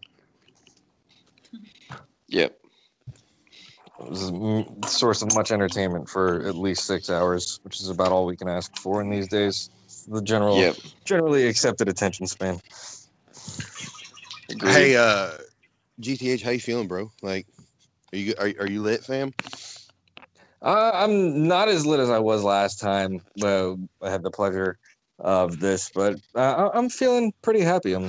Yep. 2.28 2.58
It 4.00 4.10
was 4.10 4.30
a 4.30 4.88
source 4.88 5.22
of 5.22 5.34
much 5.34 5.52
entertainment 5.52 6.10
for 6.10 6.46
at 6.46 6.56
least 6.56 6.86
six 6.86 7.10
hours, 7.10 7.60
which 7.64 7.80
is 7.80 7.90
about 7.90 8.12
all 8.12 8.26
we 8.26 8.38
can 8.38 8.48
ask 8.48 8.76
for 8.78 9.02
in 9.02 9.10
these 9.10 9.28
days. 9.28 9.70
It's 10.08 10.16
the 10.16 10.22
general, 10.22 10.58
Yep. 10.60 10.76
generally 11.06 11.48
accepted 11.48 11.90
attention 11.90 12.28
span. 12.28 12.60
Agreed. 14.50 14.72
Hey, 14.72 14.96
uh, 14.96 15.32
GTH, 16.02 16.42
how 16.42 16.52
you 16.52 16.60
feeling, 16.60 16.88
bro? 16.88 17.12
Like, 17.22 17.46
are 18.14 18.18
you 18.18 18.34
are, 18.40 18.52
are 18.60 18.68
you 18.68 18.82
lit, 18.82 19.04
fam? 19.04 19.32
Uh, 20.62 20.92
I'm 20.94 21.48
not 21.48 21.68
as 21.68 21.86
lit 21.86 22.00
as 22.00 22.10
I 22.10 22.20
was 22.20 22.44
last 22.44 22.80
time. 22.80 23.22
Uh, 23.42 23.74
I 24.02 24.10
had 24.10 24.24
the 24.24 24.32
pleasure 24.32 24.78
of 25.20 25.60
this, 25.60 25.92
but 25.94 26.16
uh, 26.36 26.70
I- 26.72 26.78
I'm 26.78 26.90
feeling 26.90 27.34
pretty 27.42 27.62
happy. 27.62 27.94
I'm, 27.94 28.06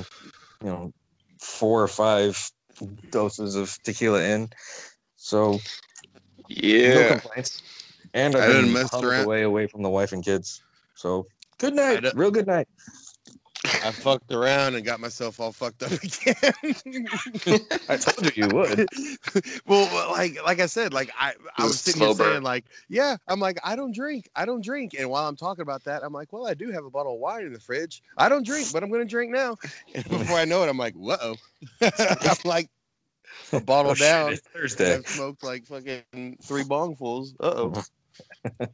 you 0.63 0.69
know, 0.69 0.93
four 1.41 1.83
or 1.83 1.87
five 1.87 2.51
doses 3.11 3.55
of 3.55 3.77
tequila 3.83 4.23
in, 4.23 4.49
so 5.17 5.59
yeah, 6.47 6.93
no 6.93 7.09
complaints. 7.09 7.61
And 8.13 8.35
I 8.35 8.39
I've 8.39 8.47
didn't 8.47 8.63
been 8.65 8.73
mess 8.73 8.89
huddled 8.91 9.05
around. 9.05 9.25
away 9.25 9.43
away 9.43 9.67
from 9.67 9.83
the 9.83 9.89
wife 9.89 10.11
and 10.13 10.23
kids. 10.23 10.61
So 10.95 11.25
good 11.59 11.75
night, 11.75 12.03
real 12.15 12.31
good 12.31 12.47
night. 12.47 12.67
I 13.65 13.91
fucked 13.91 14.31
around 14.31 14.75
and 14.75 14.85
got 14.85 14.99
myself 14.99 15.39
all 15.39 15.51
fucked 15.51 15.83
up 15.83 15.91
again. 16.03 17.07
I 17.87 17.97
told 17.97 18.25
you 18.25 18.31
you 18.35 18.55
would. 18.55 18.87
well, 19.67 20.11
like 20.11 20.41
like 20.43 20.59
I 20.59 20.65
said, 20.65 20.93
like 20.93 21.11
I 21.17 21.33
I 21.57 21.65
was 21.65 21.79
sitting 21.79 22.01
here 22.01 22.13
saying 22.13 22.41
like, 22.41 22.65
yeah, 22.87 23.17
I'm 23.27 23.39
like 23.39 23.59
I 23.63 23.75
don't 23.75 23.93
drink, 23.93 24.29
I 24.35 24.45
don't 24.45 24.63
drink, 24.63 24.95
and 24.97 25.09
while 25.09 25.27
I'm 25.27 25.35
talking 25.35 25.61
about 25.61 25.83
that, 25.83 26.03
I'm 26.03 26.13
like, 26.13 26.31
well, 26.33 26.47
I 26.47 26.53
do 26.53 26.71
have 26.71 26.85
a 26.85 26.89
bottle 26.89 27.13
of 27.13 27.19
wine 27.19 27.45
in 27.45 27.53
the 27.53 27.59
fridge. 27.59 28.01
I 28.17 28.29
don't 28.29 28.45
drink, 28.45 28.67
but 28.73 28.81
I'm 28.81 28.91
gonna 28.91 29.05
drink 29.05 29.31
now. 29.31 29.57
And 29.93 30.03
before 30.09 30.37
I 30.37 30.45
know 30.45 30.63
it, 30.63 30.69
I'm 30.69 30.77
like, 30.77 30.95
whoa, 30.95 31.35
I'm 31.81 32.37
like 32.45 32.69
a 33.51 33.59
bottle 33.59 33.91
Oh, 33.91 33.95
shit, 33.95 34.07
down. 34.07 34.33
it's 34.33 34.47
Thursday. 34.47 34.95
I've 34.95 35.07
smoked 35.07 35.43
like 35.43 35.65
fucking 35.65 36.37
three 36.43 36.63
bongfuls. 36.63 37.33
Uh 37.39 37.69
oh. 37.69 38.67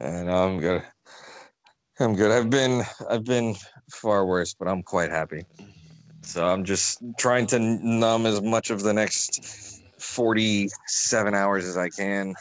and 0.00 0.30
I'm 0.30 0.58
good. 0.58 0.82
I'm 1.98 2.14
good. 2.14 2.30
I've 2.30 2.50
been 2.50 2.82
I've 3.08 3.24
been 3.24 3.54
far 3.90 4.26
worse, 4.26 4.52
but 4.52 4.68
I'm 4.68 4.82
quite 4.82 5.10
happy. 5.10 5.46
So 6.22 6.46
I'm 6.46 6.64
just 6.64 7.02
trying 7.18 7.46
to 7.48 7.58
numb 7.58 8.26
as 8.26 8.42
much 8.42 8.70
of 8.70 8.82
the 8.82 8.92
next 8.92 9.82
47 9.98 11.34
hours 11.34 11.64
as 11.64 11.76
I 11.78 11.88
can, 11.88 12.34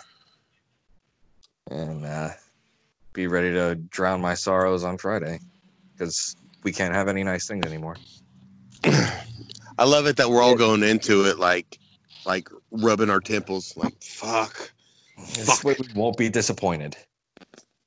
and 1.72 2.06
uh, 2.06 2.30
be 3.14 3.28
ready 3.28 3.52
to 3.52 3.76
drown 3.76 4.20
my 4.20 4.34
sorrows 4.34 4.84
on 4.84 4.98
Friday, 4.98 5.40
because 5.94 6.36
we 6.64 6.74
can't 6.74 6.94
have 6.94 7.08
any 7.08 7.24
nice 7.24 7.48
things 7.48 7.66
anymore. 7.66 7.96
I 8.84 9.84
love 9.86 10.06
it 10.08 10.18
that 10.18 10.30
we're 10.30 10.42
all 10.42 10.56
going 10.56 10.84
into 10.84 11.26
it 11.26 11.40
like 11.40 11.80
like 12.26 12.50
rubbing 12.72 13.10
our 13.10 13.22
temples, 13.22 13.78
like 13.78 13.94
fuck. 14.04 14.72
This 15.36 15.64
way 15.64 15.78
we 15.80 15.88
won't 15.94 16.18
be 16.18 16.28
disappointed. 16.28 16.98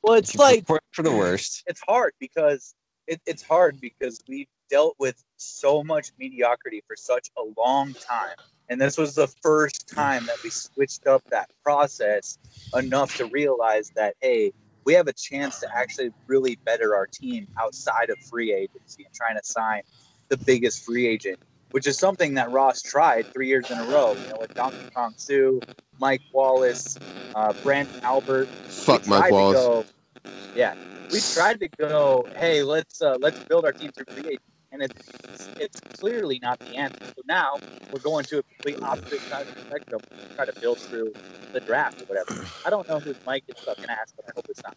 Well, 0.09 0.17
it's 0.17 0.39
like 0.39 0.67
for, 0.67 0.81
for 0.93 1.03
the 1.03 1.13
worst. 1.13 1.65
it's 1.67 1.83
hard 1.87 2.15
because 2.19 2.75
it, 3.07 3.21
it's 3.27 3.43
hard 3.43 3.79
because 3.79 4.19
we've 4.27 4.49
dealt 4.71 4.97
with 4.99 5.23
so 5.37 5.85
much 5.85 6.13
mediocrity 6.19 6.83
for 6.87 6.97
such 6.97 7.29
a 7.37 7.43
long 7.61 7.93
time 7.95 8.37
and 8.71 8.81
this 8.81 8.97
was 8.97 9.15
the 9.15 9.27
first 9.43 9.87
time 9.87 10.25
that 10.25 10.37
we 10.43 10.49
switched 10.49 11.07
up 11.07 11.23
that 11.31 11.51
process 11.63 12.39
enough 12.75 13.13
to 13.17 13.27
realize 13.27 13.91
that 13.97 14.15
hey 14.23 14.51
we 14.87 14.95
have 14.95 15.09
a 15.09 15.13
chance 15.13 15.61
to 15.61 15.69
actually 15.77 16.11
really 16.27 16.59
better 16.65 16.97
our 16.97 17.07
team 17.07 17.47
outside 17.61 18.09
of 18.09 18.19
free 18.31 18.53
agency 18.53 19.05
and 19.05 19.15
trying 19.15 19.37
to 19.37 19.45
sign 19.45 19.83
the 20.31 20.39
biggest 20.39 20.85
free 20.87 21.07
agent 21.07 21.39
which 21.73 21.87
is 21.87 21.99
something 21.99 22.33
that 22.33 22.51
ross 22.51 22.81
tried 22.81 23.27
three 23.35 23.49
years 23.49 23.71
in 23.71 23.79
a 23.79 23.85
row 23.85 24.15
you 24.23 24.29
know 24.31 24.39
with 24.41 24.55
Ndamukong 24.55 25.19
Suh 25.19 25.61
mike 25.99 26.23
wallace 26.33 26.99
uh, 27.35 27.53
branden 27.63 28.03
albert 28.03 28.49
Fuck 28.89 29.07
Mike 29.07 29.33
Wallace. 29.33 29.87
Go- 30.37 30.61
yeah, 30.61 30.75
we 31.11 31.21
tried 31.21 31.61
to 31.61 31.69
go. 31.79 32.29
Hey, 32.37 32.63
let's 32.63 33.03
uh, 33.03 33.17
let's 33.21 33.41
build 33.49 33.65
our 33.65 33.73
team 33.73 33.93
through 33.93 34.07
free 34.15 34.27
agency, 34.27 34.43
and 34.73 34.83
it's 34.83 35.51
it's 35.59 35.81
clearly 35.99 36.39
not 36.43 36.59
the 36.65 36.77
answer. 36.77 36.99
So 37.17 37.23
now 37.27 37.59
we're 37.91 38.01
going 38.01 38.25
to 38.27 38.39
a 38.39 38.43
complete 38.45 38.79
opposite 38.83 39.23
side 39.31 39.43
of 39.43 39.49
the 39.55 39.61
spectrum. 39.71 40.01
Try 40.37 40.47
to 40.47 40.55
build 40.61 40.81
through 40.89 41.13
the 41.53 41.61
draft 41.61 42.01
or 42.01 42.07
whatever. 42.07 42.29
I 42.65 42.71
don't 42.71 42.89
know 42.89 43.01
who 43.01 43.15
Mike 43.27 43.45
is 43.49 43.57
fucking 43.67 43.91
ass, 43.91 44.13
but 44.17 44.27
I 44.29 44.33
hope 44.37 44.47
it's 44.49 44.63
not. 44.65 44.77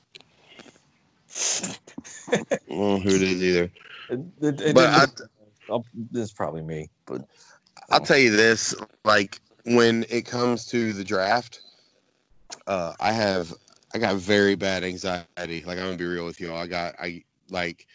I 2.34 2.38
don't 2.70 2.80
know 2.80 3.00
who 3.00 3.16
it 3.16 3.22
is 3.22 3.44
either. 3.44 3.72
It, 4.10 4.20
it, 4.42 4.62
it 4.62 4.76
But 4.76 4.90
I, 4.94 5.06
didn't- 5.06 5.22
I'll- 5.70 5.86
it's 6.14 6.34
probably 6.34 6.62
me, 6.64 6.90
but 7.06 7.22
I'll 7.90 8.02
tell 8.02 8.18
you 8.18 8.36
this: 8.36 8.76
like 9.06 9.40
when 9.66 10.06
it 10.10 10.26
comes 10.26 10.66
to 10.68 10.94
the 10.94 11.04
draft, 11.04 11.62
uh, 12.68 12.94
I 13.00 13.12
have 13.12 13.54
I 13.94 13.98
got 13.98 14.16
very 14.16 14.56
bad 14.56 14.84
anxiety. 14.84 15.64
Like 15.66 15.78
I'm 15.78 15.86
gonna 15.86 15.98
be 15.98 16.06
real 16.06 16.26
with 16.26 16.40
you. 16.40 16.54
I 16.54 16.68
got 16.68 16.96
I 17.00 17.24
like 17.50 17.88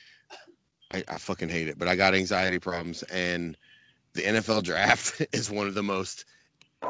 I, 0.92 1.02
I 1.08 1.18
fucking 1.18 1.48
hate 1.48 1.68
it, 1.68 1.78
but 1.78 1.88
I 1.88 1.96
got 1.96 2.14
anxiety 2.14 2.58
problems, 2.58 3.02
and 3.04 3.56
the 4.12 4.22
NFL 4.22 4.62
draft 4.62 5.22
is 5.32 5.50
one 5.50 5.66
of 5.66 5.74
the 5.74 5.82
most 5.82 6.24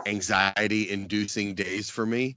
anxiety-inducing 0.06 1.54
days 1.54 1.88
for 1.88 2.06
me. 2.06 2.36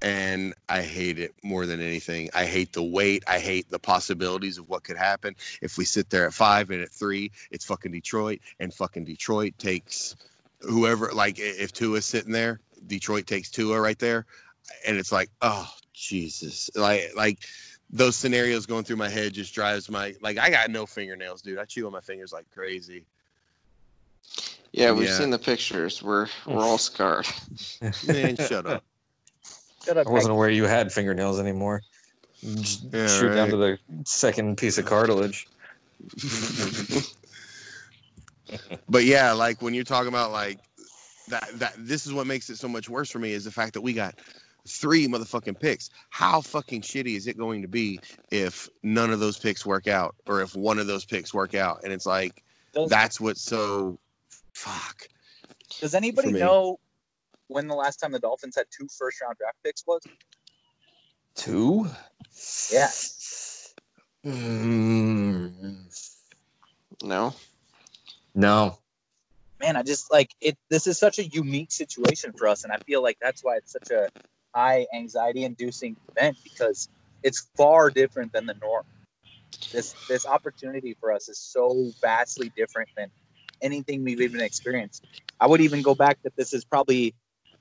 And 0.00 0.52
I 0.68 0.82
hate 0.82 1.20
it 1.20 1.32
more 1.44 1.64
than 1.64 1.80
anything. 1.80 2.28
I 2.34 2.44
hate 2.44 2.72
the 2.72 2.82
wait. 2.82 3.22
I 3.28 3.38
hate 3.38 3.70
the 3.70 3.78
possibilities 3.78 4.58
of 4.58 4.68
what 4.68 4.82
could 4.82 4.96
happen 4.96 5.36
if 5.60 5.78
we 5.78 5.84
sit 5.84 6.10
there 6.10 6.26
at 6.26 6.34
five 6.34 6.70
and 6.70 6.82
at 6.82 6.90
three, 6.90 7.30
it's 7.52 7.64
fucking 7.64 7.92
Detroit, 7.92 8.40
and 8.58 8.74
fucking 8.74 9.04
Detroit 9.04 9.54
takes 9.58 10.16
whoever. 10.60 11.12
Like 11.12 11.36
if 11.38 11.72
Tua's 11.72 12.04
sitting 12.04 12.32
there, 12.32 12.58
Detroit 12.88 13.28
takes 13.28 13.48
Tua 13.48 13.80
right 13.80 13.98
there. 13.98 14.26
And 14.86 14.96
it's 14.96 15.12
like, 15.12 15.28
oh 15.40 15.68
Jesus, 15.92 16.70
like 16.74 17.10
like 17.16 17.38
those 17.90 18.16
scenarios 18.16 18.66
going 18.66 18.84
through 18.84 18.96
my 18.96 19.08
head 19.08 19.34
just 19.34 19.54
drives 19.54 19.90
my 19.90 20.14
like 20.22 20.38
I 20.38 20.50
got 20.50 20.70
no 20.70 20.86
fingernails, 20.86 21.42
dude. 21.42 21.58
I 21.58 21.64
chew 21.64 21.86
on 21.86 21.92
my 21.92 22.00
fingers 22.00 22.32
like 22.32 22.46
crazy. 22.50 23.04
Yeah, 24.72 24.92
we've 24.92 25.08
Yeah. 25.08 25.18
seen 25.18 25.30
the 25.30 25.38
pictures. 25.38 26.02
We're 26.02 26.26
we're 26.46 26.62
all 26.62 26.78
scarred. 26.78 27.26
Man, 28.06 28.36
shut 28.36 28.66
up. 28.66 28.82
Shut 29.84 29.96
up, 29.96 30.06
I 30.06 30.10
wasn't 30.10 30.32
aware 30.32 30.48
you 30.48 30.64
had 30.64 30.92
fingernails 30.92 31.38
anymore. 31.40 31.82
Yeah, 32.42 33.06
shoot 33.06 33.34
down 33.34 33.48
to 33.50 33.56
the 33.56 33.78
second 34.04 34.56
piece 34.56 34.78
of 34.78 34.86
cartilage. 34.86 35.46
but 38.88 39.04
yeah, 39.04 39.32
like 39.32 39.60
when 39.62 39.74
you're 39.74 39.84
talking 39.84 40.08
about 40.08 40.32
like 40.32 40.58
that 41.28 41.48
that 41.54 41.74
this 41.78 42.06
is 42.06 42.12
what 42.12 42.26
makes 42.26 42.50
it 42.50 42.56
so 42.56 42.68
much 42.68 42.88
worse 42.88 43.10
for 43.10 43.18
me 43.18 43.32
is 43.32 43.44
the 43.44 43.50
fact 43.50 43.74
that 43.74 43.80
we 43.80 43.92
got 43.92 44.14
three 44.66 45.08
motherfucking 45.08 45.58
picks. 45.58 45.90
How 46.10 46.40
fucking 46.40 46.82
shitty 46.82 47.16
is 47.16 47.26
it 47.26 47.36
going 47.36 47.62
to 47.62 47.68
be 47.68 48.00
if 48.30 48.68
none 48.82 49.10
of 49.10 49.20
those 49.20 49.38
picks 49.38 49.66
work 49.66 49.88
out 49.88 50.14
or 50.26 50.40
if 50.40 50.54
one 50.54 50.78
of 50.78 50.86
those 50.86 51.04
picks 51.04 51.34
work 51.34 51.54
out? 51.54 51.80
And 51.84 51.92
it's 51.92 52.06
like 52.06 52.42
Does, 52.72 52.88
that's 52.90 53.20
what's 53.20 53.42
so 53.42 53.98
fuck. 54.52 55.08
does 55.80 55.94
anybody 55.94 56.32
know 56.32 56.78
when 57.48 57.66
the 57.68 57.74
last 57.74 57.96
time 57.96 58.12
the 58.12 58.18
Dolphins 58.18 58.56
had 58.56 58.66
two 58.70 58.86
first 58.96 59.20
round 59.20 59.36
draft 59.36 59.56
picks 59.64 59.84
was? 59.86 60.02
Two? 61.34 61.88
Yeah. 62.70 62.88
Mm, 64.24 65.52
No. 67.02 67.34
no. 68.34 68.78
man, 69.58 69.76
I 69.76 69.82
just 69.82 70.12
like 70.12 70.30
it. 70.40 70.56
This 70.68 70.86
is 70.86 70.98
such 70.98 71.18
a 71.18 71.24
unique 71.24 71.72
situation 71.72 72.32
for 72.32 72.46
us, 72.46 72.62
and 72.64 72.72
I 72.72 72.76
feel 72.78 73.02
like 73.02 73.18
that's 73.20 73.42
why 73.42 73.56
it's 73.56 73.72
such 73.72 73.90
a 73.90 74.08
high 74.54 74.86
anxiety-inducing 74.94 75.96
event 76.10 76.36
because 76.42 76.88
it's 77.22 77.48
far 77.56 77.90
different 77.90 78.32
than 78.32 78.46
the 78.46 78.54
norm. 78.54 78.84
This 79.72 79.94
this 80.08 80.26
opportunity 80.26 80.96
for 81.00 81.12
us 81.12 81.28
is 81.28 81.38
so 81.38 81.90
vastly 82.00 82.52
different 82.56 82.88
than 82.96 83.10
anything 83.62 84.04
we've 84.04 84.20
even 84.20 84.40
experienced. 84.40 85.06
I 85.40 85.46
would 85.46 85.60
even 85.60 85.82
go 85.82 85.94
back 85.94 86.18
that 86.24 86.36
this 86.36 86.52
is 86.52 86.64
probably 86.64 87.14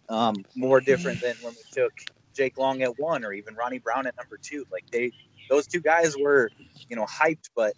um, 0.09 0.35
more 0.55 0.81
different 0.81 1.21
than 1.21 1.35
when 1.41 1.53
we 1.53 1.63
took 1.71 1.93
Jake 2.35 2.57
Long 2.57 2.81
at 2.81 2.99
one 2.99 3.23
or 3.23 3.33
even 3.33 3.55
Ronnie 3.55 3.79
Brown 3.79 4.07
at 4.07 4.15
number 4.17 4.37
two. 4.41 4.65
Like 4.71 4.85
they, 4.91 5.11
those 5.49 5.67
two 5.67 5.79
guys 5.79 6.15
were, 6.17 6.51
you 6.89 6.95
know, 6.95 7.05
hyped, 7.05 7.49
but 7.55 7.73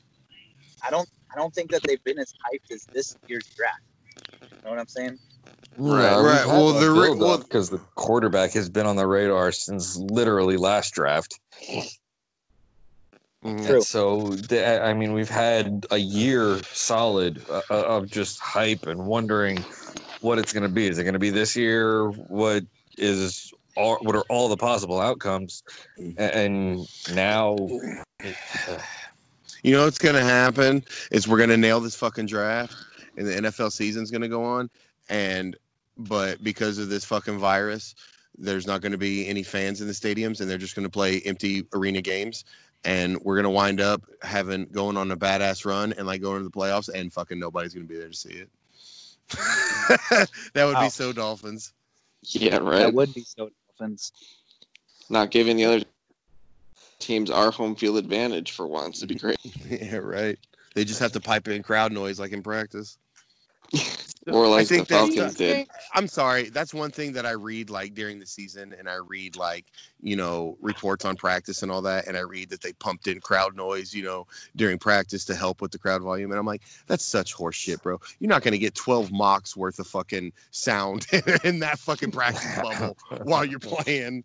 I 0.86 0.90
don't, 0.90 1.08
I 1.32 1.38
don't 1.38 1.54
think 1.54 1.72
that 1.72 1.82
they've 1.84 2.04
been 2.04 2.20
as 2.20 2.34
hyped 2.34 2.74
as 2.74 2.88
this 2.94 3.18
year's 3.28 3.48
draft. 3.56 3.82
You 4.42 4.66
know 4.66 4.72
what 4.72 4.80
I'm 4.80 4.88
saying? 4.88 5.20
Right, 5.78 6.22
right. 6.22 6.46
Well, 6.46 6.74
the 6.74 6.92
re- 6.92 7.16
well- 7.16 7.40
because 7.40 7.70
the 7.70 7.80
quarterback 7.96 8.52
has 8.54 8.70
been 8.70 8.86
on 8.86 8.96
the 8.96 9.08
radar 9.08 9.52
since 9.52 9.98
literally 9.98 10.58
last 10.58 10.94
draft. 10.94 11.40
True. 13.42 13.76
And 13.76 13.84
so, 13.84 14.38
I 14.52 14.94
mean, 14.94 15.14
we've 15.14 15.30
had 15.30 15.86
a 15.92 15.98
year 15.98 16.62
solid 16.72 17.42
uh, 17.50 17.62
of 17.70 18.10
just 18.10 18.40
hype 18.40 18.88
and 18.88 19.06
wondering 19.06 19.58
what 20.22 20.40
it's 20.40 20.54
going 20.54 20.64
to 20.64 20.70
be. 20.70 20.88
Is 20.88 20.98
it 20.98 21.04
going 21.04 21.14
to 21.14 21.20
be 21.20 21.30
this 21.30 21.56
year? 21.56 22.08
What 22.10 22.64
is 22.98 23.52
all, 23.76 23.98
what 24.02 24.16
are 24.16 24.24
all 24.30 24.48
the 24.48 24.56
possible 24.56 25.00
outcomes? 25.02 25.64
And 26.18 26.88
now, 27.14 27.58
You 29.64 29.74
know 29.74 29.86
what's 29.86 29.98
gonna 29.98 30.22
happen 30.22 30.84
is 31.12 31.26
we're 31.28 31.38
gonna 31.38 31.56
nail 31.58 31.80
this 31.80 31.96
fucking 31.96 32.26
draft, 32.26 32.76
and 33.18 33.26
the 33.26 33.32
NFL 33.34 33.72
season's 33.72 34.12
gonna 34.12 34.28
go 34.28 34.44
on, 34.44 34.70
and 35.10 35.56
but 35.98 36.44
because 36.44 36.78
of 36.78 36.90
this 36.90 37.06
fucking 37.06 37.38
virus, 37.38 37.96
there's 38.38 38.66
not 38.66 38.82
gonna 38.82 38.98
be 38.98 39.28
any 39.28 39.44
fans 39.44 39.82
in 39.82 39.88
the 39.88 39.94
stadiums, 39.94 40.42
and 40.42 40.50
they're 40.50 40.58
just 40.58 40.76
gonna 40.76 40.90
play 40.90 41.22
empty 41.22 41.66
arena 41.74 42.02
games, 42.02 42.46
and 42.84 43.18
we're 43.22 43.36
gonna 43.36 43.50
wind 43.50 43.80
up 43.82 44.02
having 44.22 44.66
going 44.66 44.98
on 44.98 45.12
a 45.12 45.18
badass 45.18 45.66
run 45.66 45.94
and 45.94 46.08
like 46.08 46.22
going 46.22 46.40
to 46.40 46.44
the 46.44 46.50
playoffs, 46.52 46.90
and 46.94 47.14
fucking 47.14 47.40
nobody's 47.40 47.74
gonna 47.74 47.86
be 47.86 47.98
there 47.98 48.10
to 48.10 48.16
see 48.16 48.34
it. 48.34 48.50
that 50.54 50.66
would 50.66 50.76
Wow. 50.76 50.82
be 50.82 50.90
so 50.90 51.14
Dolphins. 51.14 51.74
Yeah, 52.24 52.58
right. 52.58 52.80
That 52.80 52.94
would 52.94 53.14
be 53.14 53.24
so 53.24 53.50
Dolphins. 53.78 54.12
Not 55.10 55.32
giving 55.32 55.58
the 55.58 55.66
other 55.66 55.84
teams 57.00 57.30
our 57.30 57.52
home 57.52 57.76
field 57.76 57.98
advantage 57.98 58.52
for 58.52 58.68
once. 58.68 59.00
It'd 59.00 59.10
be 59.10 59.16
great. 59.16 59.38
yeah, 59.70 59.98
right. 59.98 60.40
They 60.74 60.84
just 60.86 61.00
have 61.00 61.12
to 61.14 61.20
pipe 61.20 61.48
in 61.48 61.62
crowd 61.64 61.92
noise 61.92 62.20
like 62.20 62.32
in 62.32 62.42
practice. 62.42 62.98
Or 64.32 64.48
like 64.48 64.68
the 64.70 64.76
think 64.76 64.88
that's 64.88 65.14
Falcons 65.14 65.34
the- 65.36 65.44
did. 65.46 65.68
I'm 65.94 66.08
sorry. 66.08 66.50
That's 66.50 66.74
one 66.74 66.92
thing 66.92 67.12
that 67.12 67.26
I 67.26 67.32
read 67.32 67.70
like 67.70 67.94
during 67.94 68.20
the 68.20 68.26
season, 68.26 68.74
and 68.80 68.88
I 68.88 68.96
read 68.96 69.36
like 69.36 69.66
you 70.02 70.16
know 70.16 70.58
reports 70.62 71.04
on 71.04 71.18
practice 71.18 71.62
and 71.62 71.70
all 71.70 71.82
that, 71.82 72.08
and 72.08 72.16
I 72.16 72.22
read 72.22 72.50
that 72.52 72.62
they 72.62 72.72
pumped 72.74 73.08
in 73.08 73.20
crowd 73.20 73.54
noise, 73.56 73.94
you 73.94 74.04
know, 74.04 74.26
during 74.56 74.80
practice 74.80 75.26
to 75.26 75.36
help 75.36 75.62
with 75.62 75.72
the 75.72 75.78
crowd 75.78 76.02
volume, 76.02 76.32
and 76.32 76.40
I'm 76.40 76.46
like, 76.46 76.62
that's 76.88 77.04
such 77.04 77.36
horseshit, 77.36 77.82
bro. 77.82 78.00
You're 78.20 78.30
not 78.30 78.44
gonna 78.44 78.58
get 78.58 78.76
12 78.76 79.12
mocks 79.12 79.58
worth 79.58 79.78
of 79.80 79.88
fucking 79.88 80.32
sound 80.52 81.06
in 81.44 81.60
that 81.60 81.78
fucking 81.80 82.12
practice 82.12 82.56
bubble 82.62 82.98
while 83.24 83.44
you're 83.44 83.60
playing. 83.60 84.24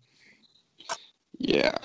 Yeah. 1.37 1.75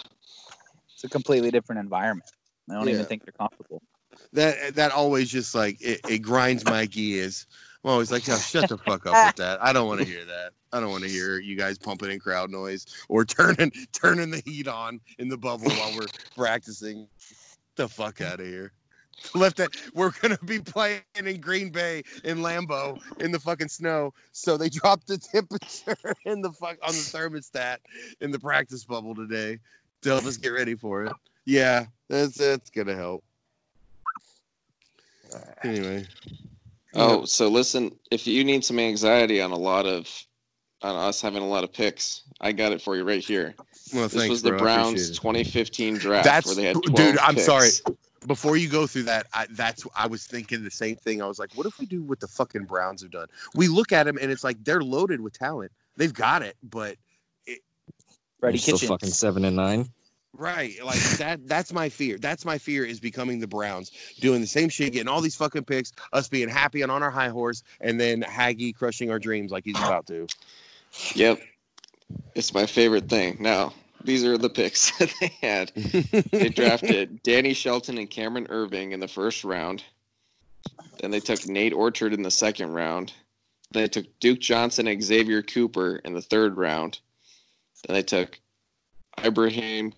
It's 0.93 1.03
a 1.05 1.09
completely 1.09 1.51
different 1.51 1.81
environment. 1.81 2.31
I 2.71 2.75
don't 2.75 2.87
Yeah. 2.87 2.95
even 2.95 3.07
think 3.07 3.25
they're 3.25 3.33
comfortable. 3.33 3.83
That 4.33 4.75
that 4.77 4.93
always 4.93 5.29
just 5.31 5.55
like 5.55 5.81
it, 5.83 6.01
it 6.09 6.19
grinds 6.19 6.65
my 6.65 6.87
gears. 6.87 7.47
I'm 7.85 7.91
always 7.91 8.11
like, 8.11 8.27
oh, 8.31 8.39
shut 8.39 8.69
the 8.69 8.79
fuck 8.79 9.05
up 9.05 9.27
with 9.27 9.37
that. 9.37 9.63
I 9.63 9.75
don't 9.75 9.87
want 9.87 10.01
to 10.01 10.07
hear 10.07 10.25
that. 10.25 10.53
I 10.73 10.81
don't 10.81 10.91
want 10.91 11.05
to 11.05 11.11
hear 11.11 11.39
you 11.39 11.55
guys 11.55 11.77
pumping 11.77 12.11
in 12.11 12.19
crowd 12.19 12.51
noise 12.51 12.87
or 13.11 13.25
turning 13.27 13.71
turning 13.93 14.31
the 14.31 14.43
heat 14.47 14.69
on 14.69 15.01
in 15.19 15.29
the 15.29 15.37
bubble 15.37 15.69
while 15.69 15.95
we're 15.95 16.09
practicing. 16.37 17.07
the 17.77 17.87
fuck 17.87 18.23
out 18.23 18.41
of 18.41 18.47
here. 18.47 18.73
Left 19.35 19.59
that 19.59 19.71
we're 19.95 20.13
gonna 20.23 20.39
be 20.47 20.61
playing 20.61 21.03
in 21.15 21.41
Green 21.41 21.71
Bay 21.71 22.03
in 22.25 22.39
Lambeau 22.39 22.99
in 23.21 23.31
the 23.31 23.39
fucking 23.39 23.69
snow. 23.69 24.15
So 24.33 24.57
they 24.57 24.69
dropped 24.71 25.07
the 25.07 25.19
temperature 25.19 26.15
in 26.25 26.41
the 26.41 26.53
fuck 26.53 26.79
on 26.83 26.93
the 26.95 27.01
thermostat 27.01 27.79
in 28.23 28.31
the 28.31 28.39
practice 28.39 28.85
bubble 28.85 29.15
today 29.15 29.59
to 30.03 30.09
help 30.09 30.25
us 30.25 30.39
get 30.39 30.49
ready 30.49 30.75
for 30.75 31.05
it. 31.05 31.13
Yeah, 31.45 31.85
that's 32.09 32.39
that's 32.39 32.71
gonna 32.71 32.97
help. 32.97 33.23
Anyway. 35.63 36.07
Oh, 36.97 37.25
so 37.25 37.49
listen, 37.49 37.95
if 38.11 38.27
you 38.27 38.45
need 38.45 38.65
some 38.65 38.79
anxiety 38.79 39.41
on 39.41 39.51
a 39.51 39.57
lot 39.57 39.87
of 39.87 40.09
on 40.83 40.95
us 40.97 41.21
having 41.21 41.43
a 41.43 41.47
lot 41.47 41.65
of 41.65 41.73
picks, 41.73 42.23
I 42.41 42.53
got 42.53 42.73
it 42.73 42.81
for 42.81 42.95
you 42.97 43.05
right 43.05 43.25
here. 43.25 43.55
Well, 43.93 44.05
This 44.05 44.15
thanks, 44.15 44.31
was 44.31 44.43
the 44.43 44.51
bro. 44.51 44.59
Browns 44.59 45.11
2015 45.11 45.97
draft 45.97 46.25
That's 46.25 46.47
where 46.47 46.55
they 46.55 46.65
had 46.65 46.75
12 46.75 46.95
dude. 46.95 47.19
I'm 47.19 47.35
picks. 47.35 47.47
sorry. 47.47 47.69
Before 48.27 48.57
you 48.57 48.69
go 48.69 48.87
through 48.87 49.03
that, 49.05 49.27
I, 49.35 49.47
that's 49.51 49.87
I 49.95 50.07
was 50.07 50.27
thinking 50.27 50.65
the 50.65 50.71
same 50.71 50.97
thing. 50.97 51.21
I 51.23 51.27
was 51.27 51.39
like, 51.39 51.51
what 51.55 51.67
if 51.67 51.79
we 51.79 51.87
do 51.87 52.03
what 52.03 52.21
the 52.21 52.29
fucking 52.29 52.65
Browns 52.65 53.03
have 53.03 53.11
done? 53.11 53.29
We 53.55 53.69
look 53.69 53.93
at 53.93 54.05
them 54.05 54.19
and 54.21 54.31
it's 54.31 54.45
like 54.45 54.63
they're 54.65 54.83
loaded 54.83 55.21
with 55.21 55.33
talent. 55.33 55.73
They've 55.97 56.13
got 56.13 56.43
it, 56.43 56.57
but 56.63 56.97
Freddie 58.45 58.59
You're 58.59 58.77
still 58.77 58.89
fucking 58.89 59.11
seven 59.11 59.45
and 59.47 59.57
nine. 59.57 59.89
Right, 60.37 60.75
like 60.85 60.99
that. 61.19 61.47
That's 61.47 61.73
my 61.73 61.89
fear. 61.89 62.19
That's 62.19 62.45
my 62.45 62.59
fear 62.59 62.85
is 62.85 62.99
becoming 62.99 63.39
the 63.39 63.47
Browns, 63.47 63.93
doing 64.19 64.41
the 64.41 64.47
same 64.47 64.69
shit, 64.69 64.93
getting 64.93 65.09
all 65.09 65.21
these 65.21 65.37
fucking 65.37 65.65
picks, 65.65 65.93
us 66.13 66.29
being 66.29 66.49
happy 66.49 66.83
and 66.83 66.91
on 66.91 67.03
our 67.03 67.11
high 67.11 67.29
horse, 67.29 67.63
and 67.81 68.01
then 68.01 68.23
Haggy 68.23 68.75
crushing 68.75 69.11
our 69.11 69.21
dreams 69.21 69.53
like 69.53 69.65
he's 69.65 69.79
about 69.79 70.07
to. 70.09 70.27
Yep. 71.15 71.41
It's 72.35 72.53
my 72.53 72.67
favorite 72.67 73.09
thing. 73.09 73.37
Now, 73.39 73.73
these 74.03 74.25
are 74.25 74.37
the 74.37 74.51
picks 74.51 74.91
that 74.99 75.13
they 75.21 75.33
had. 75.41 75.73
They 76.31 76.49
drafted 76.49 77.23
Danny 77.23 77.55
Shelton 77.55 77.99
and 77.99 78.11
Cameron 78.11 78.47
Erving 78.49 78.93
in 78.93 79.01
the 79.01 79.09
first 79.09 79.45
round. 79.45 79.85
Then 81.01 81.11
they 81.11 81.21
took 81.21 81.47
Nate 81.47 81.73
Orchard 81.73 82.13
in 82.13 82.23
the 82.23 82.31
second 82.31 82.73
round. 82.73 83.13
Then 83.73 83.85
they 83.85 83.89
took 83.89 84.07
Duke 84.21 84.41
Johnson 84.41 84.89
and 84.89 85.03
Xavier 85.03 85.43
Cooper 85.43 85.97
in 86.05 86.13
the 86.13 86.23
third 86.23 86.57
round. 86.57 86.99
Then 87.87 87.95
they 87.95 88.03
took 88.03 88.41
Ibrahim 89.25 89.93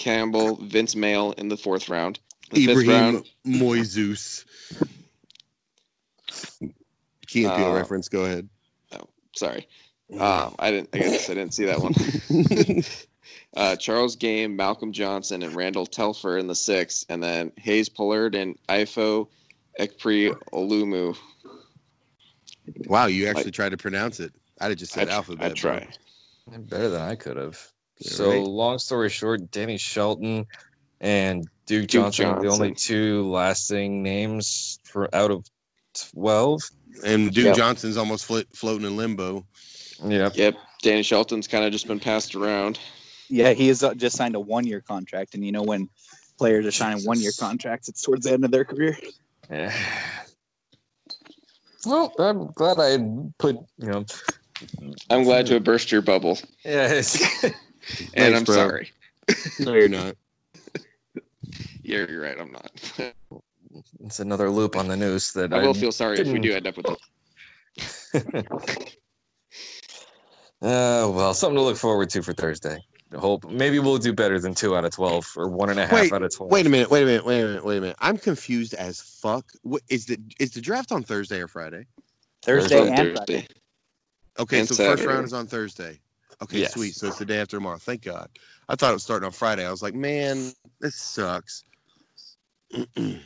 Campbell, 0.00 0.56
Vince 0.56 0.96
Mayle 0.96 1.32
in 1.32 1.48
the 1.48 1.58
fourth 1.58 1.90
round. 1.90 2.18
The 2.52 2.64
fifth 2.64 2.80
Ibrahim 2.80 3.14
round, 3.14 3.30
Moises. 3.46 4.46
Key 7.26 7.44
and 7.44 7.54
Peele 7.54 7.70
Uh, 7.70 7.74
reference. 7.74 8.08
Go 8.08 8.24
ahead. 8.24 8.48
Oh, 8.92 9.06
sorry. 9.36 9.68
Um, 10.18 10.54
I 10.58 10.70
didn't. 10.70 10.88
I 10.94 10.98
guess 10.98 11.28
I 11.28 11.34
didn't 11.34 11.52
see 11.52 11.66
that 11.66 11.80
one. 11.80 12.82
uh, 13.56 13.76
Charles 13.76 14.16
Gaines, 14.16 14.56
Malcolm 14.56 14.90
Johnson, 14.90 15.42
and 15.42 15.54
Randall 15.54 15.86
Telfer 15.86 16.38
in 16.38 16.46
the 16.46 16.54
sixth, 16.54 17.04
and 17.10 17.22
then 17.22 17.52
Hayes 17.58 17.90
Pullard 17.90 18.34
and 18.34 18.56
Ifo 18.70 19.28
Ekpri 19.78 20.34
Olumu. 20.52 21.14
Wow, 22.86 23.06
you 23.06 23.28
actually 23.28 23.50
tried 23.50 23.68
to 23.68 23.76
pronounce 23.76 24.18
it. 24.18 24.32
I'd 24.62 24.70
have 24.70 24.78
just 24.78 24.96
I, 24.96 25.00
said 25.00 25.08
tr- 25.08 25.14
alphabet. 25.14 25.50
I 25.50 25.54
try. 25.54 25.86
Better 26.48 26.88
than 26.88 27.02
I 27.02 27.14
could 27.16 27.36
have. 27.36 27.70
Yeah, 28.00 28.10
So, 28.12 28.30
right. 28.30 28.42
long 28.42 28.78
story 28.78 29.10
short, 29.10 29.50
Danny 29.50 29.76
Shelton 29.76 30.46
and 31.00 31.44
Duke, 31.66 31.82
Duke 31.82 31.90
Johnson, 31.90 32.26
are 32.26 32.40
the 32.40 32.48
only 32.48 32.74
two 32.74 33.28
lasting 33.30 34.02
names 34.02 34.78
for 34.84 35.14
out 35.14 35.30
of 35.30 35.44
twelve. 35.94 36.62
And 37.04 37.32
Duke 37.32 37.46
Yep. 37.46 37.56
Johnson's 37.56 37.96
almost 37.96 38.24
float, 38.26 38.46
floating 38.54 38.86
in 38.86 38.96
limbo. 38.96 39.46
Yep. 40.04 40.36
Yep. 40.36 40.56
Danny 40.82 41.02
Shelton's 41.02 41.46
kind 41.46 41.64
of 41.64 41.72
just 41.72 41.86
been 41.86 42.00
passed 42.00 42.34
around. 42.34 42.78
Yeah, 43.28 43.52
he 43.52 43.68
has 43.68 43.82
uh, 43.84 43.94
just 43.94 44.16
signed 44.16 44.34
a 44.34 44.40
one-year 44.40 44.80
contract, 44.80 45.34
and 45.34 45.44
you 45.44 45.52
know 45.52 45.62
when 45.62 45.88
players 46.38 46.66
are 46.66 46.72
signing 46.72 47.04
one-year 47.04 47.32
contracts, 47.38 47.88
it's 47.88 48.02
towards 48.02 48.24
the 48.24 48.32
end 48.32 48.44
of 48.44 48.50
their 48.50 48.64
career. 48.64 48.96
Yeah. 49.50 49.72
Well, 51.86 52.12
I'm 52.18 52.46
glad 52.52 52.78
I 52.80 52.98
put 53.38 53.56
you 53.78 53.86
know. 53.86 54.04
I'm 55.10 55.22
glad 55.24 55.46
to 55.46 55.54
have 55.54 55.64
burst 55.64 55.90
your 55.90 56.02
bubble, 56.02 56.38
Yeah, 56.64 56.88
it's, 56.88 57.18
and 57.98 58.34
Thanks, 58.34 58.38
I'm 58.38 58.44
bro. 58.44 58.54
sorry. 58.54 58.90
no, 59.60 59.74
you're 59.74 59.88
not. 59.88 60.16
Yeah, 61.82 62.06
you're 62.08 62.20
right. 62.22 62.38
I'm 62.38 62.52
not. 62.52 62.70
it's 64.04 64.20
another 64.20 64.48
loop 64.50 64.76
on 64.76 64.86
the 64.86 64.96
news 64.96 65.32
that 65.32 65.52
I 65.52 65.58
will 65.58 65.68
I'm- 65.68 65.74
feel 65.74 65.90
sorry 65.90 66.18
if 66.20 66.28
we 66.28 66.38
do 66.38 66.52
end 66.52 66.66
up 66.68 66.76
with 66.76 66.86
it. 68.14 68.46
Uh, 70.62 71.08
well, 71.14 71.32
something 71.32 71.56
to 71.56 71.62
look 71.62 71.78
forward 71.78 72.10
to 72.10 72.20
for 72.22 72.34
Thursday. 72.34 72.76
I 73.14 73.18
hope 73.18 73.50
maybe 73.50 73.78
we'll 73.78 73.96
do 73.96 74.12
better 74.12 74.38
than 74.38 74.54
two 74.54 74.76
out 74.76 74.84
of 74.84 74.92
twelve 74.92 75.26
or 75.36 75.48
one 75.48 75.70
and 75.70 75.80
a 75.80 75.86
half 75.86 75.92
Wait, 75.94 76.12
out 76.12 76.22
of 76.22 76.34
twelve. 76.36 76.52
Wait 76.52 76.66
a 76.66 76.68
minute. 76.68 76.90
Wait 76.90 77.02
a 77.02 77.06
minute. 77.06 77.24
Wait 77.24 77.40
a 77.40 77.46
minute. 77.46 77.64
Wait 77.64 77.78
a 77.78 77.80
minute. 77.80 77.96
I'm 77.98 78.18
confused 78.18 78.74
as 78.74 79.00
fuck. 79.00 79.46
What 79.62 79.80
is 79.88 80.04
the 80.04 80.18
is 80.38 80.50
the 80.50 80.60
draft 80.60 80.92
on 80.92 81.02
Thursday 81.02 81.40
or 81.40 81.48
Friday? 81.48 81.86
Thursday 82.42 82.78
On 82.78 82.88
and 82.88 83.16
Friday. 83.16 83.16
Thursday. 83.40 83.46
Okay, 84.38 84.58
And 84.60 84.68
so 84.68 84.74
first 84.74 85.04
round 85.06 85.24
is 85.24 85.32
on 85.32 85.46
Thursday. 85.46 85.98
Okay, 86.42 86.60
Yes. 86.60 86.72
sweet. 86.74 86.94
So 86.94 87.06
it's 87.08 87.18
the 87.18 87.24
day 87.24 87.40
after 87.40 87.56
tomorrow. 87.56 87.78
Thank 87.78 88.02
God. 88.02 88.28
I 88.68 88.76
thought 88.76 88.90
it 88.90 88.94
was 88.94 89.02
starting 89.02 89.26
on 89.26 89.32
Friday. 89.32 89.66
I 89.66 89.70
was 89.70 89.82
like, 89.82 89.94
man, 89.94 90.52
this 90.80 90.96
sucks. 90.96 91.64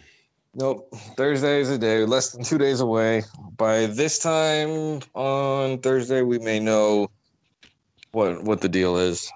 Nope. 0.56 0.88
Thursday 1.16 1.60
is 1.60 1.68
a 1.70 1.78
day, 1.78 2.04
less 2.04 2.30
than 2.30 2.44
two 2.44 2.58
days 2.58 2.78
away. 2.80 3.24
By 3.56 3.86
this 3.86 4.20
time 4.20 5.00
on 5.14 5.78
Thursday, 5.78 6.22
we 6.22 6.38
may 6.38 6.60
know 6.60 7.08
what 8.12 8.44
what 8.44 8.60
the 8.60 8.68
deal 8.68 8.96
is. 8.96 9.28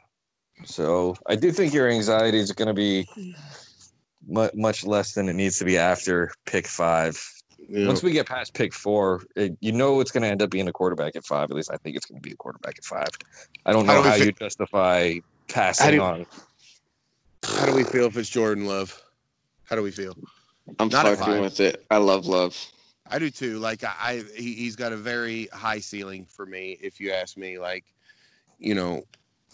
So 0.64 1.16
I 1.26 1.34
do 1.36 1.50
think 1.50 1.74
your 1.74 1.88
anxiety 1.88 2.38
is 2.38 2.52
going 2.52 2.68
to 2.68 2.74
be 2.74 3.09
mu- 4.28 4.50
much 4.55 4.84
less 4.86 5.14
than 5.14 5.28
it 5.28 5.34
needs 5.34 5.59
to 5.59 5.64
be 5.64 5.76
after 5.76 6.30
pick 6.46 6.68
five. 6.68 7.20
You 7.69 7.81
know, 7.81 7.89
Once 7.89 8.03
we 8.03 8.12
get 8.12 8.27
past 8.27 8.55
pick 8.55 8.73
four, 8.73 9.24
it, 9.36 9.57
you 9.61 9.73
know 9.73 10.01
it's 10.01 10.11
going 10.11 10.23
to 10.23 10.28
end 10.28 10.40
up 10.40 10.51
being 10.51 10.69
a 10.69 10.73
quarterback 10.73 11.16
at 11.16 11.24
five. 11.24 11.51
At 11.51 11.57
least 11.57 11.70
I 11.70 11.77
think 11.77 11.97
it's 11.97 12.07
going 12.07 12.20
to 12.20 12.27
be 12.27 12.32
a 12.32 12.36
quarterback 12.36 12.78
at 12.78 12.85
five. 12.85 13.09
I 13.66 13.73
don't 13.73 13.85
How 13.85 13.95
know 13.97 14.03
do 14.05 14.09
how 14.09 14.16
fi- 14.16 14.24
you 14.24 14.32
justify 14.32 15.15
How 15.15 15.20
passing 15.49 15.90
do- 15.97 16.01
on. 16.01 16.27
how 17.45 17.66
do 17.66 17.74
we 17.74 17.85
feel 17.85 18.07
if 18.07 18.16
it's 18.16 18.28
Jordan 18.31 18.66
Love? 18.66 19.01
How 19.65 19.77
do 19.77 19.82
we 19.82 19.90
feel? 19.90 20.16
I'm 20.78 20.89
Not 20.89 21.07
at 21.07 21.19
fucking 21.19 21.40
with 21.43 21.61
it. 21.61 21.85
I 21.90 21.99
love 21.99 22.27
love. 22.27 22.57
I 23.11 23.19
do 23.19 23.31
too. 23.31 23.59
Like 23.59 23.85
I, 23.85 23.95
I 24.01 24.24
he, 24.36 24.55
he's 24.55 24.77
got 24.77 24.93
a 24.93 24.97
very 24.97 25.49
high 25.53 25.78
ceiling 25.81 26.27
for 26.28 26.47
me. 26.47 26.78
If 26.81 27.01
you 27.01 27.11
ask 27.12 27.36
me, 27.36 27.59
like, 27.59 27.85
you 28.59 28.74
know, 28.74 29.03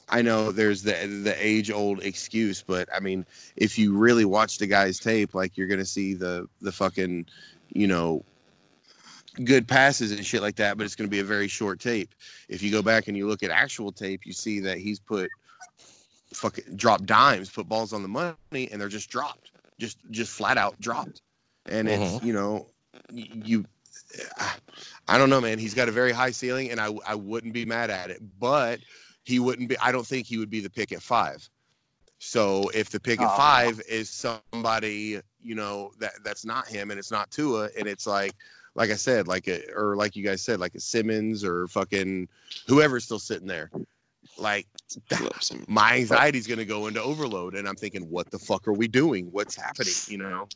I 0.09 0.23
know 0.23 0.53
there's 0.53 0.83
the 0.83 0.93
the 1.25 1.35
age 1.39 1.71
old 1.71 2.03
excuse, 2.05 2.63
but 2.63 2.89
I 2.95 3.01
mean, 3.01 3.25
if 3.57 3.77
you 3.79 3.97
really 3.97 4.25
watch 4.25 4.59
the 4.59 4.67
guy's 4.67 4.99
tape, 4.99 5.35
like 5.35 5.57
you're 5.57 5.69
gonna 5.69 5.85
see 5.85 6.15
the 6.15 6.49
the 6.63 6.73
fucking, 6.73 7.27
you 7.75 7.87
know, 7.87 8.25
good 9.45 9.69
passes 9.69 10.13
and 10.13 10.25
shit 10.25 10.41
like 10.41 10.57
that. 10.57 10.79
But 10.79 10.85
it's 10.85 10.97
gonna 10.97 11.09
be 11.09 11.21
a 11.21 11.25
very 11.25 11.49
short 11.49 11.81
tape. 11.81 12.15
If 12.49 12.63
you 12.63 12.71
go 12.71 12.83
back 12.83 13.09
and 13.09 13.17
you 13.17 13.27
look 13.27 13.43
at 13.43 13.51
actual 13.51 13.93
tape, 13.93 14.25
you 14.25 14.33
see 14.33 14.61
that 14.61 14.79
he's 14.79 14.99
put 14.99 15.31
fucking 16.33 16.77
drop 16.77 17.05
dimes, 17.05 17.51
put 17.51 17.69
balls 17.69 17.93
on 17.93 18.03
the 18.03 18.09
money, 18.09 18.69
and 18.71 18.81
they're 18.81 18.89
just 18.89 19.11
dropped, 19.11 19.51
just 19.79 19.99
just 20.11 20.33
flat 20.33 20.57
out 20.57 20.81
dropped. 20.81 21.21
And 21.67 21.89
it's 21.89 22.03
mm-hmm. 22.03 22.27
you 22.27 22.33
know 22.33 22.69
you 23.13 23.65
I 25.09 25.19
don't 25.19 25.31
know, 25.31 25.41
man. 25.41 25.59
He's 25.59 25.75
got 25.75 25.89
a 25.89 25.93
very 25.93 26.13
high 26.13 26.31
ceiling, 26.31 26.71
and 26.71 26.81
I 26.81 26.91
I 27.07 27.15
wouldn't 27.15 27.53
be 27.53 27.65
mad 27.65 27.91
at 27.91 28.11
it, 28.11 28.23
but 28.39 28.81
he 29.25 29.39
wouldn't 29.39 29.69
be. 29.69 29.79
I 29.79 29.93
don't 29.93 30.07
think 30.07 30.27
he 30.27 30.39
would 30.39 30.51
be 30.51 30.61
the 30.61 30.71
pick 30.71 30.93
at 30.93 31.03
five. 31.03 31.49
So 32.19 32.71
if 32.75 32.91
the 32.91 33.01
pick 33.01 33.21
at 33.21 33.27
Aw. 33.27 33.37
five 33.37 33.83
is 33.89 34.09
somebody, 34.09 35.21
you 35.45 35.55
know, 35.55 35.93
that 35.99 36.13
that's 36.25 36.45
not 36.45 36.67
him, 36.67 36.91
and 36.91 36.99
it's 36.99 37.11
not 37.11 37.31
Tua, 37.31 37.69
and 37.79 37.87
it's 37.87 38.07
like, 38.07 38.35
like 38.75 38.91
I 38.91 38.97
said, 38.97 39.29
like 39.29 39.47
a 39.47 39.63
or 39.75 39.95
like 39.95 40.17
you 40.17 40.25
guys 40.25 40.43
said, 40.43 40.59
like 40.59 40.75
a 40.75 40.81
Simmons 40.81 41.45
or 41.45 41.69
fucking 41.69 42.29
whoever's 42.67 43.05
still 43.05 43.19
sitting 43.19 43.47
there, 43.47 43.71
like 44.39 44.67
my 45.69 45.97
anxiety 45.97 46.39
is 46.39 46.47
gonna 46.47 46.65
go 46.65 46.87
into 46.87 47.03
overload, 47.03 47.55
and 47.55 47.69
I'm 47.69 47.77
thinking, 47.77 48.09
what 48.11 48.31
the 48.31 48.39
fuck 48.39 48.67
are 48.67 48.73
we 48.73 48.89
doing? 48.89 49.27
What's 49.31 49.55
happening? 49.55 49.95
You 50.09 50.19
know. 50.19 50.49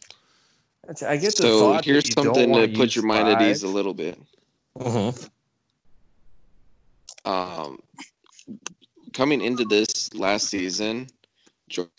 I 1.07 1.19
get 1.19 1.37
the 1.37 1.43
So 1.43 1.61
thought 1.61 1.77
that 1.77 1.85
here's 1.85 2.09
you 2.09 2.15
don't 2.15 2.35
something 2.35 2.55
to 2.55 2.69
put 2.69 2.97
your 2.97 3.05
mind 3.05 3.29
at 3.29 3.43
ease 3.43 3.63
a 3.63 3.69
little 3.69 3.93
bit. 3.93 4.19
Mhm. 4.79 5.29
Um, 7.27 7.79
coming 9.13 9.43
into 9.43 9.67
this 9.67 10.15
last 10.15 10.49
season, 10.49 11.09
Jo- 11.69 11.91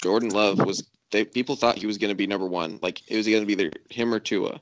Jordan 0.00 0.28
Love 0.28 0.64
was. 0.64 0.84
They, 1.14 1.24
people 1.24 1.54
thought 1.54 1.78
he 1.78 1.86
was 1.86 1.96
going 1.96 2.08
to 2.08 2.16
be 2.16 2.26
number 2.26 2.44
one. 2.44 2.80
Like 2.82 3.00
it 3.06 3.16
was 3.16 3.28
going 3.28 3.40
to 3.40 3.46
be 3.46 3.52
either 3.52 3.70
him 3.88 4.12
or 4.12 4.18
Tua. 4.18 4.60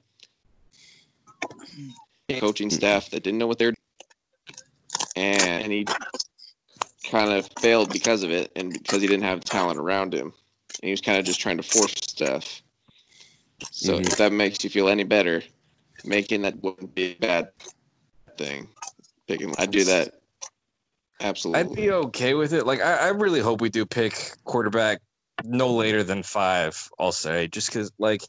Coaching 2.28 2.68
staff 2.68 3.08
that 3.08 3.22
didn't 3.22 3.38
know 3.38 3.46
what 3.46 3.58
they're, 3.58 3.72
and 5.16 5.64
and 5.64 5.72
he 5.72 5.86
kind 7.04 7.32
of 7.32 7.46
failed 7.46 7.90
because 7.90 8.22
of 8.22 8.30
it, 8.30 8.52
and 8.54 8.74
because 8.74 9.00
he 9.00 9.08
didn't 9.08 9.24
have 9.24 9.40
talent 9.40 9.78
around 9.78 10.12
him, 10.12 10.26
and 10.26 10.82
he 10.82 10.90
was 10.90 11.00
kind 11.00 11.18
of 11.18 11.24
just 11.24 11.40
trying 11.40 11.56
to 11.56 11.62
force 11.62 11.94
stuff. 12.06 12.62
So 13.70 13.98
Mhm. 13.98 14.08
if 14.08 14.18
that 14.18 14.32
makes 14.32 14.62
you 14.62 14.68
feel 14.68 14.90
any 14.90 15.04
better, 15.04 15.42
making 16.04 16.42
that 16.42 16.62
wouldn't 16.62 16.94
be 16.94 17.12
a 17.12 17.14
bad 17.14 17.50
thing. 18.36 18.68
Picking, 19.26 19.54
I'd 19.56 19.70
do 19.70 19.84
that. 19.84 20.20
Absolutely. 21.20 21.60
I'd 21.60 21.74
be 21.74 21.90
okay 21.90 22.34
with 22.34 22.52
it. 22.52 22.66
Like 22.66 22.80
I, 22.80 22.96
I 22.96 23.08
really 23.08 23.40
hope 23.40 23.62
we 23.62 23.70
do 23.70 23.86
pick 23.86 24.36
quarterback 24.44 25.00
no 25.44 25.68
later 25.72 26.02
than 26.02 26.22
five. 26.22 26.88
I'll 26.98 27.12
say 27.12 27.48
just 27.48 27.68
because 27.68 27.92
like 27.98 28.22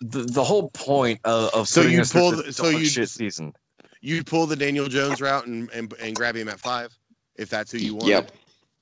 the, 0.00 0.20
the 0.24 0.44
whole 0.44 0.70
point 0.70 1.20
of, 1.24 1.52
of 1.54 1.68
So 1.68 1.82
through 1.82 1.90
pull 2.12 2.30
the- 2.32 2.52
so 2.52 2.68
you'd- 2.68 2.86
shit 2.88 3.08
season. 3.08 3.52
You'd 4.00 4.26
pull 4.26 4.46
the 4.46 4.54
Daniel 4.54 4.86
Jones 4.86 5.20
route 5.20 5.46
and 5.46 5.68
and, 5.70 5.92
and 6.00 6.14
grab 6.14 6.36
him 6.36 6.48
at 6.48 6.60
five 6.60 6.96
if 7.36 7.50
that's 7.50 7.72
who 7.72 7.78
you 7.78 7.94
want. 7.94 8.06
Yep. 8.06 8.30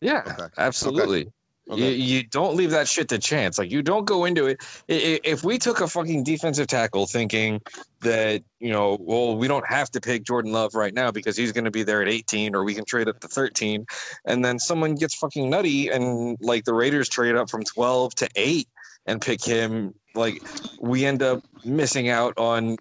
Yeah, 0.02 0.22
Okay. 0.26 0.52
absolutely. 0.58 1.22
Okay. 1.22 1.30
You, 1.68 1.86
you 1.86 2.22
don't 2.22 2.54
leave 2.54 2.70
that 2.70 2.86
shit 2.86 3.08
to 3.08 3.18
chance. 3.18 3.58
Like 3.58 3.72
you 3.72 3.82
don't 3.82 4.04
go 4.04 4.24
into 4.24 4.46
it. 4.46 4.62
If 4.86 5.42
we 5.42 5.58
took 5.58 5.80
a 5.80 5.88
fucking 5.88 6.22
defensive 6.22 6.68
tackle 6.68 7.06
thinking 7.06 7.60
that 8.02 8.44
you 8.60 8.70
know, 8.70 8.96
well, 9.00 9.36
we 9.36 9.48
don't 9.48 9.66
have 9.66 9.90
to 9.90 10.00
pick 10.00 10.24
Jordan 10.24 10.52
Love 10.52 10.74
right 10.74 10.94
now 10.94 11.10
because 11.10 11.36
he's 11.36 11.50
going 11.50 11.64
to 11.64 11.70
be 11.70 11.82
there 11.82 12.02
at 12.02 12.08
18, 12.08 12.54
or 12.54 12.62
we 12.62 12.72
can 12.74 12.84
trade 12.84 13.08
up 13.08 13.18
to 13.20 13.28
13, 13.28 13.84
and 14.26 14.44
then 14.44 14.60
someone 14.60 14.94
gets 14.94 15.16
fucking 15.16 15.50
nutty 15.50 15.88
and 15.88 16.36
like 16.40 16.64
the 16.64 16.74
Raiders 16.74 17.08
trade 17.08 17.34
up 17.34 17.50
from 17.50 17.64
12 17.64 18.14
to 18.16 18.28
eight 18.36 18.68
and 19.06 19.20
pick 19.20 19.44
him, 19.44 19.92
like 20.14 20.42
we 20.80 21.04
end 21.04 21.22
up 21.22 21.42
missing 21.64 22.08
out 22.08 22.34
on 22.36 22.76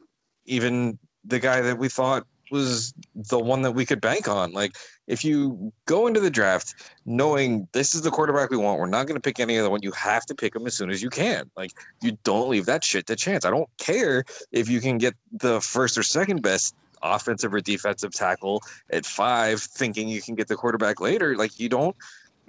even 0.45 0.99
the 1.23 1.39
guy 1.39 1.61
that 1.61 1.77
we 1.77 1.89
thought 1.89 2.25
was 2.51 2.93
the 3.15 3.39
one 3.39 3.61
that 3.63 3.71
we 3.71 3.85
could 3.85 4.01
bank 4.01 4.27
on. 4.27 4.51
Like 4.51 4.75
if 5.07 5.23
you 5.23 5.71
go 5.85 6.07
into 6.07 6.19
the 6.19 6.29
draft 6.29 6.75
knowing 7.05 7.67
this 7.71 7.93
is 7.95 8.01
the 8.01 8.11
quarterback 8.11 8.49
we 8.49 8.57
want. 8.57 8.79
We're 8.79 8.87
not 8.87 9.07
going 9.07 9.15
to 9.15 9.21
pick 9.21 9.39
any 9.39 9.57
other 9.57 9.69
one. 9.69 9.81
You 9.83 9.91
have 9.91 10.25
to 10.27 10.35
pick 10.35 10.55
him 10.55 10.65
as 10.65 10.75
soon 10.75 10.89
as 10.89 11.01
you 11.01 11.09
can. 11.09 11.49
Like 11.55 11.71
you 12.01 12.17
don't 12.23 12.49
leave 12.49 12.65
that 12.65 12.83
shit 12.83 13.07
to 13.07 13.15
chance. 13.15 13.45
I 13.45 13.49
don't 13.49 13.69
care 13.77 14.23
if 14.51 14.69
you 14.69 14.81
can 14.81 14.97
get 14.97 15.13
the 15.31 15.61
first 15.61 15.97
or 15.97 16.03
second 16.03 16.41
best 16.41 16.75
offensive 17.01 17.53
or 17.53 17.61
defensive 17.61 18.13
tackle 18.13 18.61
at 18.91 19.05
five, 19.05 19.61
thinking 19.61 20.07
you 20.07 20.21
can 20.21 20.35
get 20.35 20.47
the 20.47 20.55
quarterback 20.55 20.99
later. 20.99 21.35
Like 21.35 21.59
you 21.59 21.69
don't 21.69 21.95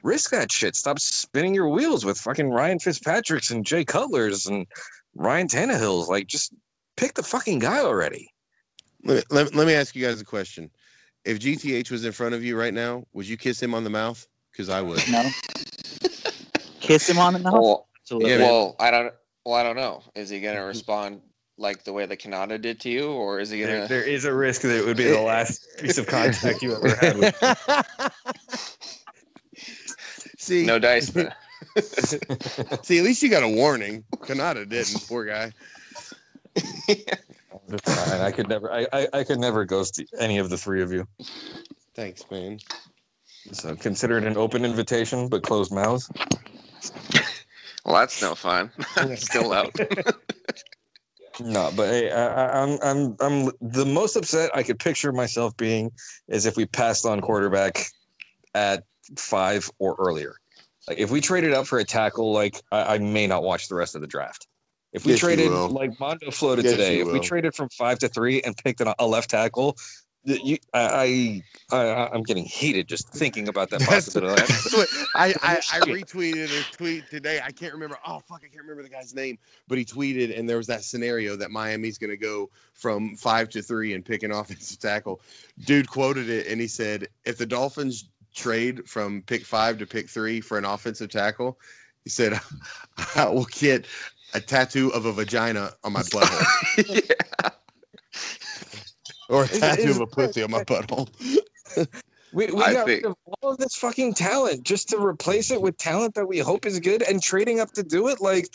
risk 0.02 0.30
that 0.30 0.50
shit. 0.50 0.76
Stop 0.76 0.98
spinning 0.98 1.54
your 1.54 1.68
wheels 1.68 2.04
with 2.04 2.18
fucking 2.18 2.48
Ryan 2.48 2.78
Fitzpatrick's 2.78 3.50
and 3.50 3.66
Jay 3.66 3.84
Cutler's 3.84 4.46
and 4.46 4.66
Ryan 5.14 5.48
Tannehill's. 5.48 6.08
Like 6.08 6.26
just 6.26 6.54
pick 6.96 7.14
the 7.14 7.22
fucking 7.22 7.58
guy 7.58 7.80
already. 7.80 8.30
Let 9.06 9.16
me, 9.16 9.22
let, 9.30 9.54
let 9.54 9.66
me 9.66 9.74
ask 9.74 9.94
you 9.94 10.04
guys 10.04 10.20
a 10.20 10.24
question. 10.24 10.70
If 11.24 11.38
GTH 11.38 11.90
was 11.90 12.04
in 12.04 12.12
front 12.12 12.34
of 12.34 12.44
you 12.44 12.58
right 12.58 12.74
now, 12.74 13.04
would 13.12 13.28
you 13.28 13.36
kiss 13.36 13.62
him 13.62 13.74
on 13.74 13.84
the 13.84 13.90
mouth? 13.90 14.26
Because 14.52 14.68
I 14.68 14.80
would. 14.82 15.06
No. 15.10 15.22
Kiss 16.80 17.08
him 17.08 17.18
on 17.18 17.32
the 17.34 17.38
mouth. 17.40 17.54
Well, 17.54 17.86
Yeah, 18.20 18.38
well, 18.38 18.76
I 18.78 18.90
don't. 18.90 19.12
Well, 19.44 19.54
I 19.54 19.62
don't 19.62 19.76
know. 19.76 20.02
Is 20.14 20.30
he 20.30 20.40
going 20.40 20.56
to 20.56 20.62
respond 20.62 21.20
like 21.58 21.84
the 21.84 21.92
way 21.92 22.06
that 22.06 22.20
Kanata 22.20 22.60
did 22.60 22.80
to 22.80 22.88
you, 22.90 23.08
or 23.10 23.40
is 23.40 23.50
he 23.50 23.60
going 23.60 23.72
There, 23.72 23.82
to? 23.82 23.88
there 23.88 24.02
is 24.02 24.24
a 24.24 24.32
risk 24.32 24.62
that 24.62 24.76
it 24.76 24.84
would 24.84 24.96
be 24.96 25.04
the 25.04 25.20
last 25.20 25.66
piece 25.78 25.98
of 25.98 26.06
contact 26.06 26.62
you 26.62 26.74
ever 26.74 26.94
had 26.96 27.16
with 27.16 27.34
see, 30.38 30.64
No 30.64 30.78
dice. 30.78 31.14
man. 31.14 31.32
see, 31.80 32.98
at 32.98 33.04
least 33.04 33.22
you 33.22 33.28
got 33.28 33.42
a 33.42 33.48
warning. 33.48 34.04
Kanata 34.18 34.68
didn't. 34.68 35.06
Poor 35.08 35.24
guy. 35.24 35.52
That's 37.68 37.94
fine. 37.94 38.20
I 38.20 38.30
could 38.32 38.48
never. 38.48 38.72
I, 38.72 38.86
I, 38.92 39.08
I 39.12 39.24
could 39.24 39.38
never 39.38 39.64
ghost 39.64 40.02
any 40.18 40.38
of 40.38 40.50
the 40.50 40.58
three 40.58 40.82
of 40.82 40.92
you. 40.92 41.06
Thanks, 41.94 42.24
man. 42.30 42.58
So 43.52 43.74
consider 43.76 44.18
it 44.18 44.24
an 44.24 44.36
open 44.36 44.64
invitation, 44.64 45.28
but 45.28 45.42
closed 45.42 45.72
mouths. 45.72 46.10
well, 47.84 47.96
that's 47.96 48.20
no 48.22 48.34
fun. 48.34 48.70
Still 49.16 49.52
out. 49.52 49.72
No, 51.38 51.70
but 51.76 51.88
hey, 51.88 52.10
I, 52.10 52.46
I- 52.46 52.62
I'm 52.62 52.78
I'm 52.82 53.16
I'm 53.20 53.50
the 53.60 53.84
most 53.84 54.16
upset 54.16 54.50
I 54.54 54.62
could 54.62 54.78
picture 54.78 55.12
myself 55.12 55.54
being 55.56 55.90
is 56.28 56.46
if 56.46 56.56
we 56.56 56.64
passed 56.64 57.04
on 57.04 57.20
quarterback 57.20 57.86
at 58.54 58.84
five 59.18 59.70
or 59.78 59.96
earlier. 59.98 60.36
Like 60.88 60.98
if 60.98 61.10
we 61.10 61.20
traded 61.20 61.52
up 61.52 61.66
for 61.66 61.78
a 61.78 61.84
tackle, 61.84 62.32
like 62.32 62.62
I, 62.72 62.94
I 62.94 62.98
may 62.98 63.26
not 63.26 63.42
watch 63.42 63.68
the 63.68 63.74
rest 63.74 63.94
of 63.94 64.00
the 64.00 64.06
draft. 64.06 64.46
If 64.92 65.04
we 65.04 65.12
Yes, 65.12 65.20
traded 65.20 65.50
like 65.50 65.98
Mondo 66.00 66.30
floated 66.30 66.64
Yes, 66.64 66.74
today, 66.74 67.00
if 67.00 67.12
we 67.12 67.20
traded 67.20 67.54
from 67.54 67.68
five 67.70 67.98
to 68.00 68.08
three 68.08 68.40
and 68.42 68.56
picked 68.56 68.80
an, 68.80 68.92
a 68.98 69.06
left 69.06 69.30
tackle, 69.30 69.76
you, 70.24 70.56
I, 70.74 71.42
I 71.70 71.76
I 71.76 72.08
I'm 72.12 72.22
getting 72.22 72.44
heated 72.44 72.88
just 72.88 73.08
thinking 73.12 73.48
about 73.48 73.70
that 73.70 73.80
That's, 73.90 74.06
possibility. 74.06 74.52
that's 74.52 74.72
what 74.76 74.88
I, 75.14 75.34
I, 75.42 75.56
I 75.72 75.80
retweeted 75.80 76.52
a 76.52 76.64
tweet 76.76 77.08
today. 77.10 77.40
I 77.42 77.50
can't 77.52 77.72
remember. 77.72 77.98
Oh 78.06 78.20
fuck, 78.20 78.42
I 78.44 78.48
can't 78.48 78.62
remember 78.62 78.82
the 78.82 78.88
guy's 78.88 79.14
name. 79.14 79.38
But 79.68 79.78
he 79.78 79.84
tweeted, 79.84 80.36
and 80.38 80.48
there 80.48 80.56
was 80.56 80.66
that 80.68 80.82
scenario 80.84 81.36
that 81.36 81.50
Miami's 81.50 81.98
going 81.98 82.10
to 82.10 82.16
go 82.16 82.50
from 82.74 83.16
five 83.16 83.48
to 83.50 83.62
three 83.62 83.94
and 83.94 84.04
pick 84.04 84.22
an 84.22 84.32
offensive 84.32 84.78
tackle. 84.78 85.20
Dude 85.64 85.88
quoted 85.88 86.28
it, 86.30 86.46
and 86.46 86.60
he 86.60 86.68
said, 86.68 87.08
"If 87.24 87.38
the 87.38 87.46
Dolphins 87.46 88.08
trade 88.34 88.88
from 88.88 89.22
pick 89.22 89.44
five 89.44 89.78
to 89.78 89.86
pick 89.86 90.08
three 90.08 90.40
for 90.40 90.58
an 90.58 90.64
offensive 90.64 91.08
tackle, 91.10 91.58
he 92.04 92.10
said, 92.10 92.38
I 93.16 93.28
will 93.28 93.46
get 93.50 93.86
a 94.34 94.40
tattoo 94.40 94.90
of 94.90 95.06
a 95.06 95.12
vagina 95.12 95.72
on 95.84 95.92
my 95.92 96.02
butthole, 96.12 97.10
yeah. 97.42 97.50
or 99.28 99.44
a 99.44 99.48
tattoo 99.48 99.90
of 99.90 100.00
a 100.00 100.06
pussy 100.06 100.42
on 100.42 100.50
my 100.50 100.64
butthole." 100.64 101.08
We, 102.32 102.46
we 102.48 102.62
I 102.62 102.72
got 102.74 102.86
think- 102.86 103.04
rid 103.04 103.10
of 103.12 103.16
all 103.40 103.52
of 103.52 103.58
this 103.58 103.76
fucking 103.76 104.14
talent 104.14 104.62
just 104.64 104.88
to 104.90 104.98
replace 104.98 105.50
it 105.50 105.62
with 105.62 105.78
talent 105.78 106.14
that 106.14 106.26
we 106.26 106.38
hope 106.38 106.66
is 106.66 106.80
good 106.80 107.02
and 107.02 107.22
trading 107.22 107.60
up 107.60 107.72
to 107.72 107.82
do 107.82 108.08
it. 108.08 108.20
Like, 108.20 108.48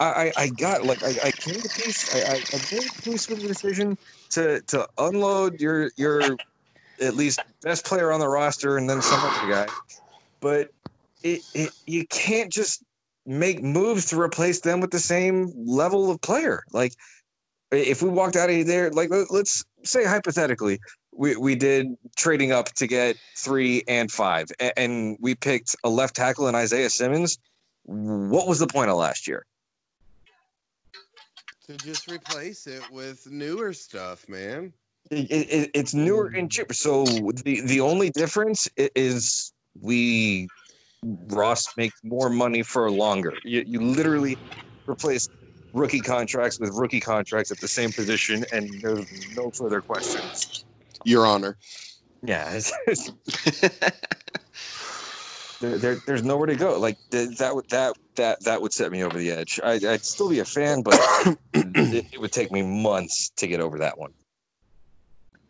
I, 0.00 0.32
I, 0.36 0.42
I 0.44 0.48
got 0.48 0.84
like 0.84 1.02
I, 1.02 1.16
I 1.22 1.32
came 1.32 1.60
to 1.62 1.68
peace. 1.68 2.08
I, 2.10 2.20
I, 2.22 2.34
I 2.54 2.58
came 2.60 2.84
to 2.84 2.90
peace 3.04 3.28
with 3.28 3.42
the 3.42 3.48
decision 3.48 3.98
to 4.30 4.62
to 4.62 4.88
unload 4.96 5.60
your 5.60 5.90
your 5.96 6.38
at 7.00 7.14
least 7.14 7.40
best 7.62 7.84
player 7.84 8.10
on 8.10 8.20
the 8.20 8.28
roster 8.28 8.78
and 8.78 8.88
then 8.88 9.02
some 9.02 9.22
other 9.22 9.50
guy. 9.50 9.66
But 10.40 10.70
it, 11.22 11.42
it 11.52 11.70
you 11.86 12.06
can't 12.06 12.50
just 12.50 12.82
make 13.26 13.62
moves 13.62 14.06
to 14.06 14.20
replace 14.20 14.60
them 14.60 14.80
with 14.80 14.90
the 14.90 14.98
same 14.98 15.52
level 15.56 16.10
of 16.10 16.20
player. 16.20 16.62
Like, 16.72 16.92
if 17.72 18.02
we 18.02 18.08
walked 18.08 18.36
out 18.36 18.48
of 18.48 18.66
there, 18.66 18.90
like 18.90 19.10
let, 19.10 19.30
let's 19.30 19.64
say 19.84 20.04
hypothetically, 20.04 20.78
we, 21.12 21.36
we 21.36 21.54
did 21.54 21.96
trading 22.16 22.52
up 22.52 22.66
to 22.74 22.86
get 22.86 23.16
three 23.36 23.82
and 23.88 24.10
five, 24.10 24.46
and 24.76 25.16
we 25.20 25.34
picked 25.34 25.74
a 25.82 25.88
left 25.88 26.14
tackle 26.14 26.48
in 26.48 26.54
Isaiah 26.54 26.90
Simmons. 26.90 27.38
What 27.84 28.46
was 28.46 28.58
the 28.58 28.66
point 28.66 28.90
of 28.90 28.96
last 28.96 29.26
year? 29.26 29.44
To 31.66 31.76
just 31.78 32.06
replace 32.06 32.66
it 32.66 32.82
with 32.92 33.28
newer 33.28 33.72
stuff, 33.72 34.28
man. 34.28 34.72
It, 35.10 35.30
it, 35.30 35.70
it's 35.74 35.94
newer 35.94 36.32
and 36.34 36.50
cheaper. 36.50 36.74
So 36.74 37.32
the 37.44 37.60
the 37.60 37.80
only 37.80 38.10
difference 38.10 38.68
is 38.76 39.52
we 39.80 40.48
Ross 41.28 41.76
makes 41.76 41.98
more 42.02 42.28
money 42.28 42.62
for 42.62 42.90
longer. 42.90 43.32
You, 43.44 43.64
you 43.66 43.80
literally 43.80 44.38
replace 44.86 45.28
rookie 45.72 46.00
contracts 46.00 46.58
with 46.58 46.70
rookie 46.74 47.00
contracts 47.00 47.50
at 47.50 47.60
the 47.60 47.68
same 47.68 47.92
position, 47.92 48.44
and 48.52 48.68
there's 48.80 49.06
no 49.36 49.50
further 49.50 49.80
questions. 49.80 50.64
Your 51.04 51.26
Honor. 51.26 51.56
Yeah, 52.22 52.50
it's, 52.54 52.72
it's, 52.86 53.10
there, 55.60 55.78
there, 55.78 56.02
there's 56.06 56.22
nowhere 56.22 56.46
to 56.46 56.56
go. 56.56 56.78
Like 56.78 56.98
th- 57.10 57.36
that 57.38 57.54
would 57.54 57.66
that 57.70 57.94
that 58.16 58.42
that 58.44 58.62
would 58.62 58.72
set 58.72 58.90
me 58.90 59.04
over 59.04 59.18
the 59.18 59.30
edge. 59.30 59.60
I, 59.62 59.72
I'd 59.72 60.04
still 60.04 60.30
be 60.30 60.40
a 60.40 60.44
fan, 60.44 60.82
but 60.82 60.94
it, 61.54 62.06
it 62.12 62.20
would 62.20 62.32
take 62.32 62.50
me 62.50 62.62
months 62.62 63.30
to 63.36 63.46
get 63.46 63.60
over 63.60 63.78
that 63.78 63.98
one. 63.98 64.12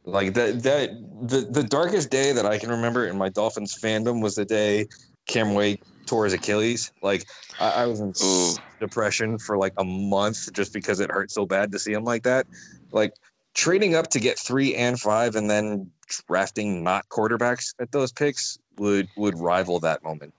Like 0.05 0.35
that 0.35 0.63
that 0.63 0.91
the 1.23 1.49
the 1.51 1.65
darkest 1.65 2.11
day 2.11 2.33
that 2.33 2.47
I 2.47 2.59
can 2.59 2.71
remember 2.71 3.07
in 3.07 3.19
my 3.19 3.29
Dolphins 3.29 3.77
fandom 3.83 4.23
was 4.23 4.35
the 4.37 4.45
day 4.45 4.87
Cam 5.27 5.55
Wake 5.55 5.83
tore 6.07 6.25
his 6.25 6.35
Achilles. 6.35 6.93
Like 7.03 7.27
I, 7.59 7.71
I 7.71 7.87
was 7.87 8.01
in 8.01 8.13
Ooh. 8.23 8.53
depression 8.81 9.39
for 9.39 9.57
like 9.59 9.73
a 9.79 9.85
month 9.85 10.53
just 10.53 10.73
because 10.73 11.01
it 11.01 11.11
hurt 11.11 11.31
so 11.31 11.47
bad 11.47 11.73
to 11.73 11.79
see 11.79 11.93
him 11.93 12.05
like 12.05 12.23
that. 12.25 12.47
Like 12.93 13.13
trading 13.55 13.95
up 13.95 14.09
to 14.11 14.21
get 14.21 14.39
three 14.39 14.75
and 14.75 15.01
five 15.01 15.35
and 15.35 15.51
then 15.51 15.91
drafting 16.29 16.83
not 16.85 17.09
quarterbacks 17.09 17.75
at 17.81 17.91
those 17.93 18.13
picks 18.13 18.59
would 18.79 19.09
would 19.17 19.39
rival 19.39 19.81
that 19.81 20.03
moment. 20.05 20.33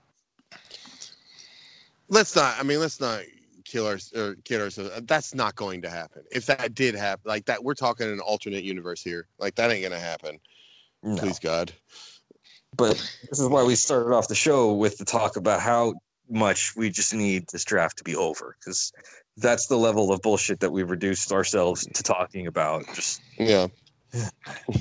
let's 2.08 2.34
not 2.34 2.54
i 2.58 2.62
mean 2.62 2.80
let's 2.80 3.00
not 3.00 3.20
kill 3.64 3.86
our 3.86 3.98
or 4.16 4.34
kid 4.44 4.60
ourselves 4.60 4.90
that's 5.02 5.34
not 5.34 5.54
going 5.56 5.82
to 5.82 5.90
happen 5.90 6.22
if 6.30 6.46
that 6.46 6.74
did 6.74 6.94
happen 6.94 7.22
like 7.26 7.44
that 7.44 7.62
we're 7.62 7.74
talking 7.74 8.10
an 8.10 8.20
alternate 8.20 8.64
universe 8.64 9.02
here 9.02 9.26
like 9.38 9.54
that 9.56 9.70
ain't 9.70 9.82
gonna 9.82 9.98
happen 9.98 10.38
No. 11.02 11.16
please 11.18 11.38
god 11.38 11.70
But 12.76 12.96
this 13.28 13.40
is 13.40 13.48
why 13.48 13.62
we 13.64 13.74
started 13.74 14.14
off 14.14 14.28
the 14.28 14.34
show 14.34 14.72
with 14.72 14.98
the 14.98 15.04
talk 15.04 15.36
about 15.36 15.60
how 15.60 15.94
much 16.30 16.74
we 16.76 16.90
just 16.90 17.14
need 17.14 17.46
this 17.52 17.64
draft 17.64 17.98
to 17.98 18.04
be 18.04 18.14
over 18.14 18.56
because 18.60 18.92
that's 19.36 19.66
the 19.66 19.76
level 19.76 20.12
of 20.12 20.20
bullshit 20.20 20.60
that 20.60 20.70
we've 20.70 20.90
reduced 20.90 21.32
ourselves 21.32 21.86
to 21.86 22.02
talking 22.02 22.46
about. 22.46 22.84
Just 22.94 23.22
yeah 23.38 23.68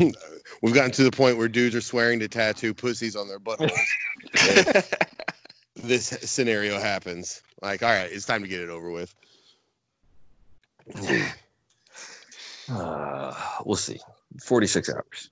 we've 0.62 0.74
gotten 0.74 0.92
to 0.92 1.04
the 1.04 1.12
point 1.12 1.38
where 1.38 1.50
dudes 1.50 1.76
are 1.76 1.82
swearing 1.82 2.20
to 2.20 2.28
tattoo 2.30 2.74
pussies 2.74 3.14
on 3.16 3.28
their 3.28 3.40
buttholes 3.40 3.72
this 5.76 6.06
scenario 6.22 6.80
happens 6.80 7.42
like 7.62 7.84
all 7.84 7.90
right 7.90 8.10
it's 8.10 8.26
time 8.26 8.42
to 8.42 8.48
get 8.48 8.62
it 8.62 8.70
over 8.70 8.90
with 8.90 9.14
uh, 12.70 13.34
we'll 13.66 13.76
see. 13.76 14.00
Forty 14.42 14.68
six 14.68 14.90
hours. 14.90 15.30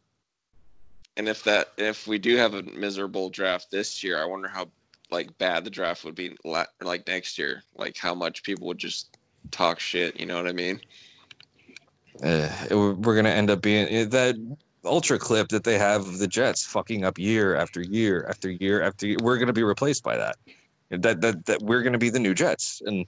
And 1.17 1.29
if 1.29 1.43
that 1.43 1.69
if 1.77 2.07
we 2.07 2.17
do 2.19 2.35
have 2.37 2.53
a 2.53 2.63
miserable 2.63 3.29
draft 3.29 3.71
this 3.71 4.03
year, 4.03 4.21
I 4.21 4.25
wonder 4.25 4.47
how 4.47 4.69
like 5.11 5.35
bad 5.37 5.63
the 5.63 5.69
draft 5.69 6.03
would 6.03 6.15
be 6.15 6.35
like 6.43 7.07
next 7.07 7.37
year. 7.37 7.63
Like 7.75 7.97
how 7.97 8.13
much 8.13 8.43
people 8.43 8.67
would 8.67 8.77
just 8.77 9.17
talk 9.51 9.79
shit. 9.79 10.19
You 10.19 10.25
know 10.25 10.35
what 10.35 10.47
I 10.47 10.51
mean? 10.53 10.81
Uh, 12.23 12.49
it- 12.69 12.75
we're 12.75 13.15
gonna 13.15 13.29
end 13.29 13.49
up 13.49 13.61
being 13.61 13.87
eh, 13.89 14.05
that 14.05 14.35
ultra 14.83 15.17
clip 15.17 15.47
that 15.49 15.63
they 15.63 15.77
have 15.77 16.01
of 16.07 16.19
the 16.19 16.27
Jets 16.27 16.65
fucking 16.65 17.03
up 17.05 17.17
year 17.17 17.55
after 17.55 17.81
year 17.81 18.25
after 18.29 18.51
year 18.51 18.81
after 18.81 19.07
year. 19.07 19.17
We're 19.21 19.37
gonna 19.37 19.53
be 19.53 19.63
replaced 19.63 20.03
by 20.03 20.17
that. 20.17 20.35
That 20.89 21.21
that 21.21 21.45
that 21.45 21.61
we're 21.61 21.81
gonna 21.81 21.97
be 21.97 22.09
the 22.09 22.19
new 22.19 22.33
Jets, 22.33 22.81
and 22.85 23.05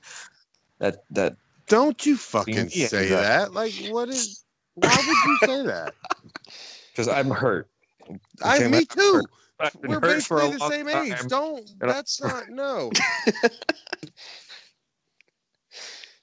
that 0.80 1.04
that 1.12 1.36
don't 1.68 2.06
you 2.06 2.16
fucking 2.18 2.70
Yeah, 2.72 2.88
say 2.88 3.04
exactly. 3.04 3.16
that 3.16 3.54
like 3.54 3.74
what 3.92 4.10
is 4.10 4.44
why 4.76 4.98
would 4.98 5.24
you 5.26 5.38
say 5.38 5.62
that 5.64 5.94
because 6.92 7.08
I'm 7.08 7.30
hurt. 7.30 7.70
I 8.44 8.68
me 8.68 8.86
too 8.86 9.14
hurt. 9.14 9.26
I've 9.60 9.82
been 9.82 9.92
we're 9.92 10.00
hurt 10.00 10.24
for 10.24 10.42
a 10.42 10.50
basically 10.50 10.58
the 10.58 10.60
long 10.60 10.72
same 10.72 10.88
age 10.88 11.28
don't 11.30 11.72
And 11.82 11.90
I- 11.90 11.94
that's 11.94 12.22
not 12.22 12.50
no 12.50 12.92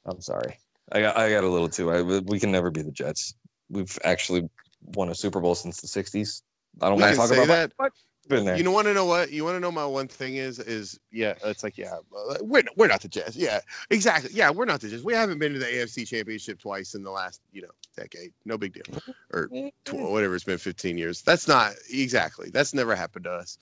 I'm 0.07 0.21
sorry. 0.21 0.59
I 0.93 1.01
got 1.01 1.17
I 1.17 1.31
got 1.31 1.45
a 1.45 1.49
little 1.49 1.69
too. 1.69 1.91
I, 1.91 2.03
we 2.03 2.39
can 2.39 2.53
never 2.53 2.71
be 2.71 2.83
the 2.83 2.91
Jets. 2.91 3.35
We've 3.71 3.99
actually 4.05 4.49
won 4.83 5.09
a 5.09 5.15
Super 5.15 5.41
Bowl 5.41 5.55
since 5.55 5.81
the 5.81 5.87
'60s. 5.87 6.43
I 6.83 6.91
don't 6.91 7.01
want 7.01 7.13
to 7.13 7.17
talk 7.17 7.31
about 7.31 7.47
that. 7.49 7.73
that. 7.79 7.91
Been 8.29 8.45
there. 8.47 8.57
You 8.57 8.71
want 8.71 8.87
to 8.87 8.95
know 8.95 9.05
what? 9.05 9.31
You 9.33 9.45
want 9.45 9.57
to 9.57 9.61
know 9.61 9.71
my 9.71 9.85
one 9.85 10.09
thing 10.09 10.37
is 10.37 10.59
is 10.59 10.99
yeah, 11.13 11.35
it's 11.45 11.63
like 11.63 11.77
yeah, 11.77 11.97
uh, 12.17 12.37
we're 12.41 12.63
we're 12.77 12.87
not 12.87 13.03
the 13.03 13.09
Jets. 13.09 13.37
Yeah, 13.37 13.61
exactly. 13.91 14.31
Yeah, 14.33 14.51
we're 14.51 14.65
not 14.65 14.81
the 14.81 14.89
Jets. 14.89 15.03
We 15.03 15.13
haven't 15.13 15.39
been 15.39 15.53
to 15.53 15.59
the 15.59 15.67
AFC 15.67 16.07
Championship 16.09 16.59
twice 16.59 16.95
in 16.95 17.03
the 17.03 17.11
last 17.11 17.43
you 17.53 17.63
know 17.63 17.69
decade. 17.97 18.33
No 18.47 18.57
big 18.57 18.73
deal, 18.73 18.85
or 19.33 19.49
tw- 19.85 19.95
whatever. 19.95 20.35
It's 20.35 20.45
been 20.45 20.57
15 20.59 20.97
years. 20.97 21.21
That's 21.23 21.47
not 21.47 21.73
exactly. 21.93 22.49
That's 22.51 22.73
never 22.73 22.95
happened 22.97 23.25
to 23.25 23.31
us. 23.33 23.59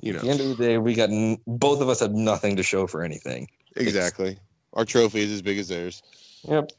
You 0.00 0.12
know. 0.14 0.18
At 0.18 0.24
the 0.24 0.30
end 0.30 0.40
of 0.40 0.48
the 0.48 0.56
day, 0.56 0.78
we 0.78 0.94
got 0.94 1.10
n- 1.10 1.38
both 1.46 1.80
of 1.80 1.88
us 1.88 2.00
have 2.00 2.12
nothing 2.12 2.56
to 2.56 2.62
show 2.64 2.86
for 2.88 3.02
anything. 3.04 3.48
exactly. 3.76 4.38
Our 4.72 4.84
trophy 4.84 5.20
is 5.20 5.30
as 5.30 5.40
big 5.40 5.58
as 5.58 5.68
theirs. 5.68 6.02
Yep. 6.48 6.72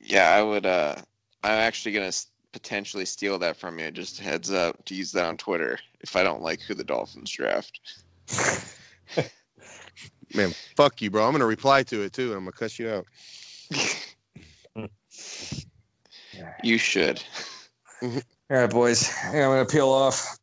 Yeah, 0.00 0.30
I 0.30 0.42
would. 0.42 0.66
uh 0.66 0.96
I'm 1.44 1.52
actually 1.52 1.92
gonna 1.92 2.06
s- 2.06 2.26
potentially 2.56 3.04
steal 3.04 3.38
that 3.38 3.54
from 3.54 3.78
you. 3.78 3.90
Just 3.90 4.18
heads 4.18 4.50
up 4.50 4.82
to 4.86 4.94
use 4.94 5.12
that 5.12 5.26
on 5.26 5.36
Twitter 5.36 5.78
if 6.00 6.16
I 6.16 6.22
don't 6.22 6.40
like 6.40 6.62
who 6.62 6.72
the 6.72 6.82
Dolphins 6.82 7.30
draft. 7.30 7.78
Man, 10.34 10.54
fuck 10.74 11.02
you, 11.02 11.10
bro. 11.10 11.26
I'm 11.26 11.32
gonna 11.32 11.44
reply 11.44 11.82
to 11.82 12.00
it 12.00 12.14
too, 12.14 12.28
and 12.28 12.38
I'm 12.38 12.44
gonna 12.44 12.52
cuss 12.52 12.78
you 12.78 12.88
out. 12.90 13.06
You 16.62 16.76
should. 16.76 17.22
All 18.02 18.10
right, 18.50 18.68
boys. 18.68 19.10
I'm 19.24 19.32
gonna 19.32 19.64
peel 19.64 19.88
off. 19.88 20.36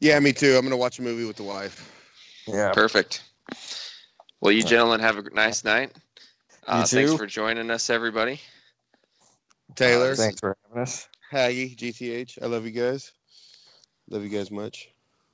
Yeah, 0.00 0.18
me 0.18 0.32
too. 0.32 0.56
I'm 0.56 0.62
gonna 0.62 0.78
watch 0.78 0.98
a 0.98 1.02
movie 1.02 1.26
with 1.26 1.36
the 1.36 1.42
wife. 1.42 1.92
Yeah. 2.46 2.72
Perfect. 2.72 3.22
Well, 4.40 4.52
you 4.52 4.62
gentlemen 4.62 5.00
have 5.00 5.18
a 5.18 5.22
nice 5.34 5.62
night. 5.62 5.92
Uh, 6.66 6.86
thanks 6.86 7.12
too. 7.12 7.18
for 7.18 7.26
joining 7.26 7.70
us, 7.70 7.90
everybody. 7.90 8.40
Taylor, 9.74 10.14
Thanks 10.14 10.40
for 10.40 10.56
having 10.68 10.82
us. 10.82 11.08
Haggy, 11.34 11.76
GTH. 11.76 12.38
I 12.42 12.46
love 12.46 12.64
you 12.64 12.70
guys. 12.70 13.12
Love 14.08 14.22
you 14.22 14.28
guys 14.28 14.50
much. 14.50 14.90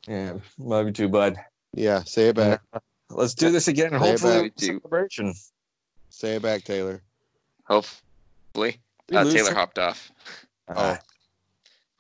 Yeah. 0.09 0.35
Love 0.59 0.87
you 0.87 0.93
too, 0.93 1.09
bud. 1.09 1.37
Yeah, 1.75 2.03
say 2.05 2.29
it 2.29 2.37
back. 2.37 2.63
Let's 3.11 3.35
do 3.35 3.51
this 3.51 3.69
again 3.69 3.93
and 3.95 4.03
Say 4.03 4.09
it 4.09 4.11
hopefully 4.21 4.49
back. 4.49 4.59
celebration. 4.59 5.35
Say 6.09 6.37
it 6.37 6.43
back, 6.43 6.65
Taylor. 6.65 7.03
Hope 7.65 7.87
We 8.55 8.77
We 9.11 9.17
uh, 9.17 9.25
Taylor 9.25 9.47
some- 9.47 9.55
hopped 9.55 9.79
off. 9.79 10.11
Ah, 10.69 10.99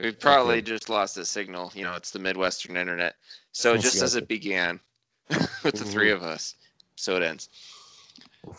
We've 0.01 0.19
probably 0.19 0.63
just 0.63 0.89
lost 0.89 1.15
the 1.17 1.25
signal. 1.27 1.71
You 1.75 1.85
know, 1.85 1.95
it's 1.95 2.11
the 2.11 2.19
Midwestern 2.19 2.77
internet. 2.77 3.17
So 3.53 3.75
Yes, 3.75 3.83
just 3.83 3.97
as 3.97 4.15
yes. 4.15 4.23
it 4.23 4.29
began 4.29 4.81
with 5.63 5.75
the 5.75 5.85
three 5.85 6.11
of 6.11 6.23
us, 6.23 6.55
so 6.97 7.17
it 7.17 7.23
ends. 7.23 7.49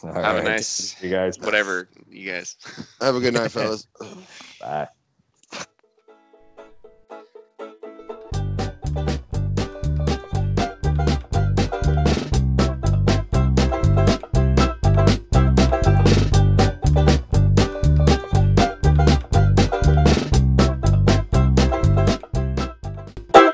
all 0.03 0.13
Have 0.13 0.35
a 0.38 0.43
nice 0.43 1.01
You 1.01 1.09
guys. 1.09 1.39
whatever, 1.39 1.89
you 2.09 2.30
guys. 2.31 2.57
Have 3.01 3.15
a 3.15 3.19
good 3.19 3.34
night, 3.34 3.51
fellas. 3.51 3.88
Bye. 4.59 4.88